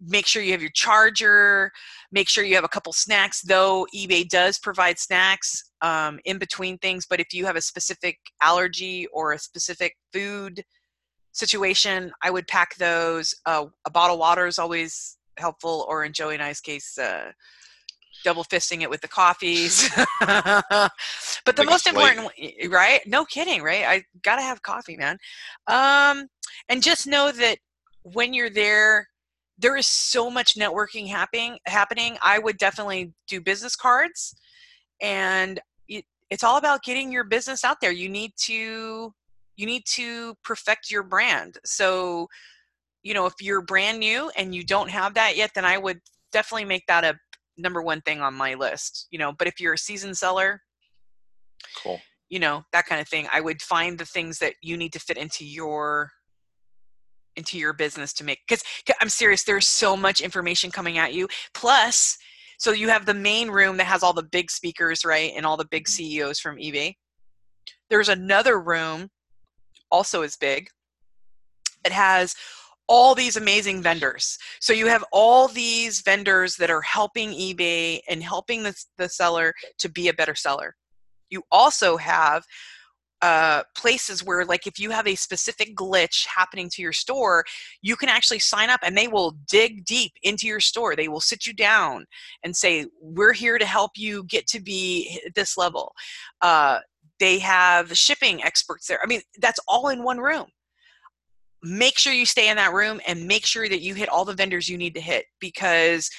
make 0.00 0.26
sure 0.26 0.42
you 0.42 0.52
have 0.52 0.60
your 0.60 0.70
charger 0.70 1.70
make 2.12 2.28
sure 2.28 2.44
you 2.44 2.54
have 2.54 2.64
a 2.64 2.68
couple 2.68 2.92
snacks 2.92 3.42
though 3.42 3.86
ebay 3.94 4.28
does 4.28 4.58
provide 4.58 4.98
snacks 4.98 5.70
um, 5.82 6.18
in 6.24 6.38
between 6.38 6.78
things 6.78 7.06
but 7.08 7.20
if 7.20 7.32
you 7.32 7.44
have 7.44 7.56
a 7.56 7.60
specific 7.60 8.18
allergy 8.42 9.06
or 9.12 9.32
a 9.32 9.38
specific 9.38 9.96
food 10.12 10.64
situation 11.32 12.12
i 12.22 12.30
would 12.30 12.46
pack 12.46 12.74
those 12.76 13.34
uh, 13.46 13.64
a 13.86 13.90
bottle 13.90 14.14
of 14.14 14.20
water 14.20 14.46
is 14.46 14.58
always 14.58 15.16
helpful 15.38 15.84
or 15.88 16.04
in 16.04 16.12
joey 16.12 16.34
and 16.34 16.42
i's 16.42 16.60
case 16.60 16.96
uh, 16.98 17.30
double 18.24 18.42
fisting 18.42 18.82
it 18.82 18.90
with 18.90 19.00
the 19.00 19.08
coffees. 19.08 19.88
but 20.20 21.56
the 21.56 21.64
most 21.64 21.86
important, 21.86 22.30
right? 22.68 23.00
No 23.06 23.24
kidding, 23.24 23.62
right? 23.62 23.84
I 23.84 24.04
gotta 24.22 24.42
have 24.42 24.62
coffee, 24.62 24.96
man. 24.96 25.18
Um, 25.66 26.28
and 26.68 26.82
just 26.82 27.06
know 27.06 27.30
that 27.30 27.58
when 28.02 28.34
you're 28.34 28.50
there, 28.50 29.06
there 29.58 29.76
is 29.76 29.86
so 29.86 30.30
much 30.30 30.56
networking 30.56 31.08
happening. 31.08 31.58
Happening. 31.66 32.16
I 32.22 32.38
would 32.38 32.58
definitely 32.58 33.12
do 33.28 33.40
business 33.40 33.76
cards, 33.76 34.34
and 35.00 35.60
it, 35.88 36.04
it's 36.30 36.42
all 36.42 36.56
about 36.56 36.82
getting 36.82 37.12
your 37.12 37.24
business 37.24 37.64
out 37.64 37.80
there. 37.80 37.92
You 37.92 38.08
need 38.08 38.32
to 38.38 39.12
you 39.56 39.66
need 39.66 39.84
to 39.86 40.34
perfect 40.42 40.90
your 40.90 41.02
brand. 41.02 41.58
So, 41.64 42.28
you 43.02 43.14
know, 43.14 43.26
if 43.26 43.34
you're 43.40 43.62
brand 43.62 44.00
new 44.00 44.30
and 44.36 44.54
you 44.54 44.64
don't 44.64 44.90
have 44.90 45.14
that 45.14 45.36
yet, 45.36 45.52
then 45.54 45.64
I 45.64 45.78
would 45.78 46.00
definitely 46.32 46.64
make 46.64 46.86
that 46.88 47.04
a 47.04 47.14
number 47.56 47.82
one 47.82 48.00
thing 48.02 48.20
on 48.20 48.34
my 48.34 48.54
list 48.54 49.06
you 49.10 49.18
know 49.18 49.32
but 49.32 49.46
if 49.46 49.60
you're 49.60 49.74
a 49.74 49.78
seasoned 49.78 50.16
seller 50.16 50.60
cool 51.82 52.00
you 52.28 52.38
know 52.38 52.64
that 52.72 52.86
kind 52.86 53.00
of 53.00 53.08
thing 53.08 53.26
i 53.32 53.40
would 53.40 53.60
find 53.62 53.98
the 53.98 54.04
things 54.04 54.38
that 54.38 54.54
you 54.62 54.76
need 54.76 54.92
to 54.92 54.98
fit 54.98 55.16
into 55.16 55.44
your 55.44 56.10
into 57.36 57.58
your 57.58 57.72
business 57.72 58.12
to 58.12 58.24
make 58.24 58.38
because 58.46 58.62
i'm 59.00 59.08
serious 59.08 59.44
there's 59.44 59.68
so 59.68 59.96
much 59.96 60.20
information 60.20 60.70
coming 60.70 60.98
at 60.98 61.14
you 61.14 61.28
plus 61.52 62.16
so 62.58 62.70
you 62.70 62.88
have 62.88 63.06
the 63.06 63.14
main 63.14 63.48
room 63.50 63.76
that 63.76 63.84
has 63.84 64.02
all 64.02 64.12
the 64.12 64.22
big 64.22 64.50
speakers 64.50 65.04
right 65.04 65.32
and 65.36 65.44
all 65.44 65.56
the 65.56 65.66
big 65.70 65.84
mm-hmm. 65.84 66.04
ceos 66.04 66.38
from 66.38 66.56
ebay 66.56 66.94
there's 67.90 68.08
another 68.08 68.60
room 68.60 69.08
also 69.90 70.22
as 70.22 70.36
big 70.36 70.68
it 71.84 71.92
has 71.92 72.34
all 72.86 73.14
these 73.14 73.36
amazing 73.36 73.82
vendors. 73.82 74.38
So 74.60 74.72
you 74.72 74.86
have 74.86 75.04
all 75.12 75.48
these 75.48 76.02
vendors 76.02 76.56
that 76.56 76.70
are 76.70 76.82
helping 76.82 77.30
eBay 77.30 78.00
and 78.08 78.22
helping 78.22 78.62
the, 78.62 78.74
the 78.98 79.08
seller 79.08 79.54
to 79.78 79.88
be 79.88 80.08
a 80.08 80.14
better 80.14 80.34
seller. 80.34 80.74
You 81.30 81.42
also 81.50 81.96
have 81.96 82.44
uh, 83.24 83.62
places 83.74 84.22
where 84.22 84.44
like 84.44 84.66
if 84.66 84.78
you 84.78 84.90
have 84.90 85.06
a 85.06 85.14
specific 85.14 85.74
glitch 85.74 86.26
happening 86.26 86.68
to 86.68 86.82
your 86.82 86.92
store 86.92 87.42
you 87.80 87.96
can 87.96 88.10
actually 88.10 88.38
sign 88.38 88.68
up 88.68 88.80
and 88.82 88.98
they 88.98 89.08
will 89.08 89.34
dig 89.48 89.82
deep 89.86 90.12
into 90.24 90.46
your 90.46 90.60
store 90.60 90.94
they 90.94 91.08
will 91.08 91.20
sit 91.20 91.46
you 91.46 91.54
down 91.54 92.04
and 92.42 92.54
say 92.54 92.84
we're 93.00 93.32
here 93.32 93.56
to 93.56 93.64
help 93.64 93.92
you 93.96 94.24
get 94.24 94.46
to 94.46 94.60
be 94.60 95.18
this 95.34 95.56
level 95.56 95.94
uh, 96.42 96.80
they 97.18 97.38
have 97.38 97.96
shipping 97.96 98.44
experts 98.44 98.88
there 98.88 98.98
i 99.02 99.06
mean 99.06 99.22
that's 99.40 99.60
all 99.66 99.88
in 99.88 100.02
one 100.02 100.18
room 100.18 100.46
make 101.64 101.98
sure 101.98 102.12
you 102.12 102.26
stay 102.26 102.48
in 102.48 102.56
that 102.56 102.72
room 102.72 103.00
and 103.06 103.26
make 103.26 103.46
sure 103.46 103.68
that 103.68 103.80
you 103.80 103.94
hit 103.94 104.08
all 104.08 104.24
the 104.24 104.34
vendors 104.34 104.68
you 104.68 104.76
need 104.76 104.94
to 104.94 105.00
hit 105.00 105.24
because 105.40 106.10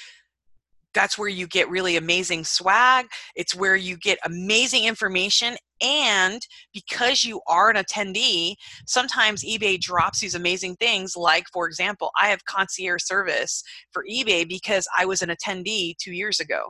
that's 0.96 1.18
where 1.18 1.30
you 1.30 1.46
get 1.46 1.70
really 1.70 1.98
amazing 1.98 2.43
swag. 2.43 3.06
It's 3.36 3.54
where 3.54 3.76
you 3.76 3.98
get 3.98 4.18
amazing 4.24 4.86
information. 4.86 5.58
And 5.84 6.41
because 6.74 7.26
you 7.26 7.41
are 7.48 7.70
an 7.70 7.76
attendee, 7.76 8.56
sometimes 8.88 9.43
eBay 9.43 9.80
drops 9.80 10.22
these 10.22 10.36
amazing 10.36 10.78
things. 10.78 11.16
Like, 11.18 11.43
for 11.52 11.68
example, 11.68 12.12
I 12.20 12.30
have 12.30 12.46
concierge 12.46 13.04
service 13.04 13.62
for 13.91 14.06
eBay 14.10 14.48
because 14.48 14.88
I 14.98 15.06
was 15.06 15.22
an 15.22 15.30
attendee 15.30 15.96
two 15.98 16.14
years 16.14 16.39
ago 16.39 16.70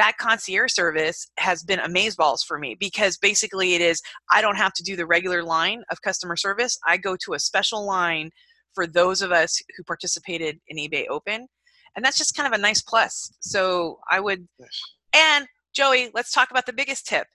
that 0.00 0.16
concierge 0.16 0.72
service 0.72 1.30
has 1.38 1.62
been 1.62 1.78
amazeballs 1.78 2.38
for 2.48 2.58
me 2.58 2.74
because 2.80 3.18
basically 3.18 3.74
it 3.74 3.82
is 3.82 4.00
I 4.32 4.40
don't 4.40 4.56
have 4.56 4.72
to 4.72 4.82
do 4.82 4.96
the 4.96 5.04
regular 5.04 5.44
line 5.44 5.82
of 5.90 6.00
customer 6.00 6.36
service. 6.36 6.78
I 6.88 6.96
go 6.96 7.16
to 7.24 7.34
a 7.34 7.38
special 7.38 7.84
line 7.86 8.30
for 8.74 8.86
those 8.86 9.20
of 9.20 9.30
us 9.30 9.60
who 9.76 9.84
participated 9.84 10.58
in 10.68 10.78
eBay 10.78 11.04
Open 11.10 11.46
and 11.94 12.02
that's 12.02 12.16
just 12.16 12.34
kind 12.34 12.46
of 12.46 12.58
a 12.58 12.62
nice 12.62 12.80
plus. 12.80 13.30
So 13.40 13.98
I 14.10 14.20
would, 14.20 14.48
nice. 14.58 14.80
and 15.14 15.46
Joey, 15.74 16.10
let's 16.14 16.32
talk 16.32 16.50
about 16.50 16.64
the 16.64 16.72
biggest 16.72 17.06
tip. 17.06 17.26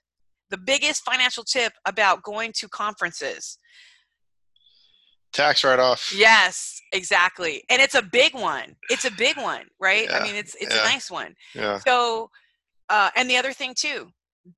The 0.50 0.58
biggest 0.58 1.04
financial 1.04 1.44
tip 1.44 1.72
about 1.86 2.24
going 2.24 2.52
to 2.56 2.68
conferences. 2.68 3.58
Tax 5.32 5.62
write 5.62 5.78
off. 5.78 6.12
Yes, 6.16 6.80
exactly. 6.92 7.62
And 7.68 7.80
it's 7.80 7.94
a 7.94 8.02
big 8.02 8.34
one. 8.34 8.74
It's 8.88 9.04
a 9.04 9.10
big 9.10 9.36
one, 9.36 9.66
right? 9.80 10.08
Yeah, 10.08 10.18
I 10.18 10.22
mean, 10.24 10.34
it's 10.34 10.56
it's 10.56 10.74
yeah. 10.74 10.82
a 10.82 10.84
nice 10.84 11.10
one. 11.10 11.34
Yeah. 11.54 11.78
So, 11.78 12.30
uh, 12.88 13.10
and 13.16 13.28
the 13.28 13.36
other 13.36 13.52
thing 13.52 13.74
too, 13.76 14.08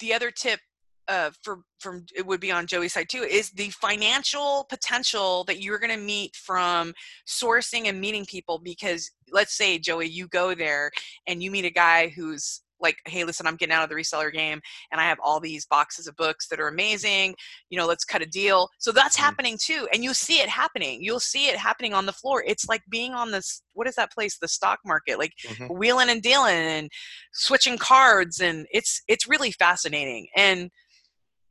the 0.01 0.15
other 0.15 0.31
tip 0.31 0.61
uh, 1.09 1.31
for 1.43 1.61
from 1.81 2.05
it 2.15 2.27
would 2.27 2.41
be 2.41 2.53
on 2.53 2.67
Joey's 2.67 2.93
side 2.93 3.09
too 3.09 3.23
is 3.23 3.51
the 3.51 3.71
financial 3.71 4.67
potential 4.69 5.45
that 5.45 5.63
you're 5.63 5.79
going 5.79 5.91
to 5.91 5.97
meet 5.97 6.37
from 6.37 6.93
sourcing 7.27 7.89
and 7.89 7.99
meeting 7.99 8.27
people 8.27 8.59
because 8.59 9.11
let's 9.33 9.57
say 9.57 9.79
Joey 9.79 10.07
you 10.07 10.29
go 10.29 10.55
there 10.55 10.91
and 11.27 11.43
you 11.43 11.51
meet 11.51 11.65
a 11.65 11.71
guy 11.71 12.09
who's 12.09 12.61
like 12.81 12.97
hey 13.07 13.25
listen 13.25 13.47
i'm 13.47 13.57
getting 13.57 13.75
out 13.75 13.83
of 13.83 13.89
the 13.89 13.95
reseller 13.95 14.33
game 14.33 14.61
and 14.93 15.01
i 15.01 15.05
have 15.05 15.19
all 15.23 15.41
these 15.41 15.67
boxes 15.67 16.07
of 16.07 16.17
books 16.17 16.49
that 16.49 16.61
are 16.61 16.69
amazing 16.69 17.35
you 17.71 17.79
know 17.79 17.87
let's 17.87 18.05
cut 18.05 18.23
a 18.23 18.27
deal 18.27 18.69
so 18.79 18.93
that's 18.93 19.17
mm-hmm. 19.17 19.25
happening 19.25 19.59
too 19.61 19.87
and 19.93 20.05
you 20.05 20.15
see 20.15 20.41
it 20.41 20.49
happening 20.49 21.03
you'll 21.03 21.21
see 21.21 21.49
it 21.49 21.57
happening 21.57 21.95
on 21.95 22.07
the 22.07 22.13
floor 22.13 22.43
it's 22.47 22.69
like 22.69 22.83
being 22.91 23.15
on 23.15 23.31
this 23.31 23.63
what 23.75 23.89
is 23.89 23.95
that 23.95 24.13
place 24.13 24.39
the 24.39 24.49
stock 24.49 24.79
market 24.85 25.19
like 25.19 25.33
mm-hmm. 25.47 25.67
wheeling 25.77 26.09
and 26.09 26.23
dealing 26.23 26.55
and 26.55 26.91
switching 27.33 27.79
cards 27.79 28.41
and 28.41 28.67
it's 28.71 29.03
it's 29.09 29.29
really 29.29 29.53
fascinating 29.53 30.27
and 30.37 30.71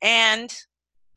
and 0.01 0.55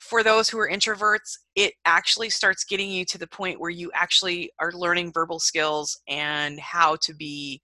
for 0.00 0.22
those 0.22 0.48
who 0.48 0.58
are 0.58 0.68
introverts, 0.68 1.36
it 1.54 1.74
actually 1.84 2.30
starts 2.30 2.64
getting 2.64 2.90
you 2.90 3.04
to 3.04 3.18
the 3.18 3.26
point 3.26 3.60
where 3.60 3.70
you 3.70 3.90
actually 3.94 4.50
are 4.58 4.72
learning 4.72 5.12
verbal 5.12 5.38
skills 5.38 6.00
and 6.08 6.58
how 6.58 6.96
to 7.02 7.14
be 7.14 7.60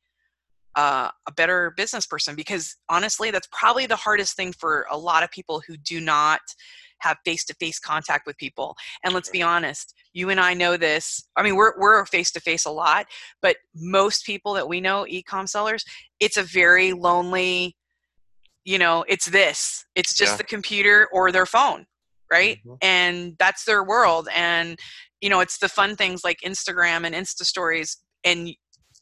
uh, 0.76 1.10
a 1.26 1.32
better 1.32 1.72
business 1.76 2.06
person. 2.06 2.36
Because 2.36 2.76
honestly, 2.88 3.30
that's 3.30 3.48
probably 3.50 3.86
the 3.86 3.96
hardest 3.96 4.36
thing 4.36 4.52
for 4.52 4.86
a 4.90 4.96
lot 4.96 5.22
of 5.22 5.30
people 5.30 5.62
who 5.66 5.76
do 5.76 6.00
not 6.00 6.40
have 7.00 7.18
face-to-face 7.24 7.78
contact 7.78 8.26
with 8.26 8.36
people 8.38 8.74
and 9.04 9.12
let's 9.12 9.28
be 9.28 9.42
honest 9.42 9.94
you 10.12 10.30
and 10.30 10.40
i 10.40 10.54
know 10.54 10.76
this 10.76 11.28
i 11.36 11.42
mean 11.42 11.54
we're, 11.56 11.78
we're 11.78 12.04
face-to-face 12.06 12.64
a 12.64 12.70
lot 12.70 13.06
but 13.42 13.56
most 13.74 14.24
people 14.24 14.54
that 14.54 14.66
we 14.66 14.80
know 14.80 15.06
e-com 15.06 15.46
sellers 15.46 15.84
it's 16.20 16.36
a 16.36 16.42
very 16.42 16.92
lonely 16.92 17.76
you 18.64 18.78
know 18.78 19.04
it's 19.08 19.26
this 19.26 19.84
it's 19.94 20.14
just 20.14 20.32
yeah. 20.32 20.36
the 20.38 20.44
computer 20.44 21.08
or 21.12 21.30
their 21.30 21.46
phone 21.46 21.86
right 22.30 22.58
mm-hmm. 22.58 22.76
and 22.82 23.36
that's 23.38 23.64
their 23.64 23.84
world 23.84 24.28
and 24.34 24.78
you 25.20 25.28
know 25.28 25.40
it's 25.40 25.58
the 25.58 25.68
fun 25.68 25.96
things 25.96 26.24
like 26.24 26.38
instagram 26.44 27.04
and 27.04 27.14
insta 27.14 27.44
stories 27.44 27.98
and 28.24 28.50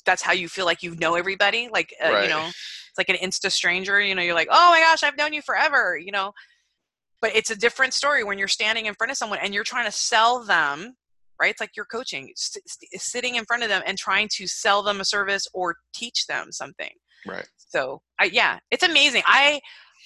that's 0.05 0.23
how 0.23 0.33
you 0.33 0.49
feel 0.49 0.65
like 0.65 0.83
you 0.83 0.95
know 0.97 1.15
everybody 1.15 1.69
like 1.73 1.95
uh, 2.05 2.11
right. 2.11 2.25
you 2.25 2.31
know 2.31 2.47
it's 2.47 2.99
like 2.99 3.09
an 3.09 3.17
insta 3.17 3.51
stranger 3.51 4.01
you 4.01 4.15
know 4.15 4.23
you're 4.23 4.35
like 4.35 4.49
oh 4.51 4.71
my 4.71 4.81
gosh 4.81 5.03
i've 5.03 5.17
known 5.17 5.33
you 5.33 5.43
forever 5.43 5.97
you 5.97 6.13
know 6.13 6.33
but 7.21 7.35
it's 7.35 7.51
a 7.51 7.57
different 7.57 7.95
story 7.95 8.23
when 8.23 8.39
you're 8.39 8.49
standing 8.49 8.87
in 8.87 8.95
front 8.95 9.11
of 9.11 9.17
someone 9.17 9.39
and 9.43 9.55
you're 9.55 9.65
trying 9.65 9.87
to 9.87 9.93
sell 9.93 10.45
them 10.45 10.95
right 11.41 11.51
it's 11.51 11.61
like 11.61 11.71
you're 11.77 11.87
coaching 11.87 12.31
st- 12.37 12.65
sitting 12.95 13.37
in 13.37 13.45
front 13.45 13.63
of 13.63 13.69
them 13.69 13.83
and 13.87 13.99
trying 13.99 14.29
to 14.29 14.47
sell 14.47 14.83
them 14.83 15.01
a 15.01 15.05
service 15.05 15.47
or 15.55 15.77
teach 15.95 16.27
them 16.27 16.53
something 16.53 16.91
right 17.27 17.47
so 17.75 18.01
I, 18.21 18.27
yeah, 18.27 18.59
it's 18.71 18.85
amazing. 18.85 19.23
I 19.27 19.61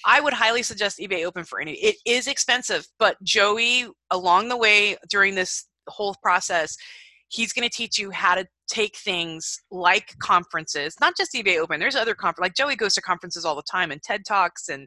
I 0.07 0.21
would 0.21 0.33
highly 0.33 0.63
suggest 0.63 0.99
eBay 0.99 1.27
Open 1.27 1.45
for 1.45 1.61
any. 1.61 1.73
It 1.73 1.97
is 2.07 2.27
expensive, 2.27 2.87
but 2.99 3.23
Joey, 3.23 3.87
along 4.11 4.49
the 4.49 4.57
way 4.57 4.97
during 5.11 5.35
this 5.35 5.67
whole 5.87 6.15
process, 6.23 6.77
he's 7.29 7.53
going 7.53 7.69
to 7.69 7.75
teach 7.75 7.99
you 7.99 8.11
how 8.11 8.37
to 8.37 8.47
take 8.69 8.97
things 8.97 9.61
like 9.71 10.17
conferences, 10.19 10.95
not 11.01 11.17
just 11.17 11.33
eBay 11.33 11.59
Open. 11.59 11.81
There's 11.81 11.97
other 11.97 12.15
conferences. 12.15 12.43
Like 12.43 12.55
Joey 12.55 12.77
goes 12.77 12.95
to 12.95 13.03
conferences 13.03 13.45
all 13.45 13.57
the 13.57 13.63
time 13.63 13.91
and 13.91 14.03
TED 14.03 14.25
Talks 14.27 14.69
and 14.69 14.87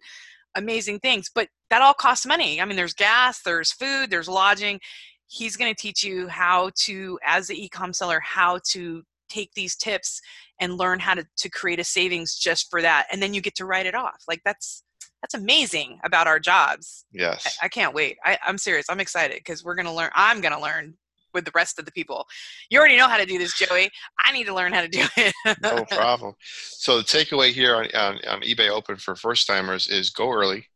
amazing 0.55 0.99
things, 0.99 1.29
but 1.34 1.47
that 1.69 1.82
all 1.82 1.93
costs 1.93 2.25
money. 2.25 2.61
I 2.61 2.65
mean, 2.65 2.75
there's 2.75 2.93
gas, 2.93 3.41
there's 3.43 3.71
food, 3.71 4.09
there's 4.09 4.27
lodging. 4.27 4.79
He's 5.27 5.55
going 5.55 5.73
to 5.73 5.82
teach 5.82 6.03
you 6.03 6.27
how 6.27 6.71
to, 6.84 7.17
as 7.25 7.47
the 7.47 7.65
e-com 7.65 7.93
seller, 7.93 8.19
how 8.19 8.59
to 8.71 9.03
take 9.29 9.53
these 9.53 9.75
tips 9.75 10.21
and 10.59 10.77
learn 10.77 10.99
how 10.99 11.13
to, 11.13 11.25
to 11.38 11.49
create 11.49 11.79
a 11.79 11.84
savings 11.84 12.36
just 12.36 12.69
for 12.69 12.82
that 12.82 13.07
and 13.11 13.21
then 13.21 13.34
you 13.34 13.41
get 13.41 13.55
to 13.55 13.65
write 13.65 13.86
it 13.86 13.95
off 13.95 14.23
like 14.27 14.41
that's 14.43 14.84
that's 15.21 15.34
amazing 15.34 15.99
about 16.03 16.27
our 16.27 16.39
jobs 16.39 17.05
yes 17.13 17.57
i, 17.61 17.65
I 17.65 17.69
can't 17.69 17.93
wait 17.93 18.17
I, 18.25 18.38
i'm 18.45 18.57
serious 18.57 18.88
i'm 18.89 18.99
excited 18.99 19.38
because 19.38 19.63
we're 19.63 19.75
gonna 19.75 19.93
learn 19.93 20.11
i'm 20.15 20.41
gonna 20.41 20.61
learn 20.61 20.95
with 21.34 21.45
the 21.45 21.51
rest 21.53 21.79
of 21.79 21.86
the 21.86 21.91
people. 21.91 22.27
You 22.69 22.79
already 22.79 22.97
know 22.97 23.07
how 23.07 23.17
to 23.17 23.25
do 23.25 23.38
this 23.38 23.57
joey. 23.57 23.89
I 24.25 24.32
need 24.32 24.45
to 24.45 24.53
learn 24.53 24.73
how 24.73 24.82
to 24.82 24.88
do 24.88 25.05
it. 25.17 25.34
No 25.61 25.86
problem. 25.86 26.34
So 26.39 26.97
the 26.97 27.03
takeaway 27.03 27.51
here 27.51 27.75
on, 27.75 27.88
on, 27.95 28.19
on 28.27 28.41
ebay 28.41 28.69
open 28.69 28.97
for 28.97 29.15
first 29.15 29.47
timers 29.47 29.88
is 29.88 30.09
go 30.09 30.32
early. 30.32 30.67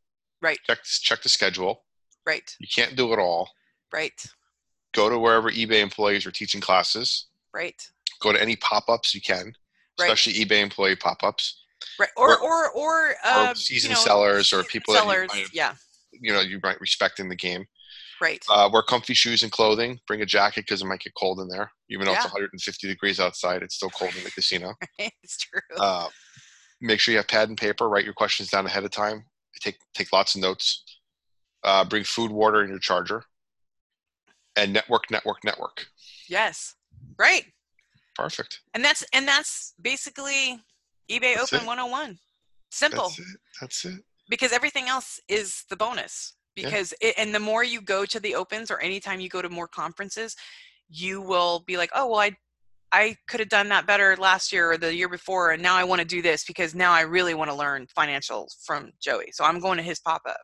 Right. 0.42 0.60
Check, 0.66 0.84
check 0.84 1.22
the 1.22 1.30
schedule. 1.30 1.84
Right. 2.26 2.56
You 2.60 2.68
can't 2.74 2.96
do 2.96 3.14
it 3.14 3.20
all. 3.20 3.50
Right. 3.94 4.26
Go 4.94 5.10
to 5.10 5.20
wherever 5.20 5.52
ebay 5.52 5.82
employees 5.82 6.26
are 6.26 6.32
teaching 6.32 6.62
classes. 6.62 7.28
Right. 7.54 7.88
Go 8.22 8.32
to 8.32 8.42
any 8.42 8.56
pop-ups 8.56 9.14
you 9.14 9.22
can 9.22 9.56
especially 10.00 10.34
right. 10.34 10.48
eBay 10.48 10.62
employee 10.62 10.96
pop-ups. 10.96 11.62
Right. 12.00 12.10
Or 12.18 12.38
or 12.38 12.40
or, 12.40 12.72
or, 12.72 13.16
uh, 13.24 13.48
or 13.52 13.56
seasoned 13.56 13.92
you 13.92 13.96
know, 13.96 14.02
sellers 14.02 14.54
or 14.54 14.64
people 14.64 14.94
sellers, 14.94 15.30
that 15.30 15.38
you 15.38 15.44
might, 15.44 15.54
yeah. 15.54 15.74
You 16.12 16.34
know, 16.34 16.42
you 16.42 16.60
might 16.64 16.80
respect 16.82 17.20
in 17.20 17.30
the 17.30 17.36
game. 17.36 17.66
Right. 18.22 18.44
Uh, 18.50 18.70
wear 18.72 18.82
comfy 18.82 19.14
shoes 19.14 19.44
and 19.44 19.52
clothing. 19.52 20.00
Bring 20.08 20.22
a 20.22 20.26
jacket 20.26 20.62
because 20.62 20.82
it 20.82 20.86
might 20.86 21.02
get 21.02 21.14
cold 21.16 21.40
in 21.40 21.48
there. 21.48 21.72
Even 21.90 22.06
though 22.06 22.12
yeah. 22.12 22.18
it's 22.18 22.26
150 22.26 22.88
degrees 22.88 23.20
outside, 23.20 23.62
it's 23.62 23.76
still 23.76 23.90
cold 23.90 24.16
in 24.18 24.24
the 24.24 24.32
casino. 24.32 24.74
it's 25.00 25.38
true. 25.38 25.62
Uh, 25.78 26.08
make 26.82 27.00
sure 27.00 27.12
you 27.12 27.18
have 27.18 27.28
pad 27.28 27.50
and 27.50 27.58
paper. 27.58 27.90
Write 27.90 28.06
your 28.06 28.14
questions 28.14 28.50
down 28.50 28.66
ahead 28.66 28.84
of 28.84 28.92
time. 28.92 29.26
Take 29.62 29.78
take 29.94 30.12
lots 30.12 30.36
of 30.36 30.42
notes. 30.42 30.84
Uh, 31.64 31.84
bring 31.84 32.04
food, 32.04 32.32
water, 32.32 32.62
and 32.62 32.70
your 32.70 32.80
charger. 32.80 33.24
And 34.56 34.72
network, 34.72 35.10
network, 35.12 35.44
network. 35.44 35.86
Yes. 36.30 36.76
Right. 37.18 37.46
Perfect. 38.16 38.62
And 38.74 38.84
that's 38.84 39.04
and 39.14 39.28
that's 39.28 39.74
basically 39.82 40.60
eBay 41.10 41.36
that's 41.36 41.54
Open 41.54 41.66
it. 41.66 41.68
101. 41.68 42.18
Simple. 42.72 43.04
That's 43.04 43.20
it. 43.20 43.26
That's 43.62 43.86
it. 43.86 44.00
Because 44.30 44.52
everything 44.52 44.88
else 44.88 45.20
is 45.28 45.66
the 45.70 45.76
bonus. 45.76 46.34
Because 46.56 46.94
yeah. 47.02 47.10
it, 47.10 47.16
and 47.18 47.36
the 47.36 47.40
more 47.40 47.64
you 47.64 47.82
go 47.82 48.06
to 48.06 48.20
the 48.20 48.36
opens 48.36 48.72
or 48.72 48.80
anytime 48.80 49.20
you 49.20 49.30
go 49.30 49.42
to 49.42 49.50
more 49.50 49.68
conferences, 49.68 50.36
you 50.90 51.22
will 51.22 51.64
be 51.68 51.78
like, 51.78 51.90
oh 51.94 52.08
well, 52.08 52.20
I 52.20 52.36
I 52.92 53.18
could 53.28 53.42
have 53.42 53.50
done 53.50 53.68
that 53.70 53.86
better 53.86 54.16
last 54.18 54.54
year 54.54 54.72
or 54.72 54.78
the 54.78 54.96
year 54.96 55.10
before, 55.10 55.52
and 55.52 55.62
now 55.62 55.76
I 55.76 55.84
want 55.84 56.00
to 56.00 56.08
do 56.08 56.22
this 56.22 56.46
because 56.46 56.74
now 56.74 56.94
I 56.94 57.02
really 57.02 57.34
want 57.34 57.50
to 57.52 57.56
learn 57.56 57.88
financials 57.98 58.64
from 58.66 58.92
Joey. 59.02 59.32
So 59.34 59.44
I'm 59.44 59.60
going 59.60 59.78
to 59.78 59.84
his 59.84 60.00
pop 60.00 60.22
up. 60.28 60.42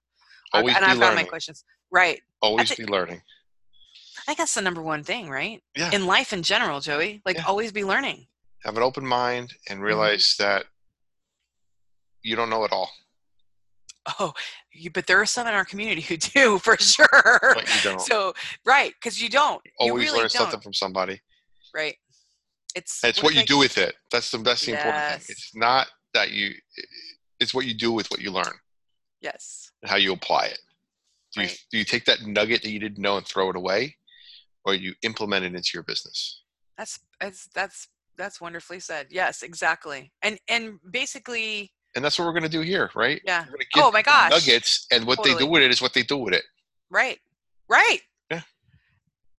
Always 0.53 0.76
and 0.76 0.84
I've 0.84 0.97
learning. 0.97 1.16
got 1.16 1.16
my 1.16 1.24
questions. 1.24 1.64
Right. 1.91 2.22
Always 2.41 2.76
be 2.76 2.86
learning. 2.86 3.22
I 4.20 4.22
think 4.26 4.38
that's 4.38 4.53
the 4.53 4.62
number 4.62 4.82
one 4.82 5.03
thing, 5.03 5.30
right? 5.30 5.62
Yeah. 5.76 5.91
In 5.93 6.05
life 6.05 6.34
in 6.34 6.43
general, 6.43 6.80
Joey, 6.80 7.22
like 7.26 7.38
yeah. 7.38 7.45
always 7.47 7.72
be 7.72 7.84
learning. 7.84 8.28
Have 8.66 8.78
an 8.78 8.84
open 8.84 9.05
mind 9.05 9.53
and 9.70 9.78
mm-hmm. 9.78 9.86
realize 9.86 10.36
mm-hmm. 10.38 10.43
that 10.43 10.66
you 12.22 12.36
don't 12.36 12.49
know 12.49 12.64
it 12.66 12.72
all. 12.72 12.91
Oh, 14.20 14.34
you, 14.74 14.90
but 14.92 15.08
there 15.08 15.20
are 15.22 15.26
some 15.26 15.48
in 15.48 15.54
our 15.54 15.66
community 15.66 16.02
who 16.02 16.18
do 16.18 16.58
for 16.64 16.78
sure. 16.78 17.40
But 17.42 17.68
you 17.68 17.82
don't. 17.92 18.02
So 18.02 18.34
right, 18.66 18.94
because 19.02 19.22
you 19.22 19.30
don't. 19.30 19.62
You 19.80 19.92
always 19.92 20.06
really 20.06 20.20
learn 20.20 20.22
don't. 20.24 20.32
something 20.32 20.62
from 20.62 20.74
somebody. 20.74 21.22
Right. 21.74 21.96
It's 22.76 23.04
it's 23.04 23.22
what, 23.22 23.34
what 23.34 23.36
you 23.36 23.46
do 23.46 23.58
with 23.58 23.78
it. 23.78 23.96
That's 24.12 24.32
the 24.32 24.38
that's 24.39 24.66
the 24.66 24.72
yes. 24.72 24.86
important 24.86 25.14
thing. 25.14 25.26
It's 25.30 25.56
not 25.56 25.88
that 26.14 26.32
you. 26.32 26.54
It's 27.39 27.54
what 27.54 27.66
you 27.66 27.74
do 27.74 27.92
with 27.92 28.10
what 28.12 28.22
you 28.22 28.32
learn. 28.32 28.54
Yes. 29.22 29.72
How 29.86 29.98
you 29.98 30.14
apply 30.14 30.46
it. 30.46 30.60
Do 31.34 31.42
right. 31.42 31.52
you 31.52 31.58
do 31.72 31.78
you 31.80 31.86
take 31.86 32.06
that 32.06 32.26
nugget 32.26 32.62
that 32.64 32.70
you 32.70 32.80
didn't 32.80 33.00
know 33.00 33.18
and 33.18 33.26
throw 33.26 33.50
it 33.50 33.56
away, 33.56 33.96
or 34.64 34.74
you 34.74 34.93
implement 35.04 35.46
it 35.46 35.54
into 35.54 35.72
your 35.74 35.84
business 35.84 36.42
that's 36.82 37.00
that's 37.20 37.48
that's 37.54 37.88
that's 38.18 38.42
wonderfully 38.42 38.80
said 38.80 39.06
yes 39.12 39.43
exactly 39.43 40.12
and 40.24 40.39
and 40.48 40.80
basically 40.89 41.72
and 41.96 42.04
that's 42.04 42.18
what 42.18 42.26
we're 42.26 42.34
going 42.34 42.43
to 42.43 42.50
do 42.50 42.62
here 42.62 42.89
right 42.96 43.22
yeah 43.26 43.46
oh 43.78 43.92
my 43.92 44.01
gosh 44.01 44.32
nuggets 44.32 44.88
and 44.92 45.05
what 45.05 45.18
totally. 45.18 45.36
they 45.36 45.39
do 45.39 45.47
with 45.47 45.62
it 45.62 45.72
is 45.72 45.82
what 45.82 45.93
they 45.93 46.04
do 46.04 46.18
with 46.18 46.34
it 46.34 46.43
right 46.89 47.20
right 47.70 48.00
yeah 48.30 48.42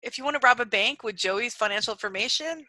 if 0.01 0.17
you 0.17 0.23
want 0.23 0.39
to 0.39 0.45
rob 0.45 0.59
a 0.59 0.65
bank 0.65 1.03
with 1.03 1.15
joey's 1.15 1.53
financial 1.53 1.93
information 1.93 2.65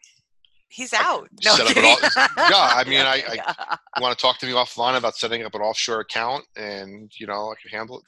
he's 0.69 0.93
out. 0.93 1.29
No, 1.43 1.55
set 1.55 1.67
up 1.69 1.77
an 1.77 1.85
all- 1.85 2.49
yeah, 2.49 2.73
I 2.75 2.83
mean, 2.87 2.99
I- 3.01 3.23
I- 3.29 3.33
Yeah. 3.35 3.53
You 3.95 4.01
want 4.01 4.17
to 4.17 4.21
talk 4.21 4.39
to 4.39 4.45
me 4.45 4.51
offline 4.51 4.97
about 4.97 5.15
setting 5.15 5.43
up 5.43 5.55
an 5.55 5.61
offshore 5.61 6.01
account, 6.01 6.43
and 6.57 7.09
you 7.17 7.27
know 7.27 7.51
I 7.51 7.55
can 7.61 7.71
handle 7.71 7.99
it. 7.99 8.03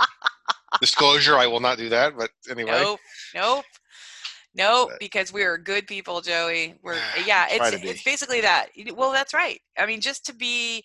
Disclosure: 0.80 1.36
I 1.36 1.46
will 1.46 1.60
not 1.60 1.78
do 1.78 1.88
that. 1.90 2.16
But 2.16 2.30
anyway, 2.50 2.72
Nope, 2.72 3.00
nope, 3.34 3.64
nope. 4.54 4.90
But- 4.90 5.00
Because 5.00 5.32
we're 5.32 5.58
good 5.58 5.86
people, 5.86 6.20
Joey. 6.20 6.74
We're 6.82 6.98
yeah. 7.26 7.46
It's 7.50 7.58
it's 7.90 8.02
basically 8.02 8.40
that. 8.42 8.68
Well, 8.94 9.12
that's 9.12 9.34
right. 9.34 9.60
I 9.78 9.86
mean, 9.86 10.00
just 10.00 10.24
to 10.26 10.34
be 10.34 10.82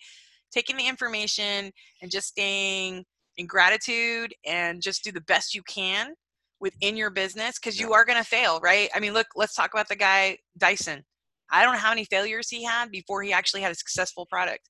taking 0.52 0.76
the 0.76 0.86
information 0.86 1.72
and 2.02 2.10
just 2.10 2.28
staying 2.28 3.04
in 3.36 3.46
gratitude 3.46 4.34
and 4.46 4.80
just 4.80 5.04
do 5.04 5.12
the 5.12 5.20
best 5.22 5.54
you 5.54 5.62
can 5.68 6.14
within 6.60 6.96
your 6.96 7.10
business 7.10 7.58
because 7.58 7.78
you 7.78 7.92
are 7.92 8.04
going 8.04 8.18
to 8.18 8.24
fail, 8.24 8.60
right? 8.60 8.88
I 8.94 9.00
mean, 9.00 9.12
look, 9.12 9.26
let's 9.36 9.54
talk 9.54 9.72
about 9.74 9.88
the 9.88 9.96
guy 9.96 10.38
Dyson. 10.56 11.04
I 11.50 11.62
don't 11.62 11.74
know 11.74 11.78
how 11.78 11.90
many 11.90 12.04
failures 12.04 12.48
he 12.48 12.64
had 12.64 12.90
before 12.90 13.22
he 13.22 13.32
actually 13.32 13.60
had 13.60 13.70
a 13.72 13.74
successful 13.76 14.26
product. 14.26 14.68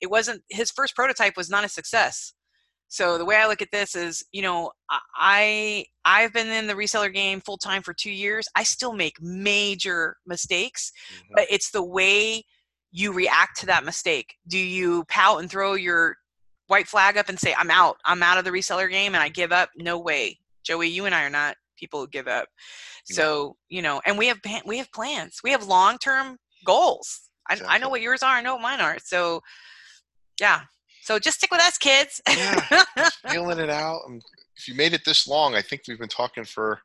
It 0.00 0.10
wasn't 0.10 0.42
his 0.50 0.70
first 0.70 0.94
prototype 0.94 1.36
was 1.36 1.48
not 1.48 1.64
a 1.64 1.68
success. 1.68 2.34
So 2.92 3.16
the 3.16 3.24
way 3.24 3.36
I 3.36 3.46
look 3.46 3.62
at 3.62 3.70
this 3.72 3.96
is, 3.96 4.22
you 4.32 4.42
know, 4.42 4.70
I 5.16 5.86
I've 6.04 6.34
been 6.34 6.48
in 6.48 6.66
the 6.66 6.74
reseller 6.74 7.10
game 7.12 7.40
full 7.40 7.56
time 7.56 7.80
for 7.82 7.94
2 7.94 8.10
years. 8.10 8.44
I 8.54 8.64
still 8.64 8.92
make 8.92 9.16
major 9.18 10.18
mistakes, 10.26 10.92
Mhm. 11.10 11.28
but 11.34 11.46
it's 11.48 11.70
the 11.70 11.82
way 11.82 12.44
you 12.90 13.14
react 13.14 13.58
to 13.60 13.66
that 13.66 13.84
mistake. 13.84 14.34
Do 14.46 14.58
you 14.58 15.04
pout 15.08 15.40
and 15.40 15.50
throw 15.50 15.72
your 15.72 16.18
white 16.66 16.86
flag 16.86 17.16
up 17.16 17.30
and 17.30 17.40
say, 17.40 17.54
"I'm 17.54 17.70
out. 17.70 17.96
I'm 18.04 18.22
out 18.22 18.36
of 18.36 18.44
the 18.44 18.50
reseller 18.50 18.90
game 18.90 19.14
and 19.14 19.22
I 19.22 19.30
give 19.30 19.52
up"? 19.52 19.70
No 19.74 19.98
way. 19.98 20.38
Joey, 20.62 20.88
you 20.88 21.06
and 21.06 21.14
I 21.14 21.24
are 21.24 21.30
not 21.30 21.56
people 21.78 22.00
who 22.00 22.08
give 22.08 22.28
up. 22.28 22.46
No. 23.08 23.14
So, 23.14 23.56
you 23.70 23.80
know, 23.80 24.02
and 24.04 24.18
we 24.18 24.26
have 24.26 24.38
we 24.66 24.76
have 24.76 24.92
plans. 24.92 25.40
We 25.42 25.52
have 25.52 25.64
long-term 25.64 26.36
goals. 26.66 27.22
I, 27.48 27.58
I 27.66 27.78
know 27.78 27.88
what 27.88 28.02
yours 28.02 28.22
are, 28.22 28.36
I 28.36 28.42
know 28.42 28.56
what 28.56 28.62
mine 28.62 28.82
are. 28.82 28.98
So, 29.02 29.40
yeah. 30.38 30.64
So 31.02 31.18
just 31.18 31.38
stick 31.38 31.50
with 31.50 31.60
us, 31.60 31.78
kids. 31.78 32.22
Yeah. 32.28 32.84
feeling 33.28 33.58
it 33.58 33.68
out. 33.68 34.02
If 34.56 34.68
you 34.68 34.74
made 34.74 34.92
it 34.92 35.04
this 35.04 35.26
long, 35.26 35.56
I 35.56 35.60
think 35.60 35.82
we've 35.88 35.98
been 35.98 36.08
talking 36.08 36.44
for 36.44 36.80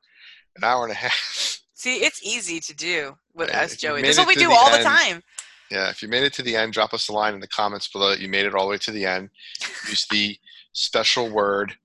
an 0.55 0.63
hour 0.63 0.83
and 0.83 0.91
a 0.91 0.95
half. 0.95 1.61
See, 1.75 1.97
it's 1.97 2.25
easy 2.25 2.59
to 2.61 2.75
do 2.75 3.15
with 3.35 3.49
Yeah, 3.49 3.61
us, 3.61 3.77
Joey. 3.77 4.01
This 4.01 4.13
is 4.13 4.17
what 4.17 4.27
we 4.27 4.33
do 4.33 4.49
the 4.49 4.55
all 4.55 4.75
the 4.75 4.83
time. 4.83 5.21
Yeah, 5.69 5.89
if 5.89 6.01
you 6.01 6.07
made 6.07 6.23
it 6.23 6.33
to 6.33 6.41
the 6.41 6.55
end, 6.55 6.73
drop 6.73 6.95
us 6.95 7.09
a 7.09 7.13
line 7.13 7.35
in 7.35 7.39
the 7.39 7.47
comments 7.47 7.87
below 7.87 8.09
that 8.09 8.19
you 8.19 8.27
made 8.27 8.47
it 8.47 8.55
all 8.55 8.63
the 8.65 8.71
way 8.71 8.77
to 8.79 8.91
the 8.91 9.05
end. 9.05 9.29
Use 9.87 10.07
the 10.09 10.35
special 10.73 11.29
word 11.29 11.75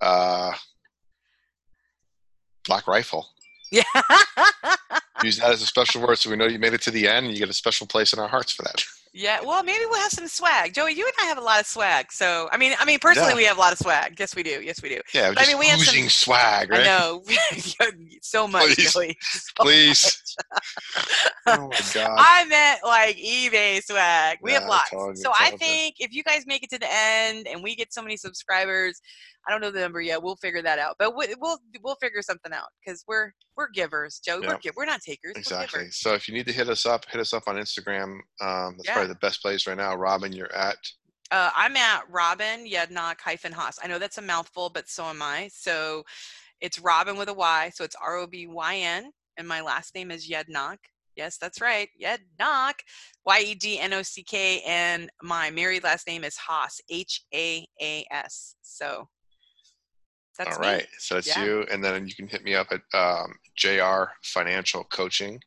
uh, 0.00 0.52
black 2.66 2.86
rifle. 2.86 3.26
Yeah. 3.70 3.82
Use 5.22 5.38
that 5.40 5.50
as 5.50 5.60
a 5.60 5.66
special 5.66 6.00
word 6.00 6.16
so 6.16 6.30
we 6.30 6.36
know 6.36 6.46
you 6.46 6.58
made 6.58 6.72
it 6.72 6.82
to 6.82 6.90
the 6.90 7.06
end 7.06 7.26
and 7.26 7.34
you 7.34 7.40
get 7.40 7.50
a 7.50 7.54
special 7.54 7.86
place 7.86 8.14
in 8.14 8.18
our 8.18 8.28
hearts 8.28 8.52
for 8.52 8.62
that. 8.62 8.82
Yeah. 9.16 9.40
Well, 9.42 9.62
maybe 9.64 9.84
we'll 9.88 10.00
have 10.00 10.10
some 10.12 10.28
swag. 10.28 10.74
Joey, 10.74 10.92
you 10.92 11.04
and 11.04 11.14
I 11.20 11.24
have 11.26 11.38
a 11.38 11.40
lot 11.40 11.60
of 11.60 11.66
swag. 11.66 12.12
So, 12.12 12.48
I 12.52 12.56
mean, 12.56 12.74
I 12.78 12.84
mean, 12.84 12.98
personally, 12.98 13.30
Yeah. 13.30 13.36
we 13.36 13.44
have 13.44 13.56
a 13.56 13.60
lot 13.60 13.72
of 13.72 13.78
swag. 13.78 14.16
Yes, 14.18 14.36
we 14.36 14.42
do. 14.42 14.60
Yes, 14.62 14.82
we 14.82 14.90
do. 14.90 15.00
Yeah, 15.14 15.32
But 15.34 15.44
I 15.44 15.46
mean, 15.46 15.58
we 15.58 15.66
have 15.68 15.80
some- 15.80 16.08
swag, 16.08 16.70
right? 16.70 16.80
I 16.80 16.84
know. 16.84 17.22
so 18.22 18.46
much, 18.46 18.74
Please. 18.74 18.92
Joey. 18.92 19.16
So 19.56 19.64
Please. 19.64 20.22
oh 21.46 21.68
my 21.68 21.80
God. 21.94 22.16
I 22.18 22.44
meant 22.46 22.80
like 22.84 23.16
eBay 23.16 23.82
swag. 23.82 24.38
We 24.42 24.52
have 24.52 24.64
lots. 24.66 24.90
so 24.90 25.32
I 25.38 25.52
think 25.52 25.96
if 25.98 26.12
you 26.12 26.22
guys 26.22 26.44
make 26.46 26.62
it 26.62 26.70
to 26.70 26.78
the 26.78 26.88
end 26.92 27.46
and 27.48 27.62
we 27.62 27.74
get 27.74 27.92
so 27.92 28.02
many 28.02 28.16
subscribers, 28.16 29.00
I 29.46 29.52
don't 29.52 29.60
know 29.60 29.70
the 29.70 29.80
number 29.80 30.00
yet. 30.00 30.22
We'll 30.22 30.36
figure 30.36 30.62
that 30.62 30.78
out. 30.78 30.96
But 30.98 31.16
we, 31.16 31.34
we'll 31.40 31.58
we'll 31.82 31.94
figure 31.96 32.22
something 32.22 32.52
out 32.52 32.68
because 32.84 33.04
we're 33.06 33.32
we're 33.56 33.68
givers, 33.70 34.18
Joe. 34.24 34.40
We're 34.40 34.58
gi- 34.58 34.70
we're 34.76 34.86
not 34.86 35.00
takers. 35.02 35.32
We're 35.34 35.40
Exactly. 35.40 35.90
So 35.90 36.14
if 36.14 36.28
you 36.28 36.34
need 36.34 36.46
to 36.46 36.52
hit 36.52 36.68
us 36.68 36.84
up, 36.86 37.04
hit 37.10 37.20
us 37.20 37.32
up 37.32 37.44
on 37.46 37.56
Instagram. 37.56 38.18
Um, 38.40 38.76
that's 38.76 38.86
Yeah. 38.86 38.94
probably 38.94 39.08
the 39.08 39.18
best 39.20 39.40
place 39.42 39.66
right 39.66 39.76
now. 39.76 39.94
Robyn, 39.94 40.32
you're 40.32 40.52
at 40.54 40.76
Uh, 41.30 41.50
I'm 41.54 41.76
at 41.76 42.02
Robyn 42.10 42.66
Yednock 42.70 43.20
hyphen 43.20 43.52
Haas. 43.52 43.78
I 43.82 43.86
know 43.88 43.98
that's 43.98 44.18
a 44.18 44.22
mouthful, 44.22 44.70
but 44.70 44.88
so 44.88 45.04
am 45.06 45.22
I. 45.22 45.48
So 45.52 46.04
it's 46.60 46.78
Robyn 46.78 47.16
with 47.16 47.28
a 47.28 47.34
Y. 47.34 47.70
So 47.74 47.84
it's 47.84 47.96
R 48.00 48.16
O 48.16 48.26
B 48.26 48.46
Y 48.46 48.76
N, 48.76 49.10
and 49.36 49.46
my 49.46 49.60
last 49.60 49.94
name 49.94 50.10
is 50.10 50.28
Yednock. 50.28 50.78
Yes, 51.16 51.38
that's 51.38 51.60
right, 51.62 51.88
Yednock, 52.00 52.74
Y 53.24 53.40
E 53.40 53.54
D 53.54 53.78
N 53.80 53.92
O 53.94 54.02
C 54.02 54.22
K, 54.22 54.60
and 54.66 55.08
my 55.22 55.50
married 55.50 55.82
last 55.82 56.06
name 56.06 56.24
is 56.24 56.36
Haas, 56.36 56.80
H 56.90 57.22
A 57.34 57.66
A 57.80 58.06
S. 58.10 58.54
So 58.62 59.08
that's 60.38 60.56
all 60.56 60.62
me. 60.62 60.68
right. 60.68 60.86
So 60.98 61.14
that's 61.16 61.26
Yeah. 61.28 61.44
you. 61.44 61.62
And 61.70 61.82
then 61.84 62.06
you 62.06 62.14
can 62.14 62.28
hit 62.28 62.44
me 62.44 62.54
up 62.54 62.68
at 62.70 62.82
um, 62.98 63.34
JR 63.56 64.04
Financial 64.24 64.84
Coaching 64.84 65.40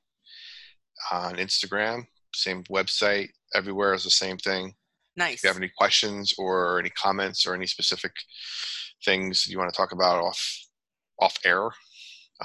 on 1.12 1.36
Instagram. 1.36 2.06
Same 2.34 2.64
website. 2.66 3.30
Everywhere 3.56 3.94
is 3.94 4.04
the 4.04 4.10
same 4.12 4.38
thing. 4.38 4.74
Nice. 5.16 5.36
If 5.40 5.44
you 5.44 5.50
have 5.50 5.58
any 5.58 5.72
questions 5.78 6.34
or 6.38 6.80
any 6.80 6.90
comments 6.92 7.46
or 7.46 7.54
any 7.54 7.66
specific 7.68 8.12
things 9.04 9.48
you 9.48 9.58
want 9.58 9.72
to 9.74 9.78
talk 9.78 9.92
about 9.92 10.24
off 10.24 10.42
off 11.20 11.36
air, 11.44 11.68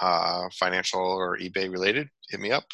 uh, 0.01 0.49
financial 0.59 1.01
or 1.01 1.39
eBay 1.39 1.71
related, 1.71 2.09
hit 2.31 2.41
me 2.41 2.51
up. 2.51 2.65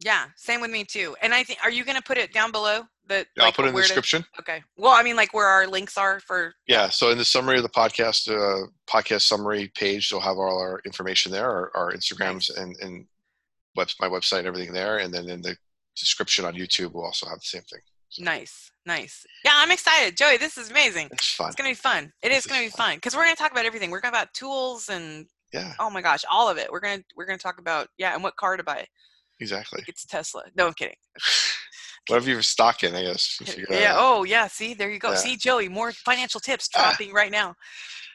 Yeah, 0.00 0.26
same 0.36 0.60
with 0.60 0.70
me 0.70 0.84
too. 0.84 1.16
And 1.22 1.34
I 1.34 1.42
think, 1.42 1.58
are 1.64 1.70
you 1.70 1.84
going 1.84 1.96
to 1.96 2.02
put 2.02 2.18
it 2.18 2.32
down 2.32 2.52
below? 2.52 2.82
That 3.08 3.26
I'll 3.38 3.52
put 3.52 3.64
it 3.64 3.68
in 3.68 3.74
the 3.74 3.76
where 3.76 3.82
to- 3.82 3.88
description. 3.88 4.24
Okay. 4.38 4.62
Well, 4.76 4.92
I 4.92 5.02
mean, 5.02 5.16
like 5.16 5.32
where 5.34 5.46
our 5.46 5.66
links 5.66 5.96
are 5.96 6.20
for. 6.20 6.54
Yeah. 6.66 6.88
So 6.90 7.10
in 7.10 7.18
the 7.18 7.24
summary 7.24 7.56
of 7.56 7.62
the 7.62 7.68
podcast, 7.68 8.28
uh, 8.28 8.66
podcast 8.88 9.22
summary 9.22 9.70
page, 9.74 10.10
you'll 10.10 10.20
have 10.20 10.36
all 10.36 10.58
our 10.60 10.80
information 10.84 11.32
there, 11.32 11.48
our, 11.50 11.70
our 11.74 11.92
Instagrams 11.92 12.54
and, 12.56 12.76
and 12.80 13.06
web, 13.76 13.88
my 14.00 14.08
website 14.08 14.38
and 14.40 14.46
everything 14.46 14.72
there. 14.72 14.98
And 14.98 15.12
then 15.12 15.28
in 15.28 15.40
the 15.42 15.56
description 15.96 16.44
on 16.44 16.54
YouTube, 16.54 16.92
we'll 16.92 17.04
also 17.04 17.26
have 17.28 17.38
the 17.38 17.46
same 17.46 17.62
thing. 17.62 17.80
Nice, 18.18 18.70
nice. 18.86 19.26
Yeah, 19.44 19.52
I'm 19.54 19.70
excited, 19.70 20.16
Joey. 20.16 20.38
This 20.38 20.56
is 20.56 20.70
amazing. 20.70 21.08
It's 21.12 21.34
fun. 21.34 21.48
It's 21.48 21.56
gonna 21.56 21.68
be 21.70 21.74
fun. 21.74 22.10
It 22.22 22.30
This 22.30 22.38
is 22.38 22.44
is 22.46 22.50
gonna 22.50 22.64
be 22.64 22.70
fun 22.70 22.94
because 22.96 23.14
we're 23.14 23.24
gonna 23.24 23.36
talk 23.36 23.52
about 23.52 23.66
everything. 23.66 23.90
We're 23.90 24.00
gonna 24.00 24.12
talk 24.12 24.22
about 24.22 24.34
tools 24.34 24.88
and 24.88 25.26
Yeah, 25.52 25.74
oh 25.78 25.90
my 25.90 26.00
gosh, 26.00 26.24
all 26.30 26.48
of 26.48 26.56
it. 26.56 26.72
We're 26.72 26.80
gonna 26.80 27.02
we're 27.16 27.26
gonna 27.26 27.36
talk 27.36 27.58
about 27.58 27.88
yeah, 27.98 28.14
and 28.14 28.22
what 28.22 28.36
car 28.36 28.56
to 28.56 28.62
buy. 28.62 28.86
Exactly. 29.40 29.82
It's 29.86 30.04
Tesla. 30.04 30.42
No, 30.56 30.66
I'm 30.68 30.74
kidding. 30.74 30.96
Whatever 32.08 32.30
you're 32.30 32.42
stock 32.42 32.82
in, 32.84 32.94
I 32.94 33.02
guess. 33.02 33.36
you 33.40 33.46
figure 33.46 33.66
that 33.70 33.80
Yeah. 33.80 33.94
Oh 33.96 34.24
yeah. 34.24 34.46
See, 34.46 34.72
there 34.74 34.90
you 34.90 34.98
go. 34.98 35.10
Yeah. 35.10 35.16
See, 35.16 35.36
Joey, 35.36 35.68
more 35.68 35.92
financial 35.92 36.40
tips 36.40 36.68
Ah. 36.74 36.82
dropping 36.90 37.12
right 37.12 37.30
now. 37.30 37.54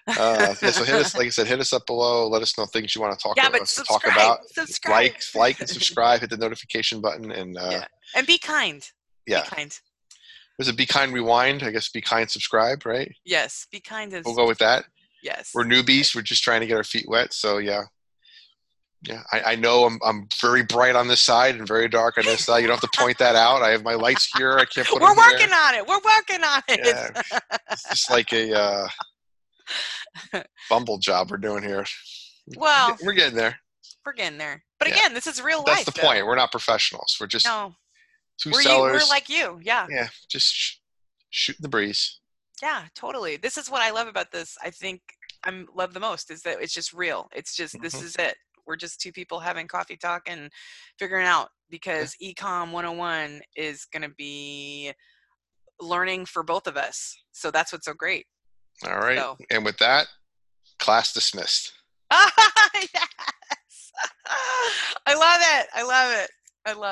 Uh, 0.07 0.53
yeah, 0.61 0.71
so 0.71 0.83
hit 0.83 0.95
us, 0.95 1.15
like 1.17 1.27
I 1.27 1.29
said, 1.29 1.47
hit 1.47 1.59
us 1.61 1.71
up 1.71 1.85
below. 1.85 2.27
Let 2.27 2.41
us 2.41 2.57
know 2.57 2.65
things 2.65 2.93
you 2.95 2.99
want 3.01 3.17
to 3.17 3.21
talk 3.23 3.37
Yeah, 3.37 3.47
about. 3.47 3.59
but 3.59 3.67
subscribe. 3.69 4.01
talk 4.01 4.11
about. 4.11 4.39
Subscribe. 4.49 4.91
Like, 4.93 5.21
like, 5.35 5.59
and 5.61 5.69
subscribe. 5.77 6.19
Hit 6.21 6.29
the 6.29 6.37
notification 6.37 6.99
button, 7.01 7.31
and 7.31 7.57
uh, 7.57 7.69
Yeah. 7.71 7.85
And 8.15 8.27
be 8.27 8.37
kind. 8.37 8.85
yeah. 9.27 9.43
Be 9.43 9.47
kind. 9.55 9.79
Was 10.59 10.67
it 10.67 10.77
Be 10.77 10.85
Kind 10.85 11.13
Rewind? 11.13 11.63
I 11.63 11.71
guess 11.71 11.89
Be 11.89 12.01
Kind 12.01 12.29
Subscribe, 12.29 12.85
right? 12.85 13.11
Yes. 13.25 13.65
Be 13.71 13.79
kind 13.79 14.13
is 14.13 14.23
We'll 14.25 14.35
go 14.35 14.45
with 14.45 14.59
that. 14.59 14.85
yes. 15.23 15.49
We're 15.55 15.63
newbies. 15.63 16.13
We're 16.15 16.21
just 16.21 16.43
trying 16.43 16.61
to 16.61 16.67
get 16.67 16.77
our 16.77 16.83
feet 16.83 17.05
wet. 17.07 17.33
So 17.33 17.57
yeah, 17.57 17.83
yeah. 19.03 19.21
I, 19.31 19.41
I 19.53 19.55
know 19.55 19.85
I'm 19.85 19.99
I'm 20.03 20.27
very 20.41 20.63
bright 20.63 20.95
on 20.95 21.07
this 21.07 21.21
side 21.21 21.55
and 21.55 21.67
very 21.67 21.87
dark 21.87 22.17
on 22.17 22.25
this 22.25 22.45
side. 22.45 22.59
You 22.59 22.67
don't 22.67 22.79
have 22.81 22.91
to 22.91 22.99
point 22.99 23.17
that 23.19 23.35
out. 23.35 23.61
I 23.61 23.69
have 23.71 23.83
my 23.83 23.93
lights 23.95 24.29
here. 24.37 24.57
I 24.57 24.65
can't 24.65 24.87
put 24.87 25.01
We're 25.01 25.15
working 25.15 25.51
on 25.51 25.75
it. 25.75 25.85
We're 25.87 25.99
working 26.03 26.43
on 26.43 26.61
it. 26.67 26.79
Yeah. 26.83 27.39
It's 27.71 27.89
just 27.89 28.09
like 28.11 28.31
a 28.33 28.53
uh, 28.57 28.87
bumble 30.69 30.97
job 30.97 31.31
we're 31.31 31.37
doing 31.37 31.63
here. 31.63 31.85
Well, 32.57 32.97
we're 33.03 33.13
getting 33.13 33.35
there. 33.37 33.57
we're 34.05 34.13
getting 34.13 34.37
there. 34.37 34.63
But 34.79 34.89
Yeah. 34.89 34.95
again, 34.95 35.13
this 35.13 35.27
is 35.27 35.41
real 35.41 35.63
That's 35.63 35.77
life. 35.77 35.85
That's 35.85 35.95
the 35.97 36.01
though. 36.01 36.07
point. 36.07 36.25
We're 36.25 36.35
not 36.35 36.51
professionals. 36.51 37.15
We're 37.19 37.27
just 37.27 37.45
No, 37.45 37.73
2 38.41 38.51
we're 38.51 38.57
you, 38.61 38.63
sellers. 38.67 39.01
we're 39.03 39.09
like 39.09 39.29
you. 39.29 39.59
Yeah. 39.63 39.87
yeah, 39.89 40.09
just 40.29 40.53
sh- 40.53 40.75
shooting 41.29 41.61
the 41.61 41.69
breeze. 41.69 42.19
Yeah, 42.61 42.83
totally. 42.95 43.37
This 43.37 43.57
is 43.57 43.69
what 43.69 43.81
I 43.81 43.91
love 43.91 44.07
about 44.07 44.31
this. 44.31 44.57
I 44.61 44.69
think 44.69 45.01
I'm 45.43 45.67
love 45.73 45.93
the 45.93 45.99
most 45.99 46.31
is 46.31 46.41
that 46.43 46.61
it's 46.61 46.73
just 46.73 46.93
real. 46.93 47.29
It's 47.33 47.55
just 47.55 47.81
this 47.81 47.95
Mhm. 47.95 48.03
is 48.03 48.15
it. 48.17 48.35
We're 48.65 48.75
just 48.75 48.99
two 49.01 49.11
people 49.11 49.39
having 49.39 49.67
coffee 49.67 49.97
talk 49.97 50.23
and 50.27 50.49
figuring 50.97 51.25
out 51.25 51.49
because 51.69 52.15
eCom 52.23 52.71
101 52.71 53.41
is 53.55 53.85
going 53.85 54.03
to 54.03 54.15
be 54.17 54.93
learning 55.81 56.25
for 56.25 56.43
both 56.43 56.67
of 56.67 56.77
us. 56.77 57.17
So 57.31 57.51
that's 57.51 57.71
what's 57.73 57.85
so 57.85 57.93
great. 57.93 58.25
All 58.85 58.99
right. 58.99 59.17
So. 59.17 59.37
And 59.49 59.65
with 59.65 59.77
that, 59.79 60.07
class 60.79 61.13
dismissed. 61.13 61.73
yes. 62.11 62.29
I 65.05 65.13
love 65.13 65.39
it. 65.41 65.67
I 65.73 65.83
love 65.83 66.23
it. 66.23 66.29
I 66.65 66.73
love 66.73 66.81
it. 66.85 66.91